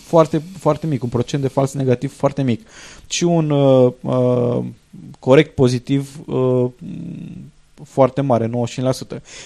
foarte, 0.00 0.42
foarte 0.58 0.86
mic, 0.86 1.02
un 1.02 1.08
procent 1.08 1.42
de 1.42 1.48
fals 1.48 1.72
negativ 1.72 2.16
foarte 2.16 2.42
mic. 2.42 2.66
Și 3.08 3.24
un 3.24 3.50
uh, 3.50 3.92
uh, 4.00 4.64
corect 5.18 5.54
pozitiv 5.54 6.18
uh, 6.26 6.66
foarte 7.84 8.20
mare, 8.20 8.50
95%. 8.50 8.50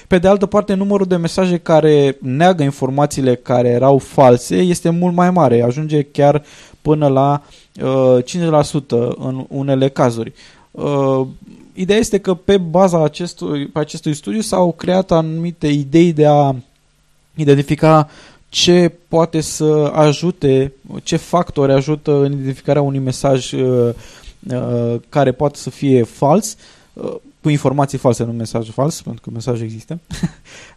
Pe 0.09 0.19
de 0.19 0.29
altă 0.29 0.47
parte, 0.47 0.75
numărul 0.75 1.07
de 1.07 1.17
mesaje 1.17 1.59
care 1.59 2.17
neagă 2.21 2.63
informațiile 2.63 3.35
care 3.35 3.69
erau 3.69 3.99
false 3.99 4.57
este 4.57 4.91
mult 4.91 5.15
mai 5.15 5.31
mare, 5.31 5.63
ajunge 5.63 6.03
chiar 6.03 6.43
până 6.83 7.09
la 7.09 7.43
uh, 7.47 7.60
50% 7.79 7.83
în 9.17 9.45
unele 9.49 9.89
cazuri. 9.89 10.33
Uh, 10.71 11.27
ideea 11.73 11.99
este 11.99 12.19
că 12.19 12.35
pe 12.35 12.59
baza 12.59 13.05
acestui, 13.05 13.67
pe 13.67 13.79
acestui 13.79 14.15
studiu 14.15 14.41
s-au 14.41 14.73
creat 14.73 15.11
anumite 15.11 15.67
idei 15.67 16.13
de 16.13 16.27
a 16.27 16.55
identifica 17.35 18.09
ce 18.49 18.93
poate 19.09 19.41
să 19.41 19.91
ajute, 19.95 20.73
ce 21.03 21.17
factori 21.17 21.73
ajută 21.73 22.13
în 22.13 22.33
identificarea 22.33 22.83
unui 22.83 22.99
mesaj 22.99 23.53
uh, 23.53 23.95
uh, 24.51 24.95
care 25.09 25.33
poate 25.33 25.59
să 25.59 25.71
fie 25.71 26.03
fals. 26.03 26.57
Uh, 26.93 27.15
cu 27.43 27.49
informații 27.49 27.99
false, 27.99 28.25
nu 28.25 28.33
mesaj 28.33 28.71
fals, 28.71 29.03
pentru 29.03 29.23
că 29.23 29.31
mesajul 29.33 29.65
există. 29.65 29.99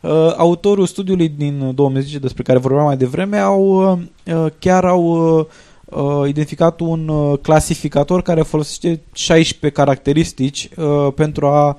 Uh, 0.02 0.34
autorul 0.38 0.86
studiului 0.86 1.30
din 1.30 1.72
2010 1.76 2.20
despre 2.20 2.44
care 2.44 2.58
vorbeam 2.58 2.86
mai 2.86 2.98
devreme 2.98 3.38
au 3.38 3.92
uh, 4.26 4.46
chiar 4.60 4.86
au 4.86 5.48
uh, 5.96 6.28
identificat 6.28 6.80
un 6.80 7.36
clasificator 7.42 8.22
care 8.22 8.42
folosește 8.42 9.02
16 9.14 9.80
caracteristici 9.80 10.70
pentru 11.16 11.48
a 11.48 11.78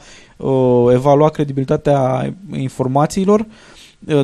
evalua 0.92 1.28
credibilitatea 1.28 2.34
informațiilor 2.52 3.46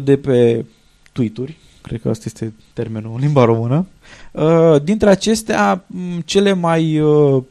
de 0.03 0.17
pe 0.17 0.65
tweet-uri, 1.13 1.57
cred 1.83 2.01
că 2.01 2.09
asta 2.09 2.25
este 2.27 2.55
termenul 2.73 3.13
în 3.15 3.21
limba 3.21 3.45
română. 3.45 3.87
Uh, 4.33 4.83
dintre 4.83 5.11
acestea, 5.11 5.85
cele 6.25 6.53
mai 6.53 7.01
uh, 7.01 7.43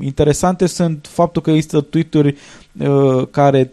interesante 0.00 0.66
sunt 0.66 1.08
faptul 1.10 1.42
că 1.42 1.50
există 1.50 1.80
tweet-uri 1.80 2.36
uh, 2.78 3.26
care 3.30 3.72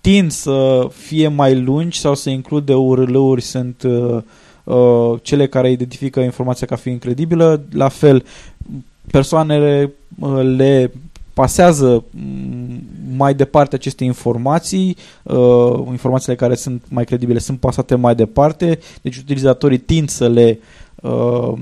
tind 0.00 0.30
să 0.30 0.88
fie 0.92 1.28
mai 1.28 1.60
lungi 1.60 1.98
sau 1.98 2.14
să 2.14 2.30
include 2.30 2.74
URL-uri, 2.74 3.42
sunt 3.42 3.82
cele 5.22 5.46
care 5.46 5.70
identifică 5.70 6.20
informația 6.20 6.66
ca 6.66 6.76
fiind 6.76 7.00
credibilă. 7.00 7.62
La 7.72 7.88
fel, 7.88 8.24
persoanele 9.10 9.92
uh, 10.18 10.40
le 10.56 10.92
pasează 11.34 12.04
mm, 12.10 12.82
mai 13.16 13.34
departe 13.34 13.74
aceste 13.74 14.04
informații, 14.04 14.96
uh, 15.22 15.86
informațiile 15.90 16.34
care 16.34 16.54
sunt 16.54 16.82
mai 16.88 17.04
credibile 17.04 17.38
sunt 17.38 17.60
pasate 17.60 17.94
mai 17.94 18.14
departe, 18.14 18.78
deci 19.02 19.16
utilizatorii 19.16 19.78
tind 19.78 20.08
să 20.08 20.28
le 20.28 20.58
uh, 21.02 21.52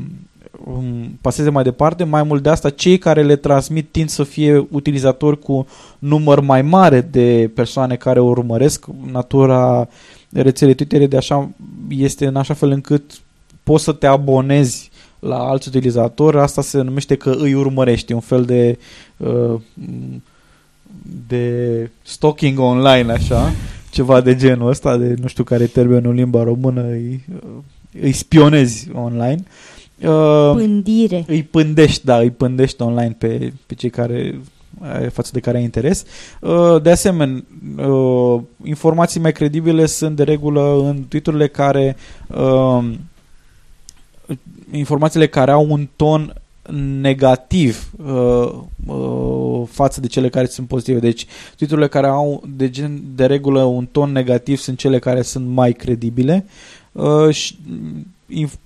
um, 0.65 1.19
paseze 1.21 1.51
mai 1.51 1.63
departe. 1.63 2.05
Mai 2.05 2.23
mult 2.23 2.43
de 2.43 2.49
asta, 2.49 2.71
cei 2.71 2.99
care 2.99 3.23
le 3.23 3.37
transmit 3.37 3.89
tind 3.91 4.09
să 4.09 4.23
fie 4.23 4.67
utilizatori 4.71 5.39
cu 5.39 5.67
număr 5.99 6.41
mai 6.41 6.63
mare 6.63 7.01
de 7.01 7.51
persoane 7.55 7.97
care 7.97 8.21
o 8.21 8.29
urmăresc. 8.29 8.87
Natura 9.13 9.89
rețelei 10.41 10.75
Twitter 10.75 11.07
de 11.07 11.17
așa, 11.17 11.51
este 11.89 12.27
în 12.27 12.37
așa 12.37 12.55
fel 12.55 12.71
încât 12.71 13.03
poți 13.63 13.85
să 13.85 13.93
te 13.93 14.07
abonezi 14.07 14.91
la 15.19 15.39
alți 15.39 15.69
utilizatori, 15.69 16.39
asta 16.39 16.63
se 16.63 16.83
numește 16.83 17.15
că 17.15 17.31
îi 17.39 17.55
urmărești, 17.55 18.13
un 18.13 18.21
fel 18.21 18.45
de 18.45 18.79
uh, 19.17 19.61
de 21.29 21.91
stalking 22.03 22.59
online, 22.59 23.13
așa, 23.13 23.53
ceva 23.91 24.21
de 24.21 24.35
genul 24.35 24.69
ăsta, 24.69 24.97
de 24.97 25.15
nu 25.21 25.27
știu 25.27 25.45
care 25.45 25.63
e 25.63 25.67
termenul 25.67 26.11
în 26.11 26.17
limba 26.17 26.43
română, 26.43 26.83
îi, 26.83 27.25
îi 28.01 28.13
spionezi 28.13 28.89
online. 28.93 29.45
Uh, 30.01 30.53
Pândire. 30.55 31.25
Îi 31.27 31.43
pândești, 31.43 32.05
da, 32.05 32.19
îi 32.19 32.31
pândești 32.31 32.83
online 32.83 33.17
pe, 33.19 33.53
pe 33.67 33.75
cei 33.75 33.91
care 33.91 34.41
față 35.11 35.31
de 35.33 35.41
care 35.41 35.57
ai 35.57 35.63
interes. 35.63 36.05
Uh, 36.41 36.83
de 36.83 36.91
asemenea, 36.91 37.45
uh, 37.77 38.41
informații 38.65 39.21
mai 39.21 39.33
credibile 39.33 39.87
sunt 39.87 40.17
de 40.17 40.23
regulă 40.23 40.79
în 40.79 41.03
titlurile 41.03 41.49
care 41.49 41.97
uh, 42.27 42.85
informațiile 44.73 45.27
care 45.27 45.51
au 45.51 45.67
un 45.71 45.89
ton 45.97 46.35
negativ 47.01 47.91
uh, 48.07 48.53
uh, 48.87 49.63
față 49.71 50.01
de 50.01 50.07
cele 50.07 50.29
care 50.29 50.47
sunt 50.47 50.69
pozitive. 50.69 50.99
Deci 50.99 51.27
titlurile 51.57 51.89
care 51.89 52.07
au 52.07 52.43
de, 52.57 52.71
gen, 52.71 53.03
de 53.15 53.27
regulă 53.27 53.63
un 53.63 53.87
ton 53.93 54.13
negativ 54.13 54.59
sunt 54.59 54.79
cele 54.79 54.99
care 54.99 55.23
sunt 55.23 55.49
mai 55.49 55.73
credibile 55.73 56.47
uh, 56.93 57.35
și 57.35 57.59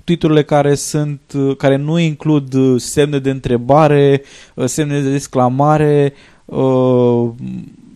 titlurile 0.04 0.42
care 0.42 0.74
sunt 0.74 1.20
uh, 1.34 1.56
care 1.56 1.76
nu 1.76 1.98
includ 1.98 2.54
uh, 2.54 2.80
semne 2.80 3.18
de 3.18 3.30
întrebare, 3.30 4.22
uh, 4.54 4.64
semne 4.64 5.00
de 5.00 5.14
exclamare 5.14 6.12
uh, 6.44 7.28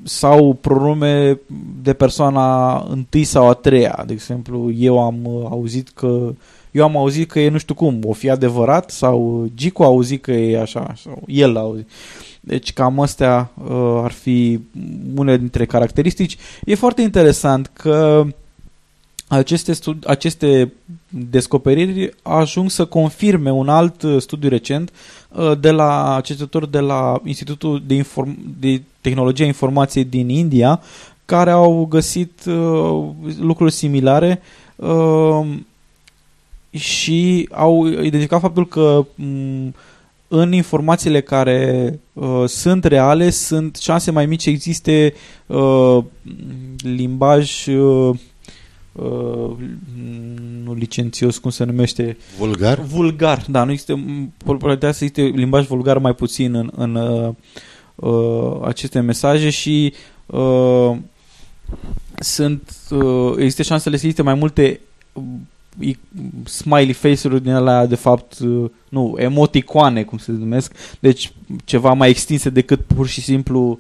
sau 0.03 0.59
pronume 0.61 1.41
de 1.82 1.93
persoana 1.93 2.78
întâi 2.89 3.24
sau 3.24 3.49
a 3.49 3.55
treia. 3.55 4.03
De 4.07 4.12
exemplu, 4.12 4.73
eu 4.73 5.03
am 5.03 5.24
uh, 5.24 5.47
auzit 5.51 5.89
că 5.89 6.35
eu 6.70 6.85
am 6.85 6.97
auzit 6.97 7.31
că 7.31 7.41
e 7.41 7.49
nu 7.49 7.59
știu 7.59 7.74
cum, 7.74 8.01
o 8.05 8.12
fi 8.12 8.31
adevărat 8.31 8.91
sau 8.91 9.49
Gico 9.55 9.82
a 9.82 9.86
auzit 9.86 10.23
că 10.23 10.32
e 10.32 10.61
așa 10.61 10.95
sau 10.97 11.23
el 11.27 11.57
a 11.57 11.61
auzit. 11.61 11.91
Deci 12.41 12.73
cam 12.73 13.01
astea 13.01 13.51
uh, 13.65 14.01
ar 14.03 14.12
fi 14.12 14.61
unele 15.16 15.36
dintre 15.36 15.66
caracteristici. 15.66 16.36
E 16.65 16.74
foarte 16.74 17.03
interesant 17.03 17.66
că 17.66 18.27
aceste, 19.28 19.72
studi- 19.72 20.06
aceste 20.06 20.72
descoperiri 21.09 22.14
ajung 22.22 22.70
să 22.70 22.84
confirme 22.84 23.52
un 23.52 23.68
alt 23.68 24.02
studiu 24.18 24.48
recent 24.48 24.92
uh, 25.28 25.52
de 25.60 25.70
la 25.70 26.20
cercetători 26.22 26.70
de 26.70 26.80
la 26.80 27.20
Institutul 27.24 27.82
de, 27.86 27.94
Inform- 27.94 28.38
de 28.59 28.82
Tehnologie 29.01 29.44
a 29.44 29.48
Informației 29.48 30.05
din 30.05 30.28
India, 30.28 30.80
care 31.24 31.51
au 31.51 31.86
găsit 31.90 32.44
uh, 32.46 33.05
lucruri 33.40 33.72
similare 33.72 34.42
uh, 34.76 35.46
și 36.70 37.48
au 37.52 37.86
identificat 37.86 38.40
faptul 38.40 38.66
că 38.68 39.06
m- 39.20 39.74
în 40.28 40.52
informațiile 40.52 41.20
care 41.20 41.98
uh, 42.12 42.44
sunt 42.46 42.84
reale 42.84 43.30
sunt 43.30 43.76
șanse 43.76 44.10
mai 44.10 44.26
mici 44.26 44.46
existe 44.46 45.14
uh, 45.46 45.98
limbaj 46.82 47.66
uh, 47.66 48.16
uh, 48.95 49.51
nu 50.65 50.75
licențios, 50.75 51.39
cum 51.39 51.51
se 51.51 51.65
numește? 51.65 52.16
Vulgar? 52.39 52.81
Vulgar, 52.81 53.45
da, 53.49 53.65
nu 53.65 53.71
există 53.71 54.05
probabilitatea 54.37 54.93
să 54.93 55.05
existe 55.05 55.37
limbaj 55.37 55.66
vulgar 55.66 55.99
mai 55.99 56.15
puțin 56.15 56.55
în, 56.55 56.71
în 56.77 56.95
uh, 56.95 57.35
uh, 57.95 58.61
aceste 58.65 59.01
mesaje 59.01 59.51
și 59.51 59.93
uh, 60.27 60.97
sunt, 62.19 62.75
uh, 62.91 63.35
există 63.37 63.62
șansele 63.62 63.97
să 63.97 64.03
existe 64.03 64.23
mai 64.23 64.35
multe 64.35 64.81
smiley 66.45 66.93
face-uri 66.93 67.43
din 67.43 67.53
alea, 67.53 67.87
de 67.87 67.95
fapt, 67.95 68.39
uh, 68.39 68.71
nu, 68.89 69.15
emoticoane, 69.16 70.03
cum 70.03 70.19
se 70.19 70.33
numesc, 70.33 70.75
deci 71.01 71.33
ceva 71.65 71.93
mai 71.93 72.09
extinse 72.09 72.51
decât 72.51 72.81
pur 72.81 73.07
și 73.07 73.21
simplu 73.21 73.71
uh, 73.71 73.79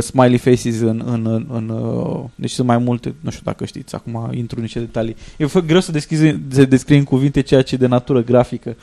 smiley 0.00 0.38
faces 0.38 0.80
în, 0.80 1.02
în, 1.06 1.26
în, 1.26 1.46
în 1.52 1.68
uh, 1.68 2.20
deci 2.34 2.50
sunt 2.50 2.66
mai 2.66 2.78
multe, 2.78 3.14
nu 3.20 3.30
știu 3.30 3.42
dacă 3.44 3.64
știți, 3.64 3.94
acum 3.94 4.30
intru 4.32 4.56
în 4.56 4.62
niște 4.62 4.78
detalii. 4.78 5.16
E 5.36 5.46
greu 5.66 5.80
să, 5.80 5.92
deschizi, 5.92 6.36
să 6.48 6.64
descrii 6.64 6.98
în 6.98 7.04
cuvinte 7.04 7.40
ceea 7.40 7.62
ce 7.62 7.74
e 7.74 7.78
de 7.78 7.86
natură 7.86 8.22
grafică. 8.22 8.76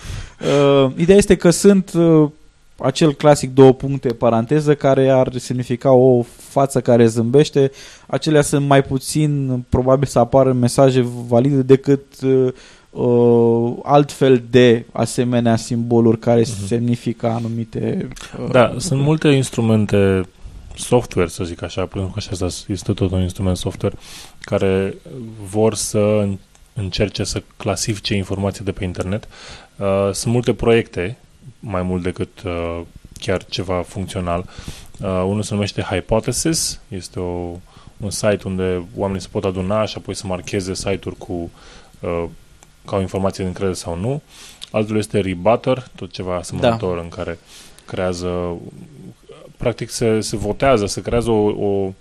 Uh, 0.85 0.91
ideea 0.95 1.17
este 1.17 1.35
că 1.35 1.49
sunt 1.49 1.93
uh, 1.93 2.29
acel 2.77 3.13
clasic 3.13 3.53
două 3.53 3.73
puncte 3.73 4.07
paranteză 4.07 4.75
care 4.75 5.09
ar 5.09 5.31
semnifica 5.37 5.91
o 5.91 6.23
față 6.37 6.81
care 6.81 7.05
zâmbește, 7.05 7.71
acelea 8.07 8.41
sunt 8.41 8.67
mai 8.67 8.83
puțin 8.83 9.63
probabil 9.69 10.07
să 10.07 10.19
apară 10.19 10.53
mesaje 10.53 11.05
valide 11.27 11.61
decât 11.61 12.03
uh, 12.91 13.73
altfel 13.83 14.43
de 14.49 14.85
asemenea 14.91 15.55
simboluri 15.55 16.19
care 16.19 16.41
uh-huh. 16.41 16.67
semnifică 16.67 17.27
anumite... 17.27 18.07
Uh, 18.43 18.51
da, 18.51 18.73
sunt 18.77 19.01
multe 19.01 19.27
instrumente 19.27 20.23
software, 20.75 21.29
să 21.29 21.43
zic 21.43 21.61
așa, 21.61 21.85
pentru 21.85 22.11
că 22.13 22.33
așa 22.33 22.47
este 22.67 22.93
tot 22.93 23.11
un 23.11 23.21
instrument 23.21 23.57
software 23.57 23.95
care 24.39 24.95
vor 25.41 25.73
să 25.73 26.27
încerce 26.73 27.23
să 27.23 27.43
clasifice 27.57 28.15
informații 28.15 28.63
de 28.63 28.71
pe 28.71 28.83
internet. 28.83 29.27
Uh, 29.75 30.09
sunt 30.11 30.33
multe 30.33 30.53
proiecte 30.53 31.17
mai 31.59 31.81
mult 31.81 32.03
decât 32.03 32.41
uh, 32.45 32.81
chiar 33.19 33.45
ceva 33.45 33.81
funcțional. 33.81 34.45
Uh, 34.99 35.07
unul 35.07 35.41
se 35.41 35.53
numește 35.53 35.81
Hypothesis, 35.81 36.79
este 36.87 37.19
o, 37.19 37.55
un 37.97 38.09
site 38.09 38.41
unde 38.43 38.83
oamenii 38.95 39.21
se 39.21 39.27
pot 39.31 39.43
aduna 39.43 39.85
și 39.85 39.97
apoi 39.97 40.13
să 40.13 40.27
marcheze 40.27 40.73
site-uri 40.73 41.17
cu 41.17 41.51
uh, 41.99 42.23
ca 42.85 42.95
o 42.95 43.01
informație 43.01 43.43
de 43.43 43.49
încredere 43.49 43.75
sau 43.77 43.95
nu. 43.95 44.21
Altul 44.71 44.97
este 44.97 45.19
Rebutter, 45.19 45.87
tot 45.95 46.11
ceva 46.11 46.35
asemănător 46.35 46.95
da. 46.95 47.01
în 47.01 47.09
care 47.09 47.39
creează 47.85 48.57
practic 49.59 49.89
se, 49.89 50.19
se 50.19 50.37
votează, 50.37 50.85
se 50.85 51.01
creează 51.01 51.29
o, 51.29 51.67
o, 51.67 51.93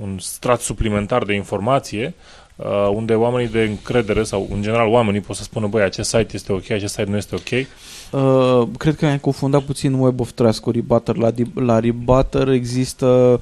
un 0.00 0.18
strat 0.18 0.60
suplimentar 0.60 1.24
de 1.24 1.34
informație 1.34 2.14
uh, 2.56 2.90
unde 2.94 3.14
oamenii 3.14 3.48
de 3.48 3.62
încredere 3.62 4.22
sau 4.22 4.48
în 4.52 4.62
general 4.62 4.88
oamenii 4.88 5.20
pot 5.20 5.36
să 5.36 5.42
spună 5.42 5.66
băi, 5.66 5.82
acest 5.82 6.08
site 6.08 6.30
este 6.32 6.52
ok, 6.52 6.70
acest 6.70 6.94
site 6.94 7.10
nu 7.10 7.16
este 7.16 7.34
ok 7.34 7.66
Uh, 8.10 8.68
cred 8.78 8.96
că 8.96 9.06
ai 9.06 9.20
confundat 9.20 9.62
puțin 9.62 9.92
Web 9.92 10.20
of 10.20 10.32
Trust 10.32 10.60
cu 10.60 10.70
Rebutter. 10.70 11.16
La, 11.16 11.32
la 11.54 11.78
Rebutter 11.78 12.48
există 12.48 13.40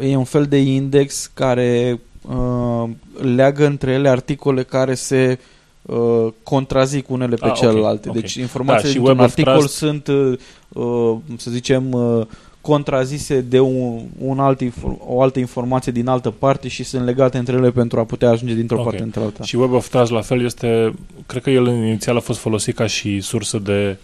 e 0.00 0.16
un 0.16 0.24
fel 0.24 0.44
de 0.44 0.56
index 0.56 1.30
care 1.34 2.00
uh, 2.22 2.90
leagă 3.34 3.66
între 3.66 3.92
ele 3.92 4.08
articole 4.08 4.62
care 4.62 4.94
se 4.94 5.38
uh, 5.82 6.26
contrazic 6.42 7.10
unele 7.10 7.36
pe 7.36 7.46
ah, 7.46 7.52
celelalte. 7.52 8.08
Okay, 8.08 8.20
Deci 8.20 8.34
informațiile 8.34 8.92
da, 8.92 8.98
dintr-un 8.98 9.24
articol 9.24 9.58
Trust... 9.58 9.74
sunt, 9.74 10.06
uh, 10.06 11.16
să 11.36 11.50
zicem, 11.50 11.92
uh, 11.92 12.26
contrazise 12.64 13.40
de 13.40 13.60
un, 13.60 14.00
un 14.18 14.38
alt, 14.38 14.60
o 14.98 15.22
altă 15.22 15.38
informație 15.38 15.92
din 15.92 16.06
altă 16.06 16.30
parte 16.30 16.68
și 16.68 16.82
sunt 16.82 17.04
legate 17.04 17.38
între 17.38 17.56
ele 17.56 17.70
pentru 17.70 18.00
a 18.00 18.04
putea 18.04 18.30
ajunge 18.30 18.54
dintr-o 18.54 18.76
okay. 18.76 18.86
parte 18.86 19.02
într-alta. 19.02 19.44
Și 19.44 19.56
Web 19.56 19.72
of 19.72 19.88
Trust 19.88 20.10
la 20.10 20.20
fel 20.20 20.44
este, 20.44 20.94
cred 21.26 21.42
că 21.42 21.50
el 21.50 21.66
inițial 21.66 22.16
a 22.16 22.20
fost 22.20 22.38
folosit 22.38 22.74
ca 22.74 22.86
și 22.86 23.20
sursă 23.20 23.58
de 23.58 23.96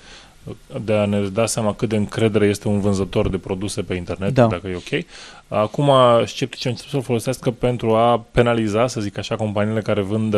de 0.84 0.92
a 0.92 1.04
ne 1.04 1.20
da 1.20 1.46
seama 1.46 1.74
cât 1.74 1.88
de 1.88 1.96
încredere 1.96 2.46
este 2.46 2.68
un 2.68 2.80
vânzător 2.80 3.28
de 3.28 3.38
produse 3.38 3.82
pe 3.82 3.94
internet, 3.94 4.34
da. 4.34 4.46
dacă 4.46 4.68
e 4.68 4.74
ok. 4.74 5.04
Acum 5.48 5.90
sceptici 6.26 6.66
au 6.66 6.70
început 6.70 6.92
să-l 6.92 7.02
folosească 7.02 7.50
pentru 7.50 7.94
a 7.94 8.24
penaliza, 8.32 8.86
să 8.86 9.00
zic 9.00 9.18
așa, 9.18 9.36
companiile 9.36 9.80
care 9.80 10.00
vând 10.00 10.34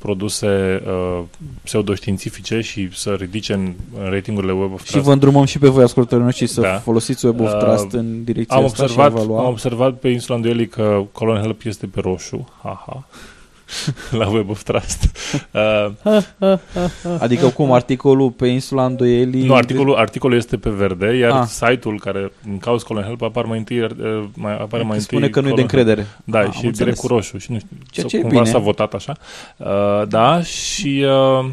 produse 0.00 0.82
uh, 0.86 1.22
pseudoștiințifice 1.62 2.60
și 2.60 2.88
să 2.92 3.10
ridice 3.10 3.52
în, 3.52 3.72
în 4.04 4.10
ratingurile 4.10 4.52
Web 4.52 4.72
of 4.72 4.82
Trust. 4.82 4.92
Și 4.92 5.00
vă 5.00 5.12
îndrumăm 5.12 5.44
și 5.44 5.58
pe 5.58 5.68
voi, 5.68 5.82
ascultătorii 5.82 6.24
noștri, 6.24 6.46
să 6.46 6.60
da. 6.60 6.78
folosiți 6.78 7.26
Web 7.26 7.40
of 7.40 7.52
uh, 7.52 7.58
Trust 7.58 7.92
uh, 7.92 7.92
în 7.92 8.24
direcția 8.24 8.56
am 8.56 8.64
asta 8.64 8.82
observat, 8.82 9.10
și 9.10 9.16
evalua. 9.16 9.40
Am 9.40 9.48
observat 9.48 9.94
pe 9.94 10.08
insula 10.08 10.36
Îndoielii 10.36 10.68
că 10.68 11.02
Colon 11.12 11.40
Help 11.40 11.64
este 11.64 11.86
pe 11.86 12.00
roșu. 12.00 12.48
Haha. 12.62 13.06
la 14.20 14.28
Web 14.28 14.50
of 14.50 14.62
Trust. 14.62 15.10
Uh, 15.50 16.58
adică 17.24 17.48
cum 17.48 17.72
articolul 17.72 18.30
pe 18.30 18.46
insula 18.46 18.84
Îndoielii... 18.84 19.46
Nu, 19.46 19.54
articolul, 19.54 19.94
articolul 19.94 20.36
este 20.36 20.56
pe 20.56 20.70
verde, 20.70 21.16
iar 21.16 21.30
ah. 21.30 21.46
site-ul 21.46 21.98
care 22.00 22.32
în 22.48 22.58
cauți 22.58 22.84
Colon 22.84 23.02
Help 23.02 23.22
apar 23.22 23.44
mai 23.44 23.58
întâi, 23.58 23.80
uh, 23.80 23.88
mai, 24.34 24.52
apare 24.52 24.82
mai 24.82 25.00
spune 25.00 25.24
întâi 25.24 25.42
că 25.42 25.48
nu 25.48 25.52
e 25.52 25.54
de 25.54 25.60
încredere. 25.60 26.06
Da, 26.24 26.38
ah, 26.38 26.52
și 26.52 26.68
direct 26.68 26.98
cu 26.98 27.06
roșu. 27.06 27.38
Și 27.38 27.52
nu 27.52 27.58
știu, 27.58 27.76
Ceea 27.90 28.06
ce 28.06 28.20
cumva 28.20 28.40
bine. 28.40 28.50
s-a 28.50 28.58
votat 28.58 28.94
așa. 28.94 29.16
Uh, 29.56 30.08
da, 30.08 30.42
și... 30.42 31.04
Uh, 31.06 31.50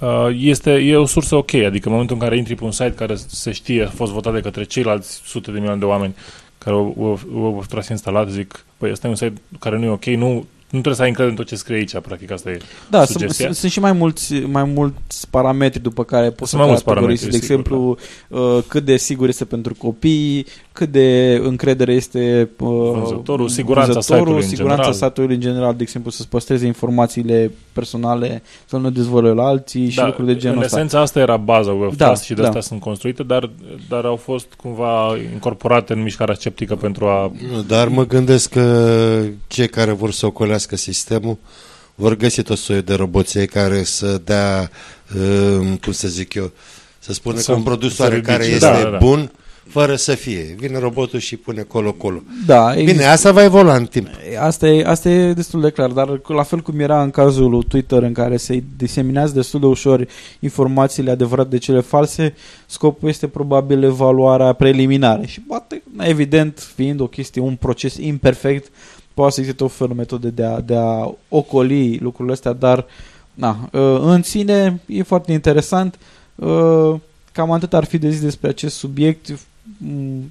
Uh, 0.00 0.28
este, 0.38 0.70
e 0.70 0.96
o 0.96 1.06
sursă 1.06 1.34
ok, 1.34 1.54
adică 1.54 1.86
în 1.86 1.92
momentul 1.92 2.16
în 2.16 2.22
care 2.22 2.36
intri 2.36 2.54
pe 2.54 2.64
un 2.64 2.70
site 2.70 2.94
care 2.94 3.14
se 3.14 3.52
știe, 3.52 3.84
a 3.84 3.88
fost 3.88 4.12
votat 4.12 4.32
de 4.32 4.40
către 4.40 4.64
ceilalți 4.64 5.20
sute 5.24 5.50
de 5.50 5.56
milioane 5.56 5.78
de 5.78 5.84
oameni 5.84 6.14
care 6.58 6.76
au, 6.76 6.94
au, 7.34 7.44
au 7.44 7.64
tras 7.68 7.88
instalat, 7.88 8.28
zic, 8.28 8.64
păi 8.76 8.90
ăsta 8.90 9.06
e 9.06 9.10
un 9.10 9.16
site 9.16 9.40
care 9.58 9.78
nu 9.78 9.84
e 9.84 9.88
ok, 9.88 10.04
nu, 10.04 10.46
nu 10.70 10.80
trebuie 10.80 10.94
să 10.94 11.02
ai 11.02 11.08
încredere 11.08 11.36
în 11.36 11.42
tot 11.44 11.46
ce 11.46 11.56
scrie 11.56 11.76
aici, 11.76 11.98
practic 11.98 12.30
asta 12.30 12.50
e 12.50 12.58
Da, 12.90 13.04
sugestia. 13.04 13.44
sunt, 13.44 13.56
sunt 13.56 13.72
și 13.72 13.80
mai 13.80 13.92
mulți, 13.92 14.34
mai 14.34 14.64
mulți 14.64 15.30
parametri 15.30 15.82
după 15.82 16.04
care 16.04 16.30
poți 16.30 16.36
Sunt 16.36 16.48
să 16.48 16.56
mai 16.56 16.66
mulți 16.66 16.84
categorizi. 16.84 17.22
De 17.22 17.28
parametri, 17.30 17.54
exemplu, 17.54 17.98
uh, 18.28 18.62
cât 18.68 18.84
de 18.84 18.96
sigur 18.96 19.28
este 19.28 19.44
pentru 19.44 19.74
copii, 19.74 20.46
cât 20.72 20.88
de 20.88 21.40
încredere 21.42 21.92
este 21.92 22.48
uh, 22.58 22.68
Vânzătorul, 22.68 23.48
siguranța 23.48 23.92
vânzătorul, 23.92 24.22
site-ului 24.22 24.42
în 24.42 24.48
siguranța 24.48 24.82
general. 24.82 25.08
site-ului 25.08 25.34
în 25.34 25.40
general, 25.40 25.74
de 25.74 25.82
exemplu, 25.82 26.10
să-ți 26.10 26.28
păstreze 26.28 26.66
informațiile 26.66 27.50
personale, 27.74 28.42
să 28.66 28.76
nu 28.76 28.82
le 28.82 28.88
dezvăluie 28.88 29.32
la 29.32 29.44
alții 29.46 29.88
și 29.88 29.96
Da, 29.96 30.06
lucruri 30.06 30.26
de 30.26 30.36
genul 30.36 30.56
în 30.56 30.62
ăsta. 30.62 30.76
esență 30.76 30.98
asta 30.98 31.18
era 31.18 31.36
baza 31.36 31.72
Web 31.72 31.94
Da, 31.96 32.06
Trust 32.06 32.22
și 32.22 32.34
de 32.34 32.40
da. 32.42 32.48
asta 32.48 32.60
sunt 32.60 32.80
construite, 32.80 33.22
dar, 33.22 33.50
dar 33.88 34.04
au 34.04 34.16
fost 34.16 34.46
cumva 34.56 35.16
incorporate 35.32 35.92
în 35.92 36.02
mișcarea 36.02 36.34
sceptică 36.34 36.74
pentru 36.76 37.06
a... 37.06 37.32
Dar 37.66 37.88
mă 37.88 38.06
gândesc 38.06 38.50
că 38.50 39.20
cei 39.46 39.68
care 39.68 39.92
vor 39.92 40.12
să 40.12 40.26
ocolească 40.26 40.76
sistemul 40.76 41.36
vor 41.94 42.16
găsi 42.16 42.42
tot 42.42 42.58
soiul 42.58 42.82
de 42.82 42.94
roboței 42.94 43.46
care 43.46 43.82
să 43.82 44.20
dea, 44.24 44.70
uh, 45.16 45.72
cum 45.82 45.92
să 45.92 46.08
zic 46.08 46.34
eu, 46.34 46.50
să 46.98 47.12
spună 47.12 47.38
Să- 47.38 47.50
că 47.50 47.56
un 47.56 47.62
produs 47.62 47.94
să 47.94 48.02
care 48.02 48.14
ridice. 48.16 48.54
este 48.54 48.66
Da, 48.66 48.82
da, 48.82 48.90
da. 48.90 48.96
Bun, 49.72 49.82
fără 49.82 49.96
să 49.96 50.14
fie. 50.14 50.54
Vine 50.58 50.78
robotul 50.78 51.18
și 51.18 51.36
pune 51.36 51.62
colo-colo. 51.62 52.22
Da, 52.46 52.68
Bine, 52.70 52.80
există- 52.82 53.06
asta 53.06 53.32
va 53.32 53.42
evolua 53.44 53.76
în 53.76 53.86
timp. 53.86 54.08
Asta 54.40 54.68
e, 54.68 54.84
asta 54.86 55.08
e 55.08 55.32
destul 55.32 55.60
de 55.60 55.70
clar, 55.70 55.90
dar 55.90 56.20
la 56.26 56.42
fel 56.42 56.60
cum 56.60 56.80
era 56.80 57.02
în 57.02 57.10
cazul 57.10 57.50
lui 57.50 57.64
Twitter 57.64 58.02
în 58.02 58.12
care 58.12 58.36
se 58.36 58.62
diseminează 58.76 59.34
destul 59.34 59.60
de 59.60 59.66
ușor 59.66 60.06
informațiile 60.40 61.10
adevărate 61.10 61.48
de 61.48 61.58
cele 61.58 61.80
false, 61.80 62.34
scopul 62.66 63.08
este 63.08 63.26
probabil 63.28 63.82
evaluarea 63.82 64.52
preliminară 64.52 65.22
și 65.24 65.40
poate, 65.40 65.82
evident, 65.98 66.68
fiind 66.74 67.00
o 67.00 67.06
chestie, 67.06 67.42
un 67.42 67.56
proces 67.56 67.96
imperfect, 67.96 68.72
poate 69.14 69.32
să 69.32 69.40
existe 69.40 69.64
o 69.64 69.68
fel 69.68 69.86
de 69.86 69.94
metode 69.94 70.28
de 70.28 70.44
a, 70.44 70.60
de 70.60 70.74
a 70.76 71.10
ocoli 71.28 71.98
lucrurile 71.98 72.34
astea, 72.34 72.52
dar 72.52 72.86
na, 73.34 73.68
uh, 73.72 73.98
în 74.02 74.22
sine 74.22 74.80
e 74.86 75.02
foarte 75.02 75.32
interesant. 75.32 75.98
Uh, 76.34 76.94
Cam 77.32 77.50
atât 77.52 77.74
ar 77.74 77.84
fi 77.84 77.98
de 77.98 78.10
zis 78.10 78.20
despre 78.20 78.48
acest 78.48 78.76
subiect. 78.76 79.38
Mm, 79.78 80.30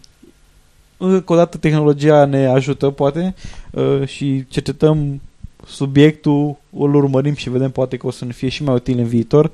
încă 0.98 1.34
o 1.34 1.36
dată 1.36 1.58
tehnologia 1.58 2.26
ne 2.26 2.46
ajută, 2.46 2.90
poate, 2.90 3.36
uh, 3.72 4.08
și 4.08 4.46
cercetăm 4.48 5.22
subiectul, 5.68 6.58
îl 6.78 6.96
urmărim 6.96 7.36
și 7.36 7.50
vedem 7.50 7.72
poate 7.72 7.98
că 7.98 8.08
o 8.08 8.12
să 8.12 8.26
ne 8.26 8.32
fie 8.32 8.50
și 8.50 8.64
mai 8.64 8.76
util 8.76 8.98
în 8.98 9.06
viitor 9.06 9.52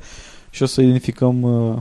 și 0.49 0.64
o 0.64 0.65
să 0.65 0.81
identificăm 0.81 1.41
uh, 1.41 1.77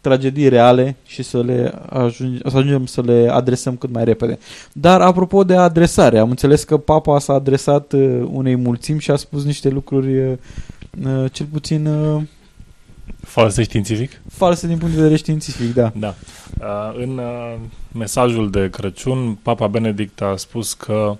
tragedii 0.00 0.48
reale 0.48 0.96
și 1.06 1.22
să 1.22 1.42
le 1.42 1.72
ajunge, 1.88 2.38
să 2.48 2.56
ajungem 2.56 2.86
să 2.86 3.00
le 3.00 3.28
adresăm 3.30 3.76
cât 3.76 3.92
mai 3.92 4.04
repede. 4.04 4.38
Dar 4.72 5.00
apropo 5.00 5.44
de 5.44 5.56
adresare, 5.56 6.18
am 6.18 6.30
înțeles 6.30 6.64
că 6.64 6.76
papa 6.76 7.18
s-a 7.18 7.32
adresat 7.32 7.92
uh, 7.92 8.22
unei 8.32 8.56
mulțimi 8.56 9.00
și 9.00 9.10
a 9.10 9.16
spus 9.16 9.44
niște 9.44 9.68
lucruri 9.68 10.18
uh, 10.18 10.32
uh, 11.04 11.32
cel 11.32 11.46
puțin 11.52 11.88
uh, 13.24 13.30
False 13.30 13.62
științific? 13.62 14.20
false 14.32 14.66
din 14.66 14.78
punct 14.78 14.94
de 14.94 15.00
vedere 15.00 15.18
științific, 15.18 15.74
da. 15.74 15.92
Da. 15.94 16.14
Uh, 16.60 17.02
în 17.02 17.18
uh, 17.18 17.54
mesajul 17.92 18.50
de 18.50 18.70
Crăciun, 18.70 19.34
Papa 19.42 19.66
Benedict 19.66 20.20
a 20.20 20.34
spus 20.36 20.72
că 20.72 21.16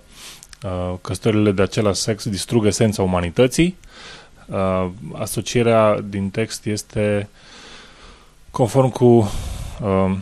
uh, 0.63 0.93
căsătorile 1.01 1.51
de 1.51 1.61
același 1.61 2.01
sex 2.01 2.29
distrug 2.29 2.65
esența 2.65 3.01
umanității. 3.03 3.77
Uh, 4.47 4.87
asocierea 5.13 5.99
din 6.09 6.29
text 6.29 6.65
este 6.65 7.29
conform 8.51 8.89
cu 8.89 9.05
uh, 9.05 10.15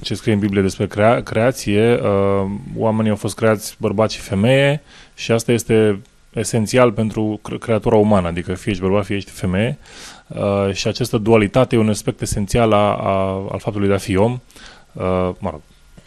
ce 0.00 0.14
scrie 0.14 0.32
în 0.32 0.38
Biblie 0.38 0.62
despre 0.62 0.86
crea- 0.86 1.22
creație, 1.22 1.94
uh, 1.94 2.50
oamenii 2.76 3.10
au 3.10 3.16
fost 3.16 3.34
creați 3.34 3.76
bărbați 3.78 4.14
și 4.14 4.20
femeie 4.20 4.82
și 5.14 5.32
asta 5.32 5.52
este 5.52 6.00
esențial 6.32 6.92
pentru 6.92 7.40
cre- 7.42 7.58
creatura 7.58 7.96
umană, 7.96 8.28
adică 8.28 8.54
fie 8.54 8.70
ești 8.70 8.82
bărbat, 8.82 9.04
fie 9.04 9.16
ești 9.16 9.30
femeie. 9.30 9.78
Uh, 10.26 10.72
și 10.72 10.86
această 10.86 11.18
dualitate 11.18 11.76
e 11.76 11.78
un 11.78 11.88
aspect 11.88 12.20
esențial 12.20 12.72
a, 12.72 12.94
a, 12.94 13.46
al 13.50 13.58
faptului 13.58 13.88
de 13.88 13.94
a 13.94 13.98
fi 13.98 14.16
om. 14.16 14.32
Uh, 14.92 15.30
mă 15.38 15.50
rog, 15.50 15.60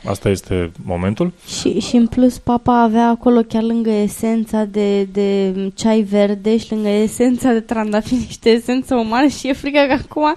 asta 0.08 0.30
este 0.30 0.72
momentul. 0.86 1.32
Și, 1.60 1.80
și 1.80 1.96
în 1.96 2.08
plus 2.08 2.38
papa 2.38 2.82
avea 2.82 3.08
acolo 3.08 3.42
chiar 3.42 3.64
lângă 3.64 3.90
esența 3.90 4.64
de, 4.64 5.04
de 5.04 5.54
ceai 5.76 6.02
verde 6.02 6.58
și 6.58 6.72
lângă 6.72 6.88
esența 6.88 7.52
de 7.52 7.60
trandafiri 7.60 8.20
niște 8.20 8.50
esență 8.50 8.96
umană 8.96 9.28
și 9.28 9.48
e 9.48 9.54
frică 9.54 9.80
că 9.88 9.94
acum 9.94 10.36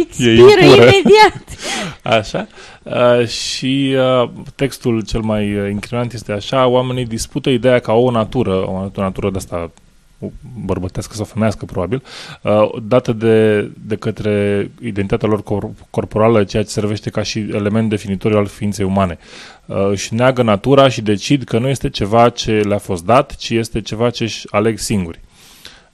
expiră 0.00 0.30
impură. 0.30 0.60
imediat. 0.64 1.44
Așa. 2.02 2.46
Uh, 2.82 3.26
și 3.26 3.94
uh, 4.22 4.30
textul 4.54 5.02
cel 5.02 5.20
mai 5.20 5.54
uh, 5.54 5.70
incriminant 5.70 6.12
este 6.12 6.32
așa, 6.32 6.66
oamenii 6.66 7.06
dispută 7.06 7.50
ideea 7.50 7.78
ca 7.78 7.92
o 7.92 8.10
natură, 8.10 8.54
o 8.68 8.80
natură, 8.80 9.06
natură 9.06 9.30
de 9.30 9.36
asta 9.36 9.70
bărbătească 10.64 11.14
sau 11.14 11.24
femeiască, 11.24 11.64
probabil, 11.64 12.02
uh, 12.42 12.70
dată 12.82 13.12
de, 13.12 13.60
de 13.86 13.96
către 13.96 14.70
identitatea 14.82 15.28
lor 15.28 15.42
cor- 15.42 15.86
corporală, 15.90 16.44
ceea 16.44 16.62
ce 16.62 16.68
servește 16.68 17.10
ca 17.10 17.22
și 17.22 17.38
element 17.38 17.88
definitoriu 17.88 18.38
al 18.38 18.46
ființei 18.46 18.84
umane. 18.84 19.18
Uh, 19.66 19.88
își 19.90 20.14
neagă 20.14 20.42
natura 20.42 20.88
și 20.88 21.00
decid 21.02 21.44
că 21.44 21.58
nu 21.58 21.68
este 21.68 21.88
ceva 21.90 22.28
ce 22.28 22.52
le-a 22.52 22.78
fost 22.78 23.04
dat, 23.04 23.36
ci 23.36 23.50
este 23.50 23.80
ceva 23.80 24.10
ce 24.10 24.22
își 24.22 24.46
aleg 24.50 24.78
singuri. 24.78 25.20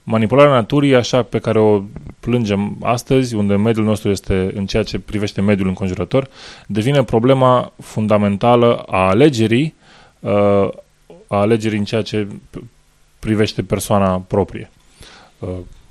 Manipularea 0.07 0.53
naturii, 0.53 0.95
așa 0.95 1.23
pe 1.23 1.39
care 1.39 1.59
o 1.59 1.83
plângem 2.21 2.77
astăzi, 2.83 3.35
unde 3.35 3.57
mediul 3.57 3.85
nostru 3.85 4.11
este 4.11 4.53
în 4.55 4.67
ceea 4.67 4.83
ce 4.83 4.99
privește 4.99 5.41
mediul 5.41 5.69
înconjurător, 5.69 6.29
devine 6.67 7.05
problema 7.05 7.73
fundamentală 7.81 8.77
a 8.77 9.09
alegerii, 9.09 9.75
uh, 10.21 10.69
a 11.27 11.37
alegerii 11.37 11.79
în 11.79 11.85
ceea 11.85 12.03
ce 12.03 12.27
p- 12.27 12.63
privește 13.25 13.63
persoana 13.63 14.21
proprie. 14.27 14.71
Uh, 15.39 15.49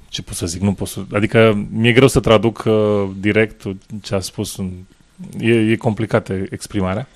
Ce 0.09 0.21
pot 0.21 0.35
să 0.35 0.45
zic? 0.45 0.61
Nu 0.61 0.73
pot 0.73 0.87
să... 0.87 0.99
Adică 1.13 1.67
mi-e 1.71 1.91
greu 1.91 2.07
să 2.07 2.19
traduc 2.19 2.63
uh, 2.65 3.09
direct 3.19 3.63
ce 4.01 4.15
a 4.15 4.19
spus 4.19 4.57
în 4.57 4.71
E, 5.39 5.71
e 5.71 5.75
complicată 5.75 6.33
exprimarea. 6.49 7.07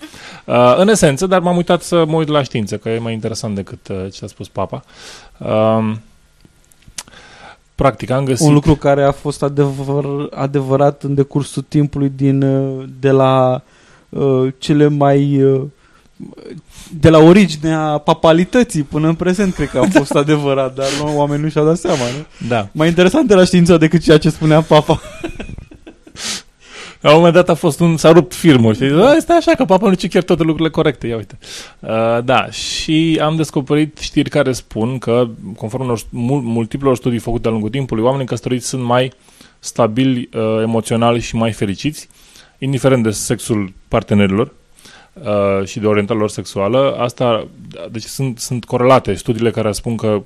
Uh, 0.46 0.76
în 0.78 0.88
esență, 0.88 1.28
dar 1.28 1.40
m-am 1.40 1.56
uitat 1.56 1.82
să 1.82 2.06
mă 2.06 2.16
uit 2.16 2.28
la 2.28 2.44
știință, 2.44 2.78
că 2.78 2.90
e 2.90 3.00
mai 3.00 3.14
interesant 3.14 3.56
decât 3.56 3.88
uh, 3.88 4.12
ce 4.12 4.24
a 4.24 4.28
spus 4.28 4.48
papa. 4.48 4.84
Uh, 5.38 5.96
practic, 7.76 8.10
am 8.10 8.26
găsit... 8.26 8.48
Un 8.48 8.54
lucru 8.54 8.76
care 8.76 9.04
a 9.04 9.12
fost 9.12 9.44
adevăr, 9.44 10.28
adevărat 10.34 11.04
în 11.04 11.14
decursul 11.14 11.66
timpului 11.68 12.12
din, 12.16 12.42
uh, 12.42 12.86
de 13.00 13.12
la 13.12 13.62
uh, 14.10 14.54
cele 14.58 14.88
mai 14.88 15.44
uh, 15.44 15.62
de 16.92 17.10
la 17.10 17.18
originea 17.18 17.98
papalității 17.98 18.84
până 18.84 19.08
în 19.08 19.16
prezent, 19.16 19.54
cred 19.54 19.70
că 19.70 19.78
a 19.78 19.88
fost 20.00 20.16
adevărat, 20.16 20.76
dar 20.76 20.88
nu, 21.00 21.18
oamenii 21.18 21.44
nu 21.44 21.50
și-au 21.50 21.66
dat 21.66 21.78
seama, 21.78 22.04
nu? 22.18 22.48
Da. 22.48 22.68
Mai 22.72 22.88
interesant 22.88 23.32
era 23.32 23.44
știința 23.44 23.78
decât 23.78 24.02
ceea 24.02 24.18
ce 24.18 24.30
spunea 24.30 24.62
papa. 24.62 25.02
La 27.02 27.10
un 27.10 27.16
moment 27.16 27.34
dat 27.34 27.50
a 27.50 27.54
fost 27.54 27.80
un, 27.80 27.98
s-a 27.98 28.12
rupt 28.12 28.34
filmul, 28.34 28.74
știi? 28.74 28.90
Da, 28.90 29.14
este 29.14 29.34
așa 29.34 29.52
că 29.52 29.66
papa 29.66 29.88
nu 29.88 29.94
zice 29.94 30.08
chiar 30.08 30.24
toate 30.24 30.44
lucrurile 30.44 30.70
corecte, 30.70 31.08
ia 31.08 31.16
uite. 31.16 31.38
Uh, 31.80 32.24
da, 32.24 32.52
și 32.52 33.20
am 33.22 33.36
descoperit 33.36 33.98
știri 33.98 34.30
care 34.30 34.52
spun 34.52 34.98
că, 34.98 35.28
conform 35.58 35.84
unor 35.84 36.00
mul- 36.10 36.42
multiplor 36.42 36.96
studii 36.96 37.20
făcute 37.20 37.42
de-a 37.42 37.52
lungul 37.52 37.70
timpului, 37.70 38.04
oamenii 38.04 38.26
căsătoriți 38.26 38.68
sunt 38.68 38.84
mai 38.84 39.12
stabili 39.60 40.30
uh, 40.34 40.62
emoțional 40.62 41.20
și 41.20 41.36
mai 41.36 41.52
fericiți, 41.52 42.10
indiferent 42.58 43.04
de 43.04 43.12
sexul 43.12 43.74
partenerilor 43.88 44.54
uh, 45.24 45.66
și 45.68 45.80
de 45.80 45.88
orientarea 45.88 46.22
lor 46.22 46.30
sexuală. 46.30 46.96
Asta, 47.00 47.48
deci 47.92 48.04
sunt, 48.04 48.40
sunt 48.40 48.66
corelate 48.66 49.14
studiile 49.14 49.52
care 49.52 49.72
spun 49.72 49.96
că 49.96 50.22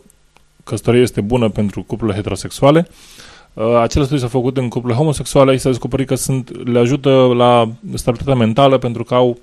căsătoria 0.64 1.02
este 1.02 1.22
bună 1.22 1.50
pentru 1.50 1.84
cuplurile 1.84 2.18
heterosexuale. 2.18 2.88
Uh, 3.54 3.76
acele 3.76 4.04
studii 4.04 4.20
s-au 4.20 4.30
făcut 4.30 4.58
în 4.58 4.70
cuplurile 4.70 5.00
homosexuale 5.00 5.54
și 5.54 5.60
s-a 5.60 5.70
descoperit 5.70 6.08
că 6.08 6.16
sunt, 6.16 6.68
le 6.68 6.80
ajută 6.80 7.10
la 7.36 7.70
stabilitatea 7.94 8.40
mentală 8.40 8.78
pentru 8.78 9.04
că 9.04 9.14
au 9.14 9.40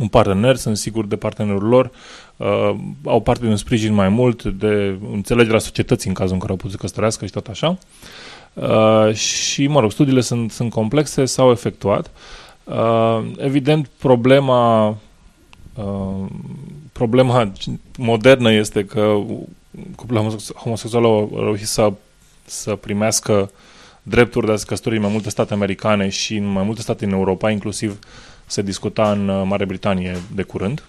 un 0.00 0.08
partener, 0.08 0.56
sunt 0.56 0.76
siguri 0.76 1.08
de 1.08 1.16
partenerul 1.16 1.68
lor, 1.68 1.90
uh, 2.36 2.74
au 3.04 3.20
parte 3.20 3.44
de 3.44 3.50
un 3.50 3.56
sprijin 3.56 3.94
mai 3.94 4.08
mult, 4.08 4.44
de 4.44 4.98
înțelegerea 5.12 5.58
societății 5.58 6.08
în 6.08 6.14
cazul 6.14 6.32
în 6.32 6.38
care 6.38 6.50
au 6.50 6.56
putut 6.56 6.72
să 6.72 6.78
căsătorească 6.80 7.26
și 7.26 7.32
tot 7.32 7.46
așa. 7.46 7.78
Uh, 8.54 9.14
și, 9.14 9.66
mă 9.66 9.80
rog, 9.80 9.90
studiile 9.90 10.20
sunt, 10.20 10.50
sunt 10.50 10.70
complexe, 10.70 11.24
s-au 11.24 11.50
efectuat. 11.50 12.06
Uh, 12.06 12.41
evident, 13.36 13.86
problema 13.98 14.88
uh, 15.74 16.26
problema 16.92 17.52
modernă 17.98 18.52
este 18.52 18.84
că 18.84 19.16
cuplurile 19.96 20.28
homosex- 20.28 20.54
homosexuale 20.54 21.06
au 21.06 21.30
reușit 21.34 21.66
să, 21.66 21.92
să 22.44 22.74
primească 22.74 23.50
drepturi 24.02 24.46
de 24.46 24.52
a 24.52 24.56
se 24.56 24.64
căsători 24.66 24.96
în 24.96 25.02
mai 25.02 25.10
multe 25.12 25.30
state 25.30 25.52
americane 25.52 26.08
și 26.08 26.36
în 26.36 26.44
mai 26.44 26.62
multe 26.62 26.80
state 26.80 27.04
în 27.04 27.12
Europa, 27.12 27.50
inclusiv 27.50 27.98
se 28.46 28.62
discuta 28.62 29.10
în 29.10 29.28
uh, 29.28 29.42
Marea 29.46 29.66
Britanie 29.66 30.16
de 30.34 30.42
curând 30.42 30.82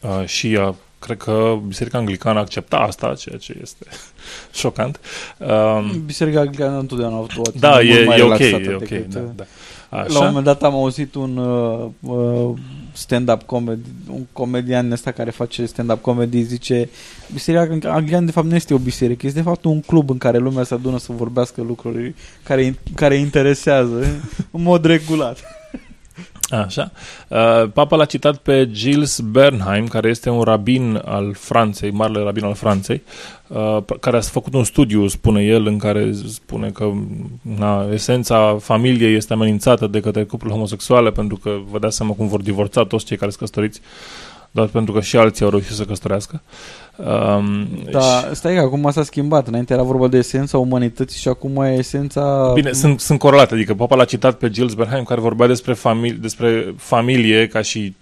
uh, 0.00 0.26
și 0.26 0.56
a 0.60 0.74
cred 0.98 1.16
că 1.16 1.58
Biserica 1.66 1.98
Anglicană 1.98 2.38
accepta 2.38 2.76
asta, 2.76 3.14
ceea 3.14 3.38
ce 3.38 3.58
este 3.62 3.86
șocant. 4.60 5.00
Um, 5.38 6.02
Biserica 6.04 6.40
Anglicană 6.40 6.78
întotdeauna 6.78 7.16
a 7.16 7.18
avut 7.18 7.36
o 7.36 7.40
atitudine 7.40 7.70
da, 7.70 7.74
mult 7.74 7.98
e, 7.98 8.04
mai 8.04 8.18
e 8.18 8.22
ok, 8.22 8.38
relaxată 8.38 8.70
e 8.70 8.74
ok. 8.74 8.88
decât, 8.88 9.14
Da, 9.34 9.44
uh, 9.92 9.98
da. 9.98 9.98
La 9.98 10.04
un 10.08 10.16
Așa? 10.16 10.26
moment 10.26 10.44
dat 10.44 10.62
am 10.62 10.74
auzit 10.74 11.14
un 11.14 11.36
uh, 11.36 11.88
uh, 12.00 12.58
stand-up 12.92 13.42
comedy, 13.42 13.88
un 14.10 14.26
comedian 14.32 14.92
ăsta 14.92 15.10
care 15.10 15.30
face 15.30 15.66
stand-up 15.66 16.00
comedy 16.00 16.42
zice 16.42 16.88
Biserica 17.32 17.92
Anglicană 17.92 18.26
de 18.26 18.32
fapt 18.32 18.46
nu 18.46 18.54
este 18.54 18.74
o 18.74 18.78
biserică, 18.78 19.26
este 19.26 19.38
de 19.38 19.44
fapt 19.44 19.64
un 19.64 19.80
club 19.80 20.10
în 20.10 20.18
care 20.18 20.38
lumea 20.38 20.64
se 20.64 20.74
adună 20.74 20.98
să 20.98 21.12
vorbească 21.12 21.62
lucruri 21.62 22.14
care, 22.42 22.78
care 22.94 23.14
interesează 23.14 24.06
în 24.50 24.62
mod 24.62 24.84
regulat. 24.84 25.38
Așa. 26.52 26.90
Uh, 27.28 27.70
Papa 27.72 27.96
l-a 27.96 28.04
citat 28.04 28.36
pe 28.36 28.70
Gilles 28.70 29.20
Bernheim, 29.20 29.86
care 29.86 30.08
este 30.08 30.30
un 30.30 30.42
rabin 30.42 31.02
al 31.04 31.34
Franței, 31.34 31.90
marele 31.90 32.22
rabin 32.22 32.44
al 32.44 32.54
Franței, 32.54 33.02
uh, 33.46 33.78
p- 33.82 34.00
care 34.00 34.16
a 34.16 34.20
făcut 34.20 34.54
un 34.54 34.64
studiu, 34.64 35.06
spune 35.06 35.42
el, 35.42 35.66
în 35.66 35.78
care 35.78 36.12
spune 36.28 36.70
că 36.70 36.90
na, 37.58 37.86
esența 37.92 38.56
familiei 38.60 39.14
este 39.14 39.32
amenințată 39.32 39.86
de 39.86 40.00
către 40.00 40.24
cuplul 40.24 40.52
homosexuale, 40.52 41.10
pentru 41.10 41.36
că 41.36 41.56
vă 41.70 41.78
dați 41.78 41.96
seama 41.96 42.14
cum 42.14 42.26
vor 42.26 42.42
divorța 42.42 42.84
toți 42.84 43.04
cei 43.04 43.16
care 43.16 43.30
sunt 43.30 43.42
căsătoriți, 43.42 43.80
doar 44.50 44.66
pentru 44.66 44.92
că 44.92 45.00
și 45.00 45.16
alții 45.16 45.44
au 45.44 45.50
reușit 45.50 45.74
să 45.74 45.84
căsătorească. 45.84 46.42
Um, 46.96 47.68
Dar 47.90 48.30
stai 48.32 48.54
că 48.54 48.60
acum 48.60 48.90
s-a 48.90 49.02
schimbat. 49.02 49.48
Înainte 49.48 49.72
era 49.72 49.82
vorba 49.82 50.08
de 50.08 50.16
esența 50.16 50.58
umanității 50.58 51.20
și 51.20 51.28
acum 51.28 51.62
e 51.62 51.74
esența... 51.78 52.50
Bine, 52.54 52.72
sunt, 52.72 53.00
sunt 53.00 53.18
corelate, 53.18 53.54
adică 53.54 53.74
Papa 53.74 53.96
l-a 53.96 54.04
citat 54.04 54.34
pe 54.34 54.50
Gilles 54.50 54.74
Bernheim 54.74 55.04
care 55.04 55.20
vorbea 55.20 55.46
despre, 55.46 55.74
famili- 55.74 56.20
despre 56.20 56.74
familie 56.76 57.46
ca 57.46 57.62
și, 57.62 57.94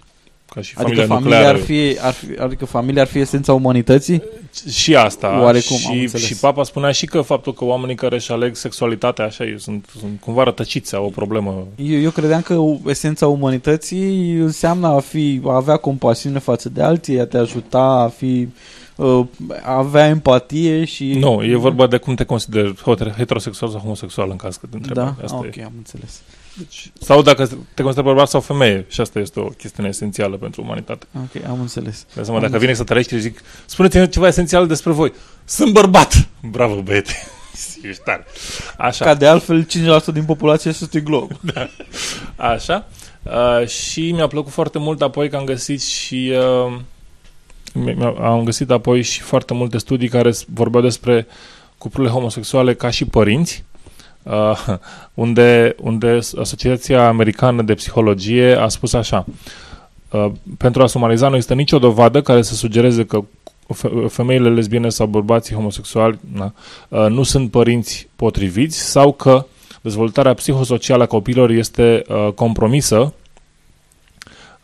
ca 0.54 0.60
și 0.60 0.74
Adică 0.76 1.00
familia 1.00 1.06
familia 1.06 1.36
nucleară. 1.38 1.58
ar 1.58 1.64
fi, 1.64 1.96
ar 2.00 2.12
fi, 2.12 2.26
adică 2.38 2.64
familia 2.64 3.02
ar 3.02 3.08
fi 3.08 3.18
esența 3.18 3.52
umanității? 3.52 4.22
Și 4.70 4.96
asta. 4.96 5.40
Oarecum, 5.42 5.76
am 5.88 5.94
și, 5.94 6.00
înțeles. 6.00 6.26
și 6.26 6.36
papa 6.36 6.62
spunea 6.62 6.90
și 6.90 7.06
că 7.06 7.20
faptul 7.20 7.54
că 7.54 7.64
oamenii 7.64 7.94
care 7.94 8.14
își 8.14 8.32
aleg 8.32 8.56
sexualitatea 8.56 9.24
așa 9.24 9.44
ei 9.44 9.60
sunt, 9.60 9.86
sunt 9.98 10.20
cumva 10.20 10.42
rătăciți, 10.42 10.94
au 10.94 11.04
o 11.04 11.08
problemă. 11.08 11.66
Eu, 11.76 12.00
eu 12.00 12.10
credeam 12.10 12.40
că 12.42 12.62
esența 12.86 13.26
umanității 13.26 14.30
înseamnă 14.32 14.86
a, 14.86 15.00
fi, 15.00 15.40
a 15.46 15.54
avea 15.54 15.76
compasiune 15.76 16.38
față 16.38 16.68
de 16.68 16.82
alții, 16.82 17.20
a 17.20 17.26
te 17.26 17.38
ajuta, 17.38 17.82
a 17.82 18.08
fi 18.08 18.48
uh, 18.96 19.24
a 19.62 19.76
avea 19.76 20.06
empatie 20.08 20.84
și... 20.84 21.12
Nu, 21.12 21.42
e 21.44 21.56
vorba 21.56 21.86
de 21.86 21.96
cum 21.96 22.14
te 22.14 22.24
consideri 22.24 22.74
heter- 22.74 23.14
heterosexual 23.16 23.70
sau 23.70 23.80
homosexual 23.80 24.28
în 24.30 24.36
caz 24.36 24.56
că 24.56 24.66
te 24.70 24.76
întrebi. 24.76 24.98
Da? 24.98 25.14
Asta 25.24 25.36
Ah, 25.40 25.46
e. 25.56 25.60
ok, 25.60 25.64
am 25.66 25.72
înțeles. 25.76 26.20
Deci, 26.56 26.90
sau 27.00 27.22
dacă 27.22 27.46
te 27.74 27.82
consideri 27.82 28.06
bărbat 28.06 28.28
sau 28.28 28.40
femeie 28.40 28.84
și 28.88 29.00
asta 29.00 29.18
este 29.18 29.40
o 29.40 29.44
chestiune 29.48 29.88
esențială 29.88 30.36
pentru 30.36 30.62
umanitate. 30.62 31.06
Ok, 31.16 31.44
am 31.48 31.60
înțeles. 31.60 32.06
De 32.14 32.22
seama, 32.22 32.38
Am 32.38 32.44
dacă 32.46 32.58
vine 32.58 32.74
să 32.74 32.84
trăiești 32.84 33.14
și 33.14 33.20
zic, 33.20 33.40
spuneți-mi 33.66 34.08
ceva 34.08 34.26
esențial 34.26 34.66
despre 34.66 34.92
voi. 34.92 35.12
Sunt 35.44 35.72
bărbat! 35.72 36.28
Bravo, 36.50 36.82
băiete! 36.82 37.12
Ești 37.88 38.02
tare. 38.04 38.24
Așa. 38.78 39.04
Ca 39.04 39.14
de 39.14 39.26
altfel 39.26 39.66
5% 39.66 40.04
din 40.12 40.24
populație 40.24 40.70
este 40.70 41.00
glob. 41.00 41.30
Da. 41.54 41.68
Așa. 42.36 42.86
Uh, 43.22 43.66
și 43.68 44.12
mi-a 44.12 44.26
plăcut 44.26 44.52
foarte 44.52 44.78
mult 44.78 45.02
apoi 45.02 45.28
că 45.28 45.36
am 45.36 45.44
găsit 45.44 45.82
și 45.82 46.32
uh, 46.66 46.78
mi- 47.74 47.92
mi- 47.94 48.16
am 48.20 48.44
găsit 48.44 48.70
apoi 48.70 49.02
și 49.02 49.20
foarte 49.20 49.54
multe 49.54 49.78
studii 49.78 50.08
care 50.08 50.30
s- 50.30 50.44
vorbeau 50.54 50.82
despre 50.82 51.26
cuplurile 51.78 52.12
homosexuale 52.12 52.74
ca 52.74 52.90
și 52.90 53.04
părinți. 53.04 53.64
Uh, 54.30 54.76
unde, 55.14 55.74
unde 55.80 56.18
Asociația 56.40 57.08
Americană 57.08 57.62
de 57.62 57.74
Psihologie 57.74 58.54
a 58.54 58.68
spus 58.68 58.92
așa 58.92 59.24
uh, 60.10 60.26
pentru 60.58 60.82
a 60.82 60.86
sumariza 60.86 61.28
nu 61.28 61.34
există 61.34 61.54
nicio 61.54 61.78
dovadă 61.78 62.22
care 62.22 62.42
să 62.42 62.54
sugereze 62.54 63.04
că 63.04 63.24
fe- 63.74 64.06
femeile 64.08 64.48
lesbiene 64.50 64.88
sau 64.88 65.06
bărbații 65.06 65.54
homosexuali 65.54 66.18
na, 66.32 66.52
uh, 66.88 67.06
nu 67.08 67.22
sunt 67.22 67.50
părinți 67.50 68.08
potriviți 68.16 68.78
sau 68.78 69.12
că 69.12 69.46
dezvoltarea 69.80 70.34
psihosocială 70.34 71.02
a 71.02 71.06
copiilor 71.06 71.50
este 71.50 72.02
uh, 72.08 72.32
compromisă 72.34 73.14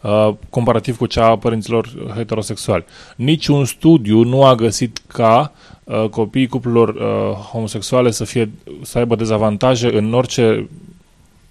uh, 0.06 0.34
comparativ 0.50 0.96
cu 0.96 1.06
cea 1.06 1.26
a 1.26 1.36
părinților 1.36 2.12
heterosexuali. 2.14 2.84
Niciun 3.16 3.64
studiu 3.64 4.22
nu 4.22 4.44
a 4.44 4.54
găsit 4.54 5.00
ca 5.06 5.52
uh, 5.84 6.04
copiii 6.08 6.46
cuplurilor 6.46 6.88
uh, 6.88 7.36
homosexuale 7.36 8.10
să 8.10 8.24
fie 8.24 8.50
să 8.82 8.98
aibă 8.98 9.16
dezavantaje 9.16 9.96
în 9.96 10.14
orice 10.14 10.68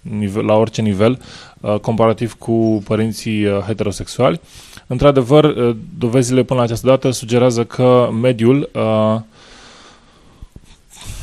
nivel, 0.00 0.44
la 0.44 0.54
orice 0.54 0.82
nivel 0.82 1.20
uh, 1.60 1.74
comparativ 1.74 2.32
cu 2.32 2.82
părinții 2.84 3.44
uh, 3.44 3.58
heterosexuali. 3.58 4.40
Într-adevăr, 4.86 5.44
uh, 5.44 5.76
dovezile 5.98 6.42
până 6.42 6.58
la 6.58 6.64
această 6.64 6.86
dată 6.86 7.10
sugerează 7.10 7.64
că 7.64 8.08
mediul 8.20 8.70
uh, 8.72 9.20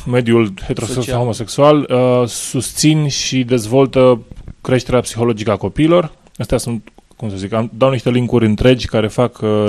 mediul 0.06 0.52
heterosexual 0.66 0.86
Social. 0.86 1.04
sau 1.04 1.18
homosexual 1.18 1.88
uh, 1.90 2.28
susțin 2.28 3.08
și 3.08 3.44
dezvoltă 3.44 4.20
creșterea 4.60 5.00
psihologică 5.00 5.50
a 5.50 5.56
copiilor. 5.56 6.12
Astea 6.36 6.58
sunt, 6.58 6.92
cum 7.24 7.32
să 7.32 7.38
zic, 7.38 7.52
am, 7.52 7.70
dau 7.74 7.90
niște 7.90 8.10
linkuri 8.10 8.46
întregi 8.46 8.86
care 8.86 9.08
fac 9.08 9.38
uh, 9.40 9.66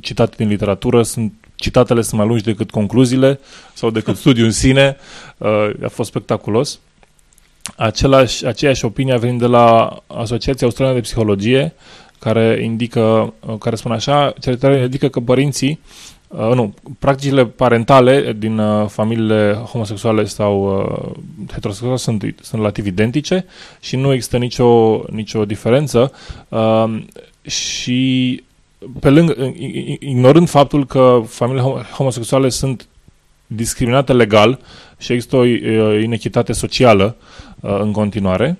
citate 0.00 0.34
din 0.36 0.48
literatură, 0.48 1.02
sunt 1.02 1.32
citatele 1.54 2.02
sunt 2.02 2.18
mai 2.18 2.28
lungi 2.28 2.44
decât 2.44 2.70
concluziile 2.70 3.40
sau 3.74 3.90
decât 3.90 4.16
studiul 4.22 4.46
în 4.46 4.52
sine. 4.52 4.96
Uh, 5.38 5.70
a 5.84 5.88
fost 5.88 6.08
spectaculos. 6.08 6.78
Același, 7.76 8.46
aceeași 8.46 8.84
opinie 8.84 9.12
a 9.12 9.18
venit 9.18 9.38
de 9.38 9.46
la 9.46 9.96
Asociația 10.06 10.66
Australiană 10.66 10.98
de 11.00 11.06
Psihologie, 11.06 11.74
care 12.18 12.60
indică, 12.62 13.34
uh, 13.46 13.58
care 13.58 13.76
spune 13.76 13.94
așa, 13.94 14.32
cercetarea 14.40 14.82
indică 14.82 15.08
că 15.08 15.20
părinții 15.20 15.80
Uh, 16.28 16.50
nu, 16.54 16.74
practicile 16.98 17.46
parentale 17.46 18.32
din 18.38 18.58
uh, 18.58 18.88
familiile 18.88 19.52
homosexuale 19.52 20.24
sau 20.24 20.78
uh, 20.80 21.16
heterosexuale 21.52 21.96
sunt, 21.96 22.22
sunt 22.22 22.60
relativ 22.60 22.86
identice 22.86 23.44
și 23.80 23.96
nu 23.96 24.12
există 24.12 24.36
nicio, 24.36 25.02
nicio 25.10 25.44
diferență. 25.44 26.12
Uh, 26.48 27.02
și 27.42 28.42
pe 29.00 29.10
lângă, 29.10 29.34
i- 29.38 29.64
i- 29.64 29.98
ignorând 30.00 30.48
faptul 30.48 30.86
că 30.86 31.22
familiile 31.26 31.68
hom- 31.68 31.90
homosexuale 31.90 32.48
sunt 32.48 32.86
discriminate 33.46 34.12
legal 34.12 34.58
și 34.98 35.12
există 35.12 35.36
o 35.36 35.40
uh, 35.40 36.02
inechitate 36.02 36.52
socială 36.52 37.16
uh, 37.60 37.78
în 37.80 37.92
continuare, 37.92 38.58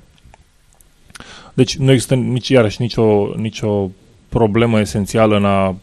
deci 1.55 1.77
nu 1.77 1.91
există 1.93 2.15
nici, 2.15 2.49
iarăși 2.49 2.81
nicio, 2.81 3.33
nicio 3.37 3.91
problemă 4.29 4.81
esențială 4.81 5.37
în 5.37 5.45
a 5.45 5.77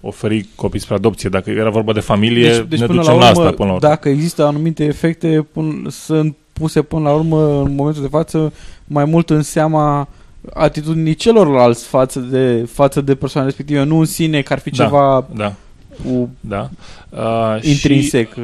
oferi 0.00 0.46
copii 0.54 0.80
spre 0.80 0.94
adopție. 0.94 1.28
Dacă 1.28 1.50
era 1.50 1.70
vorba 1.70 1.92
de 1.92 2.00
familie, 2.00 2.48
Deci, 2.50 2.66
deci 2.68 2.80
ne 2.80 2.86
până 2.86 2.98
ducem 3.00 3.14
la 3.14 3.18
la, 3.18 3.28
urmă, 3.28 3.40
asta 3.40 3.56
până 3.56 3.68
la 3.68 3.74
urmă. 3.74 3.88
dacă 3.88 4.08
există 4.08 4.44
anumite 4.46 4.84
efecte, 4.84 5.46
pun, 5.52 5.86
sunt 5.90 6.36
puse 6.52 6.82
până 6.82 7.02
la 7.02 7.14
urmă, 7.14 7.62
în 7.62 7.74
momentul 7.74 8.02
de 8.02 8.08
față, 8.08 8.52
mai 8.84 9.04
mult 9.04 9.30
în 9.30 9.42
seama 9.42 10.08
atitudinii 10.54 11.14
celorlalți 11.14 11.86
față 11.86 12.20
de, 12.20 12.68
față 12.72 13.00
de 13.00 13.14
persoane 13.14 13.46
respective, 13.46 13.82
nu 13.82 13.98
în 13.98 14.04
sine 14.04 14.42
că 14.42 14.52
ar 14.52 14.58
fi 14.58 14.70
Da, 14.70 14.84
ceva 14.84 15.26
da. 15.34 15.54
cu 16.04 16.28
Da. 16.40 16.70
Uh, 17.10 17.62
intrinsec. 17.62 18.32
Și 18.34 18.40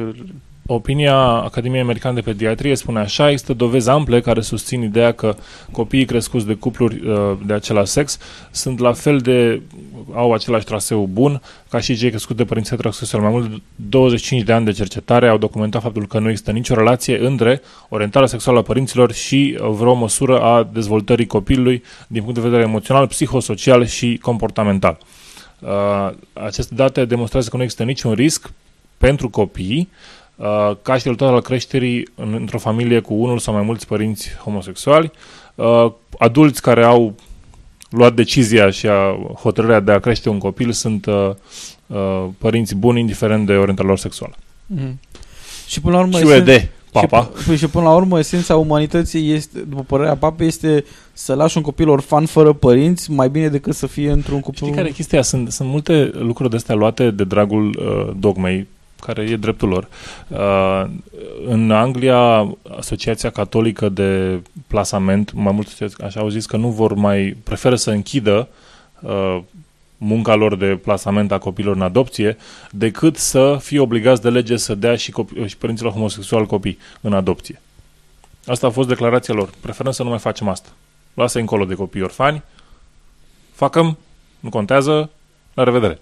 opinia 0.67 1.17
Academiei 1.17 1.81
Americane 1.81 2.15
de 2.15 2.21
Pediatrie 2.21 2.75
spune 2.75 2.99
așa, 2.99 3.29
există 3.29 3.53
dovezi 3.53 3.89
ample 3.89 4.21
care 4.21 4.41
susțin 4.41 4.81
ideea 4.81 5.11
că 5.11 5.35
copiii 5.71 6.05
crescuți 6.05 6.45
de 6.45 6.53
cupluri 6.53 7.07
uh, 7.07 7.37
de 7.45 7.53
același 7.53 7.91
sex 7.91 8.17
sunt 8.51 8.79
la 8.79 8.93
fel 8.93 9.17
de 9.17 9.61
au 10.13 10.33
același 10.33 10.65
traseu 10.65 11.09
bun 11.11 11.41
ca 11.69 11.79
și 11.79 11.95
cei 11.95 12.09
crescuți 12.09 12.37
de 12.37 12.45
părinți 12.45 12.69
heterosexuali. 12.69 13.23
Mai 13.23 13.33
mult 13.33 13.49
de 13.49 13.61
25 13.75 14.41
de 14.41 14.53
ani 14.53 14.65
de 14.65 14.71
cercetare 14.71 15.27
au 15.27 15.37
documentat 15.37 15.81
faptul 15.81 16.07
că 16.07 16.19
nu 16.19 16.29
există 16.29 16.51
nicio 16.51 16.73
relație 16.73 17.25
între 17.25 17.61
orientarea 17.89 18.27
sexuală 18.27 18.59
a 18.59 18.61
părinților 18.61 19.11
și 19.11 19.57
uh, 19.61 19.69
vreo 19.69 19.93
măsură 19.93 20.41
a 20.41 20.69
dezvoltării 20.73 21.27
copilului 21.27 21.83
din 22.07 22.21
punct 22.21 22.35
de 22.35 22.47
vedere 22.47 22.61
emoțional, 22.61 23.07
psihosocial 23.07 23.85
și 23.85 24.19
comportamental. 24.21 24.97
Uh, 25.59 26.11
aceste 26.33 26.75
date 26.75 27.05
demonstrează 27.05 27.49
că 27.49 27.57
nu 27.57 27.63
există 27.63 27.83
niciun 27.83 28.13
risc 28.13 28.51
pentru 28.97 29.29
copii 29.29 29.89
uh, 29.91 30.23
ca 30.81 30.97
și 30.97 31.01
rezultat 31.03 31.29
al 31.29 31.41
creșterii 31.41 32.07
în, 32.15 32.33
într-o 32.33 32.57
familie 32.57 32.99
cu 32.99 33.13
unul 33.13 33.39
sau 33.39 33.53
mai 33.53 33.63
mulți 33.63 33.87
părinți 33.87 34.35
homosexuali, 34.43 35.11
uh, 35.55 35.91
adulți 36.17 36.61
care 36.61 36.83
au 36.83 37.15
luat 37.89 38.13
decizia 38.13 38.69
și 38.69 38.87
a, 38.87 39.17
hotărârea 39.41 39.79
de 39.79 39.91
a 39.91 39.99
crește 39.99 40.29
un 40.29 40.37
copil 40.37 40.71
sunt 40.71 41.05
uh, 41.05 41.29
uh, 41.87 42.25
părinți 42.37 42.75
buni, 42.75 42.99
indiferent 42.99 43.45
de 43.45 43.53
orientarea 43.53 43.89
lor 43.89 43.97
sexuală. 43.97 44.33
Mhm. 44.65 44.99
Și 45.67 45.81
până 45.81 45.95
la 45.95 46.01
urmă... 46.01 46.17
Și 46.17 46.23
esen- 46.23 46.27
UED, 46.27 46.69
papa. 46.91 47.29
Și, 47.39 47.47
păi 47.47 47.57
și 47.57 47.67
până 47.67 47.83
la 47.83 47.95
urmă, 47.95 48.19
esența 48.19 48.55
umanității 48.55 49.33
este, 49.33 49.59
după 49.59 49.81
părerea 49.81 50.15
papei, 50.15 50.47
este 50.47 50.85
să 51.13 51.33
lași 51.33 51.57
un 51.57 51.63
copil 51.63 51.89
orfan 51.89 52.25
fără 52.25 52.53
părinți 52.53 53.11
mai 53.11 53.29
bine 53.29 53.47
decât 53.47 53.75
să 53.75 53.87
fie 53.87 54.11
într-un 54.11 54.39
cuplu... 54.39 54.65
Știi 54.65 54.77
care 54.77 54.87
e 54.87 54.91
chestia? 54.91 55.21
Sunt, 55.21 55.51
sunt 55.51 55.69
multe 55.69 56.11
lucruri 56.13 56.49
de 56.49 56.55
astea 56.55 56.75
luate 56.75 57.11
de 57.11 57.23
dragul 57.23 57.67
uh, 57.67 58.15
dogmei, 58.19 58.67
care 58.99 59.21
e 59.21 59.35
dreptul 59.35 59.69
lor. 59.69 59.87
Uh, 60.27 60.89
în 61.47 61.71
Anglia, 61.71 62.55
Asociația 62.77 63.29
Catolică 63.29 63.89
de 63.89 64.41
Plasament, 64.67 65.33
mai 65.33 65.53
mult 65.53 65.77
așa 66.03 66.19
au 66.19 66.29
zis 66.29 66.45
că 66.45 66.57
nu 66.57 66.69
vor 66.69 66.93
mai, 66.93 67.37
preferă 67.43 67.75
să 67.75 67.91
închidă 67.91 68.47
uh, 68.99 69.39
munca 69.97 70.35
lor 70.35 70.55
de 70.55 70.79
plasament 70.83 71.31
a 71.31 71.37
copiilor 71.37 71.75
în 71.75 71.81
adopție, 71.81 72.37
decât 72.71 73.17
să 73.17 73.57
fie 73.61 73.79
obligați 73.79 74.21
de 74.21 74.29
lege 74.29 74.57
să 74.57 74.75
dea 74.75 74.95
și, 74.95 75.11
copi- 75.11 75.45
și 75.45 75.57
părinților 75.57 75.91
homosexuali 75.91 76.47
copii 76.47 76.77
în 77.01 77.13
adopție. 77.13 77.61
Asta 78.45 78.67
a 78.67 78.69
fost 78.69 78.87
declarația 78.87 79.33
lor. 79.33 79.49
Preferăm 79.61 79.91
să 79.91 80.03
nu 80.03 80.09
mai 80.09 80.19
facem 80.19 80.47
asta. 80.47 80.69
Lasă 81.13 81.39
încolo 81.39 81.65
de 81.65 81.73
copii 81.73 82.01
orfani, 82.01 82.43
facem, 83.53 83.97
nu 84.39 84.49
contează, 84.49 85.09
la 85.53 85.63
revedere. 85.63 85.99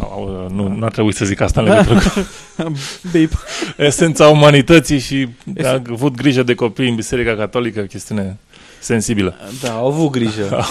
Au, 0.00 0.48
Nu, 0.54 0.68
nu 0.68 0.84
ar 0.84 0.92
trebui 0.92 1.12
să 1.14 1.24
zic 1.24 1.40
asta 1.40 1.60
în 1.60 1.66
legătură 1.66 1.98
cu 1.98 2.26
Beep. 3.12 3.32
esența 3.76 4.28
umanității 4.28 4.98
și 4.98 5.28
a 5.62 5.82
avut 5.90 6.14
grijă 6.14 6.42
de 6.42 6.54
copii 6.54 6.88
în 6.88 6.94
Biserica 6.94 7.34
Catolică, 7.36 7.80
chestiune 7.80 8.36
sensibilă. 8.80 9.34
Da, 9.62 9.72
au 9.72 9.86
avut 9.86 10.10
grijă 10.10 10.64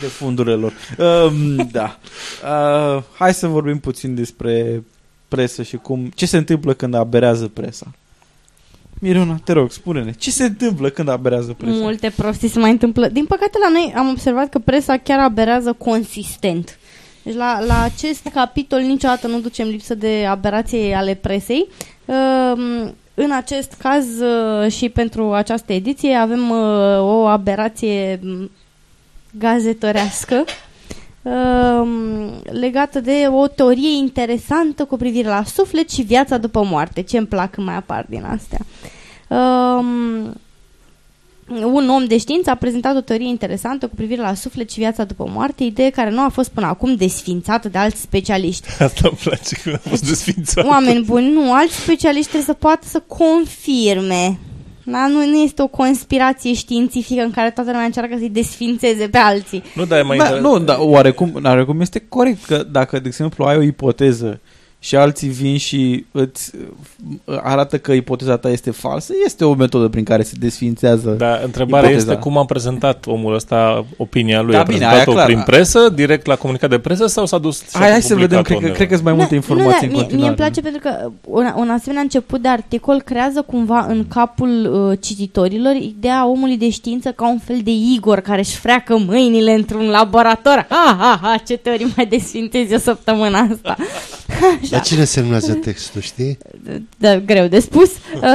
de 0.00 0.06
fundurile 0.06 0.54
lor. 0.54 0.72
Um, 0.98 1.68
da. 1.72 1.98
Uh, 2.44 3.02
hai 3.18 3.34
să 3.34 3.46
vorbim 3.46 3.78
puțin 3.78 4.14
despre 4.14 4.82
presă 5.28 5.62
și 5.62 5.76
cum 5.76 6.10
ce 6.14 6.26
se 6.26 6.36
întâmplă 6.36 6.72
când 6.72 6.94
aberează 6.94 7.48
presa. 7.48 7.86
Miruna, 8.98 9.40
te 9.44 9.52
rog, 9.52 9.70
spune-ne, 9.70 10.12
ce 10.12 10.30
se 10.30 10.44
întâmplă 10.44 10.88
când 10.88 11.08
aberează 11.08 11.52
presa? 11.52 11.76
Multe 11.76 12.12
prostii 12.16 12.48
se 12.48 12.58
mai 12.58 12.70
întâmplă. 12.70 13.08
Din 13.08 13.24
păcate 13.24 13.58
la 13.62 13.70
noi 13.70 13.92
am 13.96 14.08
observat 14.08 14.48
că 14.48 14.58
presa 14.58 14.96
chiar 14.96 15.18
aberează 15.18 15.72
consistent. 15.72 16.78
Deci 17.24 17.34
la, 17.34 17.64
la 17.66 17.82
acest 17.82 18.28
capitol 18.34 18.80
niciodată 18.80 19.26
nu 19.26 19.40
ducem 19.40 19.68
lipsă 19.68 19.94
de 19.94 20.26
aberație 20.28 20.94
ale 20.94 21.14
presei. 21.14 21.68
Um, 22.04 22.94
În 23.14 23.30
acest 23.32 23.72
caz 23.72 24.06
uh, 24.20 24.72
și 24.72 24.88
pentru 24.88 25.32
această 25.32 25.72
ediție 25.72 26.14
avem 26.14 26.50
uh, 26.50 26.98
o 27.00 27.26
aberație 27.26 28.20
m, 28.22 28.50
gazetorească 29.38 30.44
um, 31.22 32.42
legată 32.50 33.00
de 33.00 33.26
o 33.30 33.46
teorie 33.46 33.96
interesantă 33.96 34.84
cu 34.84 34.96
privire 34.96 35.28
la 35.28 35.44
suflet 35.44 35.90
și 35.90 36.02
viața 36.02 36.38
după 36.38 36.64
moarte. 36.64 37.02
Ce 37.02 37.18
îmi 37.18 37.26
plac 37.26 37.50
când 37.50 37.66
mai 37.66 37.76
apar 37.76 38.06
din 38.08 38.24
astea. 38.24 38.58
Um, 39.28 40.34
un 41.48 41.88
om 41.88 42.04
de 42.04 42.18
știință 42.18 42.50
a 42.50 42.54
prezentat 42.54 42.96
o 42.96 43.00
teorie 43.00 43.28
interesantă 43.28 43.86
cu 43.86 43.94
privire 43.94 44.20
la 44.20 44.34
suflet 44.34 44.70
și 44.70 44.78
viața 44.78 45.04
după 45.04 45.30
moarte, 45.32 45.64
idee 45.64 45.90
care 45.90 46.10
nu 46.10 46.20
a 46.20 46.28
fost 46.28 46.50
până 46.50 46.66
acum 46.66 46.94
desfințată 46.94 47.68
de 47.68 47.78
alți 47.78 48.00
specialiști. 48.00 48.68
Asta 48.78 49.00
îmi 49.02 49.18
place 49.22 49.56
că 49.64 49.70
a 49.84 49.88
fost 49.88 50.08
desfințat. 50.08 50.66
Oameni 50.66 51.04
buni, 51.04 51.32
nu, 51.32 51.52
alți 51.52 51.74
specialiști 51.74 52.28
trebuie 52.28 52.54
să 52.54 52.60
poată 52.60 52.86
să 52.88 53.02
confirme. 53.06 54.38
Da? 54.84 55.06
Nu, 55.06 55.26
nu 55.26 55.42
este 55.42 55.62
o 55.62 55.66
conspirație 55.66 56.54
științifică 56.54 57.22
în 57.22 57.30
care 57.30 57.50
toată 57.50 57.70
lumea 57.70 57.84
încearcă 57.84 58.14
să-i 58.18 58.28
desfințeze 58.28 59.08
pe 59.08 59.18
alții. 59.18 59.62
Nu, 59.74 59.84
dar 59.84 59.98
e 59.98 60.02
mai 60.02 60.16
Da, 60.16 60.36
inter- 60.36 60.40
nu, 60.40 60.58
dar 60.58 60.76
oarecum, 60.80 61.40
oarecum 61.44 61.80
este 61.80 62.04
corect 62.08 62.44
că 62.44 62.66
dacă, 62.70 62.98
de 62.98 63.08
exemplu, 63.08 63.44
ai 63.44 63.56
o 63.56 63.62
ipoteză 63.62 64.40
și 64.84 64.96
alții 64.96 65.28
vin 65.28 65.56
și 65.56 66.04
îți 66.10 66.50
uh, 67.24 67.38
arată 67.42 67.78
că 67.78 67.92
ipoteza 67.92 68.36
ta 68.36 68.48
este 68.50 68.70
falsă, 68.70 69.12
este 69.24 69.44
o 69.44 69.54
metodă 69.54 69.88
prin 69.88 70.04
care 70.04 70.22
se 70.22 70.32
desfințează 70.38 71.10
Dar 71.10 71.40
întrebarea 71.44 71.88
ipoteza. 71.88 72.10
este 72.10 72.22
cum 72.22 72.38
a 72.38 72.44
prezentat 72.44 73.06
omul 73.06 73.34
ăsta 73.34 73.86
opinia 73.96 74.40
lui. 74.40 74.52
Da, 74.52 74.60
a 74.60 74.62
bine, 74.62 74.78
prezentat-o 74.78 75.10
aia 75.10 75.16
clar. 75.18 75.26
prin 75.26 75.42
presă, 75.46 75.88
direct 75.88 76.26
la 76.26 76.36
comunicat 76.36 76.70
de 76.70 76.78
presă 76.78 77.06
sau 77.06 77.26
s-a 77.26 77.38
dus 77.38 77.60
și 77.60 77.64
a 77.72 77.78
Hai, 77.78 77.90
hai 77.90 78.02
să 78.02 78.14
vedem, 78.14 78.42
publicat-o 78.42 78.42
cred 78.42 78.56
că, 78.58 78.64
undeva? 78.64 78.74
cred 78.76 78.88
că 78.88 78.94
sunt 78.94 79.06
mai 79.06 79.14
multe 79.16 79.34
informații 79.34 79.86
nu, 79.86 79.92
în 79.92 79.92
da, 79.92 79.96
mie, 79.96 80.00
continuare. 80.00 80.20
mie 80.20 80.28
îmi 80.28 80.36
place 80.36 80.60
pentru 80.60 80.80
că 80.80 81.10
un, 81.24 81.52
un 81.56 81.70
asemenea 81.70 82.02
început 82.02 82.42
de 82.42 82.48
articol 82.48 83.02
creează 83.02 83.42
cumva 83.42 83.86
în 83.88 84.06
capul 84.08 84.88
uh, 84.90 84.98
cititorilor 85.00 85.74
ideea 85.74 86.26
omului 86.26 86.56
de 86.56 86.70
știință 86.70 87.10
ca 87.10 87.28
un 87.28 87.38
fel 87.38 87.60
de 87.64 87.70
Igor 87.94 88.20
care 88.20 88.38
își 88.38 88.56
freacă 88.56 88.96
mâinile 89.06 89.52
într-un 89.54 89.88
laborator. 89.90 90.66
Ha, 90.68 90.96
ha, 90.98 91.18
ha, 91.22 91.36
ce 91.46 91.56
teorii 91.56 91.92
mai 91.96 92.06
desfintezi 92.06 92.72
eu 92.72 92.78
săptămâna 92.78 93.38
asta. 93.52 93.76
Dar 94.70 94.80
cine 94.80 95.04
semnează 95.04 95.52
textul, 95.52 96.00
știi? 96.00 96.38
Da, 96.96 97.18
greu 97.18 97.46
de 97.46 97.58
spus. 97.60 97.90
Uh, 98.14 98.30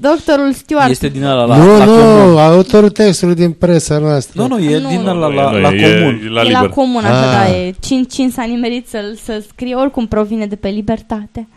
doctorul 0.00 0.52
Stewart. 0.52 0.90
Este 0.90 1.08
din 1.08 1.24
ala 1.24 1.44
la, 1.44 1.56
nu, 1.56 1.78
la 1.78 1.84
nu, 1.84 1.92
comun. 1.92 2.38
autorul 2.38 2.90
textului 2.90 3.34
din 3.34 3.52
presa 3.52 3.98
noastră. 3.98 4.42
Nu, 4.42 4.48
nu, 4.48 4.58
e 4.58 4.78
Nu, 4.78 4.88
din 4.88 5.00
nu. 5.00 5.08
ala 5.08 5.28
Nu, 5.28 5.34
la, 5.34 5.50
nu, 5.50 5.58
la 5.60 5.74
e- 5.74 5.98
comun. 5.98 6.20
e 6.24 6.28
la 6.28 6.40
e 6.40 6.50
la 6.50 6.60
liber. 6.60 6.68
comun, 6.68 7.04
așa, 7.04 7.30
Ah. 7.30 7.48
da, 7.48 7.56
e 7.56 7.74
5, 7.80 8.12
5 8.12 8.32
s-a 8.32 8.42
nimerit 8.44 8.88
să, 8.88 9.16
să 9.24 9.42
scrie, 9.48 9.74
oricum 9.74 10.06
provine 10.06 10.46
de 10.46 10.56
pe 10.56 10.68
libertate. 10.68 11.48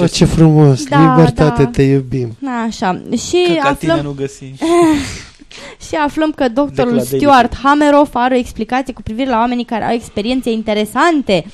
Oh, 0.00 0.10
ce 0.10 0.24
frumos, 0.24 0.84
Da, 0.84 1.14
libertate, 1.16 1.62
da. 1.62 1.68
te 1.68 1.82
iubim. 1.82 2.36
Așa, 2.66 3.02
și 3.28 3.44
Că 3.46 3.60
ca 3.62 3.72
tine 3.72 3.92
aflăm... 3.92 4.06
nu 4.06 4.14
găsi. 4.18 4.44
Și 5.88 5.94
aflăm 6.04 6.30
că 6.36 6.48
doctorul 6.48 6.98
Decla 6.98 7.18
Stuart 7.18 7.56
Hammeroff 7.62 8.14
are 8.14 8.34
o 8.34 8.38
explicație 8.38 8.92
cu 8.92 9.02
privire 9.02 9.30
la 9.30 9.36
oamenii 9.38 9.64
care 9.64 9.84
au 9.84 9.92
experiențe 9.92 10.50
interesante 10.50 11.44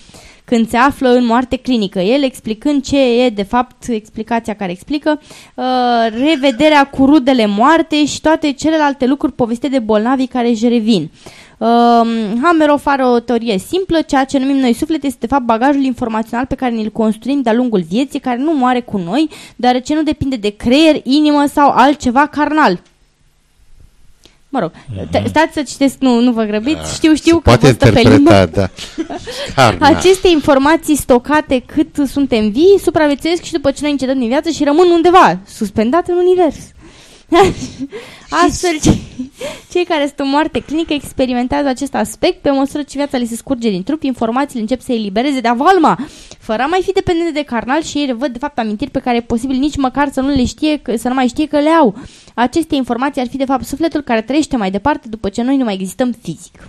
când 0.50 0.68
se 0.68 0.76
află 0.76 1.08
în 1.08 1.26
moarte 1.26 1.56
clinică. 1.56 1.98
El 1.98 2.22
explicând 2.22 2.82
ce 2.82 3.22
e 3.24 3.28
de 3.28 3.42
fapt 3.42 3.88
explicația 3.88 4.54
care 4.54 4.70
explică 4.70 5.20
uh, 5.54 5.64
revederea 6.10 6.84
cu 6.84 7.06
rudele 7.06 7.46
moarte 7.46 8.06
și 8.06 8.20
toate 8.20 8.52
celelalte 8.52 9.06
lucruri 9.06 9.32
povestite 9.32 9.68
de 9.68 9.78
bolnavi 9.78 10.26
care 10.26 10.48
își 10.48 10.68
revin. 10.68 11.10
Uh, 11.58 11.68
Hammeroff 12.42 12.86
are 12.86 13.04
o 13.04 13.18
teorie 13.18 13.58
simplă, 13.58 14.00
ceea 14.00 14.24
ce 14.24 14.38
numim 14.38 14.56
noi 14.56 14.72
suflet 14.72 15.04
este 15.04 15.18
de 15.20 15.26
fapt 15.26 15.44
bagajul 15.44 15.82
informațional 15.82 16.46
pe 16.46 16.54
care 16.54 16.74
ne-l 16.74 16.90
construim 16.90 17.42
de-a 17.42 17.52
lungul 17.52 17.84
vieții, 17.88 18.20
care 18.20 18.38
nu 18.38 18.52
moare 18.54 18.80
cu 18.80 18.98
noi, 18.98 19.28
deoarece 19.56 19.94
nu 19.94 20.02
depinde 20.02 20.36
de 20.36 20.48
creier, 20.56 21.00
inimă 21.02 21.44
sau 21.52 21.70
altceva 21.70 22.26
carnal. 22.26 22.80
Mă 24.52 24.58
rog, 24.58 24.70
te- 25.10 25.22
stați 25.28 25.52
să 25.54 25.62
citesc, 25.62 25.96
nu, 25.98 26.20
nu 26.20 26.32
vă 26.32 26.42
grăbiți, 26.44 26.94
știu, 26.94 27.14
știu 27.14 27.34
că 27.36 27.40
Poate 27.42 27.66
vă 27.66 27.72
stă 27.72 27.90
pe 27.92 28.00
limbă. 28.00 28.16
interpreta, 28.16 28.70
da. 29.08 29.14
Carna. 29.62 29.86
Aceste 29.86 30.28
informații 30.28 30.96
stocate 30.96 31.62
cât 31.66 32.06
suntem 32.08 32.50
vii, 32.50 32.78
supraviețuiesc 32.82 33.42
și 33.42 33.52
după 33.52 33.70
ce 33.70 33.78
noi 33.82 33.90
încetăm 33.90 34.18
din 34.18 34.28
viață 34.28 34.50
și 34.50 34.64
rămân 34.64 34.90
undeva, 34.90 35.38
suspendate 35.46 36.12
în 36.12 36.18
univers. 36.18 36.56
Astfel, 38.46 38.78
cei, 38.82 39.00
cei 39.70 39.84
care 39.84 40.06
sunt 40.06 40.18
în 40.18 40.28
moarte 40.28 40.60
clinică 40.60 40.92
experimentează 40.92 41.68
acest 41.68 41.94
aspect 41.94 42.42
pe 42.42 42.50
măsură 42.50 42.82
ce 42.82 42.96
viața 42.96 43.18
li 43.18 43.26
se 43.26 43.36
scurge 43.36 43.70
din 43.70 43.82
trup, 43.82 44.02
informațiile 44.02 44.60
încep 44.60 44.80
să 44.80 44.92
elibereze 44.92 45.40
de 45.40 45.48
avalma, 45.48 45.98
fără 46.38 46.62
a 46.62 46.66
mai 46.66 46.80
fi 46.84 46.92
dependente 46.92 47.32
de 47.32 47.42
carnal 47.42 47.82
și 47.82 47.98
ei 47.98 48.06
revăd 48.06 48.32
de 48.32 48.38
fapt 48.38 48.58
amintiri 48.58 48.90
pe 48.90 48.98
care 49.00 49.16
e 49.16 49.20
posibil 49.20 49.56
nici 49.58 49.76
măcar 49.76 50.08
să 50.12 50.20
nu 50.20 50.28
le 50.28 50.44
știe, 50.44 50.78
că- 50.78 50.96
să 50.96 51.08
nu 51.08 51.14
mai 51.14 51.26
știe 51.28 51.46
că 51.46 51.58
le 51.58 51.70
au. 51.70 51.94
Aceste 52.34 52.74
informații 52.74 53.20
ar 53.20 53.26
fi 53.28 53.36
de 53.36 53.44
fapt 53.44 53.64
sufletul 53.64 54.00
care 54.00 54.22
trăiește 54.22 54.56
mai 54.56 54.70
departe 54.70 55.08
după 55.08 55.28
ce 55.28 55.42
noi 55.42 55.56
nu 55.56 55.64
mai 55.64 55.74
existăm 55.74 56.16
fizic. 56.22 56.68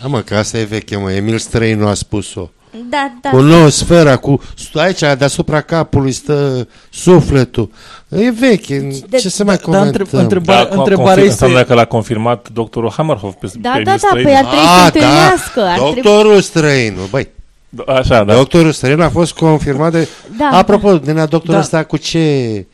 Da, 0.00 0.06
mă, 0.08 0.20
că 0.20 0.36
asta 0.36 0.58
e 0.58 0.64
veche, 0.64 0.96
mă. 0.96 1.12
Emil 1.12 1.38
Străinu 1.38 1.86
a 1.86 1.94
spus-o. 1.94 2.48
Da, 2.90 3.12
da. 3.22 3.30
Cu 3.30 3.36
noosfera, 3.40 4.16
cu 4.16 4.40
aici, 4.74 5.00
deasupra 5.18 5.60
capului 5.60 6.12
stă 6.12 6.68
sufletul. 6.90 7.70
E 8.08 8.30
veche, 8.30 8.88
ce 9.20 9.28
să 9.28 9.44
mai 9.44 9.56
dar 9.70 9.86
între- 9.86 10.04
comentăm? 10.04 10.18
întrebarea- 10.20 10.62
acum 10.62 10.78
întrebarea 10.78 11.14
confir- 11.14 11.18
este- 11.26 11.44
Înseamnă 11.44 11.62
că 11.64 11.74
l-a 11.74 11.84
confirmat 11.84 12.48
doctorul 12.52 12.90
Hammerhoff 12.96 13.36
pe, 13.40 13.50
Da, 13.60 13.70
pe 13.70 13.82
da, 13.82 13.90
Emil 13.92 14.00
da, 14.02 14.06
Străinu. 14.06 14.28
păi 14.28 14.36
ar 14.36 14.44
trebui 14.44 14.66
să 14.66 14.72
Ah, 14.72 14.84
întâlnească. 14.84 15.60
Ar 15.60 15.78
trebui... 15.78 16.00
Doctorul 16.02 16.40
Străinu, 16.40 17.00
băi. 17.10 17.28
Așa, 17.86 18.24
da. 18.24 18.34
Doctorul 18.34 18.72
Străinu 18.72 19.02
a 19.02 19.08
fost 19.08 19.32
confirmat 19.32 19.92
de... 19.92 20.08
Da, 20.38 20.48
Apropo, 20.58 20.98
din 20.98 21.14
doctorul 21.14 21.54
Da. 21.54 21.58
ăsta 21.58 21.84
cu 21.84 21.96
ce... 21.96 22.66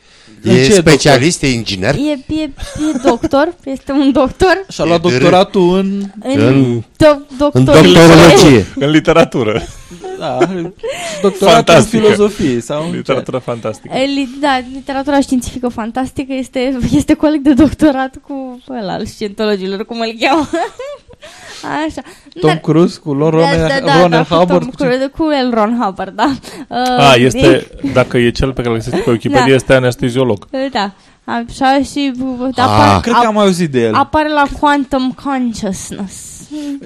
În 0.49 0.55
E 0.55 0.65
ce 0.65 0.73
specialist, 0.73 1.41
e 1.43 1.51
inginer? 1.51 1.95
E, 1.95 2.11
e, 2.27 2.41
e 2.41 2.49
doctor, 3.03 3.55
este 3.63 3.91
un 3.91 4.11
doctor. 4.11 4.65
Și-a 4.69 4.83
luat 4.83 5.05
E 5.05 5.09
doctoratul 5.09 5.77
în... 5.77 6.03
În, 6.23 6.39
În- 6.45 6.81
do- 6.81 7.37
doctor, 7.37 7.51
În 7.53 7.63
doctorologie. 7.65 8.65
În 8.75 8.89
literatură. 8.89 9.61
Da, 10.19 10.37
doctoratul 11.21 11.37
în 11.39 11.47
Fantastică. 11.47 12.03
filozofie 12.03 12.59
sau 12.61 12.83
în 12.83 12.89
ce? 12.91 12.95
Literatură 12.95 13.37
fantastică. 13.37 13.95
E, 13.97 14.05
li- 14.05 14.37
Da, 14.41 14.59
literatura 14.73 15.19
științifică 15.19 15.67
fantastică 15.67 16.33
este, 16.33 16.77
este 16.95 17.13
coleg 17.13 17.41
de 17.41 17.53
doctorat 17.53 18.15
cu 18.27 18.61
ăla 18.81 18.93
al 18.93 19.05
scientologilor, 19.05 19.85
cum 19.85 19.99
îl 19.99 20.13
cheamă. 20.19 20.49
Așa. 21.87 22.01
Tom 22.39 22.49
Dar- 22.49 22.59
Cruise 22.59 22.99
cu 22.99 23.13
Ron, 23.13 23.31
da, 23.31 23.67
da, 23.67 23.85
da, 23.85 24.01
Ron 24.01 24.09
da, 24.09 24.23
cu 24.23 24.33
Hubbard. 24.35 24.61
Tom 24.61 24.69
Cruise, 24.69 25.07
cu 25.17 25.23
el 25.41 25.51
Ron 25.53 25.79
Hubbard, 25.81 26.15
da. 26.15 26.31
Uh, 26.67 26.77
A, 27.11 27.13
este, 27.15 27.67
dacă 27.93 28.17
e 28.17 28.29
cel 28.29 28.53
pe 28.53 28.61
care 28.61 28.73
îl 28.73 28.75
găsești 28.81 29.03
pe 29.05 29.09
Wikipedia, 29.11 29.45
Da. 29.47 29.53
este 29.53 29.73
anesteziolog. 29.73 30.47
Da, 30.71 30.91
așa 31.23 31.79
și 31.91 32.11
Ah. 32.55 32.63
apare, 32.63 32.99
Cred 33.01 33.13
că 33.13 33.25
am 33.27 33.33
mai 33.33 33.43
auzit 33.45 33.71
de 33.71 33.79
el. 33.81 33.93
apare 33.93 34.29
la 34.29 34.43
Quantum 34.59 35.11
Consciousness. 35.23 36.25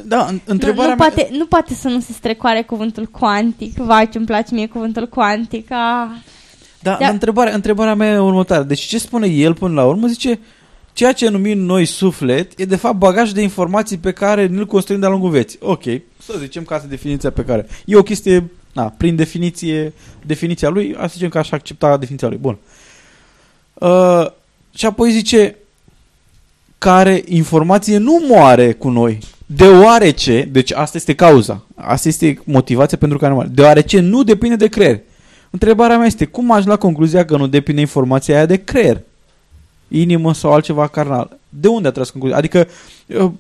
Da, 0.05 0.25
în- 0.29 0.33
Nu, 0.33 0.39
întrebarea 0.45 0.91
nu, 0.91 0.95
mea... 0.97 1.07
poate, 1.13 1.29
nu 1.37 1.45
poate 1.45 1.73
să 1.73 1.87
nu 1.87 1.99
se 1.99 2.11
strecoare 2.13 2.61
cuvântul 2.61 3.05
cuantic. 3.05 3.77
Vai, 3.77 4.09
ce-mi 4.09 4.25
place 4.25 4.53
mie 4.53 4.67
cuvântul 4.67 5.07
cuantic. 5.07 5.71
Ah. 5.71 6.07
Da, 6.79 6.91
Da. 6.91 6.97
da. 6.99 7.07
Întrebarea, 7.07 7.53
întrebarea 7.53 7.95
mea 7.95 8.11
e 8.13 8.17
următoare. 8.17 8.63
Deci 8.63 8.79
ce 8.81 8.97
spune 8.97 9.27
el 9.27 9.53
până 9.53 9.73
la 9.73 9.85
urmă? 9.85 10.07
Zice, 10.07 10.39
ceea 10.93 11.13
ce 11.13 11.29
numim 11.29 11.59
noi 11.59 11.85
suflet 11.85 12.59
e 12.59 12.65
de 12.65 12.75
fapt 12.75 12.97
bagaj 12.97 13.31
de 13.31 13.41
informații 13.41 13.97
pe 13.97 14.11
care 14.11 14.47
ne-l 14.47 14.65
construim 14.65 14.99
de-a 14.99 15.09
lungul 15.09 15.29
vieții. 15.29 15.59
Ok, 15.61 15.83
să 16.23 16.33
zicem 16.39 16.63
că 16.63 16.73
asta 16.73 16.85
e 16.87 16.89
definiția 16.89 17.29
pe 17.29 17.43
care... 17.43 17.67
E 17.85 17.95
o 17.95 18.03
chestie, 18.03 18.51
na, 18.73 18.93
prin 18.97 19.15
definiție, 19.15 19.93
definiția 20.25 20.69
lui, 20.69 20.95
să 20.99 21.11
zicem 21.11 21.29
că 21.29 21.37
aș 21.37 21.51
accepta 21.51 21.97
definiția 21.97 22.27
lui. 22.27 22.37
Bun. 22.37 22.57
Uh, 23.73 24.25
și 24.73 24.85
apoi 24.85 25.11
zice, 25.11 25.55
care 26.77 27.23
informație 27.25 27.97
nu 27.97 28.23
moare 28.27 28.71
cu 28.73 28.89
noi. 28.89 29.19
deoarece, 29.55 30.49
deci 30.51 30.71
asta 30.71 30.97
este 30.97 31.15
cauza, 31.15 31.63
asta 31.75 32.07
este 32.07 32.41
motivația 32.43 32.97
pentru 32.97 33.17
care 33.17 33.33
nu 33.33 33.45
deoarece 33.51 33.99
nu 33.99 34.23
depinde 34.23 34.55
de 34.55 34.67
creier. 34.67 34.99
Întrebarea 35.49 35.97
mea 35.97 36.05
este, 36.05 36.25
cum 36.25 36.51
ajung 36.51 36.67
la 36.67 36.77
concluzia 36.77 37.25
că 37.25 37.37
nu 37.37 37.47
depinde 37.47 37.81
informația 37.81 38.35
aia 38.35 38.45
de 38.45 38.63
creier? 38.63 39.01
Inimă 39.91 40.33
sau 40.33 40.53
altceva 40.53 40.87
carnal? 40.87 41.39
De 41.49 41.67
unde 41.67 41.87
a 41.87 41.91
tras 41.91 42.09
concluzia? 42.09 42.37
Adică, 42.37 42.67
uh, 43.07 43.31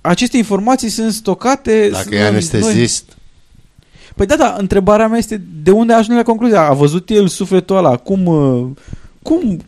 aceste 0.00 0.36
informații 0.36 0.88
sunt 0.88 1.12
stocate... 1.12 1.88
Dacă 1.92 2.14
e 2.14 2.26
anestezist... 2.26 3.16
Păi 4.14 4.26
da, 4.26 4.36
da, 4.36 4.56
întrebarea 4.58 5.08
mea 5.08 5.18
este 5.18 5.42
de 5.62 5.70
unde 5.70 5.92
ajunge 5.92 6.14
la 6.14 6.22
concluzia? 6.22 6.62
A 6.66 6.72
văzut 6.72 7.10
el 7.10 7.28
sufletul 7.28 7.76
ăla? 7.76 7.96
Cum... 7.96 8.26
uh, 8.26 8.66
Cum... 9.22 9.62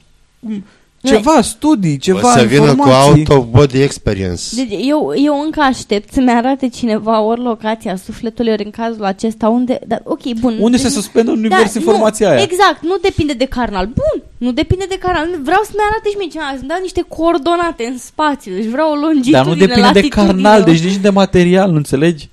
cum 1.01 1.11
ceva 1.11 1.41
studii, 1.41 1.99
ceva 1.99 2.35
o 2.35 2.39
să 2.39 2.45
vină 2.45 2.61
cu 2.61 2.69
informații. 2.69 3.11
out 3.11 3.29
of 3.29 3.45
body 3.51 3.83
experience. 3.83 4.43
Deci 4.55 4.73
eu, 4.87 5.13
eu 5.25 5.41
încă 5.41 5.61
aștept 5.61 6.13
să-mi 6.13 6.31
arate 6.31 6.69
cineva 6.69 7.21
ori 7.21 7.41
locația 7.41 7.97
sufletului, 7.97 8.53
ori 8.53 8.65
în 8.65 8.71
cazul 8.71 9.05
acesta 9.05 9.49
unde... 9.49 9.79
Da, 9.87 9.99
ok, 10.05 10.33
bun. 10.41 10.57
Unde 10.61 10.77
deci, 10.77 10.87
se 10.87 10.93
suspendă 10.93 11.31
în 11.31 11.39
univers 11.39 11.75
informația 11.75 12.29
nu, 12.29 12.35
aia? 12.35 12.43
Exact, 12.43 12.83
nu 12.83 12.97
depinde 13.03 13.33
de 13.33 13.45
carnal. 13.45 13.87
Bun, 13.87 14.23
nu 14.39 14.53
depinde 14.53 14.85
de 14.89 14.99
carnal. 14.99 15.29
Vreau 15.43 15.63
să-mi 15.65 15.85
arate 15.91 16.09
și 16.11 16.17
mie 16.17 16.29
cineva, 16.29 16.53
să-mi 16.57 16.69
dea 16.69 16.79
niște 16.83 17.05
coordonate 17.09 17.85
în 17.85 17.99
spațiu. 17.99 18.53
Deci 18.55 18.65
vreau 18.67 18.91
o 18.91 18.95
longitudine, 18.95 19.37
Dar 19.37 19.47
nu 19.47 19.55
depinde 19.55 19.75
de 19.75 19.81
latitudine. 19.81 20.27
carnal, 20.27 20.63
deci 20.63 20.81
nici 20.81 20.97
de 20.97 21.11
material, 21.11 21.71
nu 21.71 21.77
înțelegi? 21.77 22.29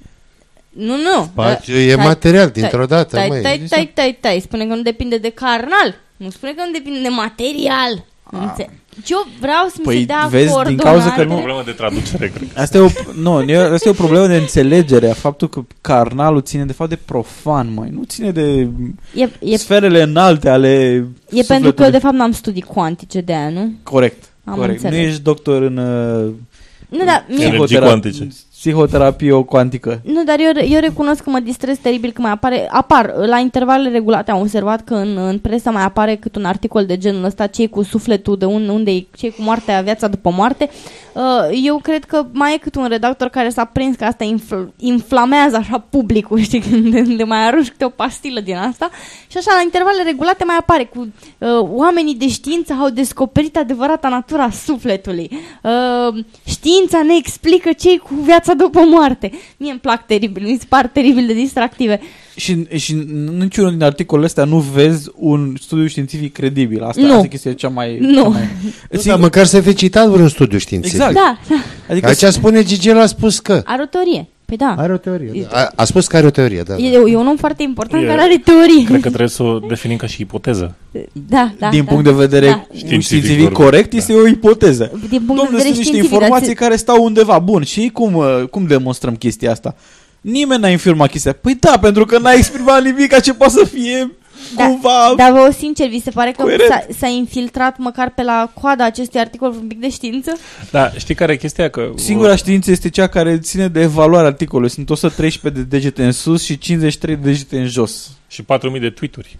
Nu, 0.69 0.95
nu. 0.95 1.23
Spațiu 1.23 1.73
Da, 1.73 1.79
e 1.79 1.91
stai, 1.91 2.05
material, 2.05 2.49
stai, 2.49 2.61
dintr-o 2.61 2.85
dată, 2.85 3.15
stai, 3.15 3.27
măi. 3.27 3.39
Stai, 3.39 3.61
stai, 3.65 3.89
stai, 3.91 4.15
stai, 4.19 4.39
spune 4.39 4.65
că 4.65 4.75
nu 4.75 4.81
depinde 4.81 5.17
de 5.17 5.29
carnal. 5.29 5.95
Nu 6.17 6.29
spune 6.29 6.51
că 6.51 6.63
nu 6.65 6.71
depinde 6.71 7.01
de 7.01 7.07
material. 7.07 8.05
Înțe- 8.31 8.69
Deci 8.95 9.09
eu 9.09 9.27
vreau 9.39 9.67
să-mi 9.73 9.85
Ah. 9.85 9.93
Păi, 9.93 9.99
se 9.99 10.05
dea 10.05 10.27
vezi, 10.29 10.43
din 10.45 10.53
coordonate. 10.53 10.83
cauza 10.89 11.11
că 11.11 11.23
nu- 11.23 11.33
Problemă 11.33 11.61
de 11.65 11.71
traducere, 11.71 12.27
cred. 12.29 12.47
Asta 12.55 12.77
e 12.77 12.81
o, 12.81 12.87
nu, 13.21 13.41
e- 13.41 13.57
asta 13.57 13.87
e 13.87 13.91
o 13.91 13.95
problemă 13.95 14.27
de 14.27 14.35
înțelegere 14.35 15.09
a 15.09 15.13
faptul 15.13 15.49
că 15.49 15.61
carnalul 15.81 16.41
ține 16.41 16.65
de 16.65 16.73
fapt 16.73 16.89
de 16.89 16.99
profan, 17.05 17.73
mai 17.73 17.89
nu 17.91 18.03
ține 18.03 18.31
de 18.31 18.67
E, 19.15 19.29
e, 19.39 19.57
sferele 19.57 20.01
înalte 20.01 20.49
ale 20.49 20.67
e 20.69 20.99
pentru 20.99 21.05
că 21.29 21.43
sufletului. 21.45 21.85
eu 21.85 21.91
de 21.91 21.97
fapt 21.97 22.15
n-am 22.15 22.31
studii 22.31 22.61
cuantice 22.61 23.21
de 23.21 23.33
aia, 23.33 23.49
nu? 23.49 23.71
Corect, 23.83 24.23
Am 24.43 24.55
corect. 24.55 24.73
înțeles. 24.83 24.99
Nu 24.99 25.05
ești 25.09 25.21
doctor 25.21 25.61
în 25.61 25.77
uh, 25.77 26.33
Nu, 26.89 27.05
dar 27.05 27.25
mie- 27.29 27.45
Energii 27.45 27.77
cuantice. 27.79 28.27
Psihoterapie 28.67 29.43
cuantică. 29.43 30.01
Nu, 30.03 30.23
dar 30.23 30.39
eu, 30.39 30.65
eu 30.69 30.79
recunosc 30.79 31.23
că 31.23 31.29
mă 31.29 31.39
distrez 31.39 31.77
teribil 31.77 32.11
că 32.11 32.21
mai 32.21 32.31
apare, 32.31 32.67
apar 32.71 33.13
la 33.25 33.37
intervale 33.37 33.89
regulate, 33.89 34.31
am 34.31 34.39
observat 34.39 34.83
că 34.83 34.93
în, 34.93 35.17
în 35.17 35.39
presă 35.39 35.71
mai 35.71 35.83
apare 35.83 36.15
cât 36.15 36.35
un 36.35 36.45
articol 36.45 36.85
de 36.85 36.97
genul 36.97 37.23
ăsta, 37.23 37.47
cei 37.47 37.69
cu 37.69 37.83
sufletul, 37.83 38.37
de 38.37 38.45
un, 38.45 38.67
unde 38.67 38.91
e 38.91 39.05
cei 39.15 39.29
cu 39.29 39.41
moartea, 39.41 39.81
viața 39.81 40.07
după 40.07 40.33
moarte. 40.35 40.69
Uh, 41.17 41.59
eu 41.63 41.77
cred 41.77 42.03
că 42.03 42.25
mai 42.31 42.53
e 42.53 42.57
cât 42.57 42.75
un 42.75 42.87
redactor 42.87 43.27
care 43.27 43.49
s-a 43.49 43.65
prins 43.65 43.95
că 43.95 44.05
asta 44.05 44.23
infl- 44.23 44.73
inflamează 44.77 45.55
așa 45.55 45.85
publicul, 45.89 46.39
știi, 46.47 46.59
când 46.59 46.91
de, 46.91 47.01
de 47.01 47.23
mai 47.23 47.47
arunci 47.47 47.69
câte 47.69 47.85
o 47.85 47.89
pastilă 47.89 48.39
din 48.39 48.55
asta. 48.55 48.89
Și 49.27 49.37
așa, 49.37 49.51
la 49.55 49.61
intervale 49.61 50.03
regulate 50.03 50.43
mai 50.43 50.55
apare 50.59 50.85
cu 50.85 50.99
uh, 50.99 51.49
oamenii 51.59 52.15
de 52.15 52.27
știință 52.27 52.73
au 52.73 52.89
descoperit 52.89 53.57
adevărata 53.57 54.07
natura 54.07 54.49
sufletului. 54.49 55.29
Uh, 55.63 56.23
știința 56.45 57.01
ne 57.01 57.15
explică 57.17 57.71
cei 57.71 57.97
cu 57.97 58.13
viața 58.13 58.53
după 58.57 58.79
moarte. 58.85 59.31
Mie 59.57 59.71
îmi 59.71 59.79
plac 59.79 60.05
teribil, 60.05 60.43
mi 60.43 60.57
se 60.59 60.65
par 60.69 60.87
teribil 60.87 61.27
de 61.27 61.33
distractive. 61.33 61.99
Și, 62.35 62.67
și 62.75 62.91
în 62.91 63.37
niciunul 63.37 63.71
din 63.71 63.83
articolele 63.83 64.27
astea 64.27 64.43
nu 64.43 64.57
vezi 64.57 65.09
un 65.15 65.55
studiu 65.61 65.87
științific 65.87 66.33
credibil. 66.33 66.83
Asta, 66.83 67.01
Nu. 67.01 67.13
asta 67.13 67.25
e 67.25 67.27
chestia 67.27 67.53
cea 67.53 67.69
mai... 67.69 67.97
Nu. 67.99 68.21
Cea 68.21 68.27
mai... 68.27 68.49
Nu, 68.91 69.01
dar 69.03 69.19
măcar 69.19 69.45
să 69.45 69.61
fi 69.61 69.73
citat 69.73 70.07
vreun 70.07 70.29
studiu 70.29 70.57
științific. 70.57 70.99
Exact. 70.99 71.13
Da, 71.13 71.37
da. 71.49 71.55
Adică 71.89 72.07
Aici 72.07 72.33
spune 72.33 72.63
Gigel 72.63 72.99
a 72.99 73.05
spus 73.05 73.39
că. 73.39 73.61
Are 73.65 73.81
o 73.81 73.85
teorie. 73.85 74.27
Păi 74.47 74.57
da. 74.57 74.75
Are 74.77 74.93
o 74.93 74.97
teorie. 74.97 75.47
Da. 75.49 75.57
A, 75.57 75.71
a 75.75 75.83
spus 75.83 76.07
că 76.07 76.17
are 76.17 76.25
o 76.25 76.29
teorie, 76.29 76.61
da. 76.61 76.75
E, 76.75 77.01
e 77.05 77.15
un 77.15 77.27
om 77.27 77.35
foarte 77.37 77.63
important 77.63 78.03
E- 78.03 78.07
care 78.07 78.21
are 78.21 78.41
teorie. 78.43 78.83
Cred 78.83 79.01
că 79.01 79.07
trebuie 79.07 79.29
să 79.29 79.43
o 79.43 79.59
definim 79.59 79.97
ca 79.97 80.07
și 80.07 80.21
ipoteză. 80.21 80.75
Da, 81.11 81.51
da. 81.59 81.69
din 81.69 81.83
da. 81.83 81.89
punct 81.91 82.03
de 82.03 82.11
vedere 82.11 82.45
Da. 82.45 82.51
științific, 82.51 82.85
Științific 82.85 83.23
științific 83.23 83.53
corect, 83.53 83.93
este 83.93 84.13
o 84.13 84.27
ipoteză. 84.27 84.91
Din 84.91 84.99
punct 85.09 85.25
Domnule, 85.25 85.49
de 85.49 85.55
vedere 85.55 85.63
sunt 85.63 85.77
niște 85.77 85.83
științific, 85.83 86.11
informații 86.11 86.55
dar 86.55 86.55
care 86.55 86.75
stau 86.75 87.03
undeva. 87.03 87.39
Bun, 87.39 87.63
și 87.63 87.89
cum, 87.93 88.13
uh, 88.13 88.43
cum 88.49 88.65
demonstrăm 88.65 89.15
chestia 89.15 89.51
asta? 89.51 89.75
Nimeni 90.21 90.61
n-a 90.61 90.69
infirmat 90.69 91.09
chestia. 91.09 91.33
Păi 91.33 91.55
da, 91.59 91.77
pentru 91.81 92.05
că 92.05 92.17
n-a 92.19 92.31
exprimat 92.31 92.83
nimic 92.83 93.21
ce 93.21 93.33
poate 93.33 93.53
să 93.53 93.65
fie 93.65 94.11
Da, 94.55 94.65
cumva... 94.65 95.13
Dar 95.17 95.31
vă 95.31 95.53
sincer, 95.57 95.87
vi 95.89 96.01
se 96.01 96.09
pare 96.11 96.31
că 96.31 96.41
Coerent. 96.41 96.69
s-a, 96.69 96.85
s-a 96.97 97.07
infiltrat 97.07 97.77
măcar 97.77 98.11
pe 98.15 98.23
la 98.23 98.51
coada 98.61 98.85
acestui 98.85 99.19
articol 99.19 99.49
un 99.49 99.67
pic 99.67 99.79
de 99.79 99.89
știință? 99.89 100.31
Da, 100.71 100.91
știi 100.97 101.15
care 101.15 101.31
e 101.33 101.35
chestia? 101.35 101.69
Că 101.69 101.89
Singura 101.95 102.35
știință 102.35 102.71
este 102.71 102.89
cea 102.89 103.07
care 103.07 103.37
ține 103.39 103.67
de 103.67 103.81
evaluarea 103.81 104.27
articolului. 104.27 104.69
Sunt 104.69 104.89
113 104.89 105.61
de 105.61 105.67
degete 105.77 106.03
în 106.05 106.11
sus 106.11 106.43
și 106.43 106.57
53 106.57 107.15
de 107.15 107.29
degete 107.29 107.57
în 107.59 107.67
jos. 107.67 108.11
Și 108.27 108.41
4.000 108.41 108.47
de 108.79 108.89
tweet-uri. 108.89 109.37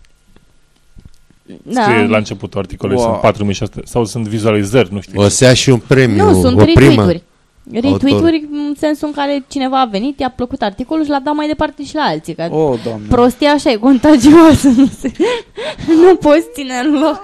Da. 1.64 1.82
Scrie 1.82 2.06
la 2.08 2.18
începutul 2.18 2.60
articolului, 2.60 3.02
Wow. 3.02 3.20
sunt 3.36 3.72
4.600 3.82 3.84
sau 3.84 4.06
sunt 4.06 4.28
vizualizări, 4.28 4.94
nu 4.94 5.02
știu. 5.02 5.22
O 5.22 5.28
să 5.28 5.44
ia 5.44 5.54
și 5.54 5.70
un 5.70 5.80
premiu, 5.88 6.26
Nu, 6.26 6.42
sunt 6.42 6.62
o 6.62 6.66
primă. 6.74 7.12
Retweet-uri. 7.72 8.02
Retweet-uri 8.12 8.48
în 8.52 8.74
sensul 8.78 9.08
în 9.08 9.14
care 9.14 9.46
cineva 9.48 9.82
a 9.82 9.86
venit, 9.86 10.20
i-a 10.20 10.30
plăcut 10.36 10.62
articolul 10.62 11.04
și 11.04 11.10
l-a 11.10 11.20
dat 11.20 11.34
mai 11.36 11.48
departe 11.48 11.84
și 11.84 11.96
la 11.96 12.02
alții. 12.02 12.34
Că 12.36 12.48
Oh, 12.52 12.80
doamne. 12.84 13.08
prostia 13.10 13.50
așa 13.52 13.72
e 13.72 13.76
contagioasă. 13.76 14.68
Nu, 14.68 14.90
se, 15.00 15.12
nu 16.04 16.16
poți 16.16 16.46
ține 16.54 16.74
în 16.86 17.00
loc. 17.00 17.24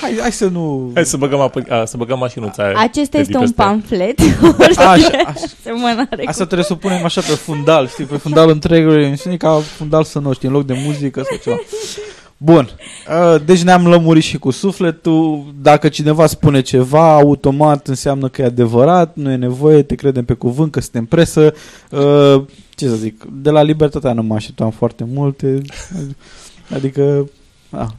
Hai, 0.00 0.16
hai 0.20 0.32
să 0.32 0.46
nu... 0.48 0.90
Hai 0.94 1.04
să 1.04 1.16
băgăm, 1.16 1.40
apă, 1.40 1.64
a, 1.68 1.84
să 1.84 1.96
băgăm 1.96 2.18
mașinuța 2.18 2.62
aia 2.62 2.72
Acesta 2.76 3.08
de 3.10 3.18
este 3.18 3.22
tip 3.32 3.34
un 3.36 3.42
ăsta. 3.42 3.64
pamflet. 3.64 4.18
Așa, 4.58 4.90
așa. 4.90 5.10
Semănare 5.62 6.24
Asta 6.26 6.40
cu... 6.42 6.44
trebuie 6.44 6.64
să 6.64 6.72
o 6.72 6.76
punem 6.76 7.04
așa 7.04 7.20
pe 7.20 7.26
fundal, 7.32 7.88
știi, 7.88 8.04
pe 8.04 8.16
fundal 8.16 8.50
întregului 8.58 9.04
emisiune, 9.04 9.36
ca 9.36 9.60
fundal 9.76 10.04
să 10.04 10.18
nu 10.18 10.32
știi, 10.32 10.48
în 10.48 10.54
loc 10.54 10.64
de 10.66 10.74
muzică 10.84 11.22
sau 11.28 11.38
ceva. 11.42 11.56
Bun, 12.40 12.68
uh, 13.08 13.40
deci 13.44 13.62
ne-am 13.62 13.86
lămurit 13.88 14.22
și 14.22 14.38
cu 14.38 14.50
sufletul, 14.50 15.54
dacă 15.62 15.88
cineva 15.88 16.26
spune 16.26 16.60
ceva, 16.60 17.12
automat 17.14 17.86
înseamnă 17.86 18.28
că 18.28 18.42
e 18.42 18.44
adevărat, 18.44 19.16
nu 19.16 19.30
e 19.30 19.36
nevoie, 19.36 19.82
te 19.82 19.94
credem 19.94 20.24
pe 20.24 20.32
cuvânt, 20.32 20.72
că 20.72 20.80
suntem 20.80 21.04
presă, 21.04 21.54
Uh, 21.90 22.42
ce 22.74 22.88
să 22.88 22.94
zic, 22.94 23.24
de 23.32 23.50
la 23.50 23.62
libertatea 23.62 24.12
nu 24.12 24.22
mă 24.22 24.34
așteptam 24.34 24.70
foarte 24.70 25.04
multe, 25.12 25.62
adică... 26.74 27.28
A, 27.70 27.94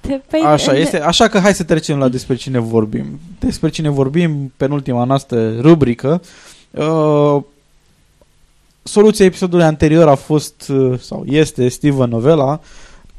Te- 0.00 0.20
păi, 0.30 0.40
Așa 0.40 0.72
de- 0.72 0.78
este, 0.78 1.00
așa 1.00 1.28
că 1.28 1.38
hai 1.38 1.54
să 1.54 1.62
trecem 1.64 1.98
la 1.98 2.08
despre 2.08 2.34
cine 2.34 2.58
vorbim. 2.58 3.20
Despre 3.38 3.68
cine 3.68 3.88
vorbim, 3.88 4.52
penultima 4.56 5.04
noastră 5.04 5.60
rubrică. 5.60 6.22
Uh, 6.70 7.42
soluția 8.82 9.24
episodului 9.24 9.64
anterior 9.64 10.08
a 10.08 10.14
fost, 10.14 10.68
uh, 10.68 10.98
sau 10.98 11.24
este, 11.26 11.68
Steven 11.68 12.08
Novella, 12.10 12.60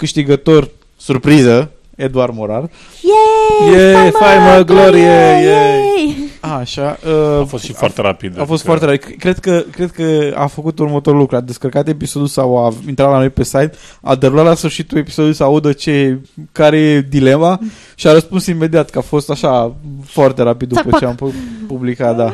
câștigător, 0.04 0.70
surpriză, 0.98 1.70
Eduard 1.96 2.34
Morar. 2.36 2.70
Yay! 3.02 3.92
Yay, 3.94 4.12
faimă, 4.12 4.64
glorie, 4.64 5.02
yay! 5.02 5.44
yay! 5.44 6.32
Așa. 6.60 6.98
A 7.06 7.10
Uh, 7.40 7.46
fost 7.48 7.64
și 7.64 7.74
foarte 7.74 8.02
rapid. 8.02 8.32
a 8.40 8.46
fost 8.46 8.66
adică- 8.68 8.78
foarte 8.78 8.86
rapid. 8.86 9.20
Cred 9.20 9.40
că, 9.40 9.64
cred 9.72 9.92
că 9.92 10.34
a 10.36 10.48
făcut 10.48 10.80
următorul 10.80 11.20
lucru. 11.20 11.36
A 11.36 11.40
descărcat 11.42 11.88
episodul 11.88 12.28
sau 12.28 12.66
a 12.66 12.74
intrat 12.88 13.10
la 13.12 13.18
noi 13.18 13.30
pe 13.30 13.44
site, 13.44 13.72
a 14.02 14.16
derulat 14.16 14.46
la 14.46 14.56
sfârșitul 14.56 14.98
episodului 14.98 15.36
să 15.36 15.44
audă 15.44 15.72
ce, 15.74 16.20
care 16.52 16.78
e 16.78 17.02
dilema 17.02 17.60
și 17.96 18.08
a 18.08 18.12
răspuns 18.12 18.46
imediat, 18.46 18.90
că 18.90 18.98
a 18.98 19.02
fost 19.02 19.30
așa 19.30 19.76
foarte 20.06 20.42
rapid 20.42 20.68
după 20.68 20.90
Țac, 20.90 21.00
ce 21.00 21.06
am 21.06 21.16
pu- 21.16 21.34
publicat, 21.68 22.16
da. 22.18 22.34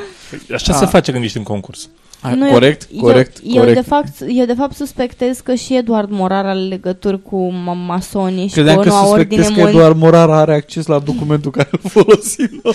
Așa 0.53 0.73
A. 0.73 0.77
se 0.77 0.85
face 0.85 1.11
când 1.11 1.23
ești 1.23 1.37
în 1.37 1.43
concurs. 1.43 1.89
A, 2.21 2.33
Nu, 2.33 2.45
eu- 2.45 2.51
corect, 2.51 2.87
eu, 2.93 2.99
corect, 3.01 3.37
eu, 3.43 3.57
corect. 3.57 3.75
de 3.75 3.81
fapt, 3.81 4.09
eu 4.27 4.45
de 4.45 4.53
fapt 4.53 4.75
suspectez 4.75 5.39
că 5.39 5.53
și 5.53 5.75
Eduard 5.75 6.09
Morar 6.11 6.45
are 6.45 6.59
legături 6.59 7.21
cu 7.21 7.51
ma- 7.53 7.85
masonii 7.87 8.47
și 8.47 8.53
Credeam 8.53 8.75
cu 8.75 8.81
că 8.81 8.87
noua 8.89 9.07
ordine 9.09 9.41
suspectez 9.43 9.63
că 9.63 9.69
mon- 9.69 9.73
Eduard 9.73 9.97
Morar 9.97 10.29
are 10.29 10.53
acces 10.55 10.85
la 10.85 10.99
documentul 10.99 11.51
care 11.51 11.69
îl 11.71 11.89
folosim 11.89 12.61
noi. 12.63 12.73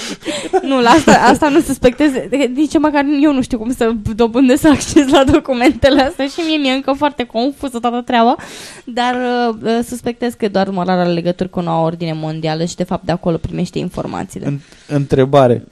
Nu, 0.71 0.81
la 0.81 0.89
asta, 0.91 1.13
asta 1.13 1.49
nu 1.49 1.61
suspectez. 1.61 2.11
Nici 2.55 2.79
măcar 2.79 3.05
eu 3.23 3.33
nu 3.33 3.43
știu 3.43 3.59
cum 3.59 3.73
să 3.73 3.93
dobândesc 4.17 4.67
acces 4.67 5.09
la 5.09 5.25
documentele 5.33 6.03
astea 6.03 6.27
și 6.27 6.41
mie 6.47 6.57
mi-e 6.59 6.73
încă 6.73 6.93
foarte 6.93 7.25
confuză 7.25 7.79
toată 7.79 8.03
treaba. 8.07 8.37
Dar 8.85 9.15
uh, 9.49 9.55
uh, 9.63 9.79
suspectez 9.87 10.33
că 10.35 10.45
Eduard 10.45 10.73
Morar 10.73 10.99
are 10.99 11.09
legături 11.13 11.51
cu 11.51 11.61
noua 11.61 11.83
ordine 11.85 12.13
mondială 12.13 12.65
și 12.65 12.77
de 12.77 12.85
fapt 12.85 13.05
de 13.05 13.13
acolo 13.13 13.37
primește 13.37 13.79
informațiile. 13.79 14.47
În, 14.47 14.59
întrebare. 14.89 15.65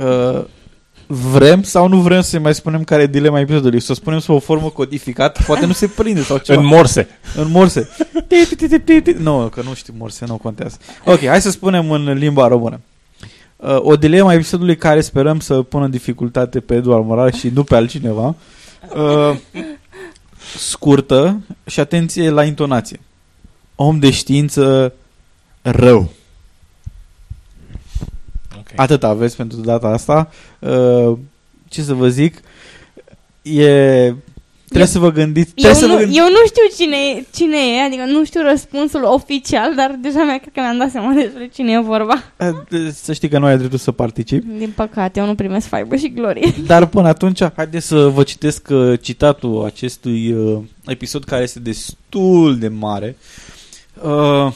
Uh, 0.00 0.44
vrem 1.06 1.62
sau 1.62 1.88
nu 1.88 2.00
vrem 2.00 2.20
să 2.20 2.38
mai 2.38 2.54
spunem 2.54 2.84
care 2.84 3.02
e 3.02 3.06
dilema 3.06 3.40
episodului? 3.40 3.80
Să 3.80 3.92
o 3.92 3.94
spunem 3.94 4.18
sub 4.18 4.34
o 4.34 4.38
formă 4.38 4.68
codificată? 4.68 5.42
Poate 5.46 5.66
nu 5.66 5.72
se 5.72 5.86
prinde 5.86 6.22
sau 6.22 6.38
ceva. 6.38 6.60
În 6.60 6.66
morse. 6.66 7.08
În 7.36 7.50
morse. 7.50 7.88
Ti, 8.26 8.46
ti, 8.48 8.56
ti, 8.56 8.68
ti, 8.68 8.80
ti, 8.80 9.00
ti. 9.00 9.12
Nu, 9.12 9.48
că 9.48 9.62
nu 9.64 9.74
știu 9.74 9.94
morse, 9.98 10.24
nu 10.28 10.36
contează. 10.36 10.76
Ok, 11.04 11.26
hai 11.26 11.40
să 11.40 11.50
spunem 11.50 11.90
în 11.90 12.12
limba 12.12 12.46
română. 12.46 12.80
Uh, 13.56 13.76
o 13.80 13.96
dilemă 13.96 14.28
a 14.28 14.34
episodului 14.34 14.76
care 14.76 15.00
sperăm 15.00 15.40
să 15.40 15.62
pună 15.62 15.88
dificultate 15.88 16.60
pe 16.60 16.74
Eduard 16.74 17.04
Moral 17.06 17.32
și 17.32 17.48
nu 17.48 17.64
pe 17.64 17.76
altcineva. 17.76 18.34
Uh, 18.96 19.36
scurtă 20.56 21.40
și 21.66 21.80
atenție 21.80 22.30
la 22.30 22.44
intonație. 22.44 23.00
Om 23.74 23.98
de 23.98 24.10
știință 24.10 24.92
rău. 25.62 26.10
Okay. 28.74 28.84
Atât 28.84 29.04
aveți 29.04 29.36
pentru 29.36 29.60
data 29.60 29.86
asta. 29.86 30.30
Uh, 30.58 31.18
ce 31.68 31.82
să 31.82 31.94
vă 31.94 32.08
zic, 32.08 32.40
e... 33.42 34.12
Trebuie 34.68 34.88
să 34.88 34.98
vă 34.98 35.10
gândiți. 35.12 35.52
Eu 35.54 35.54
Trebuie 35.54 35.82
să 35.82 35.86
nu, 35.86 35.92
vă 35.92 35.98
gândiți. 35.98 36.18
eu 36.18 36.24
nu 36.24 36.46
știu 36.46 36.84
cine 36.84 36.96
e, 36.96 37.24
cine 37.34 37.56
e, 37.56 37.82
adică 37.82 38.04
nu 38.04 38.24
știu 38.24 38.42
răspunsul 38.42 39.04
oficial, 39.04 39.74
dar 39.74 39.98
deja 40.00 40.22
mi-a 40.24 40.38
cred 40.38 40.52
că 40.52 40.60
mi-am 40.60 40.78
dat 40.78 40.90
seama 40.90 41.12
despre 41.12 41.50
cine 41.54 41.72
e 41.72 41.78
vorba. 41.80 42.22
Să 42.92 43.12
știi 43.12 43.28
că 43.28 43.38
nu 43.38 43.46
ai 43.46 43.56
dreptul 43.58 43.78
să 43.78 43.92
participi. 43.92 44.46
Din 44.58 44.72
păcate, 44.76 45.20
eu 45.20 45.26
nu 45.26 45.34
primesc 45.34 45.66
faibă 45.66 45.96
și 45.96 46.12
glorie. 46.12 46.54
Dar 46.66 46.86
până 46.86 47.08
atunci, 47.08 47.40
haideți 47.56 47.86
să 47.86 48.06
vă 48.06 48.22
citesc 48.22 48.68
uh, 48.70 49.00
citatul 49.00 49.64
acestui 49.64 50.32
uh, 50.32 50.58
episod 50.86 51.24
care 51.24 51.42
este 51.42 51.60
destul 51.60 52.58
de 52.58 52.68
mare. 52.68 53.16
Uh, 54.02 54.52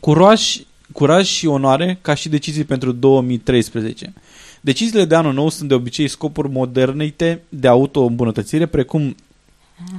curaj, 0.00 0.56
curaj 0.92 1.26
și 1.26 1.46
onoare 1.46 1.98
ca 2.02 2.14
și 2.14 2.28
decizii 2.28 2.64
pentru 2.64 2.92
2013. 2.92 4.12
Deciziile 4.60 5.04
de 5.04 5.14
anul 5.14 5.32
nou 5.32 5.48
sunt 5.48 5.68
de 5.68 5.74
obicei 5.74 6.08
scopuri 6.08 6.50
modernite 6.50 7.42
de 7.48 7.68
auto-îmbunătățire, 7.68 8.66
precum 8.66 9.14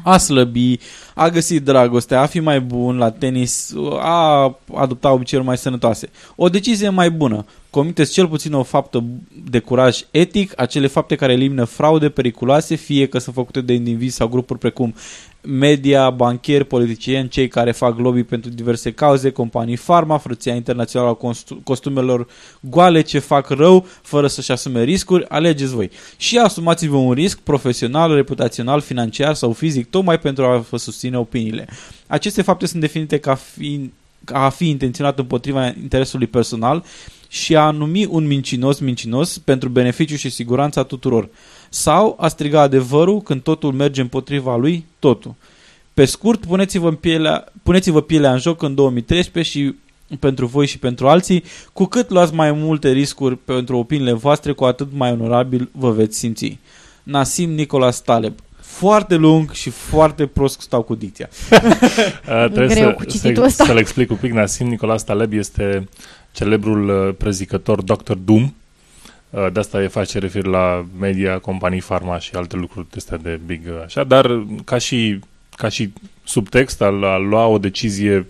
a 0.03 0.17
slăbi, 0.17 0.79
a 1.13 1.29
găsi 1.29 1.59
dragoste, 1.59 2.15
a 2.15 2.25
fi 2.25 2.39
mai 2.39 2.61
bun 2.61 2.97
la 2.97 3.11
tenis, 3.11 3.73
a 3.99 4.57
adopta 4.75 5.11
obiceiuri 5.11 5.47
mai 5.47 5.57
sănătoase. 5.57 6.09
O 6.35 6.49
decizie 6.49 6.89
mai 6.89 7.11
bună. 7.11 7.45
Comiteți 7.69 8.11
cel 8.13 8.27
puțin 8.27 8.53
o 8.53 8.63
faptă 8.63 9.03
de 9.49 9.59
curaj 9.59 10.01
etic, 10.11 10.61
acele 10.61 10.87
fapte 10.87 11.15
care 11.15 11.33
elimină 11.33 11.63
fraude 11.63 12.09
periculoase, 12.09 12.75
fie 12.75 13.07
că 13.07 13.19
sunt 13.19 13.35
făcute 13.35 13.61
de 13.61 13.73
indivizi 13.73 14.15
sau 14.15 14.27
grupuri 14.27 14.59
precum 14.59 14.93
media, 15.41 16.09
banchieri, 16.09 16.63
politicieni, 16.63 17.29
cei 17.29 17.47
care 17.47 17.71
fac 17.71 17.97
lobby 17.97 18.23
pentru 18.23 18.49
diverse 18.49 18.91
cauze, 18.91 19.29
companii 19.29 19.75
farma, 19.75 20.17
frăția 20.17 20.55
internațională 20.55 21.09
a 21.09 21.13
costu- 21.13 21.61
costumelor 21.63 22.27
goale 22.59 23.01
ce 23.01 23.19
fac 23.19 23.49
rău 23.49 23.87
fără 24.01 24.27
să-și 24.27 24.51
asume 24.51 24.83
riscuri, 24.83 25.29
alegeți 25.29 25.73
voi. 25.73 25.91
Și 26.17 26.37
asumați-vă 26.37 26.95
un 26.95 27.13
risc 27.13 27.39
profesional, 27.39 28.15
reputațional, 28.15 28.81
financiar 28.81 29.33
sau 29.33 29.53
fizic, 29.53 29.89
tocmai 29.89 30.19
pentru 30.19 30.43
a 30.43 30.57
vă 30.69 30.77
susține 30.77 31.17
opiniile. 31.17 31.67
Aceste 32.07 32.41
fapte 32.41 32.65
sunt 32.65 32.81
definite 32.81 33.17
ca 33.17 33.35
fiind 33.35 33.91
ca 34.23 34.43
a 34.43 34.49
fi 34.49 34.69
intenționat 34.69 35.19
împotriva 35.19 35.65
interesului 35.65 36.27
personal 36.27 36.83
și 37.27 37.55
a 37.55 37.71
numi 37.71 38.05
un 38.05 38.27
mincinos 38.27 38.79
mincinos 38.79 39.37
pentru 39.37 39.69
beneficiu 39.69 40.15
și 40.15 40.29
siguranța 40.29 40.83
tuturor. 40.83 41.29
Sau 41.69 42.15
a 42.19 42.27
striga 42.27 42.61
adevărul 42.61 43.21
când 43.21 43.41
totul 43.41 43.73
merge 43.73 44.01
împotriva 44.01 44.55
lui, 44.55 44.85
totul. 44.99 45.35
Pe 45.93 46.05
scurt, 46.05 46.45
puneți-vă, 46.45 46.87
în 46.87 46.95
pielea, 46.95 47.51
puneți-vă 47.63 48.01
pielea 48.01 48.31
în 48.31 48.39
joc 48.39 48.61
în 48.61 48.75
2013 48.75 49.57
și 49.57 49.75
pentru 50.19 50.45
voi 50.45 50.65
și 50.65 50.79
pentru 50.79 51.07
alții, 51.07 51.43
cu 51.73 51.85
cât 51.85 52.09
luați 52.09 52.33
mai 52.33 52.51
multe 52.51 52.91
riscuri 52.91 53.37
pentru 53.37 53.77
opiniile 53.77 54.13
voastre, 54.13 54.51
cu 54.51 54.63
atât 54.63 54.87
mai 54.91 55.11
onorabil 55.11 55.69
vă 55.71 55.91
veți 55.91 56.17
simți. 56.17 56.57
Nasim 57.03 57.51
Nicolas 57.51 58.01
Taleb 58.01 58.33
foarte 58.79 59.15
lung 59.15 59.51
și 59.51 59.69
foarte 59.69 60.25
prost 60.25 60.61
stau 60.61 60.81
cu 60.81 60.95
dicția. 60.95 61.29
Uh, 61.51 61.59
trebuie 62.53 62.67
Greu 62.67 62.87
să, 62.87 62.93
cu 62.93 63.03
cititul 63.03 63.35
să, 63.35 63.43
ăsta. 63.43 63.65
să-l 63.65 63.77
explic 63.77 64.09
un 64.11 64.17
pic. 64.17 64.31
Nassim 64.31 64.67
Nicolas 64.67 65.03
Taleb 65.03 65.33
este 65.33 65.87
celebrul 66.31 67.07
uh, 67.07 67.15
prezicător 67.17 67.81
Dr. 67.81 68.13
Doom. 68.13 68.53
Uh, 69.29 69.51
De 69.51 69.59
asta 69.59 69.81
e 69.83 69.87
face 69.87 70.19
refer 70.19 70.45
la 70.45 70.85
media, 70.99 71.39
companii 71.39 71.79
farma 71.79 72.19
și 72.19 72.35
alte 72.35 72.55
lucruri 72.55 72.89
de 72.89 72.95
astea 72.97 73.17
de 73.17 73.39
big 73.45 73.61
uh, 73.67 73.81
așa, 73.85 74.03
dar 74.03 74.25
uh, 74.25 74.45
ca 74.65 74.77
și, 74.77 75.19
ca 75.55 75.69
și 75.69 75.93
subtext 76.23 76.81
al 76.81 77.03
a 77.03 77.17
lua 77.17 77.45
o 77.45 77.57
decizie 77.57 78.27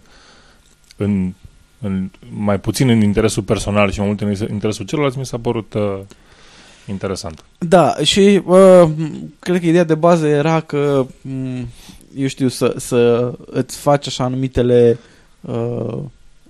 în, 0.98 1.34
în, 1.82 2.10
mai 2.30 2.60
puțin 2.60 2.90
în 2.90 3.02
interesul 3.02 3.44
personal 3.44 3.92
și 3.92 4.00
mai 4.00 4.08
mult 4.08 4.22
în 4.22 4.52
interesul 4.52 4.86
celorlalți 4.86 5.18
mi 5.18 5.26
s-a 5.26 5.38
părut 5.38 5.74
uh, 5.74 6.00
interesant. 6.88 7.44
Da, 7.58 7.96
și 8.04 8.42
uh, 8.46 8.90
cred 9.40 9.60
că 9.60 9.66
ideea 9.66 9.84
de 9.84 9.96
bază 9.96 10.28
era 10.28 10.60
că, 10.60 11.06
m, 11.22 11.68
eu 12.16 12.28
știu, 12.28 12.48
să, 12.48 12.74
să 12.78 13.32
îți 13.46 13.78
faci 13.78 14.08
așa 14.08 14.28
numitele 14.28 14.98
uh, 15.42 15.98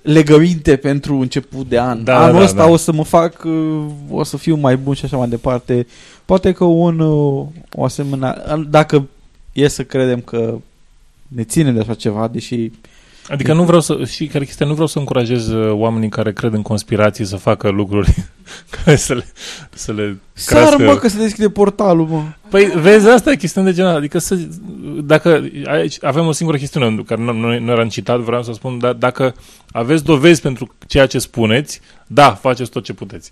legăminte 0.02 0.76
pentru 0.76 1.16
început 1.16 1.70
de 1.70 1.80
an. 1.80 2.04
Da, 2.04 2.24
Anul 2.24 2.38
da, 2.38 2.44
ăsta 2.44 2.66
da. 2.66 2.70
o 2.70 2.76
să 2.76 2.92
mă 2.92 3.04
fac, 3.04 3.44
uh, 3.44 3.86
o 4.10 4.24
să 4.24 4.38
fiu 4.38 4.56
mai 4.56 4.78
bun 4.78 4.94
și 4.94 5.06
așa 5.06 5.18
mai 5.18 5.28
departe. 5.28 5.88
Poate 6.26 6.52
că 6.52 6.64
un, 6.64 7.00
uh, 7.00 7.46
o 7.72 7.84
asemenea, 7.84 8.58
dacă 8.70 9.08
e 9.54 9.68
să 9.68 9.84
credem 9.84 10.22
că 10.22 10.58
ne 11.28 11.44
ține 11.44 11.72
de 11.72 11.80
așa 11.80 11.94
ceva, 11.94 12.28
deși 12.28 12.72
Adică 13.30 13.54
nu 13.54 13.64
vreau 13.64 13.82
să, 13.82 14.06
și 14.06 14.28
care 14.28 14.46
chestia, 14.46 14.66
nu 14.66 14.72
vreau 14.72 14.88
să 14.88 15.00
încurajez 15.00 15.48
uh, 15.48 15.72
oamenii 15.72 16.10
care 16.10 16.34
cred 16.34 16.54
în 16.54 16.62
conspirații 16.62 17.26
să 17.26 17.36
facă 17.36 17.70
lucruri 17.70 18.16
care 18.84 18.96
să 18.96 19.14
le, 19.14 19.26
să 19.74 19.92
le 19.92 20.18
Sar, 20.34 20.58
crească. 20.58 20.84
mă, 20.84 20.96
că 20.96 21.08
se 21.08 21.18
deschide 21.18 21.50
portalul, 21.50 22.06
mă. 22.06 22.24
Păi, 22.50 22.66
vezi, 22.66 23.08
asta 23.08 23.32
e 23.32 23.36
chestiune 23.36 23.70
de 23.70 23.76
genul. 23.76 23.96
Adică 23.96 24.18
să, 24.20 24.38
dacă 25.04 25.50
aici 25.66 26.04
avem 26.04 26.26
o 26.26 26.32
singură 26.32 26.58
chestiune 26.58 27.04
care 27.06 27.22
nu, 27.22 27.34
nu, 27.34 27.60
nu 27.60 27.72
eram 27.72 27.88
citat, 27.88 28.20
vreau 28.20 28.44
să 28.44 28.54
spun, 28.54 28.80
dar 28.80 28.94
dacă 28.94 29.36
aveți 29.72 30.04
dovezi 30.04 30.42
pentru 30.42 30.76
ceea 30.88 31.06
ce 31.06 31.20
spuneți, 31.20 31.82
da, 32.08 32.32
faceți 32.32 32.70
tot 32.70 32.84
ce 32.84 32.94
puteți. 32.94 33.32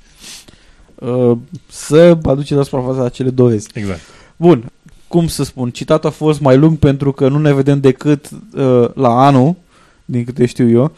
Uh, 0.96 1.38
să 1.68 2.18
aduce 2.24 2.56
la 2.56 2.64
suprafața 2.64 3.04
acele 3.04 3.30
dovezi. 3.30 3.68
Exact. 3.74 4.02
Bun, 4.36 4.72
cum 5.08 5.28
să 5.28 5.44
spun, 5.44 5.70
citatul 5.70 6.10
a 6.10 6.12
fost 6.12 6.40
mai 6.40 6.58
lung 6.58 6.78
pentru 6.78 7.12
că 7.12 7.28
nu 7.28 7.38
ne 7.38 7.54
vedem 7.54 7.80
decât 7.80 8.30
uh, 8.54 8.90
la 8.94 9.26
anul, 9.26 9.56
din 10.10 10.24
câte 10.24 10.46
știu 10.46 10.70
eu. 10.70 10.92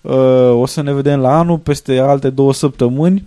Uh, 0.00 0.60
o 0.62 0.66
să 0.66 0.82
ne 0.82 0.92
vedem 0.92 1.20
la 1.20 1.38
anul 1.38 1.58
peste 1.58 1.98
alte 1.98 2.30
două 2.30 2.52
săptămâni. 2.52 3.26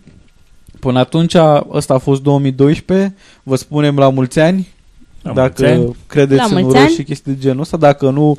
Până 0.79 0.99
atunci, 0.99 1.35
ăsta 1.71 1.93
a 1.93 1.97
fost 1.97 2.21
2012. 2.21 3.15
Vă 3.43 3.55
spunem 3.55 3.97
la 3.97 4.09
mulți 4.09 4.39
ani. 4.39 4.67
La 5.21 5.33
dacă 5.33 5.53
mulți 5.57 5.73
ani. 5.73 5.95
credeți 6.07 6.39
La 6.39 6.45
în 6.45 6.51
mulți 6.51 6.67
urări 6.67 6.83
ani. 6.83 6.93
și 6.93 7.03
chestii 7.03 7.31
de 7.33 7.39
genul 7.39 7.59
ăsta. 7.61 7.77
Dacă 7.77 8.09
nu, 8.09 8.37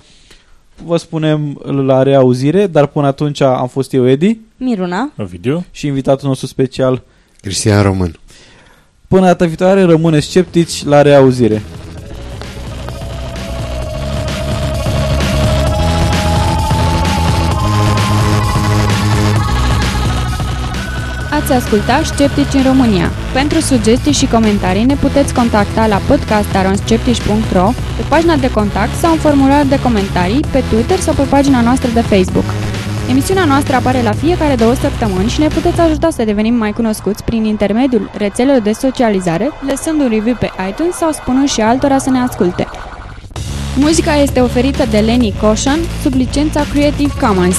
vă 0.85 0.97
spunem 0.97 1.61
la 1.87 2.03
reauzire. 2.03 2.67
Dar 2.67 2.87
până 2.87 3.07
atunci 3.07 3.41
am 3.41 3.69
fost 3.69 3.93
eu, 3.93 4.09
Edi, 4.09 4.39
Miruna. 4.57 5.11
Ovidiu? 5.19 5.65
și 5.71 5.87
invitatul 5.87 6.29
nostru 6.29 6.47
special. 6.47 7.03
Cristian 7.41 7.83
Român. 7.83 8.19
Până 9.09 9.27
data 9.27 9.45
viitoare, 9.45 9.83
rămâneți 9.83 10.27
sceptici 10.27 10.85
la 10.85 11.03
reauzire. 11.03 11.63
Ați 21.45 21.53
ascultat 21.53 22.05
Sceptici 22.05 22.53
în 22.55 22.63
România. 22.63 23.11
Pentru 23.33 23.61
sugestii 23.61 24.13
și 24.13 24.27
comentarii 24.27 24.85
ne 24.85 24.95
puteți 24.95 25.35
contacta 25.35 25.87
la 25.87 25.97
podcast.aronsceptici.ro, 25.97 27.73
pe 27.97 28.03
pagina 28.09 28.37
de 28.37 28.51
contact 28.51 28.95
sau 28.95 29.13
în 29.13 29.19
formular 29.19 29.65
de 29.65 29.81
comentarii, 29.81 30.41
pe 30.53 30.63
Twitter 30.71 30.99
sau 30.99 31.15
pe 31.15 31.23
pagina 31.23 31.61
noastră 31.61 31.91
de 31.95 32.01
Facebook. 32.01 32.45
Emisiunea 33.11 33.45
noastră 33.45 33.77
apare 33.77 34.03
la 34.03 34.13
fiecare 34.13 34.55
două 34.55 34.75
săptămâni 34.75 35.29
și 35.29 35.41
ne 35.41 35.47
puteți 35.47 35.81
ajuta 35.81 36.11
să 36.11 36.25
devenim 36.25 36.55
mai 36.55 36.73
cunoscuți 36.73 37.25
prin 37.25 37.45
intermediul 37.45 38.11
rețelelor 38.17 38.61
de 38.61 38.73
socializare, 38.73 39.51
lăsând 39.69 40.01
un 40.01 40.09
review 40.09 40.37
pe 40.39 40.51
iTunes 40.69 40.95
sau 40.95 41.13
spunând 41.13 41.49
și 41.49 41.61
altora 41.61 41.99
să 41.99 42.11
ne 42.11 42.19
asculte. 42.19 42.67
Muzica 43.77 44.15
este 44.15 44.41
oferită 44.41 44.85
de 44.91 44.99
Lenny 44.99 45.35
Caution 45.41 45.79
sub 46.03 46.15
licența 46.15 46.65
Creative 46.73 47.13
Commons. 47.21 47.57